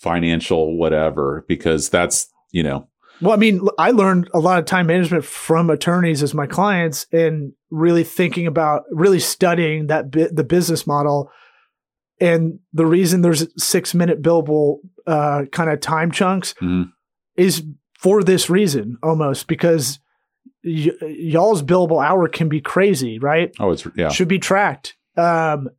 financial 0.00 0.78
whatever, 0.78 1.44
because 1.48 1.88
that's 1.90 2.28
you 2.52 2.62
know 2.62 2.88
Well, 3.20 3.32
I 3.32 3.36
mean, 3.36 3.60
I 3.78 3.90
learned 3.90 4.28
a 4.34 4.38
lot 4.40 4.58
of 4.58 4.64
time 4.64 4.86
management 4.86 5.24
from 5.24 5.70
attorneys 5.70 6.22
as 6.22 6.34
my 6.34 6.46
clients 6.46 7.06
and 7.12 7.52
really 7.70 8.04
thinking 8.04 8.46
about, 8.46 8.82
really 8.90 9.20
studying 9.20 9.86
that 9.88 10.10
bit, 10.10 10.34
the 10.34 10.44
business 10.44 10.86
model. 10.86 11.30
And 12.20 12.60
the 12.72 12.86
reason 12.86 13.22
there's 13.22 13.46
six 13.62 13.94
minute 13.94 14.22
billable 14.22 14.78
uh, 15.06 15.44
kind 15.52 15.70
of 15.70 15.80
time 15.80 16.10
chunks 16.10 16.54
Mhm. 16.62 16.90
is 17.36 17.64
for 18.04 18.22
this 18.22 18.50
reason 18.50 18.98
almost 19.02 19.46
because 19.46 19.98
y- 20.62 20.90
y'all's 21.00 21.62
billable 21.62 22.04
hour 22.04 22.28
can 22.28 22.48
be 22.50 22.60
crazy, 22.60 23.18
right? 23.18 23.50
oh 23.58 23.70
it's 23.70 23.86
yeah 23.96 24.10
should 24.10 24.28
be 24.28 24.38
tracked. 24.38 24.94
Um, 25.16 25.70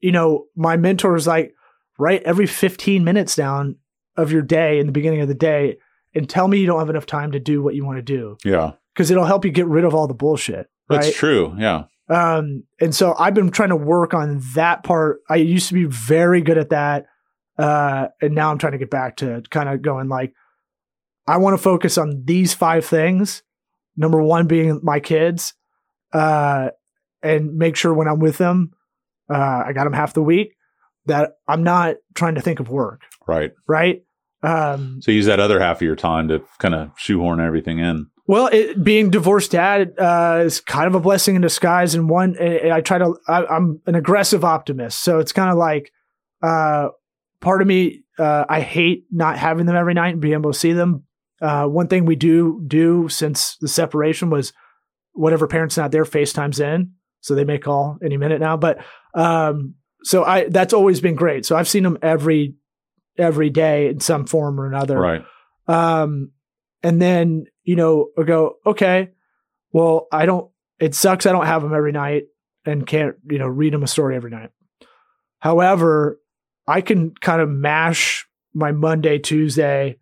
you 0.00 0.12
know, 0.12 0.46
my 0.54 0.76
mentor 0.76 1.16
is 1.16 1.26
like, 1.26 1.52
write 1.98 2.22
every 2.22 2.46
15 2.46 3.02
minutes 3.04 3.34
down 3.34 3.76
of 4.16 4.30
your 4.32 4.42
day 4.42 4.78
in 4.78 4.86
the 4.86 4.92
beginning 4.92 5.20
of 5.22 5.28
the 5.28 5.34
day 5.34 5.76
and 6.14 6.28
tell 6.28 6.46
me 6.48 6.58
you 6.58 6.66
don't 6.66 6.78
have 6.78 6.90
enough 6.90 7.06
time 7.06 7.32
to 7.32 7.40
do 7.40 7.62
what 7.62 7.74
you 7.74 7.84
want 7.84 7.98
to 7.98 8.02
do 8.02 8.36
yeah 8.44 8.72
because 8.94 9.10
it'll 9.10 9.24
help 9.24 9.44
you 9.44 9.50
get 9.50 9.66
rid 9.66 9.84
of 9.84 9.94
all 9.94 10.06
the 10.06 10.14
bullshit. 10.14 10.68
that's 10.88 11.14
true 11.14 11.54
yeah 11.58 11.84
Um, 12.08 12.64
and 12.80 12.94
so 12.94 13.14
I've 13.18 13.34
been 13.34 13.50
trying 13.50 13.68
to 13.70 13.76
work 13.76 14.14
on 14.14 14.40
that 14.54 14.82
part. 14.84 15.20
I 15.28 15.36
used 15.36 15.68
to 15.68 15.74
be 15.74 15.84
very 15.84 16.40
good 16.42 16.58
at 16.58 16.70
that. 16.70 17.06
Uh, 17.58 18.08
and 18.22 18.34
now 18.34 18.50
I'm 18.50 18.58
trying 18.58 18.72
to 18.72 18.78
get 18.78 18.90
back 18.90 19.16
to 19.18 19.42
kind 19.50 19.68
of 19.68 19.80
going 19.82 20.08
like, 20.08 20.32
I 21.30 21.36
want 21.38 21.54
to 21.54 21.62
focus 21.62 21.96
on 21.98 22.22
these 22.24 22.54
five 22.54 22.84
things. 22.84 23.42
Number 23.96 24.22
one 24.22 24.46
being 24.46 24.80
my 24.82 25.00
kids, 25.00 25.54
uh, 26.12 26.70
and 27.22 27.56
make 27.56 27.76
sure 27.76 27.92
when 27.92 28.08
I'm 28.08 28.18
with 28.18 28.38
them, 28.38 28.72
uh, 29.28 29.64
I 29.66 29.72
got 29.72 29.84
them 29.84 29.92
half 29.92 30.14
the 30.14 30.22
week 30.22 30.56
that 31.06 31.32
I'm 31.46 31.62
not 31.62 31.96
trying 32.14 32.34
to 32.36 32.40
think 32.40 32.60
of 32.60 32.68
work. 32.68 33.02
right. 33.26 33.52
Right. 33.66 34.02
Um, 34.42 35.00
So 35.02 35.12
use 35.12 35.26
that 35.26 35.40
other 35.40 35.60
half 35.60 35.78
of 35.78 35.82
your 35.82 35.96
time 35.96 36.28
to 36.28 36.42
kind 36.58 36.74
of 36.74 36.90
shoehorn 36.96 37.40
everything 37.40 37.78
in. 37.78 38.06
Well, 38.26 38.46
it, 38.46 38.82
being 38.82 39.10
divorced 39.10 39.50
dad 39.50 39.94
uh, 39.98 40.42
is 40.44 40.60
kind 40.60 40.86
of 40.86 40.94
a 40.94 41.00
blessing 41.00 41.34
in 41.34 41.42
disguise. 41.42 41.94
And 41.94 42.08
one, 42.08 42.36
I, 42.40 42.70
I 42.70 42.80
try 42.80 42.98
to, 42.98 43.16
I, 43.28 43.44
I'm 43.44 43.80
an 43.86 43.96
aggressive 43.96 44.44
optimist. 44.44 45.02
So 45.02 45.18
it's 45.18 45.32
kind 45.32 45.50
of 45.50 45.58
like, 45.58 45.92
uh, 46.42 46.88
part 47.40 47.60
of 47.60 47.68
me, 47.68 48.04
uh, 48.18 48.44
I 48.48 48.60
hate 48.60 49.04
not 49.10 49.36
having 49.36 49.66
them 49.66 49.76
every 49.76 49.94
night 49.94 50.12
and 50.12 50.20
being 50.20 50.34
able 50.34 50.52
to 50.52 50.58
see 50.58 50.72
them. 50.72 51.04
Uh, 51.40 51.66
one 51.66 51.88
thing 51.88 52.04
we 52.04 52.16
do 52.16 52.62
do 52.66 53.08
since 53.08 53.56
the 53.60 53.68
separation 53.68 54.30
was 54.30 54.52
whatever 55.12 55.46
parent's 55.46 55.76
not 55.76 55.90
there, 55.90 56.04
FaceTime's 56.04 56.60
in. 56.60 56.92
So 57.20 57.34
they 57.34 57.44
may 57.44 57.58
call 57.58 57.98
any 58.04 58.16
minute 58.16 58.40
now. 58.40 58.56
But, 58.56 58.84
um, 59.14 59.74
so 60.02 60.24
I, 60.24 60.48
that's 60.48 60.72
always 60.72 61.00
been 61.00 61.14
great. 61.14 61.44
So 61.44 61.56
I've 61.56 61.68
seen 61.68 61.82
them 61.82 61.98
every, 62.02 62.54
every 63.18 63.50
day 63.50 63.88
in 63.88 64.00
some 64.00 64.26
form 64.26 64.60
or 64.60 64.66
another. 64.66 64.98
Right. 64.98 65.22
Um, 65.66 66.32
and 66.82 67.00
then, 67.00 67.44
you 67.62 67.76
know, 67.76 68.08
I 68.18 68.22
go, 68.22 68.56
okay, 68.64 69.10
well, 69.72 70.08
I 70.10 70.26
don't, 70.26 70.50
it 70.78 70.94
sucks. 70.94 71.26
I 71.26 71.32
don't 71.32 71.46
have 71.46 71.62
them 71.62 71.74
every 71.74 71.92
night 71.92 72.24
and 72.64 72.86
can't, 72.86 73.16
you 73.28 73.38
know, 73.38 73.46
read 73.46 73.72
them 73.74 73.82
a 73.82 73.86
story 73.86 74.16
every 74.16 74.30
night. 74.30 74.50
However, 75.38 76.18
I 76.66 76.80
can 76.80 77.12
kind 77.14 77.42
of 77.42 77.48
mash 77.48 78.26
my 78.54 78.72
Monday, 78.72 79.18
Tuesday 79.18 79.98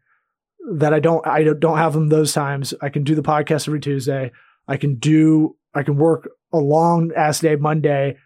that 0.77 0.93
I 0.93 1.01
don't, 1.01 1.27
I 1.27 1.45
don't 1.45 1.79
have 1.79 1.93
them 1.93 2.09
those 2.09 2.33
times. 2.33 2.75
I 2.81 2.89
can 2.89 3.05
do 3.05 3.15
the 3.15 3.23
podcast 3.23 3.69
every 3.69 3.81
Tuesday. 3.81 4.33
I 4.67 4.77
can 4.77 4.97
do, 4.97 5.57
I 5.75 5.83
can 5.83 5.97
work 5.97 6.29
a 6.53 6.59
long 6.59 7.13
ass 7.17 7.41
day 7.41 7.57
Monday 7.57 8.17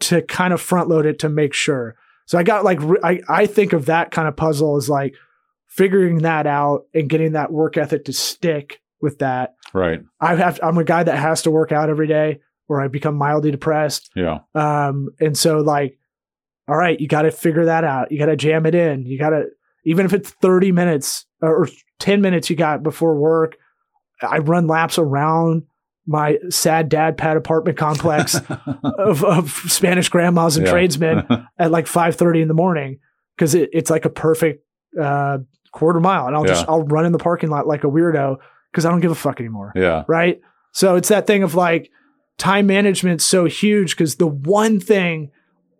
to 0.00 0.22
kind 0.22 0.52
of 0.52 0.60
front 0.60 0.88
load 0.88 1.06
it 1.06 1.20
to 1.20 1.28
make 1.28 1.54
sure. 1.54 1.96
So 2.26 2.38
I 2.38 2.42
got 2.42 2.64
like, 2.64 2.80
I, 3.02 3.20
I 3.28 3.46
think 3.46 3.72
of 3.72 3.86
that 3.86 4.10
kind 4.10 4.28
of 4.28 4.36
puzzle 4.36 4.76
as 4.76 4.88
like, 4.88 5.14
figuring 5.74 6.18
that 6.18 6.46
out 6.46 6.86
and 6.94 7.08
getting 7.08 7.32
that 7.32 7.50
work 7.50 7.76
ethic 7.76 8.04
to 8.04 8.12
stick 8.12 8.80
with 9.00 9.18
that. 9.18 9.54
Right. 9.72 10.00
I 10.20 10.36
have 10.36 10.60
I'm 10.62 10.78
a 10.78 10.84
guy 10.84 11.02
that 11.02 11.18
has 11.18 11.42
to 11.42 11.50
work 11.50 11.72
out 11.72 11.90
every 11.90 12.06
day 12.06 12.40
or 12.68 12.80
I 12.80 12.86
become 12.86 13.16
mildly 13.16 13.50
depressed. 13.50 14.08
Yeah. 14.14 14.38
Um 14.54 15.08
and 15.18 15.36
so 15.36 15.58
like 15.58 15.98
all 16.68 16.76
right, 16.76 16.98
you 16.98 17.08
got 17.08 17.22
to 17.22 17.30
figure 17.30 17.66
that 17.66 17.84
out. 17.84 18.10
You 18.10 18.18
got 18.18 18.26
to 18.26 18.36
jam 18.36 18.64
it 18.64 18.74
in. 18.74 19.04
You 19.04 19.18
got 19.18 19.30
to 19.30 19.46
even 19.84 20.06
if 20.06 20.14
it's 20.14 20.30
30 20.30 20.72
minutes 20.72 21.26
or 21.46 21.68
10 21.98 22.20
minutes 22.20 22.50
you 22.50 22.56
got 22.56 22.82
before 22.82 23.16
work, 23.16 23.56
I 24.22 24.38
run 24.38 24.66
laps 24.66 24.98
around 24.98 25.64
my 26.06 26.38
sad 26.50 26.88
dad 26.88 27.16
pad 27.16 27.36
apartment 27.36 27.78
complex 27.78 28.34
of, 28.98 29.24
of 29.24 29.50
Spanish 29.68 30.08
grandmas 30.08 30.56
and 30.56 30.66
Yeah. 30.66 30.72
tradesmen 30.72 31.26
at 31.58 31.70
like 31.70 31.86
5:30 31.86 32.42
in 32.42 32.48
the 32.48 32.54
morning 32.54 32.98
because 33.36 33.54
it, 33.54 33.70
it's 33.72 33.90
like 33.90 34.04
a 34.04 34.10
perfect 34.10 34.64
uh, 35.00 35.38
quarter 35.72 36.00
mile, 36.00 36.26
and 36.26 36.36
I'll 36.36 36.44
just 36.44 36.68
I'll 36.68 36.84
run 36.84 37.06
in 37.06 37.12
the 37.12 37.18
parking 37.18 37.50
lot 37.50 37.66
like 37.66 37.84
a 37.84 37.88
weirdo 37.88 38.36
because 38.70 38.84
I 38.84 38.90
don't 38.90 39.00
give 39.00 39.10
a 39.10 39.16
fuck 39.16 39.40
anymore, 39.40 39.72
yeah. 39.74 40.04
right? 40.06 40.40
So 40.72 40.96
it's 40.96 41.08
that 41.08 41.26
thing 41.26 41.42
of 41.42 41.54
like 41.54 41.90
time 42.38 42.66
management's 42.66 43.24
so 43.24 43.44
huge 43.46 43.96
because 43.96 44.16
the 44.16 44.26
one 44.26 44.80
thing 44.80 45.30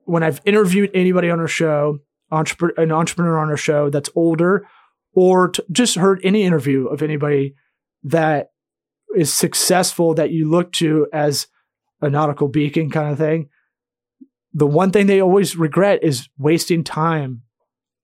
when 0.04 0.22
I've 0.22 0.40
interviewed 0.44 0.90
anybody 0.94 1.30
on 1.30 1.38
our 1.40 1.48
show, 1.48 1.98
entrepreneur, 2.30 2.74
an 2.82 2.92
entrepreneur 2.92 3.38
on 3.38 3.50
our 3.50 3.56
show 3.56 3.90
that's 3.90 4.10
older, 4.14 4.66
or 5.14 5.48
t- 5.48 5.62
just 5.72 5.96
heard 5.96 6.20
any 6.24 6.42
interview 6.42 6.86
of 6.86 7.02
anybody 7.02 7.54
that 8.02 8.48
is 9.16 9.32
successful 9.32 10.14
that 10.14 10.30
you 10.30 10.48
look 10.50 10.72
to 10.72 11.06
as 11.12 11.46
a 12.00 12.10
nautical 12.10 12.48
beacon 12.48 12.90
kind 12.90 13.10
of 13.12 13.18
thing. 13.18 13.48
The 14.52 14.66
one 14.66 14.90
thing 14.90 15.06
they 15.06 15.20
always 15.20 15.56
regret 15.56 16.02
is 16.02 16.28
wasting 16.38 16.84
time 16.84 17.42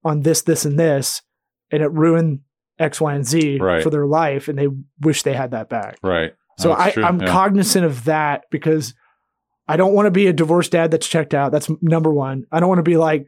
on 0.05 0.21
this, 0.23 0.43
this, 0.43 0.65
and 0.65 0.79
this, 0.79 1.23
and 1.71 1.83
it 1.83 1.91
ruined 1.93 2.41
X, 2.79 3.01
Y, 3.01 3.15
and 3.15 3.27
Z 3.27 3.59
Right. 3.61 3.83
for 3.83 3.91
their 3.91 4.07
life, 4.07 4.49
and 4.49 4.59
they 4.59 4.69
wish 5.01 5.23
they 5.23 5.35
had 5.35 5.51
that 5.51 5.69
back. 5.69 5.99
Right. 6.03 6.33
So 6.59 6.71
That's 6.71 6.97
I, 6.97 7.03
I'm 7.03 7.21
Yeah. 7.21 7.27
cognizant 7.27 7.85
of 7.85 8.05
that 8.05 8.45
because 8.51 8.95
I 9.69 9.77
don't 9.77 9.93
want 9.95 10.07
to 10.07 10.11
be 10.11 10.27
a 10.27 10.33
divorced 10.33 10.73
dad 10.73 10.91
that's 10.91 11.07
checked 11.09 11.35
out. 11.35 11.53
That's 11.53 11.71
number 11.83 12.13
one. 12.13 12.45
I 12.51 12.59
don't 12.61 12.69
want 12.69 12.79
to 12.81 12.83
be 12.83 12.97
like, 12.97 13.27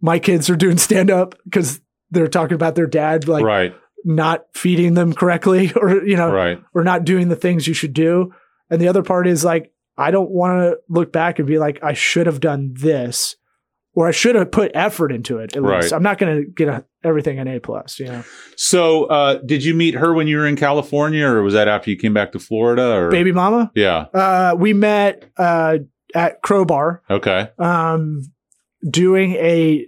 my 0.00 0.18
kids 0.18 0.48
are 0.48 0.56
doing 0.56 0.78
stand 0.78 1.10
up 1.10 1.34
because 1.44 1.80
they're 2.10 2.28
talking 2.28 2.54
about 2.54 2.74
their 2.74 2.86
dad 2.86 3.28
like 3.28 3.44
right. 3.44 3.74
not 4.04 4.44
feeding 4.54 4.94
them 4.94 5.12
correctly 5.12 5.72
or 5.76 6.04
you 6.04 6.16
know 6.16 6.30
Right. 6.32 6.62
or 6.74 6.84
not 6.84 7.04
doing 7.04 7.28
the 7.28 7.36
things 7.36 7.66
you 7.66 7.74
should 7.74 7.94
do. 7.94 8.32
And 8.70 8.80
the 8.80 8.88
other 8.88 9.02
part 9.02 9.26
is 9.26 9.44
like, 9.44 9.72
I 9.96 10.10
don't 10.10 10.30
want 10.30 10.60
to 10.60 10.78
look 10.88 11.12
back 11.12 11.38
and 11.38 11.48
be 11.48 11.58
like, 11.58 11.82
I 11.82 11.94
should 11.94 12.26
have 12.26 12.40
done 12.40 12.72
this 12.74 13.34
or 13.94 14.06
I 14.06 14.10
should 14.12 14.36
have 14.36 14.52
put 14.52 14.70
effort 14.74 15.10
into 15.10 15.38
it. 15.38 15.56
At 15.56 15.62
Right. 15.62 15.80
least 15.82 15.92
I'm 15.92 16.02
not 16.02 16.18
going 16.18 16.36
to 16.36 16.50
get 16.50 16.68
a, 16.68 16.84
everything 17.02 17.38
an 17.38 17.48
A 17.48 17.58
plus, 17.60 17.98
you 17.98 18.06
know, 18.06 18.22
So, 18.56 19.04
uh, 19.06 19.38
did 19.44 19.64
you 19.64 19.74
meet 19.74 19.94
her 19.94 20.12
when 20.14 20.28
you 20.28 20.36
were 20.36 20.46
in 20.46 20.54
California, 20.56 21.26
or 21.26 21.42
was 21.42 21.54
that 21.54 21.66
after 21.66 21.90
you 21.90 21.96
came 21.96 22.12
back 22.14 22.32
to 22.32 22.38
Florida? 22.38 22.92
Or 22.92 23.10
baby 23.10 23.32
mama. 23.32 23.72
Yeah. 23.74 24.06
Uh, 24.14 24.54
we 24.56 24.72
met, 24.72 25.24
uh, 25.36 25.78
at 26.14 26.42
Crowbar, 26.42 27.02
Okay. 27.10 27.48
um, 27.58 28.22
doing 28.88 29.32
a 29.34 29.86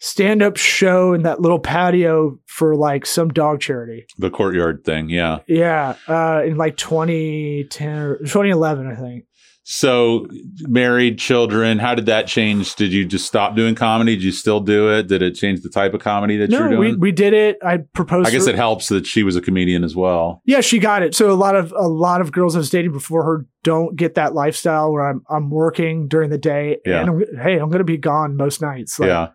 stand 0.00 0.42
up 0.42 0.56
show 0.56 1.12
in 1.12 1.22
that 1.22 1.40
little 1.40 1.58
patio 1.60 2.38
for 2.46 2.74
like 2.74 3.06
some 3.06 3.28
dog 3.28 3.60
charity. 3.60 4.06
The 4.18 4.30
courtyard 4.30 4.82
thing. 4.84 5.08
Yeah. 5.10 5.38
Yeah. 5.46 5.94
Uh, 6.08 6.42
in 6.44 6.56
like 6.56 6.76
2010 6.76 7.98
or 7.98 8.16
2011, 8.18 8.86
I 8.86 8.94
think. 8.96 9.24
So, 9.62 10.26
married, 10.62 11.18
children. 11.18 11.78
How 11.78 11.94
did 11.94 12.06
that 12.06 12.26
change? 12.26 12.74
Did 12.74 12.92
you 12.92 13.04
just 13.04 13.26
stop 13.26 13.54
doing 13.54 13.76
comedy? 13.76 14.16
Did 14.16 14.24
you 14.24 14.32
still 14.32 14.58
do 14.58 14.90
it? 14.90 15.06
Did 15.06 15.22
it 15.22 15.34
change 15.36 15.60
the 15.60 15.68
type 15.68 15.94
of 15.94 16.00
comedy 16.00 16.38
that 16.38 16.50
you're 16.50 16.68
No, 16.68 16.78
we, 16.80 16.86
doing? 16.88 17.00
we 17.00 17.12
did 17.12 17.34
it. 17.34 17.58
I 17.62 17.76
proposed. 17.92 18.26
I 18.26 18.32
guess 18.32 18.48
it 18.48 18.56
helps 18.56 18.88
that 18.88 19.06
she 19.06 19.22
was 19.22 19.36
a 19.36 19.40
comedian 19.40 19.84
as 19.84 19.94
well. 19.94 20.42
Yeah, 20.44 20.60
she 20.60 20.78
got 20.80 21.02
it. 21.04 21.14
So 21.14 21.30
a 21.30 21.34
lot 21.34 21.54
of 21.54 21.72
a 21.76 21.86
lot 21.86 22.20
of 22.20 22.32
girls 22.32 22.56
I 22.56 22.58
was 22.58 22.70
dating 22.70 22.92
before 22.92 23.22
her 23.22 23.46
don't 23.62 23.94
get 23.94 24.14
that 24.14 24.34
lifestyle 24.34 24.90
where 24.92 25.08
I'm 25.08 25.22
I'm 25.28 25.50
working 25.50 26.08
during 26.08 26.30
the 26.30 26.38
day 26.38 26.78
Yeah. 26.84 27.02
and 27.02 27.10
I'm, 27.10 27.24
hey 27.40 27.52
I'm 27.58 27.68
going 27.68 27.78
to 27.78 27.84
be 27.84 27.98
gone 27.98 28.36
most 28.36 28.60
nights. 28.62 28.98
Like, 28.98 29.08
yeah. 29.08 29.28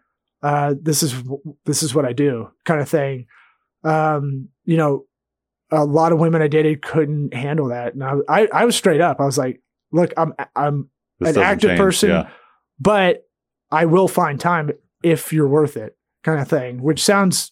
Uh, 0.45 0.75
this 0.79 1.01
is 1.01 1.13
this 1.65 1.81
is 1.81 1.95
what 1.95 2.05
I 2.05 2.13
do, 2.13 2.51
kind 2.65 2.79
of 2.81 2.87
thing. 2.87 3.25
Um, 3.83 4.49
you 4.63 4.77
know, 4.77 5.05
a 5.71 5.83
lot 5.85 6.11
of 6.11 6.19
women 6.19 6.41
I 6.41 6.47
dated 6.47 6.81
couldn't 6.81 7.33
handle 7.33 7.69
that, 7.69 7.93
and 7.95 8.03
I 8.03 8.13
I, 8.29 8.47
I 8.53 8.65
was 8.65 8.75
straight 8.75 9.01
up. 9.01 9.19
I 9.19 9.25
was 9.25 9.37
like, 9.37 9.61
look, 9.91 10.13
I'm 10.17 10.33
I'm 10.55 10.89
This 11.19 11.35
an 11.35 11.41
active 11.43 11.69
change. 11.71 11.79
person, 11.79 12.09
Yeah. 12.09 12.29
but 12.79 13.23
I 13.71 13.85
will 13.85 14.07
find 14.07 14.39
time 14.39 14.71
if 15.03 15.33
you're 15.33 15.47
worth 15.47 15.77
it, 15.77 15.97
kind 16.23 16.39
of 16.39 16.47
thing. 16.47 16.81
Which 16.81 17.03
sounds 17.03 17.51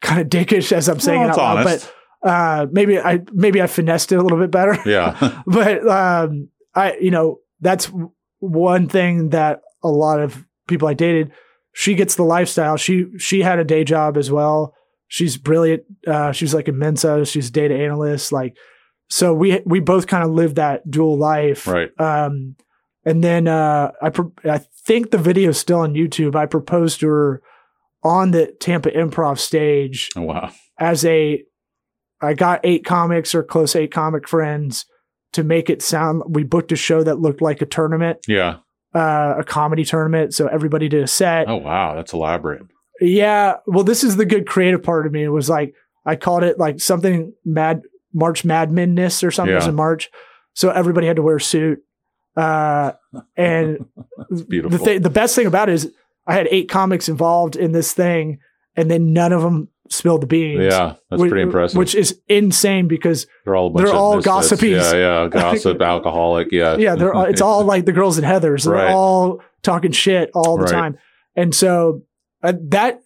kind 0.00 0.20
of 0.20 0.28
dickish 0.28 0.70
as 0.72 0.88
I'm 0.88 1.00
saying 1.00 1.20
Well, 1.20 1.28
it 1.30 1.32
out 1.32 1.38
loud, 1.38 1.56
honest. 1.66 1.92
but 2.22 2.28
uh, 2.30 2.66
maybe 2.70 2.98
I 2.98 3.20
maybe 3.32 3.60
I 3.62 3.66
finessed 3.66 4.12
it 4.12 4.16
a 4.16 4.22
little 4.22 4.38
bit 4.38 4.50
better. 4.52 4.78
yeah. 4.86 5.42
but 5.46 5.86
um, 5.88 6.48
I 6.74 6.96
you 7.00 7.10
know 7.10 7.40
that's 7.60 7.90
one 8.40 8.88
thing 8.88 9.30
that 9.30 9.62
a 9.82 9.88
lot 9.88 10.20
of 10.20 10.44
people 10.68 10.86
I 10.88 10.94
dated. 10.94 11.32
She 11.72 11.94
gets 11.94 12.14
the 12.16 12.24
lifestyle. 12.24 12.76
She 12.76 13.06
she 13.18 13.42
had 13.42 13.58
a 13.58 13.64
day 13.64 13.84
job 13.84 14.16
as 14.16 14.30
well. 14.30 14.74
She's 15.06 15.36
brilliant. 15.36 15.84
Uh, 16.06 16.32
she's 16.32 16.52
like 16.54 16.68
a 16.68 16.72
Mensa. 16.72 17.24
She's 17.24 17.48
a 17.48 17.52
data 17.52 17.74
analyst. 17.74 18.32
Like 18.32 18.56
so, 19.08 19.32
we 19.32 19.60
we 19.64 19.80
both 19.80 20.06
kind 20.06 20.24
of 20.24 20.30
lived 20.30 20.56
that 20.56 20.88
dual 20.90 21.16
life. 21.16 21.66
right. 21.66 21.90
Um, 22.00 22.56
and 23.04 23.22
then 23.24 23.48
uh, 23.48 23.92
I 24.02 24.10
pro- 24.10 24.32
I 24.44 24.58
think 24.86 25.10
the 25.10 25.18
video 25.18 25.50
is 25.50 25.58
still 25.58 25.78
on 25.80 25.94
YouTube. 25.94 26.34
I 26.34 26.46
proposed 26.46 27.00
to 27.00 27.08
her 27.08 27.42
on 28.02 28.32
the 28.32 28.54
Tampa 28.60 28.90
Improv 28.90 29.38
stage 29.38 30.10
Oh, 30.16 30.22
wow. 30.22 30.50
as 30.78 31.04
a 31.04 31.42
I 32.20 32.34
got 32.34 32.60
eight 32.64 32.84
comics 32.84 33.34
or 33.34 33.42
close 33.42 33.74
eight 33.76 33.92
comic 33.92 34.28
friends 34.28 34.84
to 35.32 35.42
make 35.44 35.70
it 35.70 35.82
sound 35.82 36.22
we 36.28 36.42
booked 36.42 36.72
a 36.72 36.76
show 36.76 37.02
that 37.02 37.20
looked 37.20 37.40
like 37.40 37.60
a 37.62 37.66
tournament, 37.66 38.18
Yeah. 38.28 38.56
Uh, 38.94 39.34
a 39.38 39.44
comedy 39.44 39.84
tournament. 39.84 40.34
So 40.34 40.46
everybody 40.46 40.88
did 40.88 41.02
a 41.02 41.06
set. 41.06 41.48
Oh, 41.48 41.56
wow. 41.56 41.94
That's 41.94 42.12
elaborate. 42.12 42.62
Yeah. 43.00 43.56
Well, 43.66 43.84
this 43.84 44.02
is 44.02 44.16
the 44.16 44.24
good 44.26 44.46
creative 44.46 44.82
part 44.82 45.06
of 45.06 45.12
me. 45.12 45.22
It 45.22 45.28
was 45.28 45.48
like 45.48 45.74
I 46.04 46.16
called 46.16 46.42
it 46.42 46.58
like 46.58 46.80
something 46.80 47.32
mad 47.44 47.82
March 48.14 48.42
Madmanness 48.44 49.22
or 49.22 49.30
something 49.30 49.52
It 49.52 49.56
was 49.56 49.64
Yeah. 49.66 49.70
in 49.70 49.76
March. 49.76 50.10
So 50.54 50.70
everybody 50.70 51.06
had 51.06 51.16
to 51.16 51.22
wear 51.22 51.36
a 51.36 51.40
suit. 51.40 51.80
Uh, 52.36 52.92
and 53.36 53.84
beautiful. 54.48 54.78
the 54.78 54.84
thing, 54.84 55.02
the 55.02 55.10
best 55.10 55.34
thing 55.36 55.46
about 55.46 55.68
it 55.68 55.74
is 55.74 55.92
I 56.26 56.34
had 56.34 56.48
eight 56.50 56.68
comics 56.68 57.08
involved 57.08 57.56
in 57.56 57.72
this 57.72 57.92
thing, 57.92 58.38
and 58.76 58.90
then 58.90 59.12
none 59.12 59.32
of 59.32 59.42
them 59.42 59.68
spilled 59.90 60.22
the 60.22 60.26
beans. 60.26 60.60
yeah. 60.62 60.94
That's 61.10 61.20
Whi- 61.20 61.28
pretty 61.28 61.42
impressive. 61.42 61.76
Which 61.78 61.94
is 61.94 62.20
insane 62.28 62.88
because 62.88 63.26
they're 63.44 63.56
all 63.56 63.70
they're 63.72 63.92
all 63.92 64.20
gossipies. 64.22 64.92
Yeah. 64.92 65.22
Yeah. 65.22 65.28
Gossip, 65.28 65.80
alcoholic. 65.94 66.48
Yeah. 66.52 66.76
yeah, 66.76 66.94
they're 66.94 67.14
all, 67.14 67.24
it's 67.24 67.40
all 67.40 67.64
like 67.64 67.84
the 67.84 67.92
girls 67.92 68.18
and 68.18 68.26
Heather's. 68.26 68.64
They're 68.64 68.88
all 68.88 69.40
talking 69.62 69.92
shit 69.92 70.30
all 70.34 70.56
the 70.56 70.64
Right. 70.64 70.70
time, 70.72 70.98
and 71.36 71.54
so 71.54 72.02
uh, 72.42 72.52
that, 72.68 73.00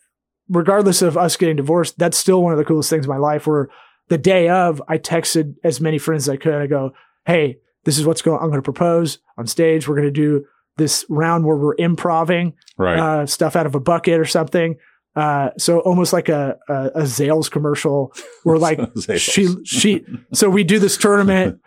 regardless 0.49 1.03
of 1.03 1.17
us 1.17 1.37
getting 1.37 1.57
divorced, 1.57 1.99
that's 1.99 2.17
still 2.19 2.43
one 2.43 2.53
of 2.53 2.59
the 2.59 2.65
coolest 2.65 2.91
things 2.91 3.07
in 3.07 3.11
my 3.11 3.17
life. 3.19 3.47
Where 3.47 3.69
the 4.09 4.19
day 4.19 4.49
of, 4.49 4.83
I 4.89 4.99
texted 4.99 5.55
as 5.65 5.81
many 5.81 5.99
friends 5.99 6.29
as 6.29 6.33
I 6.33 6.37
could. 6.37 6.55
I 6.55 6.67
go, 6.67 6.93
"Hey, 7.27 7.59
this 7.85 7.99
is 7.99 8.07
what's 8.07 8.23
going. 8.23 8.39
On. 8.39 8.45
I'm 8.45 8.51
going 8.51 8.61
to 8.61 8.65
propose 8.65 9.19
on 9.39 9.47
stage. 9.47 9.89
We're 9.89 9.97
going 9.97 10.09
to 10.09 10.11
do 10.13 10.45
this 10.77 11.05
round 11.09 11.45
where 11.45 11.57
we're 11.57 11.77
improving 11.79 12.55
right. 12.79 12.99
uh, 12.99 13.27
stuff 13.27 13.57
out 13.57 13.67
of 13.67 13.75
a 13.75 13.81
bucket 13.81 14.19
or 14.21 14.25
something." 14.27 14.77
Uh, 15.15 15.51
so 15.59 15.81
almost 15.81 16.13
like 16.13 16.29
a, 16.29 16.59
a 16.69 16.75
a 16.95 17.03
Zales 17.03 17.51
commercial 17.51 18.15
where 18.45 18.59
like 18.59 18.81
she 19.17 19.49
she 19.65 20.05
so 20.33 20.49
we 20.49 20.65
do 20.65 20.79
this 20.79 20.97
tournament. 20.97 21.61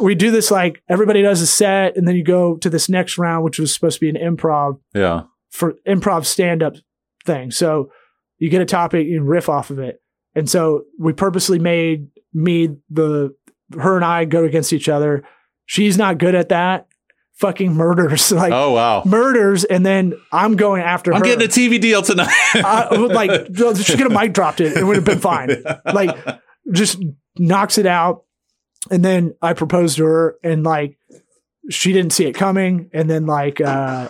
We 0.00 0.14
do 0.14 0.30
this 0.30 0.50
like 0.50 0.82
everybody 0.88 1.22
does 1.22 1.40
a 1.40 1.46
set 1.46 1.96
and 1.96 2.06
then 2.06 2.16
you 2.16 2.24
go 2.24 2.56
to 2.58 2.70
this 2.70 2.88
next 2.88 3.16
round 3.16 3.44
which 3.44 3.58
was 3.58 3.72
supposed 3.72 4.00
to 4.00 4.00
be 4.00 4.08
an 4.08 4.36
improv 4.36 4.80
yeah. 4.92 5.22
for 5.50 5.74
improv 5.86 6.24
stand-up 6.24 6.74
thing. 7.24 7.50
So 7.52 7.90
you 8.38 8.50
get 8.50 8.60
a 8.60 8.66
topic 8.66 9.06
you 9.06 9.22
riff 9.22 9.48
off 9.48 9.70
of 9.70 9.78
it. 9.78 10.00
And 10.34 10.50
so 10.50 10.82
we 10.98 11.12
purposely 11.12 11.60
made 11.60 12.08
me 12.32 12.76
the 12.90 13.34
her 13.78 13.96
and 13.96 14.04
i 14.04 14.24
go 14.24 14.44
against 14.44 14.72
each 14.72 14.88
other. 14.88 15.24
She's 15.66 15.96
not 15.96 16.18
good 16.18 16.34
at 16.34 16.50
that 16.50 16.86
fucking 17.34 17.74
murders 17.74 18.30
like 18.32 18.52
oh, 18.52 18.72
wow. 18.72 19.02
murders 19.04 19.64
and 19.64 19.84
then 19.84 20.14
i'm 20.30 20.54
going 20.56 20.80
after 20.82 21.12
I'm 21.12 21.20
her 21.20 21.24
getting 21.24 21.44
a 21.46 21.50
TV 21.50 21.80
deal 21.80 22.00
tonight. 22.02 22.28
I 22.54 22.94
like 22.94 23.30
she 23.82 23.96
could 23.96 24.10
have 24.10 24.12
mic 24.12 24.32
dropped 24.32 24.60
it. 24.60 24.76
It 24.76 24.84
would 24.84 24.96
have 24.96 25.04
been 25.04 25.18
fine. 25.18 25.50
Like 25.92 26.16
just 26.72 27.02
knocks 27.38 27.78
it 27.78 27.86
out. 27.86 28.24
And 28.90 29.04
then 29.04 29.34
I 29.42 29.52
proposed 29.52 29.96
to 29.96 30.04
her 30.04 30.36
and 30.42 30.64
like 30.64 30.96
she 31.70 31.92
didn't 31.92 32.12
see 32.12 32.26
it 32.26 32.32
coming. 32.34 32.90
And 32.92 33.08
then 33.10 33.26
like 33.26 33.60
uh 33.60 34.08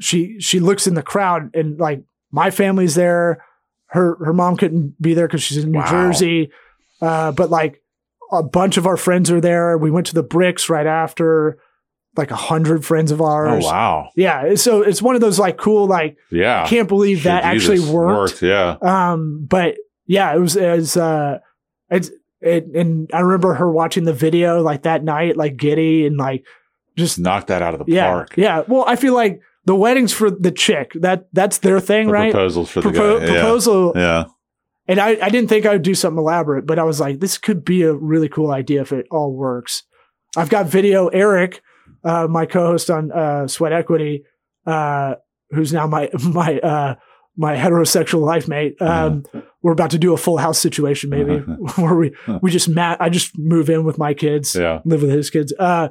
she 0.00 0.40
she 0.40 0.60
looks 0.60 0.86
in 0.86 0.94
the 0.94 1.02
crowd 1.02 1.54
and 1.54 1.78
like 1.78 2.02
my 2.30 2.50
family's 2.50 2.94
there. 2.94 3.44
Her 3.86 4.16
her 4.24 4.32
mom 4.32 4.56
couldn't 4.56 5.00
be 5.00 5.14
there 5.14 5.26
because 5.26 5.42
she's 5.42 5.62
in 5.62 5.70
New 5.70 5.78
Wow. 5.78 5.90
Jersey. 5.90 6.50
Uh 7.00 7.32
but 7.32 7.50
like 7.50 7.82
a 8.32 8.42
bunch 8.42 8.76
of 8.76 8.86
our 8.86 8.96
friends 8.96 9.30
are 9.30 9.40
there. 9.40 9.76
We 9.78 9.90
went 9.90 10.06
to 10.08 10.14
the 10.14 10.22
bricks 10.22 10.68
right 10.68 10.86
after, 10.86 11.58
like 12.16 12.30
a 12.30 12.36
hundred 12.36 12.84
friends 12.84 13.10
of 13.12 13.20
ours. 13.20 13.64
oh, 13.64 13.68
wow. 13.68 14.10
Yeah. 14.16 14.54
So 14.56 14.82
it's 14.82 15.00
one 15.00 15.14
of 15.14 15.20
those 15.20 15.38
like 15.38 15.56
cool, 15.56 15.86
like 15.86 16.16
Yeah. 16.30 16.64
I 16.64 16.68
can't 16.68 16.88
believe 16.88 17.22
that 17.24 17.42
Shit, 17.44 17.54
actually 17.54 17.76
Jesus. 17.76 17.90
worked. 17.90 18.42
Yeah. 18.42 18.76
Um, 18.82 19.46
but 19.48 19.76
yeah, 20.06 20.34
it 20.34 20.38
was 20.38 20.56
as 20.56 20.96
uh, 20.96 21.38
it's 21.88 22.10
it, 22.40 22.66
and 22.74 23.08
I 23.12 23.20
remember 23.20 23.54
her 23.54 23.70
watching 23.70 24.04
the 24.04 24.12
video 24.12 24.60
like 24.62 24.82
that 24.82 25.04
night, 25.04 25.36
like 25.36 25.56
giddy 25.56 26.06
and 26.06 26.16
like 26.16 26.44
just 26.96 27.18
Knock 27.18 27.46
that 27.46 27.62
out 27.62 27.74
of 27.74 27.86
the 27.86 27.92
yeah, 27.92 28.10
park. 28.10 28.34
yeah. 28.36 28.62
Well, 28.66 28.84
I 28.86 28.96
feel 28.96 29.14
like 29.14 29.40
the 29.66 29.74
weddings 29.76 30.12
for 30.12 30.30
the 30.30 30.50
chick 30.50 30.92
that 30.96 31.28
that's 31.32 31.58
their 31.58 31.78
thing, 31.80 32.08
The 32.08 32.12
right? 32.12 32.32
proposals 32.32 32.70
for 32.70 32.80
the 32.80 32.90
Propo- 32.90 33.20
guy. 33.20 33.26
Yeah. 33.26 33.40
proposal, 33.40 33.92
Yeah. 33.94 34.24
and 34.88 34.98
I 34.98 35.10
I 35.22 35.28
didn't 35.28 35.48
think 35.48 35.64
I 35.66 35.72
would 35.74 35.82
do 35.82 35.94
something 35.94 36.18
elaborate, 36.18 36.66
but 36.66 36.78
I 36.78 36.82
was 36.82 36.98
like, 36.98 37.20
this 37.20 37.38
could 37.38 37.64
be 37.64 37.82
a 37.82 37.92
really 37.94 38.28
cool 38.28 38.50
idea 38.50 38.80
if 38.80 38.90
it 38.92 39.06
all 39.12 39.32
works. 39.32 39.84
I've 40.36 40.48
got 40.50 40.66
video. 40.66 41.08
Eric, 41.08 41.60
uh, 42.04 42.26
my 42.28 42.46
co-host 42.46 42.90
on 42.90 43.12
uh, 43.12 43.46
Sweat 43.48 43.72
Equity, 43.72 44.24
uh, 44.66 45.14
who's 45.50 45.72
now 45.72 45.86
my 45.86 46.10
my 46.24 46.58
uh, 46.58 46.94
my 47.36 47.56
heterosexual 47.56 48.20
life 48.24 48.48
mate. 48.48 48.80
Um, 48.80 49.24
We're 49.62 49.72
about 49.72 49.90
to 49.90 49.98
do 49.98 50.14
a 50.14 50.16
full 50.16 50.38
house 50.38 50.58
situation, 50.58 51.10
maybe 51.10 51.36
where 51.76 51.94
we 51.94 52.14
we 52.40 52.50
just 52.50 52.68
mat. 52.68 52.96
I 53.00 53.08
just 53.10 53.36
move 53.38 53.68
in 53.68 53.84
with 53.84 53.98
my 53.98 54.14
kids, 54.14 54.54
Yeah. 54.54 54.80
live 54.84 55.02
with 55.02 55.10
his 55.10 55.28
kids. 55.30 55.52
Uh, 55.58 55.88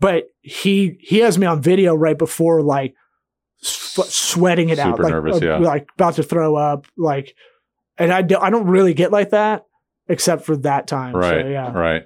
but 0.00 0.24
he 0.40 0.96
he 1.00 1.18
has 1.18 1.38
me 1.38 1.46
on 1.46 1.62
video 1.62 1.94
right 1.94 2.18
before 2.18 2.62
like 2.62 2.94
sw- 3.60 4.08
sweating 4.08 4.70
it 4.70 4.78
out, 4.80 4.98
like 4.98 5.12
nervous, 5.12 5.40
uh, 5.40 5.44
yeah. 5.44 5.58
like 5.58 5.88
about 5.94 6.14
to 6.14 6.22
throw 6.22 6.56
up, 6.56 6.86
like. 6.96 7.34
And 7.98 8.10
I 8.10 8.22
do, 8.22 8.38
I 8.38 8.48
don't 8.48 8.66
really 8.66 8.94
get 8.94 9.12
like 9.12 9.30
that 9.30 9.66
except 10.08 10.46
for 10.46 10.56
that 10.56 10.86
time. 10.86 11.14
Right. 11.14 11.42
So, 11.42 11.48
yeah. 11.48 11.70
Right. 11.72 12.02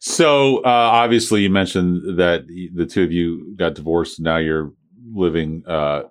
So 0.00 0.58
uh, 0.58 0.62
obviously, 0.64 1.42
you 1.42 1.50
mentioned 1.50 2.18
that 2.18 2.46
the 2.46 2.86
two 2.86 3.02
of 3.02 3.12
you 3.12 3.54
got 3.56 3.74
divorced. 3.74 4.20
Now 4.20 4.36
you're 4.36 4.72
living, 5.12 5.64
uh, 5.66 6.02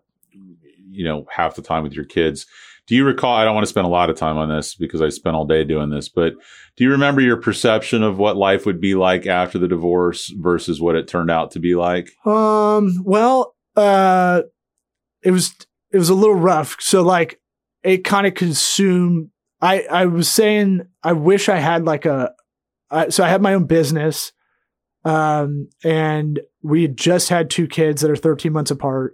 you 0.92 1.04
know, 1.04 1.26
half 1.30 1.56
the 1.56 1.62
time 1.62 1.84
with 1.84 1.94
your 1.94 2.06
kids. 2.06 2.46
Do 2.88 2.96
you 2.96 3.06
recall? 3.06 3.36
I 3.36 3.44
don't 3.44 3.54
want 3.54 3.66
to 3.66 3.70
spend 3.70 3.86
a 3.86 3.90
lot 3.90 4.10
of 4.10 4.16
time 4.16 4.38
on 4.38 4.50
this 4.50 4.76
because 4.76 5.02
I 5.02 5.10
spent 5.10 5.36
all 5.36 5.46
day 5.46 5.64
doing 5.64 5.90
this, 5.90 6.08
but 6.08 6.34
do 6.78 6.84
you 6.84 6.92
remember 6.92 7.22
your 7.22 7.38
perception 7.38 8.02
of 8.02 8.18
what 8.18 8.38
life 8.38 8.66
would 8.66 8.80
be 8.80 8.96
like 8.96 9.26
after 9.26 9.60
the 9.60 9.68
divorce 9.68 10.34
versus 10.38 10.80
what 10.80 10.96
it 10.96 11.08
turned 11.08 11.30
out 11.30 11.52
to 11.52 11.60
be 11.60 11.76
like? 11.76 12.12
Um. 12.26 13.02
Well. 13.04 13.56
Uh. 13.76 14.44
It 15.24 15.32
was 15.32 15.54
it 15.92 15.98
was 15.98 16.10
a 16.10 16.16
little 16.16 16.36
rough. 16.36 16.78
So 16.80 17.02
like 17.02 17.40
it 17.84 18.04
kind 18.06 18.28
of 18.28 18.34
consumed. 18.36 19.32
I 19.62 19.82
I 19.92 20.06
was 20.06 20.30
saying 20.30 20.88
I 21.04 21.14
wish 21.14 21.50
I 21.50 21.58
had 21.58 21.86
like 21.86 22.06
a. 22.06 22.32
I 22.90 23.10
so 23.10 23.24
I 23.24 23.30
had 23.30 23.42
my 23.42 23.54
own 23.54 23.66
business, 23.66 24.32
um, 25.06 25.70
and 25.84 26.40
we 26.62 26.82
had 26.84 26.98
just 26.98 27.30
had 27.30 27.50
two 27.50 27.68
kids 27.68 28.02
that 28.02 28.12
are 28.12 28.16
13 28.16 28.52
months 28.52 28.72
apart, 28.72 29.14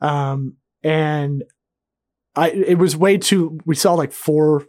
um, 0.00 0.54
and 0.82 1.44
I 2.36 2.50
it 2.50 2.78
was 2.78 2.96
way 2.96 3.18
too. 3.18 3.58
We 3.64 3.74
saw 3.74 3.94
like 3.94 4.12
four 4.12 4.64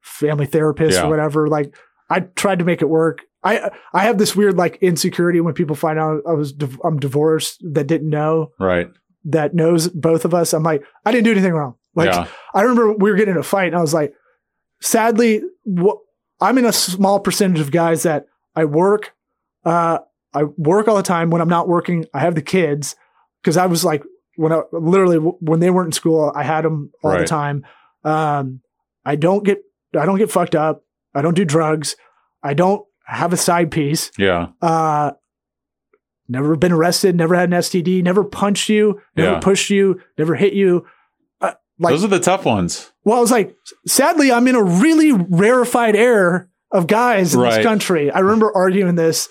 family 0.00 0.46
therapists 0.46 0.92
Yeah. 0.92 1.06
or 1.06 1.10
whatever. 1.10 1.48
Like 1.48 1.74
I 2.08 2.20
tried 2.20 2.58
to 2.60 2.64
make 2.64 2.82
it 2.82 2.88
work. 2.88 3.22
I 3.42 3.70
I 3.94 4.00
have 4.04 4.18
this 4.18 4.36
weird 4.36 4.56
like 4.56 4.76
insecurity 4.82 5.40
when 5.40 5.54
people 5.54 5.76
find 5.76 5.98
out 5.98 6.22
I 6.28 6.32
was 6.32 6.52
I'm 6.84 6.98
divorced 6.98 7.62
that 7.72 7.86
didn't 7.86 8.10
know 8.10 8.50
Right. 8.60 8.88
that 9.24 9.54
knows 9.54 9.88
both 9.88 10.24
of 10.26 10.34
us. 10.34 10.52
I'm 10.52 10.62
like 10.62 10.82
I 11.06 11.12
didn't 11.12 11.24
do 11.24 11.32
anything 11.32 11.52
wrong. 11.54 11.76
Like 11.94 12.12
yeah. 12.12 12.26
I 12.54 12.60
remember 12.62 12.92
we 12.92 13.10
were 13.10 13.16
getting 13.16 13.34
in 13.34 13.40
a 13.40 13.42
fight 13.42 13.68
and 13.68 13.76
I 13.76 13.80
was 13.80 13.94
like, 13.94 14.12
sadly, 14.82 15.40
wh- 15.66 15.96
I'm 16.40 16.58
in 16.58 16.64
a 16.64 16.72
small 16.72 17.20
percentage 17.20 17.60
of 17.60 17.70
guys 17.70 18.02
that 18.04 18.26
I 18.56 18.64
work. 18.64 19.14
Uh, 19.64 19.98
I 20.32 20.44
work 20.44 20.88
all 20.88 20.96
the 20.96 21.02
time. 21.02 21.30
When 21.30 21.40
I'm 21.42 21.48
not 21.48 21.68
working, 21.68 22.06
I 22.14 22.20
have 22.20 22.34
the 22.34 22.42
kids 22.42 22.96
because 23.42 23.56
I 23.56 23.66
was 23.66 23.84
like, 23.84 24.02
when 24.36 24.52
I 24.52 24.62
literally, 24.72 25.16
when 25.18 25.60
they 25.60 25.70
weren't 25.70 25.88
in 25.88 25.92
school, 25.92 26.32
I 26.34 26.42
had 26.44 26.64
them 26.64 26.92
all 27.02 27.10
the 27.18 27.24
time. 27.26 27.64
Um, 28.04 28.60
I 29.04 29.16
don't 29.16 29.44
get, 29.44 29.58
I 29.98 30.06
don't 30.06 30.18
get 30.18 30.30
fucked 30.30 30.54
up. 30.54 30.84
I 31.14 31.20
don't 31.22 31.34
do 31.34 31.44
drugs. 31.44 31.96
I 32.42 32.54
don't 32.54 32.86
have 33.04 33.32
a 33.32 33.36
side 33.36 33.70
piece. 33.70 34.10
Yeah. 34.16 34.48
Uh, 34.62 35.12
never 36.28 36.54
been 36.56 36.72
arrested, 36.72 37.16
never 37.16 37.34
had 37.34 37.52
an 37.52 37.58
STD, 37.58 38.02
never 38.02 38.22
punched 38.24 38.68
you, 38.68 39.00
never 39.16 39.32
Yeah. 39.32 39.40
pushed 39.40 39.68
you, 39.70 40.00
never 40.16 40.36
hit 40.36 40.52
you. 40.52 40.86
Uh, 41.80 41.84
like, 41.84 41.92
Those 41.92 42.04
are 42.04 42.08
the 42.08 42.20
tough 42.20 42.44
ones. 42.44 42.90
well, 43.04 43.16
I 43.18 43.20
was 43.20 43.30
like, 43.30 43.54
sadly, 43.86 44.30
I'm 44.30 44.46
in 44.48 44.54
a 44.54 44.62
really 44.62 45.12
rarefied 45.12 45.96
air 45.96 46.48
of 46.72 46.86
guys 46.86 47.34
in 47.34 47.40
Right. 47.40 47.56
this 47.56 47.64
country. 47.64 48.10
I 48.10 48.20
remember 48.20 48.52
arguing 48.54 48.94
this, 48.94 49.28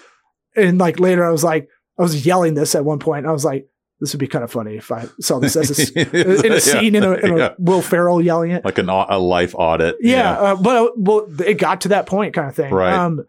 and 0.55 0.77
like 0.77 0.99
later, 0.99 1.23
I 1.25 1.31
was 1.31 1.43
like, 1.43 1.69
I 1.97 2.01
was 2.01 2.25
yelling 2.25 2.53
this 2.55 2.75
at 2.75 2.83
one 2.85 2.99
point. 2.99 3.25
I 3.25 3.31
was 3.31 3.45
like, 3.45 3.67
this 4.01 4.13
would 4.13 4.19
be 4.19 4.27
kind 4.27 4.43
of 4.45 4.51
funny 4.51 4.77
if 4.77 4.91
I 4.91 5.07
saw 5.19 5.39
this 5.39 5.55
as 5.57 5.91
a, 5.93 6.45
in 6.45 6.53
a 6.53 6.61
scene 6.61 6.95
in 6.95 7.03
a, 7.03 7.11
in 7.15 7.31
a 7.33 7.37
Yeah. 7.37 7.53
Will 7.59 7.81
Ferrell 7.81 8.21
yelling 8.21 8.51
it. 8.51 8.63
Like 8.63 8.77
an, 8.77 8.87
a 8.89 9.17
life 9.19 9.53
audit. 9.55 9.97
Yeah, 9.99 10.31
Uh, 10.39 10.55
but 10.55 10.93
well, 10.97 11.27
it 11.45 11.55
got 11.55 11.81
to 11.81 11.89
that 11.89 12.05
point, 12.05 12.33
kind 12.33 12.47
of 12.47 12.55
thing. 12.55 12.73
Right. 12.73 12.93
Um, 12.93 13.25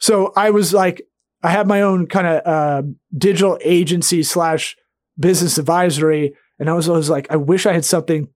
so 0.00 0.32
I 0.36 0.50
was 0.50 0.74
like, 0.74 1.02
I 1.42 1.50
had 1.50 1.68
my 1.68 1.82
own 1.82 2.08
kind 2.08 2.26
of 2.26 2.42
uh, 2.46 2.82
digital 3.16 3.58
agency 3.62 4.24
slash 4.24 4.76
business 5.18 5.56
advisory, 5.56 6.34
and 6.58 6.68
I 6.68 6.72
was 6.74 6.88
always 6.88 7.08
like, 7.08 7.28
I 7.30 7.36
wish 7.36 7.64
I 7.66 7.72
had 7.72 7.84
something, 7.84 8.28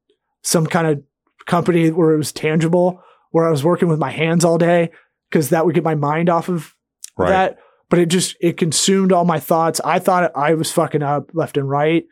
some 0.42 0.66
kind 0.66 0.86
of 0.86 1.02
company 1.46 1.90
where 1.90 2.12
it 2.12 2.16
was 2.18 2.32
tangible, 2.32 3.02
where 3.30 3.46
I 3.46 3.50
was 3.50 3.64
working 3.64 3.88
with 3.88 3.98
my 3.98 4.10
hands 4.10 4.44
all 4.44 4.58
day, 4.58 4.90
because 5.30 5.48
that 5.50 5.64
would 5.66 5.74
get 5.74 5.84
my 5.84 5.94
mind 5.94 6.28
off 6.28 6.48
of 6.48 6.74
Right. 7.16 7.28
that. 7.30 7.58
But 7.88 7.98
it 7.98 8.06
just 8.06 8.36
it 8.40 8.56
consumed 8.56 9.12
all 9.12 9.24
my 9.24 9.38
thoughts. 9.38 9.80
I 9.84 9.98
thought 9.98 10.32
I 10.34 10.54
was 10.54 10.72
fucking 10.72 11.02
up 11.02 11.30
left 11.34 11.56
and 11.58 11.68
right. 11.68 12.04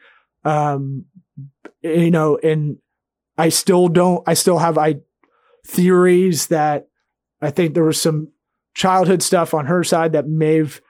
Um, 0.45 1.07
you 1.83 2.11
know, 2.11 2.37
and 2.43 2.77
I 3.39 3.49
still 3.49 3.89
don't. 3.89 4.23
I 4.27 4.35
still 4.35 4.59
have 4.59 4.77
I 4.77 4.97
theories 5.67 6.49
that 6.49 6.89
I 7.41 7.51
think 7.51 7.73
there 7.75 7.85
was 7.85 8.01
some 8.01 8.29
childhood 8.75 9.23
stuff 9.23 9.55
on 9.55 9.67
her 9.67 9.83
side 9.85 10.13
that 10.13 10.29
may 10.29 10.57
have 10.57 10.81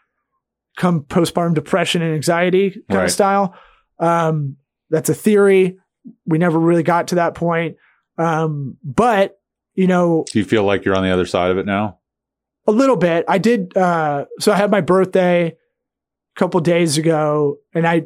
come 0.77 1.03
postpartum 1.03 1.55
depression 1.55 2.03
and 2.03 2.15
anxiety 2.15 2.71
kind 2.71 2.85
Right. 2.91 3.05
of 3.05 3.11
style. 3.13 3.55
Um, 3.99 4.57
that's 4.89 5.09
a 5.09 5.15
theory. 5.15 5.79
We 6.27 6.39
never 6.39 6.59
really 6.59 6.83
got 6.83 7.09
to 7.09 7.15
that 7.17 7.35
point. 7.35 7.77
Um, 8.19 8.77
but 8.85 9.39
you 9.75 9.87
know, 9.87 10.25
Do 10.31 10.39
you 10.39 10.45
feel 10.45 10.65
like 10.65 10.85
you're 10.85 10.97
on 10.97 11.05
the 11.05 11.11
other 11.11 11.27
side 11.27 11.51
of 11.51 11.59
it 11.59 11.67
now? 11.67 11.99
a 12.67 12.73
little 12.73 12.97
bit. 12.97 13.25
I 13.27 13.39
did. 13.39 13.77
Uh, 13.77 14.27
so 14.39 14.53
I 14.53 14.57
had 14.57 14.71
my 14.71 14.81
birthday 14.81 15.49
a 15.49 15.55
couple 16.39 16.61
days 16.61 16.99
ago, 16.99 17.57
and 17.75 17.87
I 17.87 18.05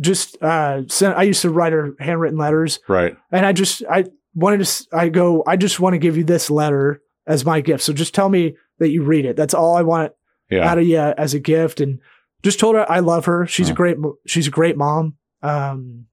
just 0.00 0.42
uh, 0.42 0.82
sent. 0.88 1.16
I 1.16 1.22
used 1.22 1.42
to 1.42 1.50
write 1.50 1.72
her 1.72 1.94
handwritten 2.00 2.38
letters, 2.38 2.80
Right. 2.88 3.16
and 3.30 3.46
I 3.46 3.52
just 3.52 3.82
I 3.88 4.04
wanted 4.34 4.64
to. 4.66 4.86
I 4.92 5.08
go. 5.08 5.44
I 5.46 5.56
just 5.56 5.80
want 5.80 5.94
to 5.94 5.98
give 5.98 6.16
you 6.16 6.24
this 6.24 6.50
letter 6.50 7.00
as 7.26 7.44
my 7.44 7.60
gift. 7.60 7.84
So 7.84 7.92
just 7.92 8.14
tell 8.14 8.28
me 8.28 8.56
that 8.78 8.90
you 8.90 9.02
read 9.04 9.24
it. 9.24 9.36
That's 9.36 9.54
all 9.54 9.76
I 9.76 9.82
want 9.82 10.12
Yeah. 10.50 10.68
out 10.68 10.78
of 10.78 10.84
you 10.84 10.98
as 10.98 11.32
a 11.34 11.40
gift, 11.40 11.80
and 11.80 12.00
just 12.42 12.58
told 12.58 12.74
her 12.74 12.90
I 12.90 12.98
love 12.98 13.26
her. 13.26 13.46
She's 13.46 13.70
a 13.70 13.74
great. 13.74 13.96
She's 14.26 14.48
a 14.48 14.50
great 14.50 14.76
mom. 14.76 15.14
Um, 15.42 16.06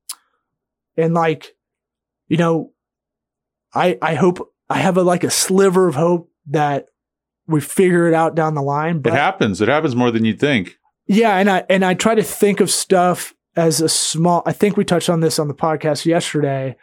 and 1.00 1.14
like, 1.14 1.56
you 2.28 2.38
know, 2.38 2.72
I 3.74 3.98
I 4.02 4.16
hope 4.16 4.54
I 4.70 4.78
have 4.80 4.98
a 4.98 5.04
like 5.04 5.24
a 5.24 5.30
sliver 5.32 5.88
of 5.88 5.96
hope 5.96 6.32
that 6.48 6.88
we 7.48 7.62
figure 7.62 8.08
it 8.08 8.14
out 8.14 8.36
down 8.36 8.56
the 8.56 8.62
line. 8.62 9.00
But 9.00 9.14
it 9.14 9.18
happens. 9.18 9.62
It 9.62 9.68
happens 9.70 9.96
more 9.96 10.12
than 10.12 10.26
you'd 10.26 10.40
think. 10.40 10.78
yeah, 11.08 11.38
and 11.38 11.50
I 11.50 11.64
and 11.70 11.84
I 11.84 11.94
try 11.94 12.16
to 12.16 12.24
think 12.24 12.60
of 12.60 12.70
stuff 12.70 13.34
as 13.56 13.82
a 13.82 13.90
small. 13.90 14.44
I 14.46 14.52
think 14.54 14.78
we 14.78 14.86
touched 14.86 15.10
on 15.10 15.20
this 15.20 15.40
on 15.40 15.48
the 15.48 15.54
podcast 15.56 16.06
yesterday. 16.06 16.76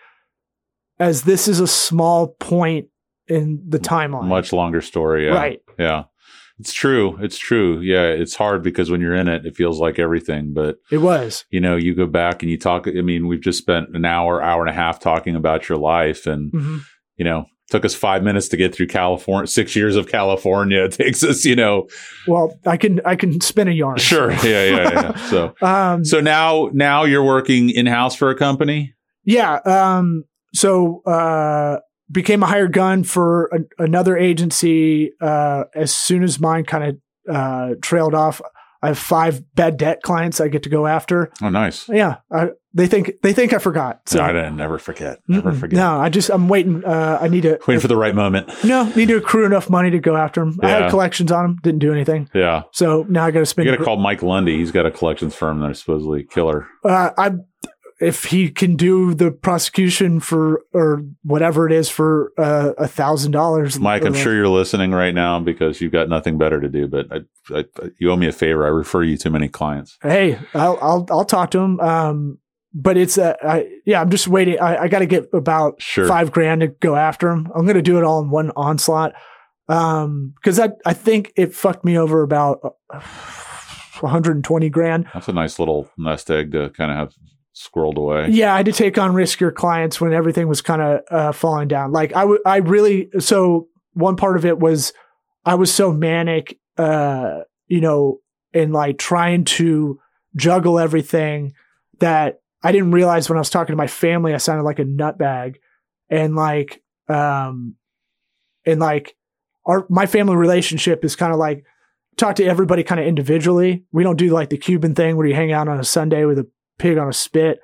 As 0.98 1.22
this 1.24 1.46
is 1.46 1.60
a 1.60 1.66
small 1.66 2.28
point 2.28 2.88
in 3.28 3.62
the 3.68 3.78
timeline, 3.78 4.28
Much 4.28 4.52
longer 4.52 4.80
story. 4.80 5.26
Yeah. 5.26 5.34
right? 5.34 5.60
Yeah. 5.78 6.04
It's 6.58 6.72
true. 6.72 7.18
It's 7.20 7.36
true. 7.38 7.80
Yeah. 7.80 8.04
It's 8.06 8.34
hard 8.34 8.62
because 8.62 8.90
when 8.90 9.00
you're 9.00 9.14
in 9.14 9.28
it, 9.28 9.44
it 9.44 9.54
feels 9.56 9.78
like 9.78 9.98
everything. 9.98 10.52
But, 10.54 10.76
It 10.90 10.98
was. 10.98 11.44
you 11.50 11.60
know, 11.60 11.76
you 11.76 11.94
go 11.94 12.06
back 12.06 12.42
and 12.42 12.50
you 12.50 12.56
talk. 12.58 12.88
I 12.88 13.02
mean, 13.02 13.26
we've 13.26 13.40
just 13.42 13.58
spent 13.58 13.94
an 13.94 14.04
hour, 14.04 14.42
hour 14.42 14.62
and 14.62 14.70
a 14.70 14.72
half 14.72 14.98
talking 14.98 15.36
about 15.36 15.68
your 15.68 15.76
life. 15.78 16.26
And, 16.26 16.50
Mhm. 16.52 16.80
you 17.16 17.24
know, 17.24 17.44
took 17.68 17.84
us 17.84 17.94
five 17.94 18.22
minutes 18.22 18.48
to 18.48 18.56
get 18.56 18.74
through 18.74 18.86
California, 18.86 19.46
six 19.48 19.74
years 19.76 19.96
of 19.96 20.06
California. 20.08 20.84
It 20.84 20.92
takes 20.92 21.22
us, 21.24 21.44
you 21.44 21.56
know, 21.56 21.88
Well, 22.26 22.54
I 22.64 22.76
can 22.76 23.00
I 23.04 23.16
can 23.16 23.40
spin 23.40 23.68
a 23.68 23.72
yarn. 23.72 23.98
sure. 23.98 24.30
Yeah. 24.32 24.64
Yeah. 24.64 24.90
Yeah. 24.92 25.16
so, 25.28 25.54
Um, 25.62 26.04
so 26.04 26.20
now, 26.20 26.70
now 26.72 27.04
you're 27.04 27.24
working 27.24 27.68
in 27.70 27.86
house 27.86 28.14
for 28.14 28.30
a 28.30 28.34
company. 28.36 28.94
Yeah. 29.24 29.56
Um, 29.66 30.24
so 30.54 31.02
uh, 31.06 31.80
became 32.10 32.42
a 32.42 32.46
hired 32.46 32.72
gun 32.72 33.02
for 33.04 33.46
a, 33.46 33.82
another 33.84 34.16
agency 34.16 35.12
uh, 35.20 35.64
as 35.74 35.94
soon 35.94 36.22
as 36.22 36.38
mine 36.40 36.64
kind 36.64 36.84
of 37.28 37.34
uh, 37.34 37.74
trailed 37.82 38.14
off. 38.14 38.40
I 38.82 38.88
have 38.88 38.98
five 38.98 39.42
bad 39.54 39.78
debt 39.78 40.02
clients 40.02 40.40
I 40.40 40.48
get 40.48 40.62
to 40.64 40.68
go 40.68 40.86
after. 40.86 41.32
Oh, 41.42 41.48
nice. 41.48 41.88
Yeah, 41.88 42.16
I, 42.30 42.50
they 42.74 42.86
think 42.86 43.12
they 43.22 43.32
think 43.32 43.54
I 43.54 43.58
forgot. 43.58 44.02
So 44.06 44.18
no, 44.18 44.24
I 44.24 44.32
didn't. 44.32 44.54
Never 44.56 44.78
forget. 44.78 45.18
Never 45.26 45.50
Mm-mm. 45.50 45.58
forget. 45.58 45.78
No, 45.78 45.98
I 45.98 46.10
just 46.10 46.28
I'm 46.30 46.46
waiting. 46.46 46.84
Uh, 46.84 47.18
I 47.20 47.26
need 47.28 47.40
to 47.44 47.58
Waiting 47.66 47.80
for 47.80 47.88
the 47.88 47.96
right 47.96 48.14
moment. 48.14 48.50
no 48.64 48.84
need 48.94 49.08
to 49.08 49.16
accrue 49.16 49.46
enough 49.46 49.70
money 49.70 49.90
to 49.90 49.98
go 49.98 50.14
after 50.14 50.40
them. 50.44 50.58
I 50.62 50.68
Yeah. 50.68 50.78
had 50.82 50.90
collections 50.90 51.32
on 51.32 51.42
them, 51.44 51.56
didn't 51.62 51.80
do 51.80 51.90
anything. 51.90 52.28
Yeah. 52.34 52.64
So 52.70 53.06
now 53.08 53.24
I 53.24 53.30
got 53.30 53.38
to 53.38 53.40
You 53.40 53.44
spend. 53.46 53.68
got 53.70 53.78
to 53.78 53.82
call 53.84 53.96
Mike 53.96 54.22
Lundy. 54.22 54.58
He's 54.58 54.70
got 54.72 54.84
a 54.86 54.90
collections 54.90 55.34
firm 55.34 55.60
that 55.60 55.70
are 55.70 55.74
supposedly 55.74 56.22
killer. 56.24 56.68
uh, 56.84 57.10
I 57.16 57.32
if 58.00 58.24
he 58.24 58.50
can 58.50 58.76
do 58.76 59.14
the 59.14 59.30
prosecution 59.30 60.20
for 60.20 60.62
or 60.74 61.02
whatever 61.22 61.66
it 61.66 61.72
is 61.72 61.88
for 61.88 62.32
uh, 62.38 62.72
a 62.76 62.86
thousand 62.86 63.32
dollars. 63.32 63.78
Mike, 63.80 64.04
I'm 64.04 64.14
sure 64.14 64.34
you're 64.34 64.48
listening 64.48 64.90
right 64.92 65.14
now 65.14 65.40
because 65.40 65.80
you've 65.80 65.92
got 65.92 66.08
nothing 66.08 66.36
better 66.38 66.60
to 66.60 66.68
do. 66.68 66.86
But 66.86 67.06
I, 67.10 67.20
I, 67.58 67.64
you 67.98 68.10
owe 68.10 68.16
me 68.16 68.26
a 68.28 68.32
favor. 68.32 68.64
I 68.66 68.68
refer 68.68 69.02
you 69.02 69.16
to 69.18 69.30
many 69.30 69.48
clients. 69.48 69.96
Hey, 70.02 70.38
I'll 70.54 70.78
I'll 70.82 71.06
I'll 71.10 71.24
talk 71.24 71.50
to 71.52 71.58
him. 71.58 71.80
Um, 71.80 72.38
but 72.74 72.98
it's 72.98 73.16
uh, 73.16 73.34
I, 73.42 73.66
yeah, 73.86 74.02
I'm 74.02 74.10
just 74.10 74.28
waiting. 74.28 74.60
I, 74.60 74.82
I 74.82 74.88
got 74.88 74.98
to 74.98 75.06
get 75.06 75.28
about 75.32 75.80
Sure. 75.80 76.06
five 76.06 76.30
grand 76.30 76.60
to 76.60 76.66
go 76.68 76.94
after 76.96 77.30
him. 77.30 77.48
I'm 77.54 77.64
going 77.64 77.76
to 77.76 77.82
do 77.82 77.96
it 77.96 78.04
all 78.04 78.20
in 78.20 78.28
one 78.28 78.50
onslaught. 78.56 79.14
Um, 79.68 80.34
because 80.36 80.60
I 80.60 80.68
I 80.84 80.92
think 80.92 81.32
it 81.36 81.54
fucked 81.54 81.84
me 81.84 81.96
over 81.96 82.22
about 82.22 82.60
uh, 82.92 83.00
120 84.00 84.68
grand. 84.68 85.06
That's 85.14 85.28
a 85.28 85.32
nice 85.32 85.58
little 85.58 85.88
nest 85.96 86.30
egg 86.30 86.52
to 86.52 86.68
kind 86.70 86.90
of 86.90 86.96
have 86.98 87.14
squirreled 87.56 87.96
away. 87.96 88.28
Yeah, 88.30 88.52
I 88.52 88.58
had 88.58 88.66
to 88.66 88.72
take 88.72 88.98
on 88.98 89.12
riskier 89.12 89.52
clients 89.52 90.00
when 90.00 90.12
everything 90.12 90.46
was 90.46 90.60
kind 90.60 90.82
of 90.82 91.00
uh, 91.10 91.32
falling 91.32 91.68
down. 91.68 91.90
Like 91.90 92.12
I 92.14 92.26
I 92.44 92.58
really. 92.58 93.08
So 93.18 93.68
one 93.94 94.16
part 94.16 94.36
of 94.36 94.44
it 94.44 94.58
was 94.58 94.92
I 95.44 95.54
was 95.54 95.72
so 95.72 95.90
manic, 95.92 96.58
uh, 96.76 97.40
you 97.66 97.80
know, 97.80 98.20
and 98.52 98.72
like 98.72 98.98
trying 98.98 99.44
to 99.44 99.98
juggle 100.36 100.78
everything 100.78 101.54
that 102.00 102.40
I 102.62 102.72
didn't 102.72 102.92
realize 102.92 103.28
when 103.28 103.38
I 103.38 103.40
was 103.40 103.50
talking 103.50 103.72
to 103.72 103.76
my 103.76 103.86
family, 103.86 104.34
I 104.34 104.38
sounded 104.38 104.64
like 104.64 104.78
a 104.78 104.84
nutbag, 104.84 105.56
and 106.10 106.36
like, 106.36 106.82
um, 107.08 107.76
and 108.66 108.80
like 108.80 109.16
our 109.64 109.86
my 109.88 110.04
family 110.04 110.36
relationship 110.36 111.04
is 111.04 111.16
kind 111.16 111.32
of 111.32 111.38
like 111.38 111.64
talk 112.16 112.36
to 112.36 112.44
everybody 112.44 112.82
kind 112.82 113.00
of 113.00 113.06
individually. 113.06 113.84
We 113.92 114.02
don't 114.02 114.16
do 114.16 114.28
like 114.28 114.50
the 114.50 114.58
Cuban 114.58 114.94
thing 114.94 115.16
where 115.16 115.26
you 115.26 115.34
hang 115.34 115.52
out 115.52 115.68
on 115.68 115.80
a 115.80 115.84
Sunday 115.84 116.24
with 116.24 116.38
a 116.38 116.46
pig 116.78 116.98
on 116.98 117.08
a 117.08 117.12
spit 117.12 117.60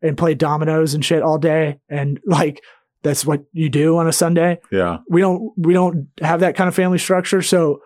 and 0.00 0.18
play 0.18 0.34
dominoes 0.34 0.94
and 0.94 1.04
shit 1.04 1.22
all 1.22 1.38
day 1.38 1.78
and 1.88 2.20
like 2.26 2.62
that's 3.02 3.26
what 3.26 3.42
you 3.52 3.68
do 3.68 3.96
on 3.98 4.06
a 4.06 4.12
Sunday. 4.12 4.60
Yeah. 4.70 4.98
We 5.08 5.20
don't 5.20 5.52
we 5.56 5.72
don't 5.74 6.08
have 6.20 6.40
that 6.40 6.54
kind 6.56 6.68
of 6.68 6.74
family 6.74 6.98
structure. 6.98 7.42
So 7.42 7.80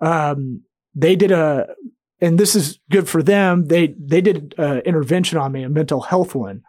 um 0.00 0.62
they 0.94 1.14
did 1.16 1.30
a 1.32 1.68
and 2.20 2.38
this 2.38 2.56
is 2.56 2.80
good 2.90 3.08
for 3.08 3.22
them. 3.22 3.66
They 3.66 3.94
they 3.98 4.20
did 4.20 4.54
an 4.58 4.80
intervention 4.80 5.38
on 5.38 5.52
me, 5.52 5.62
a 5.62 5.68
mental 5.68 6.00
health 6.00 6.34
one. 6.34 6.62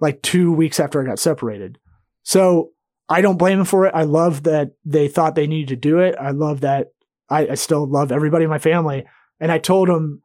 like 0.00 0.22
two 0.22 0.52
weeks 0.52 0.80
after 0.80 1.00
I 1.00 1.06
got 1.06 1.18
separated. 1.18 1.78
So 2.22 2.70
I 3.08 3.20
don't 3.22 3.38
blame 3.38 3.58
them 3.58 3.66
for 3.66 3.86
it. 3.86 3.94
I 3.94 4.04
love 4.04 4.44
that 4.44 4.72
they 4.84 5.08
thought 5.08 5.34
they 5.34 5.46
needed 5.46 5.68
to 5.68 5.76
do 5.76 5.98
it. 5.98 6.14
I 6.20 6.30
love 6.30 6.60
that 6.60 6.88
I, 7.28 7.48
I 7.48 7.54
still 7.54 7.86
love 7.86 8.12
everybody 8.12 8.44
in 8.44 8.50
my 8.50 8.58
family. 8.58 9.04
And 9.40 9.50
I 9.50 9.58
told 9.58 9.88
them, 9.88 10.22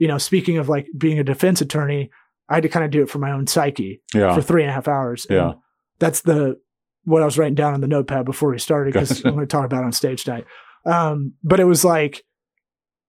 you 0.00 0.08
know, 0.08 0.18
speaking 0.18 0.58
of 0.58 0.68
like 0.68 0.88
being 0.98 1.20
a 1.20 1.24
defense 1.24 1.60
attorney, 1.60 2.10
I 2.48 2.54
had 2.54 2.64
to 2.64 2.68
kind 2.68 2.84
of 2.84 2.90
do 2.90 3.02
it 3.02 3.08
for 3.10 3.18
my 3.20 3.30
own 3.30 3.46
psyche 3.46 4.02
Yeah. 4.12 4.34
for 4.34 4.42
three 4.42 4.62
and 4.62 4.70
a 4.70 4.74
half 4.74 4.88
hours. 4.88 5.26
And 5.26 5.36
Yeah. 5.36 5.52
that's 6.00 6.22
the 6.22 6.58
what 7.04 7.22
I 7.22 7.24
was 7.24 7.38
writing 7.38 7.54
down 7.54 7.74
on 7.74 7.80
the 7.80 7.86
notepad 7.86 8.24
before 8.24 8.50
we 8.50 8.58
started 8.58 8.92
because 8.92 9.24
I'm 9.24 9.34
going 9.34 9.46
to 9.46 9.50
talk 9.50 9.64
about 9.66 9.82
it 9.82 9.86
on 9.86 9.92
stage 9.92 10.24
tonight. 10.24 10.46
Um, 10.84 11.34
but 11.44 11.60
it 11.60 11.64
was 11.64 11.84
like 11.84 12.24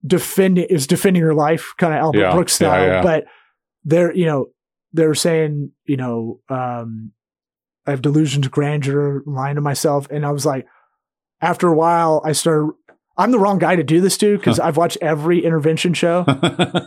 defending 0.06 0.66
is 0.70 0.88
defending 0.88 1.22
your 1.22 1.34
life, 1.34 1.74
kind 1.78 1.94
of 1.94 2.00
Albert 2.00 2.20
Yeah, 2.20 2.34
Brooks 2.34 2.54
style. 2.54 2.86
yeah. 2.88 3.02
But 3.02 3.26
they're 3.84 4.14
you 4.14 4.26
know 4.26 4.48
they're 4.94 5.16
saying 5.16 5.72
you 5.86 5.98
know 5.98 6.40
um, 6.50 7.12
I 7.88 7.92
have 7.92 8.02
delusions 8.02 8.46
of 8.46 8.52
grandeur, 8.52 9.24
lying 9.26 9.56
to 9.56 9.62
myself, 9.62 10.08
and 10.12 10.26
I 10.26 10.32
was 10.32 10.46
like, 10.46 10.68
after 11.42 11.68
a 11.68 11.76
while, 11.76 12.22
I 12.26 12.34
started. 12.34 12.72
I'm 13.18 13.32
the 13.32 13.40
wrong 13.40 13.60
guy 13.60 13.76
to 13.76 13.84
do 13.84 14.02
this 14.02 14.18
to 14.20 14.38
because 14.38 14.60
I've 14.60 14.78
watched 14.78 14.98
every 15.02 15.44
intervention 15.44 15.94
show. 15.94 16.26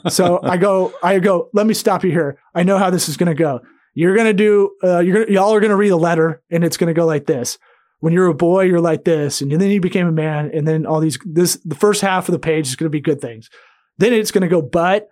So 0.08 0.38
I 0.42 0.58
go, 0.58 0.92
I 1.02 1.18
go, 1.18 1.48
let 1.54 1.66
me 1.66 1.72
stop 1.72 2.04
you 2.04 2.10
here. 2.10 2.38
I 2.54 2.62
know 2.62 2.76
how 2.76 2.90
this 2.90 3.08
is 3.08 3.16
going 3.16 3.28
to 3.28 3.34
go. 3.34 3.60
You're 3.94 4.14
going 4.14 4.26
to 4.26 4.34
do, 4.34 4.72
uh, 4.82 4.98
you're 4.98 5.24
gonna, 5.24 5.32
y'all 5.32 5.54
are 5.54 5.60
going 5.60 5.70
to 5.70 5.76
read 5.76 5.90
a 5.90 5.96
letter 5.96 6.42
and 6.50 6.62
it's 6.62 6.76
going 6.76 6.88
to 6.88 6.94
go 6.94 7.06
like 7.06 7.26
this. 7.26 7.58
When 8.00 8.12
you're 8.12 8.26
a 8.26 8.34
boy, 8.34 8.64
you're 8.64 8.80
like 8.80 9.04
this. 9.04 9.40
And 9.40 9.50
then 9.50 9.70
you 9.70 9.80
became 9.80 10.06
a 10.06 10.12
man. 10.12 10.50
And 10.52 10.68
then 10.68 10.84
all 10.84 11.00
these, 11.00 11.18
this, 11.24 11.58
the 11.64 11.74
first 11.74 12.02
half 12.02 12.28
of 12.28 12.32
the 12.32 12.38
page 12.38 12.66
is 12.68 12.76
going 12.76 12.86
to 12.86 12.90
be 12.90 13.00
good 13.00 13.20
things. 13.20 13.48
Then 13.96 14.12
it's 14.12 14.30
going 14.30 14.42
to 14.42 14.48
go, 14.48 14.60
but 14.60 15.08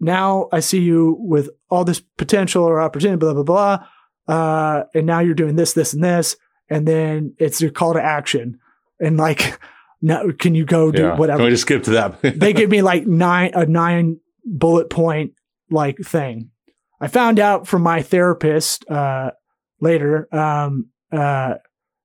now 0.00 0.48
I 0.52 0.60
see 0.60 0.80
you 0.80 1.16
with 1.20 1.50
all 1.70 1.84
this 1.84 2.00
potential 2.00 2.64
or 2.64 2.80
opportunity, 2.80 3.18
blah, 3.18 3.34
blah, 3.34 3.42
blah. 3.44 3.86
Uh, 4.26 4.84
and 4.94 5.06
now 5.06 5.20
you're 5.20 5.34
doing 5.34 5.56
this, 5.56 5.74
this, 5.74 5.92
and 5.92 6.02
this. 6.02 6.36
And 6.68 6.86
then 6.86 7.34
it's 7.38 7.60
your 7.60 7.70
call 7.70 7.94
to 7.94 8.02
action. 8.02 8.58
And 9.00 9.16
like, 9.16 9.60
now 10.00 10.24
can 10.38 10.54
you 10.54 10.64
go 10.64 10.90
do 10.92 11.02
yeah. 11.02 11.16
whatever? 11.16 11.38
Can 11.38 11.46
we 11.46 11.50
just 11.50 11.62
skip 11.62 11.82
to 11.84 11.90
that? 11.92 12.20
they 12.40 12.52
give 12.52 12.70
me 12.70 12.82
like 12.82 13.06
nine 13.06 13.50
a 13.54 13.66
nine 13.66 14.18
bullet 14.44 14.90
point 14.90 15.32
like 15.70 15.98
thing. 15.98 16.50
I 17.00 17.08
found 17.08 17.38
out 17.38 17.66
from 17.66 17.82
my 17.82 18.02
therapist 18.02 18.88
uh, 18.90 19.30
later 19.80 20.28
um, 20.34 20.88
uh, 21.12 21.54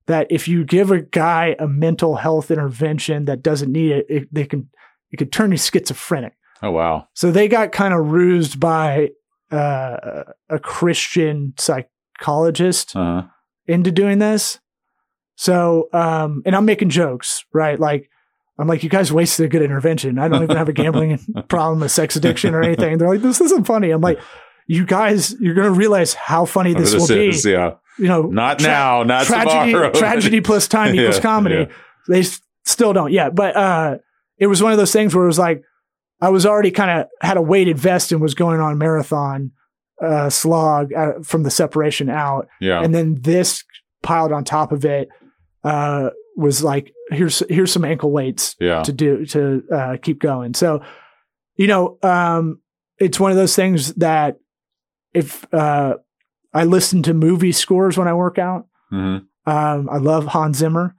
that 0.05 0.27
if 0.29 0.47
you 0.47 0.63
give 0.65 0.91
a 0.91 1.01
guy 1.01 1.55
a 1.57 1.67
mental 1.67 2.15
health 2.17 2.51
intervention 2.51 3.25
that 3.25 3.41
doesn't 3.41 3.71
need 3.71 3.91
it, 3.91 4.05
it 4.09 4.27
they 4.33 4.45
can 4.45 4.69
it 5.11 5.17
could 5.17 5.31
turn 5.31 5.51
you 5.51 5.57
schizophrenic. 5.57 6.33
oh 6.61 6.71
wow. 6.71 7.07
So 7.13 7.31
they 7.31 7.47
got 7.47 7.71
kind 7.71 7.93
of 7.93 8.07
rused 8.11 8.59
by 8.59 9.09
uh, 9.51 10.23
a 10.49 10.59
Christian 10.59 11.53
psychologist 11.57 12.95
Uh-huh. 12.95 13.27
into 13.67 13.91
doing 13.91 14.19
this. 14.19 14.59
So, 15.35 15.89
um, 15.93 16.43
and 16.45 16.55
I'm 16.55 16.65
making 16.65 16.89
jokes, 16.89 17.43
right? 17.53 17.79
Like, 17.79 18.09
I'm 18.59 18.67
like, 18.67 18.83
you 18.83 18.89
guys 18.89 19.11
wasted 19.11 19.45
a 19.45 19.49
good 19.49 19.63
intervention. 19.63 20.19
I 20.19 20.27
don't 20.27 20.43
even 20.43 20.55
have 20.57 20.69
a 20.69 20.73
gambling 20.73 21.17
problem, 21.47 21.81
a 21.81 21.89
sex 21.89 22.15
addiction, 22.15 22.53
or 22.53 22.61
anything. 22.61 22.97
They're 22.97 23.09
like, 23.09 23.21
this 23.21 23.41
isn't 23.41 23.65
funny. 23.65 23.89
I'm 23.89 24.01
like, 24.01 24.19
you 24.67 24.85
guys, 24.85 25.35
you're 25.39 25.55
going 25.55 25.65
to 25.73 25.77
realize 25.77 26.13
how 26.13 26.45
funny 26.45 26.73
this, 26.73 26.93
will 26.93 27.07
be. 27.07 27.31
yeah. 27.49 27.73
You 27.97 28.07
know, 28.07 28.23
Not 28.23 28.59
tra- 28.59 28.67
now, 28.69 29.03
not 29.03 29.25
tragedy, 29.25 29.71
tomorrow. 29.71 29.91
tragedy 29.93 30.41
plus 30.41 30.67
time 30.67 30.95
equals 30.95 31.15
Yeah, 31.17 31.21
comedy. 31.21 31.55
yeah. 31.55 31.65
They 32.07 32.19
s- 32.21 32.41
still 32.65 32.93
don't 32.93 33.11
yet, 33.11 33.35
but 33.35 33.55
uh, 33.55 33.97
it 34.37 34.47
was 34.47 34.63
one 34.63 34.71
of 34.71 34.77
those 34.77 34.91
things 34.91 35.13
where 35.15 35.23
it 35.23 35.27
was 35.27 35.37
like 35.39 35.63
I 36.21 36.29
was 36.29 36.45
already 36.45 36.71
kind 36.71 37.01
of 37.01 37.07
had 37.21 37.37
a 37.37 37.41
weighted 37.41 37.77
vest 37.77 38.11
and 38.11 38.19
was 38.21 38.33
going 38.33 38.59
on 38.61 38.77
marathon 38.77 39.51
uh, 40.01 40.29
slog 40.29 40.91
uh, 40.93 41.13
from 41.23 41.43
the 41.43 41.51
separation 41.51 42.09
out, 42.09 42.47
yeah. 42.59 42.81
and 42.81 42.95
then 42.95 43.21
this 43.21 43.63
piled 44.01 44.31
on 44.31 44.43
top 44.43 44.71
of 44.71 44.85
it 44.85 45.07
uh, 45.63 46.09
was 46.35 46.63
like 46.63 46.93
here's 47.09 47.43
here's 47.49 47.71
some 47.71 47.85
ankle 47.85 48.11
weights 48.11 48.55
yeah. 48.59 48.83
to 48.83 48.91
do 48.91 49.25
to 49.27 49.63
uh, 49.71 49.97
keep 50.01 50.19
going. 50.19 50.53
So, 50.53 50.81
you 51.55 51.67
know, 51.67 51.97
um, 52.03 52.59
it's 52.99 53.19
one 53.19 53.31
of 53.31 53.37
those 53.37 53.55
things 53.55 53.93
that 53.95 54.37
if 55.13 55.45
uh, 55.53 55.95
I 56.53 56.63
listen 56.65 57.03
to 57.03 57.13
movie 57.13 57.51
scores 57.51 57.97
when 57.97 58.07
I 58.07 58.13
work 58.13 58.37
out, 58.39 58.67
hmm 58.89 59.17
um, 59.45 59.89
I 59.89 59.97
love 59.97 60.25
Hans 60.27 60.57
Zimmer. 60.57 60.95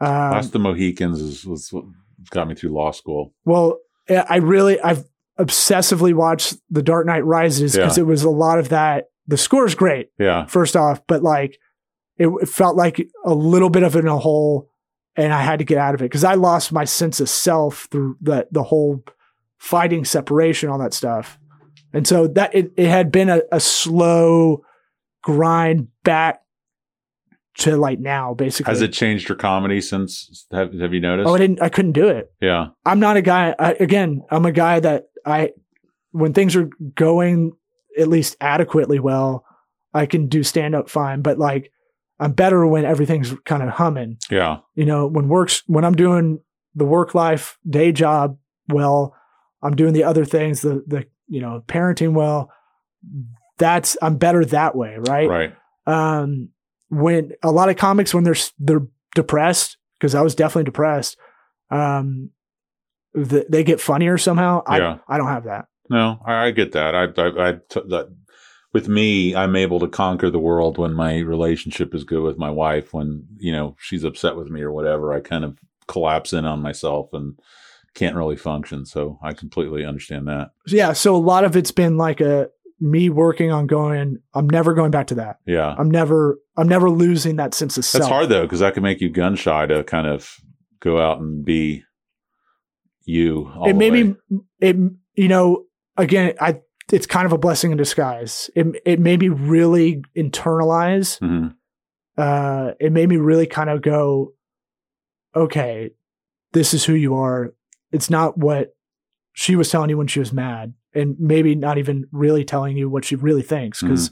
Um, 0.00 0.30
Last 0.30 0.52
the 0.52 0.58
Mohicans 0.60 1.20
is 1.20 1.44
was 1.44 1.72
what 1.72 1.84
got 2.30 2.46
me 2.48 2.54
through 2.54 2.70
law 2.70 2.92
school. 2.92 3.34
well, 3.44 3.78
I 4.08 4.36
really 4.36 4.80
I've 4.80 5.04
obsessively 5.38 6.14
watched 6.14 6.56
The 6.70 6.82
Dark 6.82 7.06
Knight 7.06 7.24
Rises 7.24 7.74
because 7.74 7.96
Yeah. 7.98 8.02
it 8.02 8.06
was 8.06 8.22
a 8.24 8.30
lot 8.30 8.58
of 8.58 8.70
that. 8.70 9.06
The 9.26 9.36
score's 9.36 9.74
great, 9.74 10.08
Yeah. 10.18 10.46
first 10.46 10.76
off, 10.76 11.00
but 11.06 11.22
like 11.22 11.58
it, 12.18 12.28
it 12.28 12.48
felt 12.48 12.76
like 12.76 13.08
a 13.24 13.34
little 13.34 13.70
bit 13.70 13.82
of 13.82 13.96
in 13.96 14.06
a 14.06 14.18
hole, 14.18 14.68
and 15.16 15.32
I 15.32 15.42
had 15.42 15.58
to 15.60 15.64
get 15.64 15.78
out 15.78 15.94
of 15.94 16.00
it 16.02 16.06
because 16.06 16.24
I 16.24 16.34
lost 16.34 16.72
my 16.72 16.84
sense 16.84 17.20
of 17.20 17.28
self 17.28 17.88
through 17.90 18.16
the 18.20 18.46
the 18.50 18.64
whole 18.64 19.04
fighting 19.58 20.04
separation, 20.04 20.68
all 20.68 20.78
that 20.78 20.94
stuff, 20.94 21.38
and 21.92 22.06
so 22.06 22.26
that 22.28 22.54
it, 22.54 22.72
it 22.76 22.88
had 22.88 23.10
been 23.10 23.28
a, 23.28 23.42
a 23.52 23.60
slow 23.60 24.62
grind 25.22 25.88
back 26.04 26.42
to 27.58 27.76
like 27.76 27.98
now, 27.98 28.34
basically. 28.34 28.70
Has 28.70 28.82
it 28.82 28.92
changed 28.92 29.28
your 29.28 29.36
comedy 29.36 29.80
since? 29.80 30.46
Have 30.52 30.72
Have 30.74 30.94
you 30.94 31.00
noticed? 31.00 31.28
Oh, 31.28 31.34
I 31.34 31.38
didn't. 31.38 31.60
I 31.60 31.68
couldn't 31.68 31.92
do 31.92 32.08
it. 32.08 32.32
yeah. 32.40 32.68
I'm 32.84 33.00
not 33.00 33.16
a 33.16 33.22
guy. 33.22 33.54
I, 33.58 33.72
again, 33.74 34.22
I'm 34.30 34.46
a 34.46 34.52
guy 34.52 34.80
that 34.80 35.08
I, 35.26 35.50
when 36.12 36.32
things 36.32 36.54
are 36.56 36.70
going 36.94 37.52
at 37.98 38.08
least 38.08 38.36
adequately 38.40 39.00
well, 39.00 39.44
I 39.92 40.06
can 40.06 40.28
do 40.28 40.44
stand 40.44 40.76
up 40.76 40.88
fine. 40.88 41.20
But 41.20 41.38
like, 41.38 41.72
I'm 42.20 42.32
better 42.32 42.66
when 42.66 42.84
everything's 42.84 43.34
kind 43.44 43.62
of 43.62 43.70
humming. 43.70 44.18
Yeah. 44.30 44.58
You 44.74 44.84
know, 44.84 45.06
when 45.06 45.28
works 45.28 45.62
when 45.66 45.84
I'm 45.84 45.94
doing 45.94 46.40
the 46.74 46.84
work 46.84 47.14
life 47.14 47.58
day 47.68 47.92
job 47.92 48.38
well, 48.68 49.14
I'm 49.62 49.74
doing 49.76 49.92
the 49.92 50.04
other 50.04 50.24
things, 50.24 50.60
the 50.60 50.82
the 50.86 51.06
you 51.26 51.40
know 51.40 51.62
parenting 51.66 52.12
well. 52.12 52.50
That's 53.58 53.96
I'm 54.02 54.16
better 54.16 54.44
that 54.46 54.74
way, 54.76 54.96
right? 54.98 55.28
Right. 55.28 55.54
um, 55.86 56.50
when 56.90 57.32
a 57.42 57.50
lot 57.50 57.68
of 57.68 57.76
comics 57.76 58.14
when 58.14 58.24
they're 58.24 58.36
they're 58.58 58.86
depressed 59.14 59.76
because 59.98 60.14
I 60.14 60.22
was 60.22 60.34
definitely 60.34 60.64
depressed, 60.64 61.16
um, 61.70 62.30
th- 63.14 63.46
they 63.48 63.64
get 63.64 63.80
funnier 63.80 64.16
somehow. 64.18 64.62
Yeah. 64.70 64.98
I 65.08 65.14
I 65.14 65.18
don't 65.18 65.28
have 65.28 65.44
that. 65.44 65.66
No, 65.90 66.20
I, 66.24 66.46
I 66.46 66.50
get 66.50 66.72
that. 66.72 66.94
I, 66.94 67.04
I, 67.04 67.48
I 67.48 67.52
t- 67.68 67.80
that, 67.88 68.14
with 68.78 68.88
me, 68.88 69.34
I'm 69.34 69.56
able 69.56 69.80
to 69.80 69.88
conquer 69.88 70.30
the 70.30 70.38
world 70.38 70.78
when 70.78 70.94
my 70.94 71.18
relationship 71.18 71.96
is 71.96 72.04
good 72.04 72.22
with 72.22 72.38
my 72.38 72.50
wife. 72.50 72.94
When 72.94 73.26
you 73.36 73.50
know 73.50 73.74
she's 73.80 74.04
upset 74.04 74.36
with 74.36 74.50
me 74.50 74.60
or 74.60 74.70
whatever, 74.70 75.12
I 75.12 75.18
kind 75.18 75.44
of 75.44 75.58
collapse 75.88 76.32
in 76.32 76.44
on 76.44 76.62
myself 76.62 77.08
and 77.12 77.36
can't 77.94 78.14
really 78.14 78.36
function. 78.36 78.86
So 78.86 79.18
I 79.20 79.32
completely 79.32 79.84
understand 79.84 80.28
that. 80.28 80.50
Yeah, 80.68 80.92
so 80.92 81.16
a 81.16 81.18
lot 81.18 81.42
of 81.42 81.56
it's 81.56 81.72
been 81.72 81.96
like 81.96 82.20
a 82.20 82.50
me 82.78 83.10
working 83.10 83.50
on 83.50 83.66
going. 83.66 84.18
I'm 84.32 84.48
never 84.48 84.74
going 84.74 84.92
back 84.92 85.08
to 85.08 85.16
that. 85.16 85.38
Yeah, 85.44 85.74
I'm 85.76 85.90
never 85.90 86.38
I'm 86.56 86.68
never 86.68 86.88
losing 86.88 87.34
that 87.36 87.54
sense 87.54 87.78
of 87.78 87.84
self. 87.84 88.02
that's 88.02 88.12
hard 88.12 88.28
though 88.28 88.42
because 88.42 88.60
that 88.60 88.74
can 88.74 88.84
make 88.84 89.00
you 89.00 89.08
gun 89.08 89.34
shy 89.34 89.66
to 89.66 89.82
kind 89.82 90.06
of 90.06 90.36
go 90.78 91.00
out 91.00 91.18
and 91.18 91.44
be 91.44 91.82
you. 93.04 93.50
It 93.66 93.74
made 93.74 93.92
way. 93.92 94.02
me 94.04 94.14
it 94.60 94.76
you 95.16 95.26
know 95.26 95.64
again 95.96 96.34
I 96.40 96.60
it's 96.92 97.06
kind 97.06 97.26
of 97.26 97.32
a 97.32 97.38
blessing 97.38 97.70
in 97.70 97.76
disguise. 97.76 98.50
It 98.54 98.66
it 98.84 99.00
made 99.00 99.20
me 99.20 99.28
really 99.28 100.02
internalize 100.16 101.18
Mhm. 101.20 101.54
uh, 102.16 102.72
it 102.80 102.92
made 102.92 103.08
me 103.08 103.16
really 103.16 103.46
kind 103.46 103.70
of 103.70 103.82
go, 103.82 104.32
okay, 105.36 105.90
this 106.52 106.74
is 106.74 106.84
who 106.84 106.94
you 106.94 107.14
are. 107.14 107.54
It's 107.92 108.10
not 108.10 108.36
what 108.38 108.74
she 109.32 109.56
was 109.56 109.70
telling 109.70 109.90
you 109.90 109.96
when 109.98 110.06
she 110.08 110.18
was 110.18 110.32
mad, 110.32 110.74
and 110.94 111.16
maybe 111.18 111.54
not 111.54 111.78
even 111.78 112.06
really 112.12 112.44
telling 112.44 112.76
you 112.76 112.88
what 112.90 113.04
she 113.04 113.14
really 113.16 113.42
thinks, 113.42 113.82
because 113.82 114.10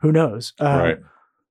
who 0.00 0.12
knows? 0.12 0.52
Uh, 0.60 0.64
Mm-hmm. 0.64 0.78
right. 0.84 0.98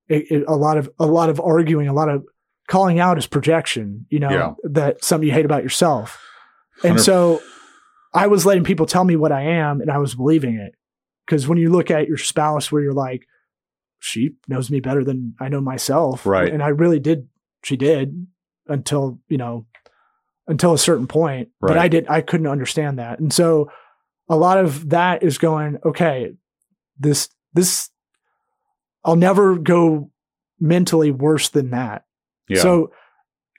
It, 0.09 0.31
it, 0.31 0.43
a 0.47 0.55
lot 0.55 0.77
of 0.77 0.89
a 0.99 1.05
lot 1.05 1.29
of 1.29 1.37
arguing, 1.41 1.89
a 1.89 1.93
lot 1.93 2.07
of 2.07 2.23
calling 2.69 2.97
out 2.97 3.17
is 3.17 3.27
projection. 3.27 4.05
You 4.09 4.19
know 4.19 4.29
Yeah. 4.29 4.53
that 4.63 5.03
something 5.03 5.27
you 5.27 5.33
hate 5.33 5.43
about 5.45 5.63
yourself, 5.63 6.17
and 6.83 6.95
100 6.95 7.03
so 7.03 7.41
I 8.13 8.27
was 8.27 8.45
letting 8.45 8.63
people 8.63 8.85
tell 8.85 9.03
me 9.03 9.15
what 9.15 9.31
I 9.31 9.41
am, 9.41 9.81
and 9.81 9.91
I 9.91 9.97
was 9.97 10.15
believing 10.15 10.55
it. 10.55 10.73
Because 11.25 11.47
when 11.47 11.57
you 11.57 11.69
look 11.69 11.91
at 11.91 12.07
your 12.07 12.17
spouse, 12.17 12.71
where 12.71 12.81
you're 12.81 12.93
like, 12.93 13.27
she 13.99 14.35
knows 14.47 14.69
me 14.69 14.79
better 14.79 15.03
than 15.03 15.35
I 15.39 15.49
know 15.49 15.59
myself. 15.59 16.25
Right. 16.25 16.51
And 16.51 16.63
I 16.63 16.69
really 16.69 16.99
did. 16.99 17.27
She 17.63 17.75
did 17.75 18.27
until, 18.67 19.19
you 19.27 19.37
know, 19.37 19.65
until 20.47 20.73
a 20.73 20.77
certain 20.77 21.07
point. 21.07 21.49
But 21.59 21.77
I 21.77 21.87
did, 21.87 22.07
I 22.07 22.21
couldn't 22.21 22.47
understand 22.47 22.99
that. 22.99 23.19
And 23.19 23.33
so 23.33 23.69
a 24.29 24.37
lot 24.37 24.57
of 24.57 24.89
that 24.91 25.23
is 25.23 25.37
going, 25.37 25.79
okay, 25.83 26.33
this, 26.99 27.29
this, 27.53 27.89
I'll 29.03 29.15
never 29.15 29.57
go 29.57 30.11
mentally 30.59 31.11
worse 31.11 31.49
than 31.49 31.71
that. 31.71 32.05
Yeah. 32.47 32.61
So 32.61 32.91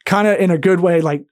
kind 0.07 0.29
of 0.29 0.39
in 0.39 0.51
a 0.51 0.59
good 0.59 0.81
way, 0.81 1.01
like 1.01 1.25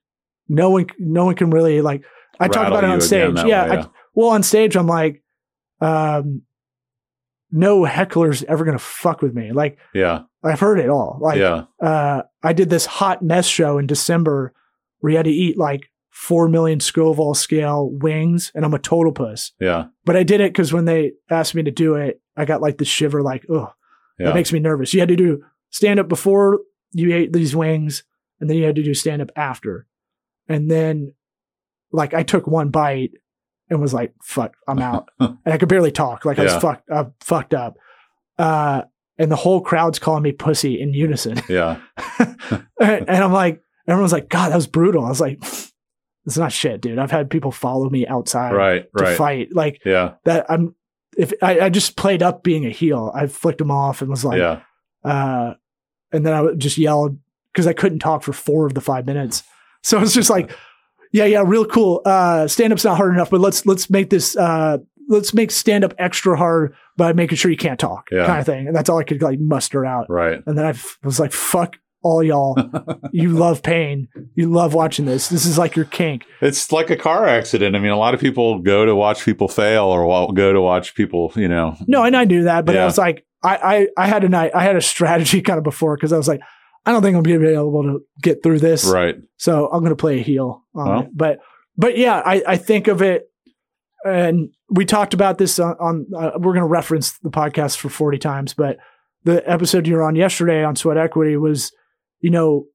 no 0.49 0.71
one, 0.71 0.87
no 0.99 1.25
one 1.25 1.37
can 1.37 1.51
really 1.51 1.81
like, 1.81 2.03
I 2.41 2.49
talk 2.49 2.69
about 2.69 2.85
it 2.85 2.91
on 2.91 3.01
stage. 3.01 3.35
Yeah. 3.45 3.69
way, 3.69 3.79
I, 3.79 3.87
well, 4.15 4.29
on 4.29 4.43
stage, 4.43 4.77
I'm 4.77 4.87
like, 4.87 5.23
um, 5.81 6.43
no 7.51 7.85
heckler's 7.85 8.43
ever 8.45 8.65
gonna 8.65 8.79
fuck 8.79 9.23
with 9.23 9.35
me. 9.35 9.53
Like 9.53 9.79
Yeah. 9.95 10.23
I've 10.43 10.61
heard 10.61 10.79
it 10.79 10.89
all. 10.89 11.19
Like 11.21 11.39
yeah. 11.39 11.65
uh, 11.81 12.23
I 12.43 12.53
did 12.53 12.71
this 12.71 12.87
hot 12.87 13.23
mess 13.23 13.47
show 13.47 13.79
in 13.79 13.87
December 13.87 14.53
where 15.01 15.11
you 15.13 15.17
had 15.17 15.27
to 15.27 15.33
eat 15.33 15.59
like 15.59 15.91
four 16.11 16.49
million 16.49 16.81
Scoville 16.81 17.35
scale 17.35 17.91
wings, 17.91 18.51
and 18.55 18.65
I'm 18.65 18.75
a 18.75 18.79
total 18.79 19.13
puss. 19.13 19.53
Yeah. 19.61 19.87
But 20.05 20.17
I 20.17 20.23
did 20.23 20.41
it 20.41 20.53
because 20.53 20.73
when 20.73 20.87
they 20.87 21.13
asked 21.31 21.55
me 21.55 21.63
to 21.65 21.71
do 21.71 21.95
it, 21.95 22.21
I 22.37 22.45
got 22.45 22.63
like 22.63 22.79
the 22.79 22.85
shiver, 22.85 23.23
like, 23.23 23.45
oh, 23.51 23.73
Yeah. 24.19 24.27
that 24.27 24.35
makes 24.35 24.53
me 24.53 24.59
nervous. 24.59 24.95
You 24.95 25.01
had 25.01 25.09
to 25.11 25.17
do 25.17 25.43
stand 25.71 26.01
up 26.01 26.09
before 26.09 26.61
you 26.93 27.15
ate 27.15 27.33
these 27.33 27.55
wings, 27.55 28.03
and 28.41 28.49
then 28.49 28.57
you 28.57 28.65
had 28.65 28.77
to 28.77 28.83
do 28.83 28.95
stand 28.95 29.21
up 29.23 29.31
after. 29.37 29.87
And 30.49 30.71
then, 30.71 31.13
like, 31.97 32.15
I 32.15 32.23
took 32.23 32.47
one 32.47 32.69
bite 32.71 33.13
and 33.69 33.81
was 33.81 33.93
like, 33.95 34.13
fuck, 34.23 34.55
I'm 34.69 34.79
out. 34.79 35.09
and 35.21 35.39
I 35.47 35.59
could 35.59 35.69
barely 35.69 35.91
talk. 35.91 36.25
Like, 36.25 36.39
I 36.39 36.45
Yeah. 36.45 36.55
was 36.55 36.63
fucked, 36.63 36.91
uh, 36.91 37.05
fucked 37.21 37.55
up. 37.55 37.77
Uh, 38.39 38.83
and 39.19 39.31
the 39.33 39.37
whole 39.37 39.61
crowd's 39.61 39.99
calling 39.99 40.23
me 40.23 40.33
pussy 40.33 40.81
in 40.81 40.93
unison. 40.95 41.41
yeah. 41.49 41.79
and 42.81 43.09
I'm 43.11 43.33
like, 43.33 43.63
everyone's 43.89 44.13
like, 44.13 44.29
God, 44.29 44.51
that 44.51 44.57
was 44.57 44.67
brutal. 44.67 45.05
I 45.05 45.09
was 45.09 45.21
like, 45.21 45.43
it's 46.27 46.37
not 46.37 46.53
shit, 46.53 46.81
dude. 46.81 46.99
I've 46.99 47.11
had 47.11 47.31
people 47.31 47.51
follow 47.53 47.89
me 47.89 48.07
outside 48.07 48.53
Right. 48.53 48.87
to 48.97 49.05
Right. 49.05 49.17
fight. 49.17 49.49
Like, 49.55 49.81
Yeah. 49.85 50.15
that 50.25 50.47
I'm 50.51 50.75
if 51.17 51.33
I, 51.41 51.61
I 51.61 51.69
just 51.71 51.97
played 51.97 52.23
up 52.23 52.43
being 52.43 52.67
a 52.67 52.71
heel. 52.71 53.11
I 53.15 53.27
flicked 53.27 53.57
them 53.59 53.71
off 53.71 54.03
and 54.03 54.11
was 54.11 54.23
like, 54.25 54.39
yeah. 54.39 54.61
uh, 55.03 55.55
and 56.13 56.27
then 56.27 56.35
I 56.35 56.43
would 56.43 56.59
just 56.59 56.77
yelled 56.77 57.19
because 57.53 57.67
I 57.67 57.73
couldn't 57.73 58.01
talk 58.01 58.23
for 58.23 58.35
four 58.35 58.67
of 58.67 58.75
the 58.75 58.83
five 58.83 59.07
minutes. 59.07 59.43
So 59.83 59.99
it's 60.03 60.13
just 60.13 60.29
like, 60.29 60.51
yeah, 61.13 61.25
yeah, 61.25 61.43
real 61.47 61.65
cool. 61.65 62.03
Uh, 62.05 62.47
stand 62.49 62.73
up's 62.73 62.85
not 62.85 62.97
hard 62.97 63.15
enough, 63.15 63.31
but 63.31 63.41
let's 63.41 63.65
let's 63.67 63.89
make 63.91 64.11
this 64.11 64.37
uh, 64.37 64.79
let's 65.09 65.33
make 65.35 65.51
stand 65.51 65.85
up 65.85 65.95
extra 65.99 66.37
hard 66.37 66.75
by 66.97 67.13
making 67.13 67.37
sure 67.37 67.51
you 67.51 67.57
can't 67.57 67.79
talk, 67.79 68.09
Yeah. 68.11 68.27
kind 68.27 68.41
of 68.41 68.47
thing. 68.47 68.67
And 68.67 68.75
that's 68.75 68.89
all 68.89 68.99
I 68.99 69.05
could 69.05 69.23
like 69.23 69.39
muster 69.39 69.85
out. 69.85 70.07
Right. 70.09 70.41
And 70.47 70.57
then 70.59 70.65
I 70.65 70.71
f- 70.71 70.99
was 71.05 71.21
like, 71.21 71.33
fuck 71.33 71.77
all 72.03 72.23
y'all. 72.23 72.57
you 73.13 73.31
love 73.31 73.63
pain. 73.63 74.09
You 74.35 74.51
love 74.51 74.75
watching 74.75 75.05
this. 75.05 75.29
This 75.29 75.45
is 75.45 75.59
like 75.59 75.77
your 75.77 75.85
kink. 75.85 76.25
It's 76.41 76.73
like 76.73 76.89
a 76.91 76.97
car 76.97 77.27
accident. 77.27 77.77
I 77.77 77.79
mean, 77.81 77.91
a 77.93 77.99
lot 77.99 78.15
of 78.15 78.21
people 78.21 78.61
go 78.61 78.85
to 78.87 78.95
watch 78.97 79.25
people 79.25 79.49
fail 79.49 79.85
or 79.85 80.33
go 80.33 80.53
to 80.53 80.61
watch 80.61 80.95
people, 80.95 81.33
you 81.37 81.49
know. 81.49 81.77
No, 81.87 82.03
and 82.05 82.17
I 82.17 82.25
knew 82.25 82.45
that, 82.45 82.65
but 82.65 82.77
I 82.77 82.85
was 82.85 82.97
like, 82.99 83.25
I, 83.45 83.57
I, 83.97 84.05
I 84.05 84.07
had 84.09 84.25
a 84.25 84.29
night, 84.29 84.53
I 84.55 84.63
had 84.65 84.77
a 84.77 84.81
strategy 84.81 85.41
kind 85.43 85.59
of 85.59 85.65
before 85.65 85.97
because 85.97 86.13
I 86.13 86.17
was 86.17 86.27
like, 86.29 86.41
I 86.87 86.93
don't 86.93 87.03
think 87.03 87.17
I'm 87.17 87.23
going 87.25 87.41
to 87.41 87.47
be 87.47 87.53
able 87.53 87.83
to 87.83 88.01
get 88.23 88.43
through 88.43 88.61
this. 88.61 88.87
Right. 88.87 89.17
So 89.37 89.67
I'm 89.67 89.81
going 89.81 89.91
to 89.91 89.97
play 89.97 90.21
a 90.21 90.23
heel 90.23 90.65
Well. 90.73 91.09
But, 91.13 91.41
but 91.77 91.99
yeah, 91.99 92.23
I, 92.25 92.43
I 92.47 92.57
think 92.57 92.87
of 92.87 93.03
it, 93.03 93.29
and 94.05 94.51
we 94.71 94.85
talked 94.85 95.13
about 95.13 95.37
this 95.39 95.59
on, 95.59 95.75
on 95.81 96.07
uh, 96.17 96.31
we're 96.39 96.53
going 96.53 96.61
to 96.61 96.67
reference 96.67 97.19
the 97.19 97.31
podcast 97.31 97.77
for 97.79 97.89
40 97.89 98.19
times, 98.19 98.55
but 98.55 98.79
the 99.25 99.43
episode 99.51 99.87
you 99.89 99.95
were 99.95 100.05
on 100.05 100.15
yesterday 100.15 100.63
on 100.63 100.77
sweat 100.77 100.97
equity 100.97 101.37
was, 101.37 101.73
you 102.21 102.31
know, 102.31 102.67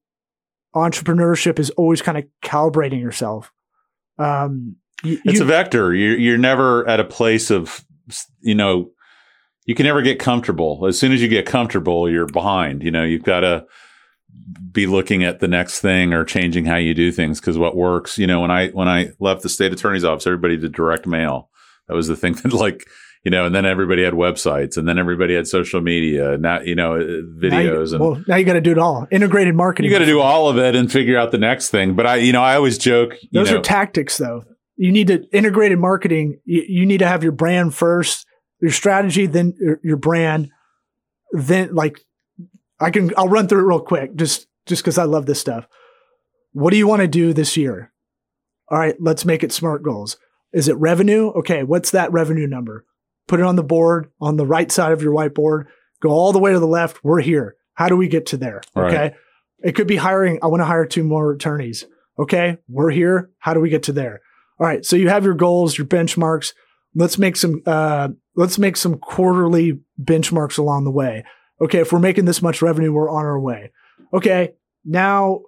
entrepreneurship 0.74 1.58
is 1.58 1.70
always 1.70 2.02
kind 2.02 2.18
of 2.18 2.24
calibrating 2.44 3.00
yourself. 3.00 3.50
Um, 4.18 4.76
you, 5.02 5.18
It's 5.24 5.38
you- 5.38 5.44
a 5.44 5.48
vector. 5.48 5.94
You're, 5.94 6.18
you're 6.18 6.38
never 6.38 6.86
at 6.86 7.00
a 7.00 7.04
place 7.04 7.50
of, 7.50 7.82
you 8.40 8.54
know, 8.54 8.90
you 9.64 9.74
can 9.74 9.86
never 9.86 10.02
get 10.02 10.18
comfortable. 10.18 10.84
As 10.86 10.98
soon 10.98 11.12
as 11.12 11.22
you 11.22 11.28
get 11.28 11.46
comfortable, 11.46 12.10
you're 12.10 12.26
behind. 12.26 12.82
You 12.82 12.90
know, 12.90 13.04
you've 13.04 13.22
got 13.22 13.40
to 13.40 13.64
be 14.72 14.86
looking 14.86 15.22
at 15.24 15.40
the 15.40 15.48
next 15.48 15.80
thing 15.80 16.12
or 16.14 16.24
changing 16.24 16.64
how 16.64 16.76
you 16.76 16.94
do 16.94 17.12
things 17.12 17.40
because 17.40 17.58
what 17.58 17.76
works. 17.76 18.18
You 18.18 18.26
know, 18.26 18.40
when 18.40 18.50
I 18.50 18.68
when 18.68 18.88
I 18.88 19.10
left 19.20 19.42
the 19.42 19.48
state 19.48 19.72
attorney's 19.72 20.04
office, 20.04 20.26
everybody 20.26 20.56
did 20.56 20.72
direct 20.72 21.06
mail. 21.06 21.50
That 21.88 21.94
was 21.94 22.08
the 22.08 22.16
thing 22.16 22.34
that 22.42 22.52
like. 22.52 22.86
You 23.24 23.30
know, 23.30 23.46
and 23.46 23.54
then 23.54 23.64
everybody 23.64 24.02
had 24.02 24.14
websites, 24.14 24.76
and 24.76 24.88
then 24.88 24.98
everybody 24.98 25.36
had 25.36 25.46
social 25.46 25.80
media, 25.80 26.36
now 26.38 26.60
you 26.60 26.74
know, 26.74 26.94
uh, 26.94 26.98
now 26.98 27.04
you- 27.04 27.38
videos, 27.40 27.92
and 27.92 28.00
well, 28.00 28.20
now 28.26 28.34
you 28.34 28.44
got 28.44 28.54
to 28.54 28.60
do 28.60 28.72
it 28.72 28.78
all. 28.78 29.06
Integrated 29.12 29.54
marketing. 29.54 29.88
you 29.88 29.96
got 29.96 30.00
to 30.04 30.10
do 30.10 30.18
all 30.18 30.48
of 30.48 30.58
it 30.58 30.74
and 30.74 30.90
figure 30.90 31.16
out 31.16 31.30
the 31.30 31.38
next 31.38 31.70
thing. 31.70 31.94
But 31.94 32.04
I, 32.04 32.16
you 32.16 32.32
know, 32.32 32.42
I 32.42 32.56
always 32.56 32.78
joke. 32.78 33.14
Those 33.30 33.52
know, 33.52 33.58
are 33.58 33.62
tactics, 33.62 34.18
though. 34.18 34.42
You 34.74 34.90
need 34.90 35.06
to 35.06 35.22
integrated 35.32 35.78
marketing. 35.78 36.40
You, 36.44 36.64
you 36.66 36.84
need 36.84 36.98
to 36.98 37.06
have 37.06 37.22
your 37.22 37.30
brand 37.30 37.76
first, 37.76 38.26
your 38.60 38.72
strategy, 38.72 39.26
then 39.26 39.54
your, 39.56 39.78
your 39.84 39.96
brand. 39.98 40.48
Then, 41.30 41.76
like, 41.76 42.00
I 42.82 42.90
can. 42.90 43.12
I'll 43.16 43.28
run 43.28 43.48
through 43.48 43.60
it 43.60 43.68
real 43.68 43.80
quick, 43.80 44.14
just 44.16 44.46
just 44.66 44.82
because 44.82 44.98
I 44.98 45.04
love 45.04 45.26
this 45.26 45.40
stuff. 45.40 45.66
What 46.52 46.70
do 46.70 46.76
you 46.76 46.86
want 46.86 47.00
to 47.02 47.08
do 47.08 47.32
this 47.32 47.56
year? 47.56 47.92
All 48.68 48.78
right, 48.78 48.96
let's 49.00 49.24
make 49.24 49.42
it 49.42 49.52
smart 49.52 49.82
goals. 49.82 50.16
Is 50.52 50.68
it 50.68 50.76
revenue? 50.76 51.28
Okay, 51.30 51.62
what's 51.62 51.90
that 51.92 52.12
revenue 52.12 52.46
number? 52.46 52.84
Put 53.28 53.40
it 53.40 53.46
on 53.46 53.56
the 53.56 53.62
board 53.62 54.10
on 54.20 54.36
the 54.36 54.46
right 54.46 54.70
side 54.70 54.92
of 54.92 55.02
your 55.02 55.14
whiteboard. 55.14 55.66
Go 56.00 56.10
all 56.10 56.32
the 56.32 56.38
way 56.38 56.52
to 56.52 56.58
the 56.58 56.66
left. 56.66 57.04
We're 57.04 57.20
here. 57.20 57.56
How 57.74 57.88
do 57.88 57.96
we 57.96 58.08
get 58.08 58.26
to 58.26 58.36
there? 58.36 58.60
Right. 58.74 58.92
Okay. 58.92 59.16
It 59.62 59.72
could 59.72 59.86
be 59.86 59.96
hiring. 59.96 60.38
I 60.42 60.48
want 60.48 60.60
to 60.60 60.66
hire 60.66 60.84
two 60.84 61.04
more 61.04 61.32
attorneys. 61.32 61.84
Okay. 62.18 62.58
We're 62.68 62.90
here. 62.90 63.30
How 63.38 63.54
do 63.54 63.60
we 63.60 63.70
get 63.70 63.84
to 63.84 63.92
there? 63.92 64.20
All 64.58 64.66
right. 64.66 64.84
So 64.84 64.96
you 64.96 65.08
have 65.08 65.24
your 65.24 65.34
goals, 65.34 65.78
your 65.78 65.86
benchmarks. 65.86 66.52
Let's 66.94 67.18
make 67.18 67.36
some, 67.36 67.62
uh, 67.64 68.08
let's 68.36 68.58
make 68.58 68.76
some 68.76 68.98
quarterly 68.98 69.80
benchmarks 70.02 70.58
along 70.58 70.84
the 70.84 70.90
way. 70.90 71.24
Okay. 71.62 71.80
If 71.80 71.92
we're 71.92 71.98
making 71.98 72.24
this 72.26 72.42
much 72.42 72.60
revenue, 72.60 72.92
we're 72.92 73.10
on 73.10 73.24
our 73.24 73.40
way. 73.40 73.70
Okay. 74.12 74.54
Now 74.84 75.42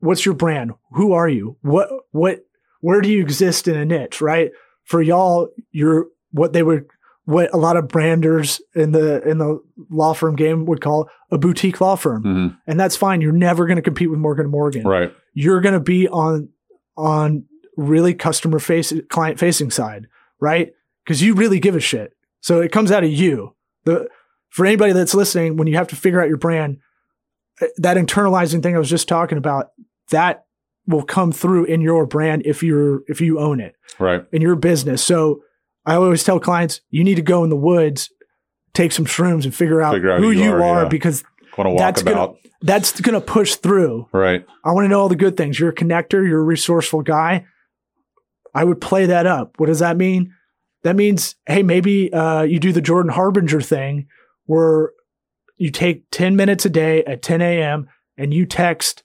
what's 0.00 0.24
your 0.24 0.34
brand? 0.34 0.72
Who 0.92 1.12
are 1.12 1.28
you? 1.28 1.56
What, 1.62 1.88
what, 2.12 2.44
where 2.80 3.00
do 3.00 3.08
you 3.08 3.20
exist 3.20 3.66
in 3.66 3.76
a 3.76 3.84
niche? 3.84 4.20
Right. 4.20 4.50
For 4.84 5.02
y'all, 5.02 5.48
you're 5.70 6.06
what 6.30 6.52
they 6.52 6.62
would, 6.62 6.86
what 7.24 7.52
a 7.52 7.56
lot 7.56 7.76
of 7.76 7.88
branders 7.88 8.60
in 8.74 8.92
the, 8.92 9.22
in 9.28 9.38
the 9.38 9.60
law 9.90 10.14
firm 10.14 10.36
game 10.36 10.64
would 10.66 10.80
call 10.80 11.08
a 11.30 11.38
boutique 11.38 11.80
law 11.80 11.96
firm. 11.96 12.22
Mhm. 12.22 12.56
And 12.66 12.78
that's 12.78 12.96
fine. 12.96 13.20
You're 13.20 13.32
never 13.32 13.66
going 13.66 13.76
to 13.76 13.82
compete 13.82 14.10
with 14.10 14.18
Morgan 14.20 14.44
and 14.44 14.52
Morgan 14.52 14.84
right. 14.86 15.12
you're 15.34 15.60
going 15.60 15.74
to 15.74 15.80
be 15.80 16.08
on 16.08 16.48
on 16.96 17.44
really 17.76 18.14
customer 18.14 18.58
face 18.58 18.92
client 19.08 19.38
facing 19.38 19.70
side, 19.70 20.06
right? 20.40 20.72
Because 21.04 21.22
you 21.22 21.34
really 21.34 21.60
give 21.60 21.76
a 21.76 21.80
shit. 21.80 22.12
So 22.40 22.60
it 22.60 22.72
comes 22.72 22.90
out 22.90 23.04
of 23.04 23.10
you. 23.10 23.54
The 23.84 24.08
for 24.50 24.64
anybody 24.66 24.92
that's 24.92 25.14
listening, 25.14 25.56
when 25.56 25.68
you 25.68 25.76
have 25.76 25.88
to 25.88 25.96
figure 25.96 26.20
out 26.22 26.28
your 26.28 26.36
brand, 26.38 26.78
eh, 27.60 27.66
that 27.78 27.96
internalizing 27.96 28.62
thing 28.62 28.74
I 28.74 28.78
was 28.78 28.90
just 28.90 29.08
talking 29.08 29.38
about, 29.38 29.68
that 30.10 30.44
will 30.86 31.02
come 31.04 31.32
through 31.32 31.64
in 31.66 31.80
your 31.80 32.06
brand 32.06 32.42
if 32.46 32.62
you're 32.62 33.02
if 33.08 33.20
you 33.20 33.38
own 33.38 33.60
it 33.60 33.74
Right. 33.98 34.24
in 34.32 34.40
your 34.42 34.56
business. 34.56 35.02
So 35.04 35.42
I 35.84 35.94
always 35.94 36.24
tell 36.24 36.40
clients, 36.40 36.80
you 36.90 37.04
need 37.04 37.16
to 37.16 37.22
go 37.22 37.44
in 37.44 37.50
the 37.50 37.56
woods, 37.56 38.10
take 38.74 38.92
some 38.92 39.04
shrooms, 39.04 39.44
and 39.44 39.54
figure 39.54 39.82
out, 39.82 39.94
Figure 39.94 40.12
out 40.12 40.20
who, 40.20 40.30
who 40.30 40.30
you 40.42 40.52
are, 40.52 40.62
are, 40.62 40.82
yeah. 40.84 40.88
because 40.88 41.24
Want 41.56 41.66
to 41.66 41.70
walk 41.72 41.78
That's 41.78 42.02
gonna- 42.02 42.34
that's 42.62 43.00
going 43.00 43.14
to 43.14 43.20
push 43.20 43.54
through. 43.56 44.06
right. 44.12 44.44
I 44.64 44.72
want 44.72 44.84
to 44.84 44.88
know 44.88 45.00
all 45.00 45.08
the 45.08 45.16
good 45.16 45.36
things. 45.36 45.58
You're 45.60 45.70
a 45.70 45.74
connector. 45.74 46.26
You're 46.26 46.40
a 46.40 46.44
resourceful 46.44 47.02
guy. 47.02 47.46
I 48.54 48.64
would 48.64 48.80
play 48.80 49.06
that 49.06 49.26
up. 49.26 49.54
What 49.58 49.66
does 49.66 49.78
that 49.80 49.96
mean? 49.96 50.32
That 50.84 50.96
means, 50.96 51.34
hey, 51.46 51.62
maybe 51.62 52.12
uh, 52.12 52.42
you 52.42 52.58
do 52.60 52.72
the 52.72 52.80
Jordan 52.80 53.12
Harbinger 53.12 53.60
thing 53.60 54.06
where 54.48 54.90
you 55.56 55.70
take 55.70 56.04
10 56.10 56.36
minutes 56.36 56.64
a 56.64 56.70
day 56.70 57.04
at 57.04 57.22
10 57.22 57.40
a.m. 57.40 57.88
and 58.16 58.32
you 58.32 58.46
text 58.46 59.02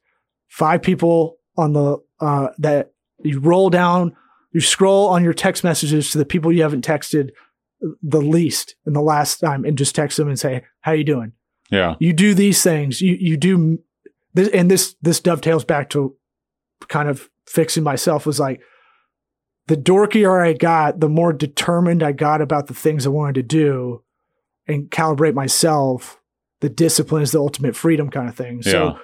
five 0.47 0.81
people 0.81 1.37
on 1.57 1.73
the, 1.73 1.97
uh, 2.19 2.47
that 2.57 2.93
you 3.23 3.39
roll 3.39 3.69
down, 3.69 4.15
you 4.53 4.61
scroll 4.61 5.07
on 5.07 5.23
your 5.23 5.33
text 5.33 5.63
messages 5.63 6.11
to 6.11 6.17
the 6.17 6.25
people 6.25 6.51
you 6.51 6.61
haven't 6.61 6.85
texted 6.85 7.29
the 8.01 8.21
least 8.21 8.75
in 8.85 8.93
the 8.93 9.01
last 9.01 9.39
time 9.39 9.65
and 9.65 9.77
just 9.77 9.93
text 9.93 10.17
them 10.17 10.29
and 10.29 10.39
say, 10.39 10.63
how 10.81 10.93
you 10.93 11.03
doing? 11.03 11.33
Yeah. 11.69 11.95
you 11.99 12.13
do 12.13 12.35
these 12.35 12.61
things 12.61 13.01
you 13.01 13.17
you 13.19 13.35
do 13.35 13.79
this, 14.35 14.47
and 14.49 14.69
this 14.69 14.95
this 15.01 15.19
dovetails 15.19 15.65
back 15.65 15.89
to 15.91 16.15
kind 16.87 17.09
of 17.09 17.29
fixing 17.47 17.83
myself 17.83 18.27
was 18.27 18.39
like 18.39 18.61
the 19.67 19.77
dorkier 19.77 20.45
i 20.45 20.53
got 20.53 20.99
the 20.99 21.09
more 21.09 21.33
determined 21.33 22.03
i 22.03 22.11
got 22.11 22.41
about 22.41 22.67
the 22.67 22.75
things 22.75 23.07
i 23.07 23.09
wanted 23.09 23.35
to 23.35 23.43
do 23.43 24.03
and 24.67 24.89
calibrate 24.89 25.33
myself 25.33 26.19
the 26.61 26.69
discipline 26.69 27.21
is 27.21 27.33
the 27.33 27.39
ultimate 27.39 27.75
freedom 27.75 28.09
kind 28.09 28.29
of 28.29 28.35
thing. 28.35 28.61
So 28.61 28.85
Yeah. 28.85 28.97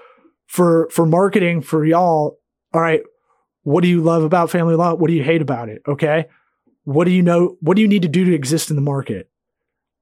for 0.48 0.90
for 0.92 1.06
marketing 1.06 1.60
for 1.62 1.84
y'all 1.84 2.40
all 2.74 2.82
right 2.82 3.02
what 3.64 3.82
do 3.82 3.90
you 3.90 4.02
love 4.02 4.24
about 4.24 4.50
family 4.50 4.76
law? 4.76 4.94
What 4.96 5.10
do 5.10 5.14
you 5.14 5.24
hate 5.24 5.42
about 5.42 5.68
it? 5.68 5.82
Okay. 5.86 6.28
What 6.86 7.04
do 7.04 7.12
you 7.12 7.22
know 7.22 7.58
what 7.60 7.76
do 7.76 7.82
you 7.82 7.88
need 7.90 8.04
to 8.04 8.08
do 8.08 8.24
to 8.24 8.34
exist 8.34 8.70
in 8.70 8.78
the 8.78 8.82
market? 8.82 9.30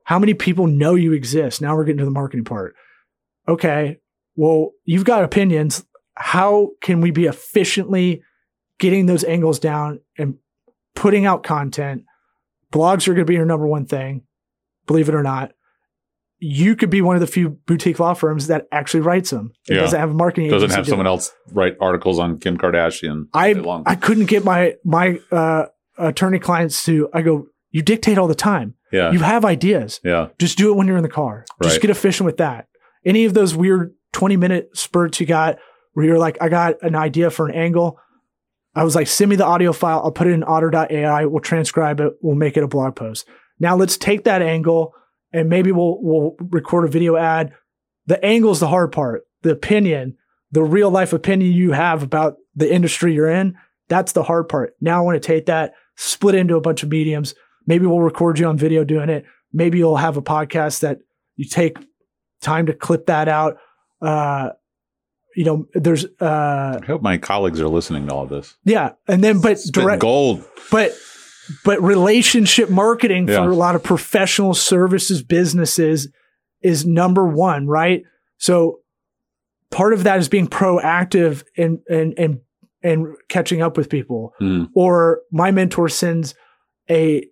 How 0.03 0.19
many 0.19 0.35
people 0.35 0.67
know 0.67 0.93
you 0.93 1.13
exist? 1.13 1.59
Now 1.59 1.75
we're 1.75 1.83
getting 1.85 1.97
to 1.97 2.05
the 2.05 2.11
marketing 2.11 2.45
part. 2.45 2.75
Okay. 3.47 3.97
Well 4.35 4.73
you've 4.85 5.03
got 5.05 5.23
opinions. 5.23 5.83
How 6.13 6.69
can 6.81 7.01
we 7.01 7.09
be 7.09 7.25
efficiently 7.25 8.21
getting 8.79 9.07
those 9.07 9.23
angles 9.23 9.57
down 9.57 9.99
and 10.15 10.35
putting 10.93 11.25
out 11.25 11.41
content? 11.41 12.03
Blogs 12.71 13.07
are 13.07 13.13
going 13.15 13.25
to 13.25 13.29
be 13.29 13.33
your 13.33 13.45
number 13.45 13.65
one 13.65 13.87
thing 13.87 14.26
believe 14.87 15.07
it 15.09 15.15
or 15.15 15.23
not 15.23 15.51
you 16.39 16.75
could 16.75 16.91
be 16.91 17.01
one 17.01 17.15
of 17.15 17.19
the 17.19 17.25
few 17.27 17.49
boutique 17.65 17.99
law 17.99 18.13
firms 18.13 18.45
that 18.47 18.67
actually 18.71 18.99
writes 19.01 19.31
them 19.31 19.51
it 19.67 19.73
Yeah. 19.75 19.81
doesn't 19.81 19.99
have 19.99 20.11
a 20.11 20.13
marketing 20.13 20.49
Doesn't 20.51 20.69
have 20.69 20.85
do 20.85 20.89
it. 20.89 20.91
someone 20.91 21.07
else 21.07 21.31
write 21.51 21.75
articles 21.81 22.19
on 22.19 22.37
Kim 22.39 22.57
Kardashian. 22.57 23.27
I 23.33 23.49
all 23.49 23.53
day 23.55 23.59
long. 23.61 23.83
I 23.87 23.95
couldn't 23.95 24.25
get 24.27 24.43
my 24.45 24.75
my 24.85 25.19
uh, 25.31 25.65
attorney 25.97 26.37
clients 26.37 26.85
to. 26.85 27.09
I 27.11 27.23
go, 27.23 27.47
you 27.71 27.81
dictate 27.81 28.19
all 28.19 28.27
the 28.27 28.35
time. 28.35 28.75
Yeah. 28.91 29.11
You 29.11 29.19
have 29.19 29.45
ideas. 29.45 29.99
yeah. 30.03 30.27
Just 30.37 30.59
do 30.59 30.69
it 30.71 30.75
when 30.77 30.85
you're 30.87 30.97
in 30.97 31.01
the 31.03 31.09
car. 31.09 31.43
Just 31.63 31.75
Right. 31.77 31.81
get 31.81 31.89
efficient 31.89 32.25
with 32.25 32.37
that. 32.37 32.67
Any 33.03 33.25
of 33.25 33.33
those 33.33 33.55
weird 33.55 33.95
20 34.13 34.37
minute 34.37 34.69
spurts 34.77 35.19
you 35.19 35.25
got 35.25 35.57
where 35.93 36.05
you're 36.05 36.19
like, 36.19 36.37
I 36.39 36.49
got 36.49 36.75
an 36.83 36.95
idea 36.95 37.31
for 37.31 37.47
an 37.47 37.55
angle. 37.55 37.97
I 38.75 38.83
was 38.83 38.93
like, 38.93 39.07
send 39.07 39.29
me 39.31 39.35
the 39.37 39.45
audio 39.45 39.73
file. 39.73 40.01
I'll 40.03 40.11
put 40.11 40.27
it 40.27 40.33
in 40.33 40.43
otter.ai. 40.43 41.25
We'll 41.25 41.39
transcribe 41.41 41.99
it. 41.99 42.13
We'll 42.21 42.35
make 42.35 42.57
it 42.57 42.63
a 42.63 42.67
blog 42.67 42.95
post. 42.95 43.27
Now 43.59 43.75
let's 43.75 43.97
take 43.97 44.23
that 44.25 44.41
angle 44.41 44.93
and 45.33 45.49
maybe 45.49 45.71
we'll, 45.71 45.97
we'll 46.01 46.35
record 46.39 46.85
a 46.85 46.87
video 46.87 47.15
ad. 47.15 47.53
The 48.05 48.23
angle 48.23 48.51
is 48.51 48.59
the 48.59 48.67
hard 48.67 48.91
part. 48.91 49.23
The 49.41 49.51
opinion, 49.51 50.17
the 50.51 50.63
real 50.63 50.89
life 50.89 51.13
opinion 51.13 51.51
you 51.51 51.71
have 51.71 52.03
about 52.03 52.37
the 52.55 52.71
industry 52.71 53.13
you're 53.13 53.29
in. 53.29 53.55
That's 53.89 54.13
the 54.13 54.23
hard 54.23 54.49
part. 54.49 54.75
Now 54.81 54.99
I 54.99 55.01
want 55.01 55.21
to 55.21 55.25
take 55.25 55.45
that, 55.47 55.73
split 55.95 56.35
into 56.35 56.55
a 56.55 56.61
bunch 56.61 56.83
of 56.83 56.89
mediums. 56.89 57.35
Maybe 57.65 57.85
we'll 57.85 58.01
record 58.01 58.39
you 58.39 58.47
on 58.47 58.57
video 58.57 58.83
doing 58.83 59.09
it. 59.09 59.25
Maybe 59.53 59.77
you'll 59.77 59.97
have 59.97 60.17
a 60.17 60.21
podcast 60.21 60.81
that 60.81 60.99
you 61.35 61.45
take 61.45 61.77
time 62.41 62.65
to 62.67 62.73
clip 62.73 63.07
that 63.07 63.27
out. 63.27 63.57
Uh, 64.01 64.49
you 65.35 65.45
know, 65.45 65.67
there's, 65.73 66.05
uh, 66.19 66.79
I 66.81 66.85
hope 66.85 67.01
my 67.01 67.17
colleagues 67.17 67.61
are 67.61 67.67
listening 67.67 68.07
to 68.07 68.13
all 68.13 68.25
this. 68.25 68.55
yeah. 68.63 68.93
And 69.07 69.23
then, 69.23 69.39
but 69.39 69.59
direct, 69.71 70.01
gold. 70.01 70.43
but, 70.71 70.93
but 71.63 71.81
relationship 71.81 72.69
marketing 72.69 73.27
Yeah. 73.27 73.37
for 73.43 73.49
a 73.49 73.55
lot 73.55 73.75
of 73.75 73.83
professional 73.83 74.53
services 74.53 75.21
businesses 75.23 76.07
is 76.61 76.85
number 76.85 77.25
one, 77.27 77.67
right? 77.67 78.03
So 78.37 78.79
part 79.71 79.93
of 79.93 80.03
that 80.03 80.19
is 80.19 80.29
being 80.29 80.47
proactive 80.47 81.43
and, 81.57 81.79
and, 81.89 82.13
and, 82.17 82.39
and 82.83 83.07
catching 83.29 83.61
up 83.61 83.77
with 83.77 83.89
people 83.89 84.33
Mm. 84.41 84.69
or 84.75 85.21
my 85.31 85.51
mentor 85.51 85.89
sends 85.89 86.35
a 86.89 87.25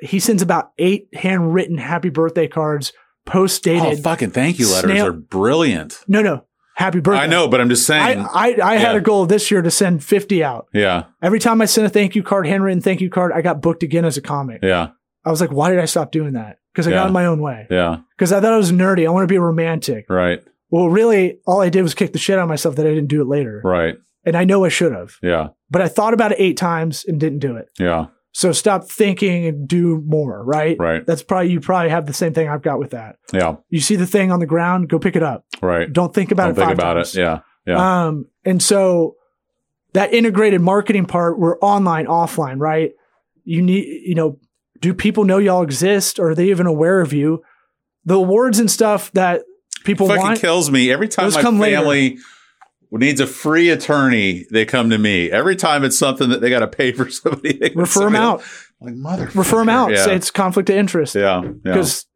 he 0.00 0.20
sends 0.20 0.42
about 0.42 0.70
eight 0.78 1.08
handwritten 1.14 1.76
happy 1.78 2.08
birthday 2.08 2.46
cards 2.46 2.92
post 3.26 3.66
Oh, 3.66 3.72
dated 3.72 4.02
fucking 4.04 4.30
thank 4.30 4.58
you 4.58 4.70
letters 4.70 4.90
Snail- 4.90 5.06
are 5.06 5.12
brilliant. 5.12 5.98
no 6.08 6.20
no 6.22 6.44
happy 6.78 7.00
birthday 7.00 7.24
I 7.24 7.26
know, 7.26 7.48
but 7.48 7.60
I'm 7.60 7.68
just 7.68 7.86
saying. 7.86 8.18
I, 8.20 8.56
I 8.62 8.76
had 8.76 8.92
Yeah. 8.92 8.98
a 8.98 9.00
goal 9.00 9.26
this 9.26 9.50
year 9.50 9.62
to 9.62 9.70
send 9.70 10.02
50 10.04 10.42
out. 10.44 10.68
yeah. 10.72 11.04
Every 11.20 11.38
time 11.40 11.60
I 11.60 11.64
sent 11.66 11.86
a 11.86 11.90
thank 11.90 12.14
you 12.14 12.22
card, 12.22 12.46
handwritten 12.46 12.80
thank 12.80 13.00
you 13.00 13.10
card, 13.10 13.32
I 13.32 13.42
got 13.42 13.60
booked 13.60 13.82
again 13.82 14.04
as 14.04 14.16
a 14.16 14.20
comic. 14.22 14.60
Yeah. 14.62 14.88
I 15.24 15.30
was 15.30 15.40
like, 15.40 15.50
why 15.52 15.70
did 15.70 15.80
I 15.80 15.84
stop 15.86 16.12
doing 16.12 16.34
that? 16.34 16.58
Because 16.72 16.86
I 16.86 16.90
Yeah. 16.90 16.98
got 16.98 17.06
in 17.08 17.12
my 17.12 17.26
own 17.26 17.40
way. 17.42 17.66
Yeah. 17.70 17.98
Because 18.16 18.32
I 18.32 18.40
thought 18.40 18.52
I 18.52 18.56
was 18.56 18.70
nerdy. 18.72 19.06
I 19.06 19.10
want 19.10 19.28
to 19.28 19.32
be 19.32 19.38
romantic. 19.38 20.06
Right. 20.08 20.42
Well, 20.70 20.88
really, 20.88 21.38
all 21.46 21.60
I 21.60 21.68
did 21.68 21.82
was 21.82 21.94
kick 21.94 22.12
the 22.12 22.18
shit 22.18 22.38
out 22.38 22.42
of 22.44 22.48
myself 22.48 22.76
that 22.76 22.86
I 22.86 22.90
didn't 22.90 23.08
do 23.08 23.20
it 23.22 23.26
later. 23.28 23.60
Right. 23.64 23.96
And 24.24 24.36
I 24.36 24.44
know 24.44 24.64
I 24.64 24.68
should 24.68 24.92
have. 24.92 25.16
Yeah. 25.22 25.48
But 25.70 25.82
I 25.82 25.88
thought 25.88 26.14
about 26.14 26.32
it 26.32 26.36
eight 26.40 26.56
times 26.56 27.04
and 27.08 27.18
didn't 27.18 27.38
do 27.40 27.56
it. 27.56 27.68
Yeah. 27.78 28.06
So 28.32 28.52
stop 28.52 28.88
thinking 28.88 29.46
and 29.46 29.66
do 29.66 30.02
more, 30.06 30.44
right? 30.44 30.76
Right. 30.78 31.04
That's 31.04 31.22
probably 31.22 31.50
you 31.50 31.60
probably 31.60 31.90
have 31.90 32.06
the 32.06 32.12
same 32.12 32.34
thing 32.34 32.48
I've 32.48 32.62
got 32.62 32.78
with 32.78 32.90
that. 32.90 33.16
Yeah. 33.32 33.56
You 33.70 33.80
see 33.80 33.96
the 33.96 34.06
thing 34.06 34.30
on 34.30 34.38
the 34.38 34.46
ground, 34.46 34.88
go 34.88 34.98
pick 34.98 35.16
it 35.16 35.22
up. 35.22 35.44
Right. 35.62 35.92
Don't 35.92 36.14
think 36.14 36.30
about 36.30 36.54
Don't 36.54 36.58
it. 36.58 36.66
think 36.66 36.72
about 36.72 36.94
times. 36.94 37.16
it. 37.16 37.20
Yeah. 37.20 37.40
Yeah. 37.66 38.06
Um, 38.06 38.26
and 38.44 38.62
so 38.62 39.16
that 39.92 40.12
integrated 40.12 40.60
marketing 40.60 41.06
part, 41.06 41.38
we're 41.38 41.58
online, 41.58 42.06
offline, 42.06 42.60
right? 42.60 42.92
You 43.44 43.62
need, 43.62 43.86
you 44.04 44.14
know, 44.14 44.38
do 44.80 44.94
people 44.94 45.24
know 45.24 45.38
y'all 45.38 45.62
exist? 45.62 46.18
Or 46.18 46.30
are 46.30 46.34
they 46.34 46.50
even 46.50 46.66
aware 46.66 47.00
of 47.00 47.12
you? 47.12 47.42
The 48.04 48.14
awards 48.14 48.58
and 48.58 48.70
stuff 48.70 49.10
that 49.12 49.42
people 49.84 50.06
fucking 50.06 50.22
want. 50.22 50.40
kills 50.40 50.70
me 50.70 50.92
every 50.92 51.08
time 51.08 51.32
my 51.32 51.42
come 51.42 51.58
later. 51.58 51.82
Needs 52.92 53.20
a 53.20 53.26
free 53.26 53.68
attorney. 53.70 54.46
They 54.50 54.64
come 54.64 54.90
to 54.90 54.98
me 54.98 55.30
every 55.30 55.56
time 55.56 55.84
it's 55.84 55.98
something 55.98 56.30
that 56.30 56.40
they 56.40 56.48
got 56.50 56.60
to 56.60 56.68
pay 56.68 56.92
for 56.92 57.10
somebody. 57.10 57.58
they 57.58 57.70
refer 57.74 58.04
them 58.04 58.16
out. 58.16 58.42
Like 58.80 58.94
mother. 58.94 59.30
Refer 59.34 59.58
them 59.58 59.68
out. 59.68 59.90
Yeah. 59.90 60.04
Say 60.04 60.14
it's 60.16 60.30
conflict 60.30 60.70
of 60.70 60.76
interest 60.76 61.14
yeah. 61.14 61.42
Yeah. 61.42 61.50
because 61.62 62.06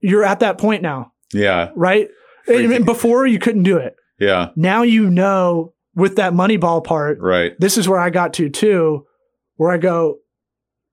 you're 0.00 0.24
at 0.24 0.40
that 0.40 0.58
point 0.58 0.82
now, 0.82 1.12
Yeah. 1.32 1.70
right? 1.74 2.08
I 2.48 2.52
mean, 2.52 2.70
Freaking- 2.70 2.84
before 2.84 3.26
you 3.26 3.38
couldn't 3.38 3.62
do 3.62 3.76
it. 3.76 3.94
Yeah. 4.18 4.50
Now 4.56 4.82
you 4.82 5.08
know 5.08 5.72
with 5.94 6.16
that 6.16 6.34
money 6.34 6.56
ball 6.56 6.80
part, 6.80 7.18
Right. 7.20 7.52
this 7.58 7.78
is 7.78 7.88
where 7.88 8.00
I 8.00 8.10
got 8.10 8.34
to 8.34 8.48
too, 8.48 9.06
where 9.56 9.70
I 9.70 9.76
go, 9.78 10.18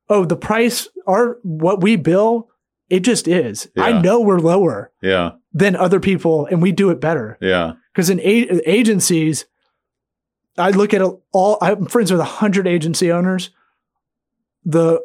oh, 0.10 0.24
the 0.26 0.36
price, 0.38 0.88
our 1.08 1.38
what 1.44 1.82
we 1.82 1.96
bill, 1.96 2.48
it 2.90 3.02
just 3.02 3.28
is. 3.28 3.68
I 3.78 4.00
know 4.02 4.22
we're 4.22 4.40
lower 4.40 4.92
Yeah. 5.02 5.32
than 5.52 5.76
other 5.76 6.00
people, 6.00 6.46
and 6.50 6.62
we 6.62 6.72
do 6.72 6.90
it 6.90 7.02
better. 7.02 7.38
Yeah. 7.42 7.74
Because 7.98 8.12
in 8.12 8.20
a- 8.20 8.70
agencies, 8.70 9.46
I 10.56 10.70
look 10.70 10.94
at 10.94 11.02
all. 11.02 11.58
I'm 11.64 11.88
friends 11.88 12.12
with 12.12 12.22
a 12.22 12.26
hundred 12.26 12.68
agency 12.68 13.12
owners. 13.12 13.50
The 14.64 15.02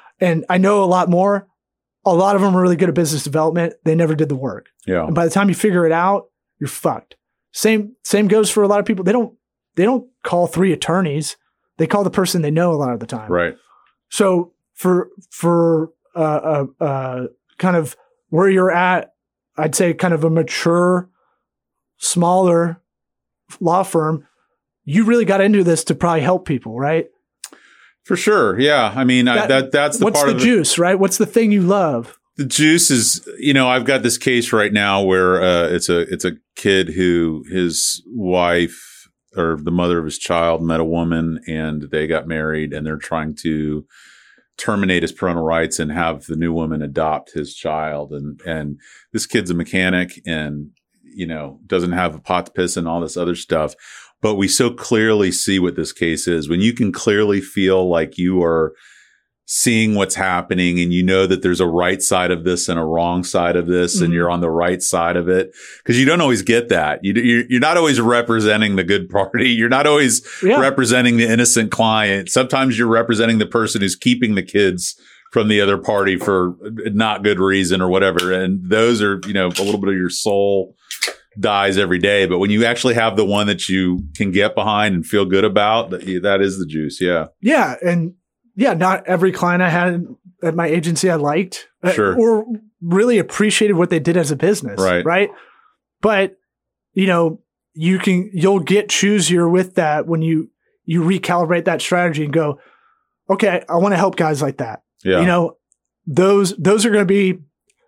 and 0.20 0.44
I 0.48 0.56
know 0.58 0.84
a 0.84 0.86
lot 0.86 1.10
more. 1.10 1.48
A 2.04 2.14
lot 2.14 2.36
of 2.36 2.42
them 2.42 2.54
are 2.54 2.62
really 2.62 2.76
good 2.76 2.88
at 2.88 2.94
business 2.94 3.24
development. 3.24 3.74
They 3.84 3.96
never 3.96 4.14
did 4.14 4.28
the 4.28 4.36
work. 4.36 4.68
Yeah. 4.86 5.06
And 5.06 5.14
by 5.14 5.24
the 5.24 5.30
time 5.32 5.48
you 5.48 5.56
figure 5.56 5.84
it 5.86 5.90
out, 5.90 6.30
you're 6.60 6.68
fucked. 6.68 7.16
Same 7.50 7.96
same 8.04 8.28
goes 8.28 8.48
for 8.48 8.62
a 8.62 8.68
lot 8.68 8.78
of 8.78 8.86
people. 8.86 9.04
They 9.04 9.10
don't 9.10 9.36
they 9.74 9.84
don't 9.84 10.08
call 10.22 10.46
three 10.46 10.72
attorneys. 10.72 11.36
They 11.78 11.88
call 11.88 12.04
the 12.04 12.10
person 12.10 12.42
they 12.42 12.52
know 12.52 12.70
a 12.70 12.78
lot 12.78 12.92
of 12.92 13.00
the 13.00 13.06
time. 13.06 13.28
Right. 13.28 13.56
So 14.08 14.52
for 14.74 15.08
for 15.32 15.90
uh, 16.14 16.64
uh, 16.80 16.84
uh, 16.84 17.26
kind 17.58 17.74
of 17.74 17.96
where 18.28 18.48
you're 18.48 18.70
at, 18.70 19.14
I'd 19.56 19.74
say 19.74 19.94
kind 19.94 20.14
of 20.14 20.22
a 20.22 20.30
mature, 20.30 21.10
smaller 22.00 22.80
law 23.60 23.82
firm. 23.84 24.26
You 24.84 25.04
really 25.04 25.24
got 25.24 25.40
into 25.40 25.62
this 25.62 25.84
to 25.84 25.94
probably 25.94 26.22
help 26.22 26.46
people, 26.46 26.78
right? 26.78 27.06
For 28.04 28.16
sure. 28.16 28.58
Yeah. 28.58 28.92
I 28.96 29.04
mean, 29.04 29.28
I, 29.28 29.36
That- 29.36 29.48
that 29.48 29.72
that's 29.72 29.98
the 29.98 30.04
What's 30.06 30.24
the 30.24 30.34
juice, 30.34 30.78
right? 30.78 30.98
What's 30.98 31.18
the 31.18 31.26
thing 31.26 31.52
you 31.52 31.62
love? 31.62 32.16
the 32.36 32.46
juice 32.46 32.90
is 32.90 33.28
you 33.38 33.52
know 33.52 33.68
i've 33.68 33.84
got 33.84 34.02
this 34.02 34.16
case 34.16 34.50
right 34.50 34.72
now 34.72 35.02
where 35.02 35.42
uh, 35.42 35.66
it's 35.66 35.90
a 35.90 36.00
it's 36.10 36.24
a 36.24 36.36
kid 36.56 36.88
who 36.88 37.44
his 37.50 38.02
wife 38.06 39.08
or 39.36 39.58
the 39.62 39.70
mother 39.72 39.98
of 39.98 40.06
his 40.06 40.16
child 40.16 40.62
met 40.62 40.80
a 40.80 40.84
woman 40.84 41.40
and 41.46 41.88
they 41.90 42.06
got 42.06 42.26
married 42.26 42.72
and 42.72 42.86
they're 42.86 42.96
trying 42.96 43.34
to 43.34 43.84
terminate 44.56 45.02
his 45.02 45.12
parental 45.12 45.42
rights 45.44 45.78
and 45.78 45.92
have 45.92 46.24
the 46.26 46.36
new 46.36 46.52
woman 46.52 46.80
adopt 46.80 47.32
his 47.32 47.54
child 47.54 48.10
and 48.12 48.40
and 48.46 48.78
this 49.12 49.26
kid's 49.26 49.50
a 49.50 49.54
mechanic 49.54 50.22
and 50.24 50.70
you 51.14 51.26
know 51.26 51.60
doesn't 51.66 51.92
have 51.92 52.14
a 52.14 52.20
pot 52.20 52.46
to 52.46 52.52
piss 52.52 52.76
and 52.76 52.86
all 52.88 53.00
this 53.00 53.16
other 53.16 53.34
stuff. 53.34 53.74
But 54.22 54.34
we 54.34 54.48
so 54.48 54.70
clearly 54.70 55.32
see 55.32 55.58
what 55.58 55.76
this 55.76 55.92
case 55.92 56.28
is. 56.28 56.48
When 56.48 56.60
you 56.60 56.72
can 56.74 56.92
clearly 56.92 57.40
feel 57.40 57.88
like 57.88 58.18
you 58.18 58.42
are 58.42 58.74
seeing 59.46 59.96
what's 59.96 60.14
happening 60.14 60.78
and 60.78 60.92
you 60.92 61.02
know 61.02 61.26
that 61.26 61.42
there's 61.42 61.58
a 61.58 61.66
right 61.66 62.00
side 62.00 62.30
of 62.30 62.44
this 62.44 62.68
and 62.68 62.78
a 62.78 62.84
wrong 62.84 63.24
side 63.24 63.56
of 63.56 63.66
this 63.66 63.98
Mhm. 63.98 64.04
and 64.04 64.12
you're 64.14 64.30
on 64.30 64.40
the 64.40 64.50
right 64.50 64.80
side 64.80 65.16
of 65.16 65.28
it 65.28 65.50
because 65.82 65.98
you 65.98 66.04
don't 66.06 66.20
always 66.20 66.42
get 66.42 66.68
that. 66.68 67.00
You, 67.02 67.14
you're, 67.14 67.44
you're 67.48 67.60
not 67.60 67.76
always 67.76 68.00
representing 68.00 68.76
the 68.76 68.84
good 68.84 69.08
party. 69.08 69.48
You're 69.58 69.68
not 69.68 69.88
always 69.88 70.22
Yeah. 70.40 70.60
representing 70.60 71.16
the 71.16 71.26
innocent 71.28 71.72
client. 71.72 72.28
Sometimes 72.28 72.78
you're 72.78 72.86
representing 72.86 73.38
the 73.38 73.46
person 73.46 73.80
who's 73.80 73.96
keeping 73.96 74.36
the 74.36 74.42
kids 74.44 74.94
from 75.32 75.48
the 75.48 75.60
other 75.60 75.78
party 75.78 76.16
for 76.16 76.54
not 76.92 77.24
good 77.24 77.40
reason 77.40 77.80
or 77.80 77.88
whatever. 77.88 78.30
And 78.32 78.60
those 78.70 79.02
are 79.02 79.20
you 79.26 79.32
know 79.32 79.46
a 79.48 79.62
little 79.64 79.80
bit 79.80 79.88
of 79.90 79.96
your 79.96 80.10
soul 80.10 80.76
dies 81.38 81.78
every 81.78 81.98
day 81.98 82.26
but 82.26 82.38
when 82.38 82.50
you 82.50 82.64
actually 82.64 82.94
have 82.94 83.16
the 83.16 83.24
one 83.24 83.46
that 83.46 83.68
you 83.68 84.02
can 84.16 84.30
get 84.32 84.54
behind 84.54 84.94
and 84.94 85.06
feel 85.06 85.24
good 85.24 85.44
about 85.44 85.90
that, 85.90 86.04
that 86.22 86.40
is 86.40 86.58
the 86.58 86.66
juice 86.66 87.00
yeah 87.00 87.26
Yeah, 87.40 87.76
and 87.84 88.14
yeah, 88.56 88.74
not 88.74 89.06
every 89.06 89.30
client 89.32 89.62
I 89.62 89.68
had 89.70 90.04
at 90.42 90.54
my 90.54 90.66
agency 90.66 91.08
I 91.08 91.14
liked 91.14 91.68
uh, 91.82 91.92
Sure. 91.92 92.18
or 92.18 92.44
really 92.82 93.18
appreciated 93.18 93.74
what 93.74 93.90
they 93.90 94.00
did 94.00 94.16
as 94.16 94.30
a 94.30 94.36
business, 94.36 94.80
Right. 94.80 95.04
Right, 95.04 95.30
but 96.00 96.36
you 96.92 97.06
know, 97.06 97.40
you 97.74 97.98
can 98.00 98.28
you'll 98.34 98.58
get 98.60 98.88
choosier 98.88 99.50
with 99.50 99.76
that 99.76 100.06
when 100.08 100.22
you 100.22 100.50
you 100.84 101.02
recalibrate 101.02 101.66
that 101.66 101.80
strategy 101.80 102.24
and 102.24 102.32
go, 102.32 102.58
okay, 103.30 103.62
I 103.68 103.76
want 103.76 103.92
to 103.92 103.96
help 103.96 104.16
guys 104.16 104.42
like 104.42 104.56
that. 104.58 104.82
yeah 105.04 105.20
You 105.20 105.26
know, 105.26 105.56
those 106.06 106.56
those 106.56 106.84
are 106.84 106.90
going 106.90 107.06
to 107.06 107.06
be 107.06 107.38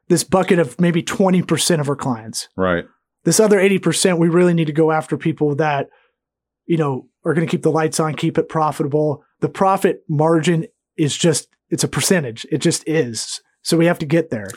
this 0.08 0.22
bucket 0.24 0.58
of 0.60 0.80
maybe 0.80 1.02
twenty 1.02 1.42
percent 1.42 1.80
of 1.80 1.88
our 1.88 1.96
clients. 1.96 2.48
right 2.56 2.84
This 3.24 3.38
other 3.40 3.60
eighty 3.60 3.78
percent, 3.78 4.18
we 4.18 4.28
really 4.28 4.54
need 4.54 4.66
to 4.66 4.72
go 4.72 4.90
after 4.92 5.16
people 5.16 5.54
that 5.56 5.88
you 6.66 6.76
know 6.76 7.06
are 7.24 7.34
going 7.34 7.46
to 7.46 7.50
keep 7.50 7.62
the 7.62 7.70
lights 7.70 8.00
on, 8.00 8.14
keep 8.14 8.36
it 8.38 8.48
profitable. 8.48 9.22
The 9.40 9.48
profit 9.48 10.02
margin 10.08 10.66
is 10.96 11.16
just 11.16 11.48
it's 11.70 11.84
a 11.84 11.88
percentage. 11.88 12.46
It 12.50 12.58
just 12.58 12.86
is. 12.88 13.40
So 13.62 13.76
we 13.76 13.86
have 13.86 13.98
to 14.00 14.06
get 14.06 14.30
there. 14.30 14.48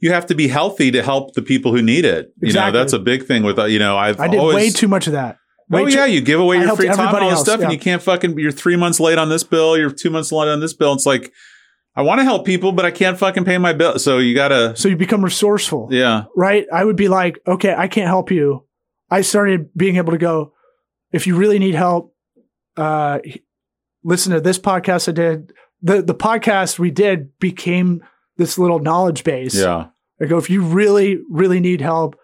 you 0.00 0.12
have 0.12 0.26
to 0.26 0.34
be 0.34 0.48
healthy 0.48 0.90
to 0.90 1.02
help 1.02 1.34
the 1.34 1.42
people 1.42 1.72
who 1.72 1.80
need 1.82 2.04
it. 2.04 2.26
You 2.40 2.46
Exactly. 2.48 2.72
know, 2.72 2.78
that's 2.78 2.92
a 2.92 2.98
big 2.98 3.24
thing 3.26 3.42
with, 3.42 3.58
uh, 3.58 3.64
you 3.64 3.78
know, 3.78 3.96
I've 3.96 4.18
I 4.20 4.28
did 4.28 4.38
always, 4.40 4.54
way 4.56 4.70
too 4.70 4.88
much 4.88 5.06
of 5.06 5.12
that. 5.14 5.38
Way 5.70 5.82
Oh 5.82 5.86
too- 5.88 5.94
yeah, 5.96 6.06
you 6.06 6.20
give 6.20 6.40
away 6.40 6.58
I 6.58 6.64
your 6.64 6.76
free 6.76 6.86
time 6.86 7.14
and 7.14 7.24
all 7.24 7.30
this 7.30 7.40
stuff, 7.40 7.58
yeah. 7.60 7.64
and 7.66 7.72
you 7.72 7.78
can't 7.78 8.02
fucking. 8.02 8.38
You're 8.38 8.50
three 8.52 8.76
months 8.76 8.98
late 9.00 9.18
on 9.18 9.28
this 9.28 9.44
bill. 9.44 9.76
You're 9.78 9.90
two 9.90 10.10
months 10.10 10.32
late 10.32 10.48
on 10.48 10.60
this 10.60 10.72
bill. 10.74 10.92
It's 10.94 11.06
like 11.06 11.32
I 11.96 12.02
want 12.02 12.20
to 12.20 12.24
help 12.24 12.46
people, 12.46 12.72
but 12.72 12.84
I 12.84 12.90
can't 12.92 13.18
fucking 13.18 13.44
pay 13.44 13.58
my 13.58 13.72
bill. 13.72 13.98
So 13.98 14.18
you 14.18 14.34
gotta, 14.34 14.76
So 14.76 14.88
you 14.88 14.96
become 14.96 15.24
resourceful. 15.24 15.88
yeah, 15.90 16.24
right? 16.36 16.64
I 16.72 16.84
would 16.84 16.96
be 16.96 17.08
like, 17.08 17.38
okay, 17.46 17.74
I 17.76 17.88
can't 17.88 18.06
help 18.06 18.30
you. 18.30 18.64
I 19.10 19.22
started 19.22 19.70
being 19.76 19.96
able 19.96 20.12
to 20.12 20.18
go, 20.18 20.52
if 21.12 21.26
you 21.26 21.34
really 21.36 21.58
need 21.58 21.74
help, 21.74 22.14
uh, 22.76 23.18
listen 24.04 24.32
to 24.32 24.40
this 24.40 24.58
podcast 24.58 25.08
I 25.08 25.12
did. 25.12 25.52
The 25.82 26.02
the 26.02 26.14
podcast 26.14 26.78
we 26.78 26.90
did 26.90 27.36
became 27.38 28.02
this 28.36 28.58
little 28.58 28.78
knowledge 28.78 29.24
base. 29.24 29.54
Yeah. 29.56 29.86
I 30.20 30.26
go, 30.26 30.38
if 30.38 30.50
you 30.50 30.62
really, 30.62 31.18
really 31.30 31.60
need 31.60 31.80
help, 31.80 32.16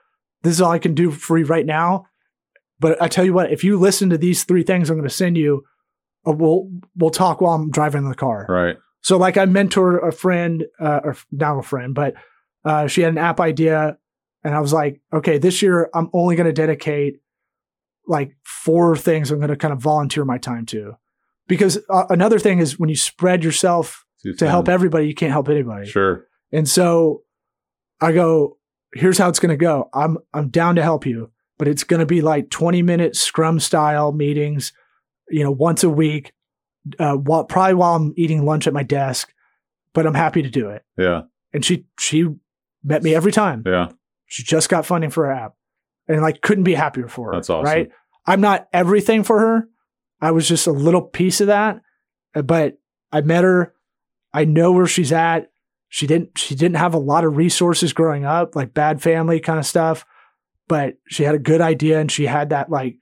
this 0.42 0.52
is 0.54 0.60
all 0.60 0.72
I 0.72 0.78
can 0.80 0.94
do 0.94 1.10
for 1.10 1.38
you 1.38 1.44
right 1.46 1.64
now. 1.66 2.06
But 2.80 3.00
I 3.00 3.08
tell 3.08 3.24
you 3.24 3.32
what, 3.32 3.52
if 3.52 3.62
you 3.64 3.78
listen 3.78 4.10
to 4.10 4.18
these 4.18 4.44
three 4.44 4.62
things 4.64 4.90
I'm 4.90 4.96
going 4.96 5.08
to 5.08 5.14
send 5.14 5.36
you, 5.38 5.62
uh, 6.26 6.32
we'll 6.32 6.70
we'll 6.96 7.10
talk 7.10 7.40
while 7.40 7.54
I'm 7.54 7.70
driving 7.70 8.08
the 8.08 8.14
car. 8.14 8.46
Right. 8.48 8.76
So 9.04 9.18
like 9.18 9.36
I 9.36 9.44
mentored 9.44 10.06
a 10.06 10.10
friend, 10.10 10.64
uh, 10.80 11.00
or 11.04 11.16
not 11.30 11.58
a 11.58 11.62
friend, 11.62 11.94
but 11.94 12.14
uh, 12.64 12.86
she 12.86 13.02
had 13.02 13.12
an 13.12 13.18
app 13.18 13.38
idea, 13.38 13.98
and 14.42 14.54
I 14.54 14.60
was 14.60 14.72
like, 14.72 15.02
okay, 15.12 15.36
this 15.36 15.60
year 15.60 15.90
I'm 15.94 16.08
only 16.14 16.36
going 16.36 16.46
to 16.46 16.54
dedicate 16.54 17.20
like 18.08 18.34
four 18.42 18.96
things 18.96 19.30
I'm 19.30 19.38
going 19.38 19.50
to 19.50 19.56
kind 19.56 19.74
of 19.74 19.80
volunteer 19.80 20.24
my 20.24 20.38
time 20.38 20.64
to, 20.66 20.94
because 21.46 21.78
uh, 21.90 22.06
another 22.08 22.38
thing 22.38 22.60
is 22.60 22.78
when 22.78 22.88
you 22.88 22.96
spread 22.96 23.44
yourself 23.44 24.06
Too 24.22 24.32
to 24.36 24.48
help 24.48 24.70
everybody, 24.70 25.06
you 25.06 25.14
can't 25.14 25.32
help 25.32 25.50
anybody. 25.50 25.86
Sure. 25.86 26.26
And 26.50 26.66
so 26.66 27.24
I 28.00 28.12
go, 28.12 28.56
here's 28.94 29.18
how 29.18 29.28
it's 29.28 29.38
going 29.38 29.50
to 29.50 29.62
go. 29.62 29.90
I'm 29.92 30.16
I'm 30.32 30.48
down 30.48 30.76
to 30.76 30.82
help 30.82 31.04
you, 31.04 31.30
but 31.58 31.68
it's 31.68 31.84
going 31.84 32.00
to 32.00 32.06
be 32.06 32.22
like 32.22 32.48
20 32.48 32.80
minute 32.80 33.16
scrum 33.16 33.60
style 33.60 34.12
meetings, 34.12 34.72
you 35.28 35.44
know, 35.44 35.50
once 35.50 35.84
a 35.84 35.90
week. 35.90 36.32
Uh, 36.98 37.14
while, 37.14 37.44
probably 37.44 37.74
while 37.74 37.96
I'm 37.96 38.12
eating 38.16 38.44
lunch 38.44 38.66
at 38.66 38.74
my 38.74 38.82
desk, 38.82 39.32
but 39.94 40.06
I'm 40.06 40.14
happy 40.14 40.42
to 40.42 40.50
do 40.50 40.68
it. 40.68 40.82
Yeah. 40.98 41.22
And 41.52 41.64
she 41.64 41.86
she 41.98 42.26
met 42.82 43.02
me 43.02 43.14
every 43.14 43.32
time. 43.32 43.62
Yeah. 43.64 43.90
She 44.26 44.42
just 44.42 44.68
got 44.68 44.84
funding 44.84 45.10
for 45.10 45.26
her 45.26 45.32
app, 45.32 45.54
and 46.08 46.20
like 46.20 46.42
couldn't 46.42 46.64
be 46.64 46.74
happier 46.74 47.08
for 47.08 47.28
her. 47.28 47.34
That's 47.34 47.48
awesome. 47.48 47.64
Right? 47.64 47.90
I'm 48.26 48.40
not 48.40 48.68
everything 48.72 49.22
for 49.22 49.38
her. 49.40 49.68
I 50.20 50.30
was 50.30 50.48
just 50.48 50.66
a 50.66 50.72
little 50.72 51.02
piece 51.02 51.40
of 51.40 51.48
that, 51.48 51.80
uh, 52.34 52.42
but 52.42 52.78
I 53.12 53.20
met 53.20 53.44
her. 53.44 53.74
I 54.32 54.44
know 54.44 54.72
where 54.72 54.86
she's 54.86 55.12
at. 55.12 55.50
She 55.88 56.06
didn't. 56.06 56.36
She 56.38 56.54
didn't 56.54 56.76
have 56.76 56.94
a 56.94 56.98
lot 56.98 57.24
of 57.24 57.36
resources 57.36 57.92
growing 57.92 58.24
up, 58.24 58.56
like 58.56 58.74
bad 58.74 59.00
family 59.00 59.38
kind 59.40 59.58
of 59.58 59.66
stuff. 59.66 60.04
But 60.66 60.94
she 61.08 61.22
had 61.22 61.34
a 61.34 61.38
good 61.38 61.60
idea, 61.60 62.00
and 62.00 62.10
she 62.10 62.26
had 62.26 62.50
that 62.50 62.68
like 62.70 62.96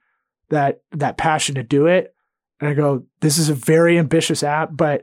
that 0.51 0.83
that 0.93 1.17
passion 1.17 1.55
to 1.55 1.63
do 1.63 1.87
it. 1.87 2.15
And 2.63 2.71
I 2.71 2.75
go, 2.75 3.05
this 3.21 3.39
is 3.39 3.49
a 3.49 3.55
very 3.55 3.99
ambitious 3.99 4.45
app, 4.45 4.71
but 4.73 5.03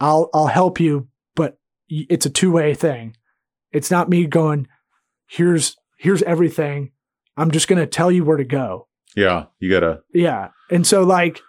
I'll 0.00 0.28
I'll 0.34 0.48
help 0.48 0.80
you. 0.80 1.08
But 1.34 1.56
it's 1.88 2.26
a 2.26 2.30
two 2.30 2.52
way 2.52 2.74
thing. 2.74 3.16
It's 3.72 3.90
not 3.90 4.10
me 4.10 4.26
going, 4.26 4.68
here's 5.26 5.76
here's 5.98 6.22
everything. 6.24 6.92
I'm 7.38 7.50
just 7.50 7.68
gonna 7.68 7.86
tell 7.86 8.12
you 8.12 8.22
where 8.24 8.36
to 8.36 8.44
go. 8.44 8.88
Yeah. 9.16 9.46
You 9.60 9.70
gotta. 9.70 10.00
Yeah. 10.12 10.48
And 10.70 10.86
so 10.86 11.04
like 11.04 11.40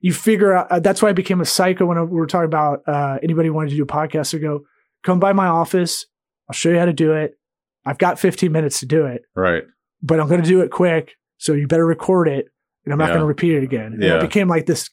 you 0.00 0.12
figure 0.12 0.52
out 0.54 0.70
uh, 0.70 0.80
that's 0.80 1.00
why 1.00 1.08
I 1.08 1.12
became 1.14 1.40
a 1.40 1.44
psycho 1.46 1.86
when 1.86 1.96
I, 1.96 2.02
we 2.02 2.18
were 2.18 2.26
talking 2.26 2.44
about 2.44 2.82
uh, 2.86 3.18
anybody 3.22 3.48
wanted 3.48 3.70
to 3.70 3.76
do 3.76 3.84
a 3.84 3.86
podcast. 3.86 4.34
I 4.34 4.38
go, 4.38 4.64
come 5.02 5.18
by 5.20 5.32
my 5.32 5.46
office. 5.46 6.04
I'll 6.50 6.54
show 6.54 6.68
you 6.70 6.78
how 6.78 6.84
to 6.84 6.92
do 6.92 7.12
it. 7.14 7.38
I've 7.86 7.98
got 7.98 8.18
15 8.18 8.52
minutes 8.52 8.80
to 8.80 8.86
do 8.86 9.06
it, 9.06 9.22
Right. 9.34 9.62
but 10.02 10.20
I'm 10.20 10.28
going 10.28 10.42
to 10.42 10.48
do 10.48 10.60
it 10.60 10.70
quick. 10.70 11.14
So 11.38 11.52
you 11.54 11.66
better 11.66 11.86
record 11.86 12.28
it, 12.28 12.46
and 12.84 12.92
I'm 12.92 12.98
not 12.98 13.06
Yeah. 13.06 13.14
going 13.14 13.20
to 13.20 13.26
repeat 13.26 13.54
it 13.56 13.62
again. 13.62 13.92
And 13.94 14.02
Yeah. 14.02 14.16
it 14.18 14.22
became 14.22 14.48
like 14.48 14.66
this. 14.66 14.90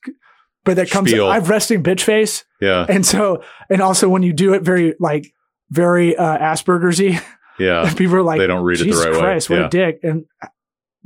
But 0.66 0.76
that 0.76 0.90
comes. 0.90 1.10
Spiel. 1.10 1.28
I've 1.28 1.50
resting 1.50 1.82
bitch 1.84 2.02
face, 2.02 2.44
Yeah. 2.62 2.86
and 2.90 3.06
so 3.06 3.42
and 3.70 3.82
also 3.82 4.10
when 4.10 4.24
you 4.24 4.34
do 4.34 4.54
it 4.54 4.62
very 4.62 4.94
like 5.00 5.32
very 5.72 6.16
uh, 6.18 6.38
Asperger's-y, 6.38 7.22
Yeah. 7.58 7.92
people 7.98 8.16
are 8.16 8.24
like, 8.24 8.40
They 8.40 8.48
don't 8.48 8.64
read 8.64 8.82
it 8.82 8.86
the 8.92 8.98
right 8.98 9.12
way. 9.14 9.20
Christ, 9.20 9.50
what 9.50 9.60
Yeah. 9.60 9.66
a 9.66 9.70
dick! 9.70 10.00
And 10.04 10.26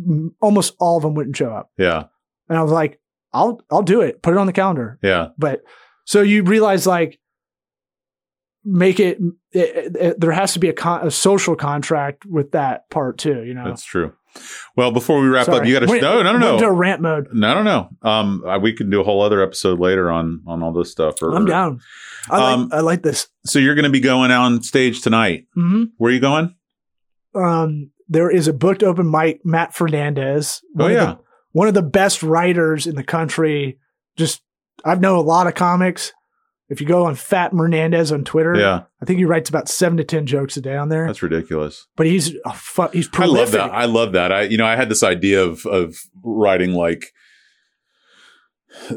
mm, 0.01 0.29
almost 0.41 0.75
all 0.79 0.97
of 0.97 1.03
them 1.03 1.13
wouldn't 1.13 1.37
show 1.37 1.51
up. 1.53 1.69
Yeah. 1.77 2.05
And 2.49 2.57
I 2.57 2.61
was 2.63 2.71
like, 2.71 2.99
I'll 3.31 3.61
I'll 3.71 3.83
do 3.83 4.01
it. 4.01 4.21
Put 4.21 4.33
it 4.33 4.37
on 4.37 4.47
the 4.47 4.53
calendar. 4.53 4.97
Yeah. 5.03 5.29
But 5.37 5.61
so 6.05 6.21
you 6.21 6.43
realize 6.43 6.85
like 6.87 7.19
make 8.65 8.99
it, 8.99 9.19
it- 9.51 9.95
it- 9.95 10.19
there 10.19 10.31
has 10.31 10.53
to 10.53 10.59
be 10.59 10.69
a, 10.69 10.73
con- 10.73 11.05
a 11.05 11.11
social 11.11 11.55
contract 11.55 12.25
with 12.25 12.51
that 12.51 12.89
part 12.89 13.17
too, 13.17 13.43
you 13.43 13.53
know. 13.53 13.65
That's 13.65 13.83
true. 13.83 14.13
Well, 14.75 14.91
before 14.91 15.21
we 15.21 15.27
wrap 15.27 15.47
up, 15.49 15.65
you 15.65 15.73
got 15.73 15.81
to 15.81 15.85
Went- 15.87 16.01
no, 16.01 16.21
no, 16.23 16.37
no, 16.37 16.53
into 16.55 16.71
rant 16.71 17.01
mode. 17.01 17.27
no, 17.33 17.61
no, 17.61 17.63
no. 17.63 17.89
Um, 18.09 18.43
uh, 18.45 18.57
we 18.59 18.73
can 18.73 18.89
do 18.89 19.01
a 19.01 19.03
whole 19.03 19.21
other 19.21 19.41
episode 19.41 19.79
later 19.79 20.09
on 20.11 20.41
on 20.47 20.63
all 20.63 20.73
this 20.73 20.91
stuff. 20.91 21.21
Or, 21.21 21.35
I'm 21.35 21.45
down. 21.45 21.79
I 22.29 22.37
like 22.39 22.53
Um, 22.57 22.69
I 22.71 22.79
like 22.79 23.03
this. 23.03 23.27
So 23.45 23.59
you're 23.59 23.75
going 23.75 23.83
to 23.83 23.91
be 23.91 23.99
going 23.99 24.31
on 24.31 24.63
stage 24.63 25.01
tonight. 25.01 25.45
hmm 25.53 25.83
Where 25.97 26.09
are 26.09 26.13
you 26.13 26.19
going? 26.19 26.55
Um, 27.35 27.91
there 28.07 28.29
is 28.29 28.47
a 28.47 28.53
booked 28.53 28.83
open 28.83 29.09
mic, 29.09 29.41
Matt 29.45 29.73
Fernandez. 29.73 30.61
Oh 30.79 30.87
yeah, 30.87 31.05
the- 31.05 31.19
one 31.51 31.67
of 31.67 31.73
the 31.73 31.81
best 31.83 32.23
writers 32.23 32.87
in 32.87 32.95
the 32.95 33.03
country. 33.03 33.77
Just 34.17 34.41
I've 34.85 35.01
known 35.01 35.17
a 35.17 35.21
lot 35.21 35.47
of 35.47 35.55
comics. 35.55 36.11
If 36.73 36.81
you 36.81 36.87
go 36.87 37.05
on 37.05 37.13
Fat 37.13 37.51
Hernandez 37.53 38.11
on 38.11 38.23
Twitter, 38.23 38.55
yeah. 38.55 38.81
I 38.99 39.05
think 39.05 39.19
he 39.19 39.25
writes 39.25 39.47
about 39.47 39.69
seven 39.69 39.97
to 39.99 40.03
ten 40.03 40.25
jokes 40.25 40.57
a 40.57 40.61
day 40.61 40.75
on 40.75 40.89
there. 40.89 41.05
That's 41.05 41.21
ridiculous. 41.21 41.85
but 41.95 42.07
he's 42.07 42.33
a 42.45 42.53
fu- 42.53 42.87
he's 42.87 43.07
I 43.13 43.25
love 43.25 43.51
that. 43.51 43.71
I 43.71 43.85
love 43.85 44.13
that. 44.13 44.31
I 44.31 44.41
you 44.43 44.57
know 44.57 44.65
I 44.65 44.75
had 44.75 44.89
this 44.89 45.03
idea 45.03 45.43
of 45.43 45.67
of 45.67 45.95
writing 46.23 46.73
like 46.73 47.13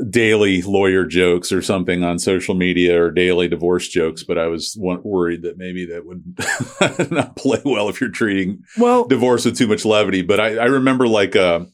daily 0.09 0.63
lawyer 0.63 1.05
jokes 1.05 1.53
or 1.53 1.61
something 1.61 2.03
on 2.03 2.19
social 2.19 2.55
media 2.55 2.99
or 2.99 3.11
daily 3.11 3.47
divorce 3.47 3.89
jokes, 3.89 4.23
but 4.23 4.39
I 4.39 4.47
was 4.47 4.75
worried 4.81 5.43
that 5.43 5.59
maybe 5.59 5.85
that 5.87 6.07
would 6.07 7.11
not 7.11 7.37
play 7.37 7.61
well 7.63 7.91
if 7.91 8.01
you're 8.01 8.11
treating 8.11 8.63
well, 8.79 9.05
divorce 9.05 9.45
with 9.45 9.59
too 9.59 9.67
much 9.67 9.85
levity. 9.85 10.23
But 10.23 10.41
I, 10.41 10.57
I 10.57 10.65
remember 10.65 11.07
like 11.07 11.37
uh, 11.37 11.67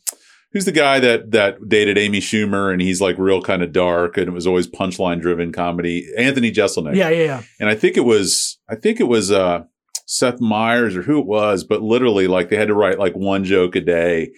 who's 0.53 0.65
the 0.65 0.73
guy 0.73 1.01
that 1.01 1.31
that 1.33 1.69
dated 1.69 1.97
Amy 1.99 2.21
Schumer 2.21 2.73
and 2.73 2.81
he's 2.83 3.01
like 3.01 3.17
real 3.19 3.41
kind 3.43 3.63
of 3.63 3.73
dark 3.73 4.17
and 4.17 4.29
it 4.29 4.33
was 4.33 4.47
always 4.47 4.67
punchline 4.67 5.21
driven 5.21 5.53
comedy. 5.53 6.07
Anthony 6.17 6.51
Jeselnik. 6.53 6.95
yeah, 6.97 7.09
yeah, 7.11 7.25
yeah. 7.25 7.43
and 7.61 7.69
I 7.69 7.75
think 7.75 7.97
it 7.97 8.05
was 8.05 8.59
I 8.69 8.75
think 8.77 9.01
it 9.01 9.05
was 9.09 9.31
uh 9.31 9.65
Seth 10.07 10.41
Meyers 10.41 10.97
or 10.97 11.03
who 11.03 11.19
it 11.21 11.27
was, 11.27 11.65
but 11.65 11.81
literally 11.83 12.27
like 12.27 12.49
they 12.51 12.57
had 12.57 12.69
to 12.69 12.75
write 12.75 12.99
like 12.99 13.15
one 13.15 13.45
joke 13.45 13.77
a 13.77 13.81
day 13.81 14.33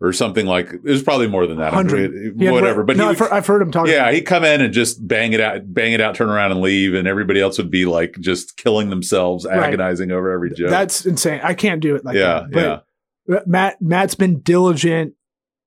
or 0.00 0.12
something 0.12 0.44
like 0.44 0.70
it 0.72 0.82
was 0.84 1.02
probably 1.02 1.28
more 1.28 1.46
than 1.46 1.56
that. 1.58 1.72
Hundred. 1.72 2.12
mean, 2.12 2.34
He 2.38 2.44
had- 2.44 2.52
whatever. 2.52 2.82
But 2.82 2.96
no, 2.98 3.04
he 3.04 3.10
I've, 3.10 3.18
heard, 3.20 3.30
I've 3.32 3.46
heard 3.46 3.62
him 3.62 3.70
talk. 3.70 3.86
yeah, 3.86 4.10
he'd 4.12 4.22
come 4.22 4.44
in 4.44 4.60
and 4.60 4.74
just 4.74 5.06
bang 5.06 5.32
it 5.32 5.40
out, 5.40 5.60
bang 5.72 5.92
it 5.92 6.00
out, 6.00 6.14
turn 6.16 6.28
around 6.28 6.50
and 6.50 6.60
leave, 6.60 6.92
and 6.94 7.06
everybody 7.08 7.40
else 7.40 7.56
would 7.56 7.70
be 7.70 7.86
like 7.86 8.16
just 8.20 8.56
killing 8.58 8.90
themselves, 8.90 9.46
Right. 9.46 9.56
agonizing 9.60 10.10
over 10.10 10.30
every 10.32 10.50
joke. 10.52 10.68
that's 10.68 11.06
insane. 11.06 11.40
I 11.42 11.54
can't 11.54 11.80
do 11.80 11.94
it 11.94 12.04
like 12.04 12.16
yeah, 12.16 12.44
that. 12.50 12.50
But 12.52 12.84
yeah, 13.28 13.38
Matt 13.46 13.80
Matt's 13.80 14.16
been 14.16 14.40
diligent, 14.40 15.14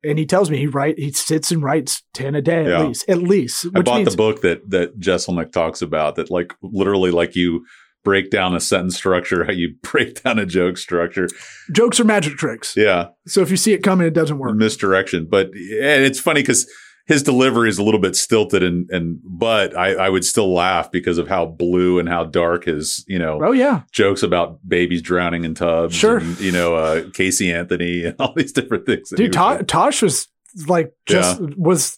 and 0.08 0.18
he 0.18 0.26
tells 0.26 0.50
me 0.50 0.58
he 0.58 0.68
write 0.68 0.98
he 0.98 1.12
sits 1.12 1.52
and 1.52 1.62
writes 1.62 2.04
ten 2.14 2.36
a 2.36 2.42
day 2.42 2.68
Yeah. 2.68 2.82
at 2.82 2.88
least, 2.88 3.10
at 3.10 3.18
least. 3.20 3.66
I 3.76 3.82
bought 3.82 3.98
means 3.98 4.12
the 4.12 4.18
book 4.18 4.42
that 4.42 4.70
that 4.70 5.00
Jeselnik 5.00 5.52
talks 5.52 5.82
about 5.82 6.16
that 6.16 6.32
like 6.32 6.54
literally 6.62 7.12
like 7.12 7.36
you 7.36 7.66
break 8.04 8.30
down 8.32 8.56
a 8.56 8.60
sentence 8.60 8.96
structure, 8.96 9.44
how 9.46 9.52
you 9.52 9.76
break 9.84 10.24
down 10.24 10.40
a 10.40 10.46
joke 10.46 10.78
structure. 10.78 11.28
jokes 11.74 12.00
are 12.00 12.06
magic 12.06 12.38
tricks. 12.38 12.76
Yeah. 12.78 13.08
So 13.28 13.42
if 13.42 13.52
you 13.52 13.58
see 13.58 13.74
it 13.74 13.84
coming, 13.84 14.08
it 14.08 14.14
doesn't 14.14 14.38
work. 14.40 14.56
misdirection. 14.56 15.28
But 15.30 15.48
and 15.48 16.04
it's 16.06 16.20
funny 16.20 16.42
because 16.42 16.72
his 17.08 17.24
delivery 17.24 17.70
is 17.70 17.78
a 17.78 17.84
little 17.84 18.00
bit 18.00 18.16
stilted 18.16 18.62
and 18.64 18.90
and 18.92 19.20
but 19.24 19.76
I, 19.78 19.94
I 19.94 20.10
would 20.10 20.26
still 20.26 20.54
laugh 20.54 20.92
because 20.92 21.18
of 21.18 21.28
how 21.28 21.46
blue 21.46 22.00
and 22.00 22.08
how 22.10 22.24
dark 22.26 22.66
his 22.66 23.04
you 23.08 23.18
know 23.18 23.40
Oh 23.44 23.52
yeah, 23.54 23.82
jokes 23.92 24.24
about 24.24 24.60
babies 24.68 25.02
drowning 25.02 25.44
in 25.46 25.56
tubs. 25.56 25.96
Sure. 25.96 26.18
and, 26.18 26.40
you 26.40 26.52
know 26.52 26.76
uh, 26.76 27.10
Casey 27.14 27.52
Anthony 27.52 28.06
and 28.06 28.16
all 28.20 28.34
these 28.36 28.52
different 28.52 28.86
things. 28.86 29.10
dude. 29.10 29.34
To- 29.34 29.64
Tosh 29.66 30.02
was 30.02 30.28
like 30.68 30.94
just 31.06 31.40
was 31.58 31.98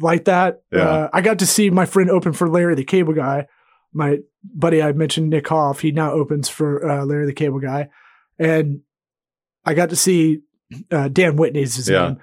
like 0.00 0.24
that. 0.26 0.62
Yeah. 0.72 0.78
Uh, 0.80 1.10
I 1.12 1.20
got 1.20 1.40
to 1.40 1.46
see 1.46 1.70
my 1.70 1.84
friend 1.86 2.10
open 2.10 2.32
for 2.32 2.48
Larry 2.48 2.74
the 2.74 2.84
Cable 2.84 3.14
Guy. 3.14 3.46
My 3.92 4.18
buddy 4.44 4.80
I 4.82 4.92
mentioned, 4.92 5.30
Nick 5.30 5.48
Hoff, 5.48 5.80
he 5.80 5.90
now 5.92 6.12
opens 6.12 6.48
for 6.48 6.88
uh, 6.88 7.04
Larry 7.04 7.26
the 7.26 7.32
Cable 7.32 7.58
Guy, 7.58 7.88
and 8.38 8.80
I 9.64 9.74
got 9.74 9.90
to 9.90 9.96
see 9.96 10.40
uh, 10.92 11.08
Dan 11.08 11.36
Whitney's 11.36 11.74
his 11.76 11.88
Yeah. 11.88 12.08
name, 12.08 12.18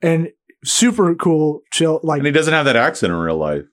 and 0.00 0.28
super 0.64 1.14
cool, 1.14 1.62
chill. 1.72 2.00
Like 2.02 2.18
and 2.18 2.26
he 2.26 2.32
doesn't 2.32 2.52
have 2.54 2.64
that 2.66 2.76
accent 2.76 3.12
in 3.12 3.18
real 3.18 3.36
life. 3.36 3.64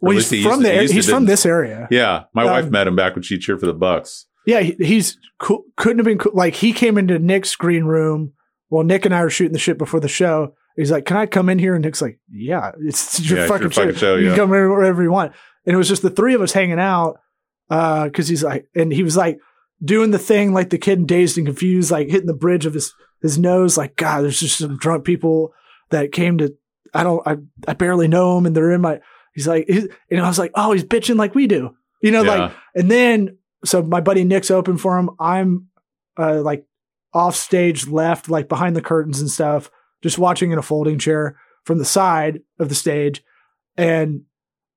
well, 0.00 0.12
he's 0.12 0.28
he 0.30 0.42
from 0.42 0.62
to- 0.62 0.68
the 0.68 0.82
he 0.86 0.92
he's 0.94 1.08
from 1.08 1.26
this 1.26 1.46
area. 1.46 1.88
Yeah, 1.90 2.24
my 2.34 2.42
Um, 2.44 2.50
wife 2.50 2.70
met 2.70 2.86
him 2.86 2.96
back 2.96 3.14
when 3.14 3.22
she 3.22 3.38
cheered 3.38 3.60
for 3.60 3.66
the 3.66 3.74
Bucs. 3.74 4.24
Yeah, 4.46 4.60
he, 4.60 4.72
he's 4.78 5.18
cool. 5.40 5.64
Couldn't 5.76 5.98
have 5.98 6.04
been 6.06 6.18
cool. 6.18 6.32
Like 6.34 6.54
he 6.54 6.72
came 6.72 6.98
into 6.98 7.18
Nick's 7.18 7.56
green 7.56 7.84
room 7.84 8.32
while 8.68 8.84
Nick 8.84 9.04
and 9.04 9.14
I 9.14 9.22
were 9.22 9.30
shooting 9.30 9.52
the 9.52 9.58
shit 9.58 9.78
before 9.78 10.00
the 10.00 10.08
show. 10.08 10.54
He's 10.76 10.90
like, 10.90 11.04
"Can 11.06 11.16
I 11.16 11.26
come 11.26 11.48
in 11.48 11.58
here?" 11.58 11.74
And 11.74 11.84
Nick's 11.84 12.02
like, 12.02 12.20
"Yeah, 12.30 12.72
it's 12.86 13.18
your 13.28 13.38
Yeah, 13.38 13.44
it's 13.44 13.50
fucking, 13.50 13.62
your 13.64 13.70
fucking 13.70 13.92
show. 13.94 13.98
show, 13.98 14.14
You 14.16 14.24
yeah. 14.26 14.30
can 14.36 14.38
come 14.48 14.52
in 14.54 14.68
wherever 14.70 15.02
you 15.02 15.10
want." 15.10 15.32
And 15.64 15.74
it 15.74 15.78
was 15.78 15.88
just 15.88 16.02
the 16.02 16.10
three 16.10 16.34
of 16.34 16.42
us 16.42 16.52
hanging 16.52 16.78
out 16.78 17.18
because 17.68 18.28
he's 18.28 18.44
like, 18.44 18.68
and 18.76 18.92
he 18.92 19.02
was 19.02 19.16
like 19.16 19.38
doing 19.84 20.10
the 20.12 20.18
thing 20.18 20.52
like 20.54 20.70
the 20.70 20.78
kid 20.78 20.98
in 20.98 21.06
Dazed 21.06 21.38
and 21.38 21.46
Confused, 21.46 21.90
like 21.90 22.08
hitting 22.08 22.26
the 22.26 22.34
bridge 22.34 22.66
of 22.66 22.74
his 22.74 22.92
his 23.22 23.38
nose. 23.38 23.76
Like, 23.76 23.96
God, 23.96 24.22
there's 24.22 24.38
just 24.40 24.58
some 24.58 24.76
drunk 24.76 25.04
people 25.04 25.52
that 25.90 26.12
came 26.12 26.38
to. 26.38 26.54
I 26.94 27.02
don't. 27.02 27.26
I 27.26 27.36
I 27.68 27.74
barely 27.74 28.08
know 28.08 28.38
him, 28.38 28.46
and 28.46 28.56
they're 28.56 28.72
in 28.72 28.80
my. 28.80 29.00
He's 29.34 29.46
like, 29.46 29.66
he's, 29.68 29.86
and 30.10 30.20
I 30.20 30.28
was 30.28 30.38
like, 30.38 30.52
oh, 30.54 30.72
he's 30.72 30.84
bitching 30.84 31.16
like 31.16 31.34
we 31.34 31.46
do, 31.46 31.76
you 32.00 32.10
know, 32.10 32.22
like 32.22 32.52
and 32.74 32.90
then, 32.90 33.36
so 33.66 33.82
my 33.82 34.00
buddy 34.00 34.24
Nick's 34.24 34.50
open 34.50 34.78
for 34.78 34.98
him. 34.98 35.10
I'm 35.20 35.66
uh, 36.18 36.40
like 36.40 36.64
off 37.12 37.36
stage 37.36 37.86
left, 37.86 38.30
like 38.30 38.48
behind 38.48 38.76
the 38.76 38.82
curtains 38.82 39.20
and 39.20 39.30
stuff, 39.30 39.70
just 40.02 40.18
watching 40.18 40.52
in 40.52 40.58
a 40.58 40.62
folding 40.62 40.98
chair 40.98 41.36
from 41.64 41.78
the 41.78 41.84
side 41.84 42.40
of 42.58 42.68
the 42.68 42.74
stage. 42.74 43.22
And 43.76 44.22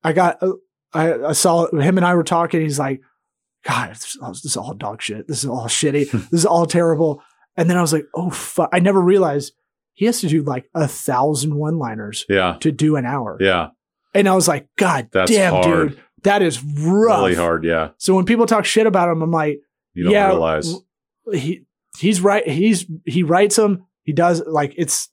I 0.03 0.13
got, 0.13 0.41
uh, 0.41 0.53
I, 0.93 1.13
I 1.25 1.31
saw 1.33 1.67
him 1.67 1.97
and 1.97 2.05
I 2.05 2.15
were 2.15 2.23
talking. 2.23 2.61
He's 2.61 2.79
like, 2.79 3.01
God, 3.63 3.91
this 3.91 4.17
this 4.21 4.45
is 4.45 4.57
all 4.57 4.73
dog 4.73 5.01
shit. 5.01 5.27
This 5.27 5.43
is 5.43 5.49
all 5.49 5.65
shitty. 5.65 6.11
this 6.31 6.39
is 6.41 6.45
all 6.45 6.65
terrible. 6.65 7.21
And 7.57 7.69
then 7.69 7.77
I 7.77 7.81
was 7.81 7.93
like, 7.93 8.05
oh 8.15 8.29
fuck! 8.29 8.69
I 8.71 8.79
never 8.79 9.01
realized 9.01 9.53
he 9.99 10.05
has 10.05 10.21
to 10.21 10.27
do 10.29 10.41
like 10.43 10.69
a 10.73 10.87
thousand 10.87 11.53
one-liners 11.55 12.25
Yeah. 12.29 12.55
to 12.61 12.71
do 12.71 12.95
an 12.95 13.05
hour. 13.05 13.37
Yeah. 13.41 13.71
And 14.13 14.29
I 14.29 14.33
was 14.33 14.47
like, 14.47 14.69
God 14.77 15.09
That's 15.11 15.29
damn, 15.29 15.51
hard. 15.51 15.89
dude, 15.89 15.99
that 16.23 16.41
is 16.41 16.63
rough. 16.63 17.19
Really 17.23 17.35
hard. 17.35 17.65
Yeah. 17.65 17.89
So 17.97 18.15
when 18.15 18.23
people 18.23 18.45
talk 18.45 18.63
shit 18.63 18.87
about 18.87 19.09
him, 19.09 19.21
I'm 19.21 19.29
like, 19.31 19.59
You 19.93 20.05
don't 20.05 20.13
yeah, 20.13 20.27
realize. 20.27 20.73
he 21.33 21.65
he's 21.97 22.21
right. 22.21 22.47
He's 22.47 22.85
he 23.05 23.23
writes 23.23 23.57
them. 23.57 23.87
He 24.03 24.13
does 24.13 24.41
like 24.47 24.73
it's. 24.77 25.09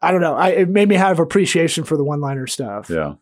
I 0.00 0.12
don't 0.12 0.22
know. 0.22 0.34
I 0.34 0.48
it 0.48 0.68
made 0.70 0.88
me 0.88 0.94
have 0.94 1.18
appreciation 1.20 1.84
for 1.84 1.98
the 1.98 2.04
one-liner 2.04 2.46
stuff. 2.46 2.88
Yeah. 2.88 3.16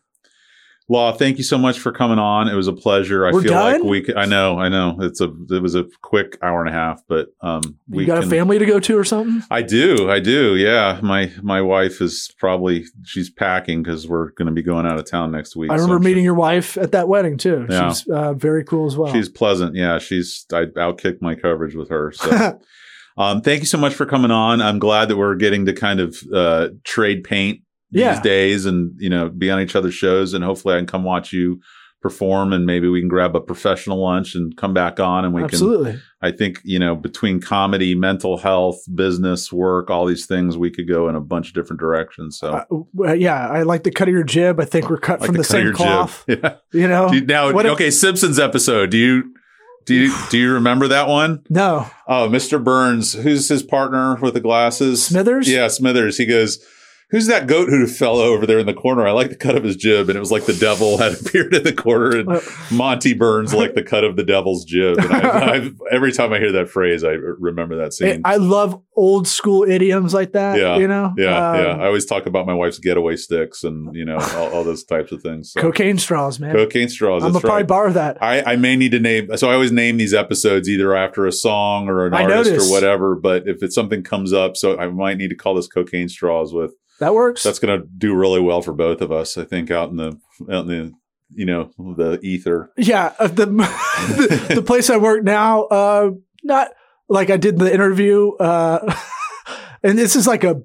Law, 0.87 1.11
thank 1.11 1.39
you 1.39 1.43
so 1.43 1.57
much 1.57 1.79
for 1.79 1.91
coming 1.91 2.19
on. 2.19 2.47
It 2.47 2.53
was 2.53 2.67
a 2.67 2.73
pleasure. 2.73 3.25
I 3.25 3.31
We're 3.31 3.41
feel 3.41 3.53
like 3.53 3.81
we 3.81 4.03
could, 4.03 4.17
I 4.17 4.25
know, 4.25 4.59
I 4.59 4.69
know. 4.69 4.97
It's 4.99 5.19
a 5.19 5.33
it 5.49 5.59
was 5.59 5.73
a 5.73 5.85
quick 6.03 6.37
hour 6.43 6.63
and 6.63 6.69
a 6.69 6.77
half, 6.77 7.01
but 7.07 7.29
um 7.41 7.61
we 7.89 8.03
you 8.03 8.07
got 8.07 8.19
can, 8.19 8.27
a 8.27 8.29
family 8.29 8.59
to 8.59 8.67
go 8.67 8.79
to 8.79 8.95
or 8.95 9.03
something? 9.03 9.41
I 9.49 9.63
do. 9.63 10.11
I 10.11 10.19
do. 10.19 10.55
Yeah. 10.55 10.99
My 11.01 11.31
my 11.41 11.59
wife 11.59 12.01
is 12.01 12.31
probably 12.37 12.85
she's 13.03 13.31
packing 13.31 13.83
cuz 13.83 14.07
we're 14.07 14.29
going 14.33 14.45
to 14.45 14.51
be 14.53 14.61
going 14.61 14.85
out 14.85 14.99
of 14.99 15.09
town 15.09 15.31
next 15.31 15.55
week. 15.55 15.71
I 15.71 15.73
remember 15.73 15.95
sure- 15.95 15.99
meeting 16.01 16.23
your 16.23 16.35
wife 16.35 16.77
at 16.77 16.91
that 16.91 17.07
wedding 17.07 17.37
too. 17.37 17.65
Yeah. 17.67 17.89
She's 17.91 18.07
uh, 18.07 18.33
very 18.33 18.63
cool 18.63 18.85
as 18.85 18.95
well. 18.95 19.11
She's 19.11 19.27
pleasant. 19.27 19.75
Yeah, 19.75 19.97
she's 19.97 20.45
I 20.53 20.65
outkicked 20.65 21.19
my 21.19 21.33
coverage 21.33 21.73
with 21.73 21.89
her. 21.89 22.11
So 22.11 22.59
um 23.17 23.41
thank 23.41 23.61
you 23.61 23.65
so 23.65 23.79
much 23.79 23.95
for 23.95 24.05
coming 24.05 24.29
on. 24.29 24.61
I'm 24.61 24.77
glad 24.77 25.07
that 25.07 25.17
we're 25.17 25.33
getting 25.35 25.65
to 25.65 25.73
kind 25.73 25.99
of 25.99 26.15
uh 26.31 26.69
trade 26.83 27.23
paint 27.23 27.61
these 27.91 28.01
Yeah. 28.01 28.21
days 28.21 28.65
and 28.65 28.91
you 28.97 29.09
know 29.09 29.29
be 29.29 29.49
on 29.51 29.59
each 29.61 29.75
other's 29.75 29.93
shows 29.95 30.33
and 30.33 30.43
hopefully 30.43 30.75
I 30.75 30.77
can 30.77 30.87
come 30.87 31.03
watch 31.03 31.31
you 31.33 31.59
perform 32.01 32.53
and 32.53 32.67
maybe 32.67 32.87
we 32.87 32.99
can 33.01 33.07
grab 33.09 33.35
a 33.35 33.39
professional 33.41 33.99
lunch 34.03 34.35
and 34.35 34.55
come 34.57 34.75
back 34.75 34.99
on 34.99 35.25
and 35.25 35.33
we 35.33 35.41
can 35.41 35.45
Absolutely. 35.45 35.99
I 36.21 36.29
think, 36.31 36.59
you 36.63 36.77
know, 36.77 36.95
between 36.95 37.41
comedy, 37.41 37.95
mental 37.95 38.37
health, 38.37 38.77
business, 38.93 39.51
work, 39.51 39.89
all 39.89 40.05
these 40.05 40.27
things, 40.27 40.55
we 40.55 40.69
could 40.69 40.87
go 40.87 41.09
in 41.09 41.15
a 41.15 41.19
bunch 41.19 41.47
of 41.47 41.55
different 41.55 41.79
directions. 41.79 42.37
So, 42.37 42.49
Uh, 42.53 42.63
well, 42.93 43.15
yeah, 43.15 43.47
I 43.49 43.63
like 43.63 43.83
the 43.85 43.91
cut 43.91 44.07
of 44.07 44.13
your 44.13 44.23
jib. 44.23 44.59
I 44.59 44.65
think 44.65 44.87
we're 44.87 44.97
cut 44.97 45.19
like 45.21 45.25
from 45.27 45.33
the, 45.35 45.39
of 45.41 45.45
same 45.47 45.73
cloth. 45.73 46.23
Yeah. 46.27 46.55
You 46.71 46.87
know? 46.87 47.11
You- 47.11 47.25
now, 47.25 47.51
What 47.51 47.65
if- 47.65 47.71
okay, 47.71 47.89
Simpsons 47.89 48.37
episode. 48.37 48.91
Do 48.91 48.97
you 48.99 49.33
do 49.87 49.95
you 49.95 50.13
do 50.29 50.37
you 50.37 50.53
remember 50.53 50.87
that 50.89 51.07
one? 51.07 51.41
no. 51.49 51.87
Oh, 52.07 52.29
Mr. 52.29 52.63
Burns, 52.63 53.13
who's 53.13 53.49
his 53.49 53.63
partner 53.63 54.15
with 54.21 54.35
the 54.35 54.41
glasses? 54.41 55.03
Smithers? 55.03 55.49
Yeah, 55.49 55.69
Smithers. 55.69 56.17
He 56.19 56.27
goes, 56.27 56.63
"Who's 57.09 57.27
that 57.27 57.47
goat 57.47 57.69
who 57.69 57.87
fell 57.87 58.17
over 58.17 58.45
there 58.45 58.59
in 58.59 58.65
the 58.65 58.73
corner?" 58.73 59.07
I 59.07 59.11
like 59.11 59.29
the 59.29 59.35
cut 59.35 59.55
of 59.55 59.63
his 59.63 59.75
jib, 59.75 60.09
and 60.09 60.15
it 60.17 60.19
was 60.19 60.31
like 60.31 60.45
the 60.45 60.53
devil 60.53 60.97
had 60.97 61.13
appeared 61.21 61.53
in 61.53 61.63
the 61.63 61.73
corner, 61.73 62.17
and 62.17 62.29
Uh, 62.29 62.41
Monty 62.71 63.13
Burns 63.13 63.53
like 63.53 63.75
the 63.75 63.83
cut 63.83 64.03
of 64.03 64.15
the 64.15 64.23
devil's 64.23 64.65
jib. 64.65 64.97
And 64.99 65.11
I, 65.11 65.51
I've, 65.55 65.73
every 65.91 66.11
time 66.11 66.33
I 66.33 66.39
hear 66.39 66.51
that 66.53 66.69
phrase, 66.69 67.03
I 67.03 67.11
remember 67.11 67.77
that 67.77 67.93
scene. 67.93 68.21
I 68.25 68.37
love 68.37 68.81
old 68.95 69.27
school 69.27 69.63
idioms 69.63 70.13
like 70.13 70.31
that. 70.33 70.57
Yeah, 70.59 70.77
You 70.77 70.87
know? 70.87 71.13
Yeah, 71.17 71.51
Um, 71.51 71.55
yeah. 71.57 71.83
I 71.83 71.87
always 71.87 72.05
talk 72.05 72.25
about 72.25 72.45
my 72.45 72.53
wife's 72.53 72.79
getaway 72.79 73.15
sticks 73.17 73.63
and 73.63 73.93
you 73.95 74.05
know 74.05 74.17
all, 74.17 74.49
all 74.53 74.63
those 74.63 74.83
types 74.83 75.11
of 75.11 75.21
things. 75.21 75.51
So. 75.51 75.61
Cocaine 75.61 75.97
straws, 75.97 76.39
man. 76.39 76.55
Cocaine 76.55 76.89
straws. 76.89 77.23
I'm 77.23 77.31
going 77.31 77.41
to 77.41 77.47
probably 77.47 77.63
right. 77.63 77.67
borrow 77.67 77.91
that. 77.91 78.21
I, 78.21 78.53
I 78.53 78.55
may 78.55 78.75
need 78.75 78.91
to 78.91 78.99
name. 78.99 79.35
So 79.37 79.49
I 79.49 79.53
always 79.53 79.71
name 79.71 79.97
these 79.97 80.13
episodes 80.13 80.69
either 80.69 80.95
after 80.95 81.25
a 81.25 81.31
song 81.31 81.89
or 81.89 82.05
an 82.07 82.13
I 82.13 82.23
artist 82.23 82.49
noticed. 82.51 82.69
or 82.69 82.73
whatever. 82.73 83.15
But 83.15 83.47
if 83.47 83.61
it's 83.61 83.75
something 83.75 84.01
comes 84.03 84.31
up, 84.33 84.55
so 84.57 84.77
I 84.77 84.87
might 84.87 85.17
need 85.17 85.29
to 85.29 85.35
call 85.35 85.55
this 85.55 85.67
cocaine 85.67 86.09
straws 86.09 86.53
with. 86.53 86.71
That 86.99 87.13
works. 87.13 87.43
That's 87.43 87.59
going 87.59 87.79
to 87.81 87.87
do 87.97 88.15
really 88.15 88.39
well 88.39 88.61
for 88.61 88.73
both 88.73 89.01
of 89.01 89.11
us. 89.11 89.37
I 89.37 89.43
think 89.45 89.69
out 89.71 89.89
in 89.89 89.97
the 89.97 90.19
out 90.51 90.65
in 90.65 90.67
the 90.67 90.91
you 91.33 91.45
know 91.45 91.71
the 91.77 92.19
ether. 92.21 92.71
yeah. 92.77 93.13
uh, 93.19 93.27
the, 93.27 93.45
the 93.47 94.51
the 94.55 94.61
place 94.61 94.89
I 94.89 94.97
work 94.97 95.23
now, 95.23 95.63
uh, 95.63 96.11
not 96.43 96.69
like 97.09 97.29
I 97.29 97.37
did 97.37 97.57
the 97.59 97.73
interview, 97.73 98.31
uh, 98.35 98.95
and 99.83 99.97
this 99.97 100.15
is 100.15 100.25
like 100.27 100.43
a 100.43 100.61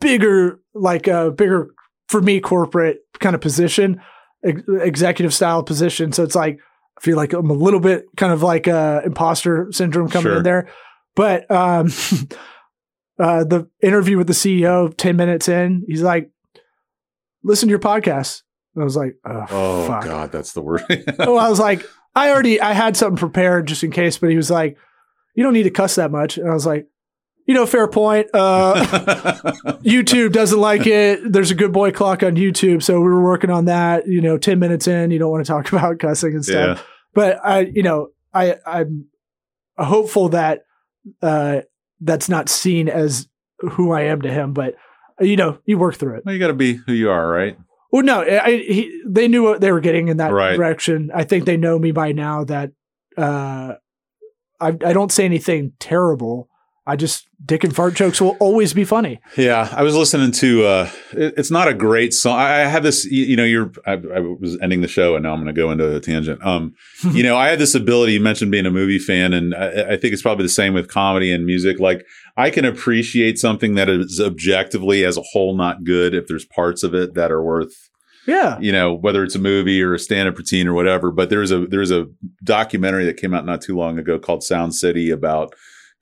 bigger, 0.00 0.60
like 0.74 1.06
a 1.08 1.30
bigger 1.30 1.70
for 2.08 2.20
me 2.22 2.40
corporate 2.40 2.98
kind 3.18 3.34
of 3.34 3.40
position, 3.40 4.00
ex- 4.44 4.62
executive 4.80 5.34
style 5.34 5.62
position. 5.62 6.12
So 6.12 6.22
it's 6.22 6.34
like 6.36 6.58
I 6.98 7.00
feel 7.00 7.16
like 7.16 7.32
I'm 7.32 7.50
a 7.50 7.54
little 7.54 7.80
bit 7.80 8.04
kind 8.16 8.32
of 8.32 8.42
like 8.42 8.68
uh, 8.68 9.00
imposter 9.04 9.68
syndrome 9.72 10.08
coming 10.08 10.24
Sure. 10.30 10.36
in 10.38 10.42
there, 10.44 10.68
but 11.14 11.50
um, 11.50 11.88
uh, 13.18 13.44
the 13.44 13.68
interview 13.82 14.16
with 14.18 14.26
the 14.26 14.32
CEO, 14.32 14.94
ten 14.96 15.16
minutes 15.16 15.48
in, 15.48 15.84
he's 15.86 16.02
like, 16.02 16.30
"Listen 17.42 17.68
to 17.68 17.70
your 17.70 17.78
podcast." 17.78 18.42
And 18.74 18.82
I 18.82 18.84
was 18.84 18.96
like, 18.96 19.16
"Oh, 19.24 19.46
Oh 19.50 19.86
fuck." 19.86 20.04
God, 20.04 20.32
that's 20.32 20.52
the 20.52 20.62
word. 20.62 20.82
oh, 21.20 21.36
I 21.36 21.48
was 21.48 21.58
like, 21.60 21.84
I 22.14 22.30
already 22.30 22.60
I 22.60 22.72
had 22.72 22.96
something 22.96 23.16
prepared 23.18 23.66
just 23.68 23.84
in 23.84 23.90
case, 23.90 24.18
but 24.18 24.30
he 24.30 24.36
was 24.36 24.50
like, 24.50 24.76
you 25.34 25.42
don't 25.44 25.52
need 25.52 25.64
to 25.64 25.70
cuss 25.70 25.94
that 25.96 26.10
much, 26.10 26.38
and 26.38 26.48
I 26.50 26.54
was 26.54 26.66
like, 26.66 26.86
you 27.46 27.54
know, 27.54 27.64
fair 27.66 27.86
point. 27.88 28.28
Uh, 28.34 28.74
YouTube 29.84 30.32
doesn't 30.32 30.58
like 30.60 30.86
it. 30.86 31.20
There's 31.30 31.50
a 31.50 31.54
good 31.54 31.72
boy 31.72 31.92
clock 31.92 32.22
on 32.22 32.34
YouTube, 32.36 32.82
so 32.82 32.98
we 33.00 33.06
were 33.06 33.22
working 33.22 33.50
on 33.50 33.66
that. 33.66 34.06
You 34.06 34.20
know, 34.20 34.36
ten 34.38 34.58
minutes 34.58 34.86
in, 34.88 35.10
you 35.10 35.18
don't 35.18 35.30
want 35.30 35.44
to 35.46 35.50
talk 35.52 35.68
about 35.72 35.98
cussing 35.98 36.34
and 36.34 36.44
stuff. 36.44 36.78
yeah. 36.78 36.84
But 37.14 37.40
I, 37.44 37.60
you 37.60 37.82
know, 37.82 38.08
I 38.34 38.56
I'm 38.66 39.06
hopeful 39.78 40.30
that 40.30 40.64
uh, 41.22 41.60
that's 42.00 42.28
not 42.28 42.48
seen 42.48 42.88
as 42.88 43.28
who 43.60 43.92
I 43.92 44.02
am 44.02 44.22
to 44.22 44.30
him, 44.32 44.52
but 44.52 44.74
you 45.20 45.36
know, 45.36 45.58
you 45.64 45.78
work 45.78 45.94
through 45.94 46.16
it. 46.16 46.24
Well, 46.26 46.34
you 46.34 46.38
got 46.40 46.48
to 46.48 46.52
be 46.54 46.74
who 46.74 46.92
you 46.92 47.10
are, 47.10 47.26
right? 47.28 47.56
Well, 47.90 48.02
no, 48.02 48.20
I, 48.22 48.58
he, 48.58 49.02
they 49.06 49.28
knew 49.28 49.42
what 49.44 49.60
they 49.62 49.72
were 49.72 49.80
getting 49.80 50.08
in 50.08 50.18
that 50.18 50.32
Right. 50.32 50.56
direction. 50.56 51.10
I 51.14 51.24
think 51.24 51.46
they 51.46 51.56
know 51.56 51.78
me 51.78 51.92
by 51.92 52.12
now 52.12 52.44
that 52.44 52.72
uh, 53.16 53.74
I, 54.60 54.68
I 54.68 54.72
don't 54.92 55.10
say 55.12 55.24
anything 55.24 55.72
terrible. 55.78 56.50
I 56.88 56.94
just 56.94 57.26
dick 57.44 57.64
and 57.64 57.74
fart 57.74 57.94
jokes 57.94 58.20
will 58.20 58.36
always 58.38 58.72
be 58.72 58.84
funny. 58.84 59.20
Yeah, 59.36 59.68
I 59.72 59.82
was 59.82 59.96
listening 59.96 60.30
to. 60.32 60.64
uh 60.64 60.90
it, 61.12 61.34
It's 61.36 61.50
not 61.50 61.66
a 61.66 61.74
great 61.74 62.14
song. 62.14 62.38
I, 62.38 62.62
I 62.62 62.66
had 62.66 62.84
this. 62.84 63.04
You, 63.04 63.24
you 63.24 63.36
know, 63.36 63.44
you're. 63.44 63.72
I, 63.86 63.92
I 63.92 64.20
was 64.20 64.56
ending 64.62 64.82
the 64.82 64.88
show, 64.88 65.16
and 65.16 65.24
now 65.24 65.32
I'm 65.32 65.42
going 65.42 65.52
to 65.52 65.60
go 65.60 65.72
into 65.72 65.96
a 65.96 66.00
tangent. 66.00 66.44
Um, 66.46 66.74
you 67.12 67.22
know, 67.24 67.36
I 67.36 67.48
had 67.48 67.58
this 67.58 67.74
ability. 67.74 68.12
You 68.12 68.20
mentioned 68.20 68.52
being 68.52 68.66
a 68.66 68.70
movie 68.70 69.00
fan, 69.00 69.32
and 69.32 69.54
I, 69.54 69.94
I 69.94 69.96
think 69.96 70.12
it's 70.12 70.22
probably 70.22 70.44
the 70.44 70.48
same 70.48 70.74
with 70.74 70.88
comedy 70.88 71.32
and 71.32 71.44
music. 71.44 71.80
Like, 71.80 72.06
I 72.36 72.50
can 72.50 72.64
appreciate 72.64 73.38
something 73.38 73.74
that 73.74 73.88
is 73.88 74.20
objectively, 74.20 75.04
as 75.04 75.16
a 75.16 75.22
whole, 75.32 75.56
not 75.56 75.82
good 75.82 76.14
if 76.14 76.28
there's 76.28 76.44
parts 76.44 76.84
of 76.84 76.94
it 76.94 77.14
that 77.14 77.32
are 77.32 77.42
worth 77.42 77.74
Yeah, 78.26 78.60
you 78.60 78.70
know, 78.70 78.94
whether 78.94 79.24
it's 79.24 79.34
a 79.34 79.40
movie 79.40 79.82
or 79.82 79.94
a 79.94 79.98
stand-up 79.98 80.38
routine 80.38 80.68
or 80.68 80.72
whatever. 80.74 81.10
But 81.10 81.30
there's 81.30 81.50
a 81.50 81.66
there's 81.66 81.90
a 81.90 82.06
documentary 82.44 83.04
that 83.06 83.16
came 83.16 83.34
out 83.34 83.44
not 83.44 83.60
too 83.60 83.76
long 83.76 83.98
ago 83.98 84.20
called 84.20 84.44
Sound 84.44 84.74
City 84.74 85.10
about 85.10 85.52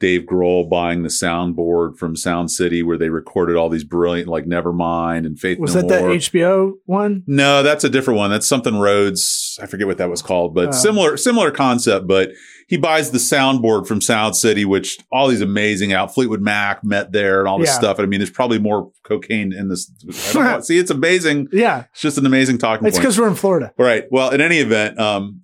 Dave 0.01 0.23
Grohl 0.23 0.69
buying 0.69 1.03
the 1.03 1.09
soundboard 1.09 1.97
from 1.97 2.17
Sound 2.17 2.51
City 2.51 2.83
where 2.83 2.99
they 2.99 3.09
recorded 3.11 3.57
all 3.57 3.69
these 3.69 3.85
brilliant 3.85 4.29
like 4.29 4.45
Nevermind 4.45 5.25
and 5.25 5.39
Faith 5.39 5.59
was 5.59 5.75
No 5.75 5.83
that 5.83 5.89
the 5.89 6.01
More. 6.01 6.11
HBO 6.11 6.73
one? 6.85 7.23
no, 7.27 7.63
that's 7.63 7.85
a 7.85 7.89
different 7.89 8.19
one. 8.19 8.31
That's 8.31 8.47
something 8.47 8.79
Rhodes. 8.79 9.59
I 9.63 9.67
forget 9.67 9.87
what 9.87 9.99
that 9.99 10.11
was 10.11 10.21
called, 10.23 10.55
but 10.55 10.69
Oh. 10.69 10.73
similar 10.73 11.17
similar 11.17 11.51
concept. 11.51 12.07
But 12.09 12.31
he 12.67 12.77
buys 12.77 13.11
the 13.11 13.19
soundboard 13.19 13.87
from 13.87 14.01
Sound 14.01 14.37
City, 14.37 14.65
which 14.65 14.99
all 15.13 15.29
these 15.29 15.43
amazing 15.43 15.93
out. 15.93 16.13
Fleetwood 16.15 16.41
Mac 16.41 16.83
met 16.83 17.13
there 17.13 17.39
and 17.41 17.47
all 17.49 17.59
this 17.59 17.69
Yeah. 17.69 17.75
stuff. 17.79 18.01
I 18.01 18.07
mean, 18.07 18.21
there's 18.21 18.31
probably 18.31 18.59
more 18.59 18.91
cocaine 19.05 19.53
in 19.53 19.69
this. 19.69 19.91
I 20.31 20.33
don't 20.33 20.45
know. 20.45 20.61
See, 20.63 20.79
it's 20.79 20.91
amazing. 20.91 21.49
Yeah, 21.53 21.85
It's 21.93 22.01
just 22.01 22.19
an 22.19 22.27
amazing 22.27 22.59
talking 22.59 22.87
it's 22.87 22.99
because 22.99 23.19
we're 23.19 23.29
in 23.29 23.35
Florida. 23.35 23.73
Right. 23.79 24.05
Well, 24.11 24.31
in 24.31 24.41
any 24.41 24.59
event, 24.59 24.99
um, 24.99 25.43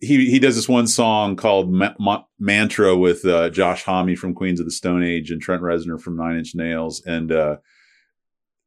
he 0.00 0.30
he 0.30 0.38
does 0.38 0.54
this 0.56 0.68
one 0.68 0.86
song 0.86 1.34
called 1.36 1.72
Ma- 1.72 1.94
Ma- 1.98 2.24
Mantra 2.38 2.96
with 2.96 3.24
uh, 3.24 3.50
Josh 3.50 3.82
Homme 3.84 4.14
from 4.16 4.34
Queens 4.34 4.60
of 4.60 4.66
the 4.66 4.72
Stone 4.72 5.02
Age 5.02 5.30
and 5.30 5.40
Trent 5.40 5.62
Reznor 5.62 6.00
from 6.00 6.16
Nine 6.16 6.36
Inch 6.38 6.54
Nails, 6.54 7.02
and 7.04 7.32
uh, 7.32 7.56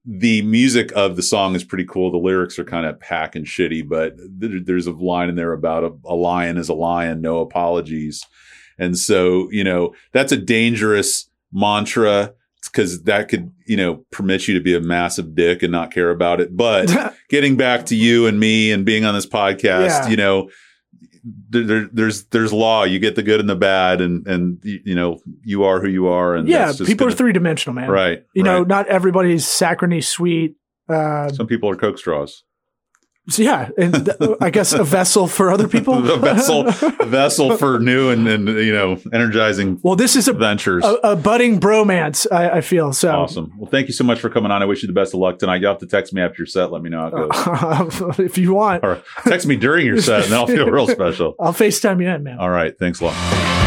the 0.03 0.41
music 0.41 0.91
of 0.95 1.15
the 1.15 1.21
song 1.21 1.55
is 1.55 1.63
pretty 1.63 1.85
cool. 1.85 2.11
The 2.11 2.17
lyrics 2.17 2.57
are 2.57 2.63
kind 2.63 2.85
of 2.87 2.99
pack 2.99 3.35
and 3.35 3.45
shitty, 3.45 3.87
but 3.87 4.13
there, 4.17 4.59
there's 4.63 4.87
a 4.87 4.91
line 4.91 5.29
in 5.29 5.35
there 5.35 5.53
about 5.53 5.83
a, 5.83 5.91
a 6.05 6.15
lion 6.15 6.57
is 6.57 6.69
a 6.69 6.73
lion, 6.73 7.21
no 7.21 7.39
apologies, 7.39 8.25
and 8.79 8.97
so 8.97 9.47
you 9.51 9.63
know 9.63 9.93
that's 10.11 10.31
a 10.31 10.37
dangerous 10.37 11.29
mantra 11.53 12.33
because 12.63 13.03
that 13.03 13.27
could 13.27 13.51
you 13.67 13.77
know 13.77 14.03
permit 14.11 14.47
you 14.47 14.53
to 14.55 14.59
be 14.61 14.75
a 14.75 14.79
massive 14.81 15.35
dick 15.35 15.61
and 15.63 15.71
not 15.71 15.91
care 15.93 16.09
about 16.09 16.41
it, 16.41 16.57
but 16.57 17.15
getting 17.29 17.55
back 17.55 17.85
to 17.85 17.95
you 17.95 18.25
and 18.25 18.39
me 18.39 18.71
and 18.71 18.85
being 18.85 19.05
on 19.05 19.13
this 19.13 19.25
podcast, 19.27 19.85
Yeah. 19.87 20.09
you 20.09 20.17
know, 20.17 20.49
there, 21.23 21.63
there, 21.63 21.89
there's 21.91 22.25
there's 22.25 22.51
law. 22.51 22.83
You 22.83 22.99
get 22.99 23.15
the 23.15 23.23
good 23.23 23.39
and 23.39 23.49
the 23.49 23.55
bad, 23.55 24.01
and 24.01 24.25
and 24.27 24.59
you, 24.63 24.95
know 24.95 25.19
you 25.43 25.63
are 25.63 25.79
who 25.79 25.87
you 25.87 26.07
are. 26.07 26.35
And 26.35 26.47
yeah, 26.47 26.71
people 26.71 26.95
gonna- 26.95 27.11
are 27.11 27.15
three 27.15 27.33
dimensional, 27.33 27.75
man. 27.75 27.89
right. 27.89 28.23
You 28.33 28.43
know, 28.43 28.63
not 28.63 28.87
everybody's 28.87 29.45
saccharine 29.47 30.01
sweet. 30.01 30.55
Uh, 30.89 31.29
some 31.29 31.47
people 31.47 31.69
are 31.69 31.75
coke 31.75 31.97
straws. 31.97 32.43
So 33.29 33.43
yeah, 33.43 33.69
and 33.77 33.93
th- 34.05 34.17
I 34.41 34.49
guess 34.49 34.73
a 34.73 34.83
vessel 34.83 35.27
for 35.27 35.51
other 35.51 35.67
people. 35.75 36.09
a 36.09 36.17
vessel, 36.17 36.67
a 36.67 36.71
vessel 37.05 37.55
for 37.55 37.79
new 37.79 38.09
and, 38.09 38.27
and 38.27 38.47
you 38.47 38.73
know 38.73 38.97
energizing 39.13 39.79
well, 39.83 39.95
this 39.95 40.15
is 40.15 40.27
a, 40.27 40.33
ventures. 40.33 40.83
a, 40.83 40.95
a 41.03 41.15
budding 41.15 41.59
bromance. 41.59 42.25
I, 42.31 42.57
I 42.57 42.61
feel 42.61 42.93
so. 42.93 43.11
Awesome. 43.11 43.53
Well, 43.57 43.69
thank 43.69 43.87
you 43.87 43.93
so 43.93 44.03
much 44.03 44.19
for 44.19 44.29
coming 44.29 44.51
on. 44.51 44.63
I 44.63 44.65
wish 44.65 44.81
you 44.81 44.87
the 44.87 44.93
best 44.93 45.13
of 45.13 45.19
luck 45.19 45.37
tonight. 45.37 45.61
You'll 45.61 45.71
have 45.71 45.79
to 45.81 45.87
text 45.87 46.13
me 46.13 46.21
after 46.21 46.41
your 46.41 46.47
set. 46.47 46.71
Let 46.71 46.81
me 46.81 46.89
know 46.89 46.99
how 47.11 47.85
it 47.85 47.91
goes. 47.91 48.19
if 48.19 48.37
you 48.39 48.53
want, 48.55 48.83
or 48.83 49.03
text 49.23 49.45
me 49.45 49.55
during 49.55 49.85
your 49.85 50.01
set, 50.01 50.25
and 50.25 50.33
I'll 50.33 50.47
feel 50.47 50.67
real 50.69 50.87
special. 50.87 51.35
I'll 51.39 51.53
FaceTime 51.53 52.01
you 52.01 52.09
in, 52.09 52.23
man. 52.23 52.39
All 52.39 52.49
right. 52.49 52.77
Thanks 52.77 53.01
a 53.01 53.05
lot. 53.05 53.60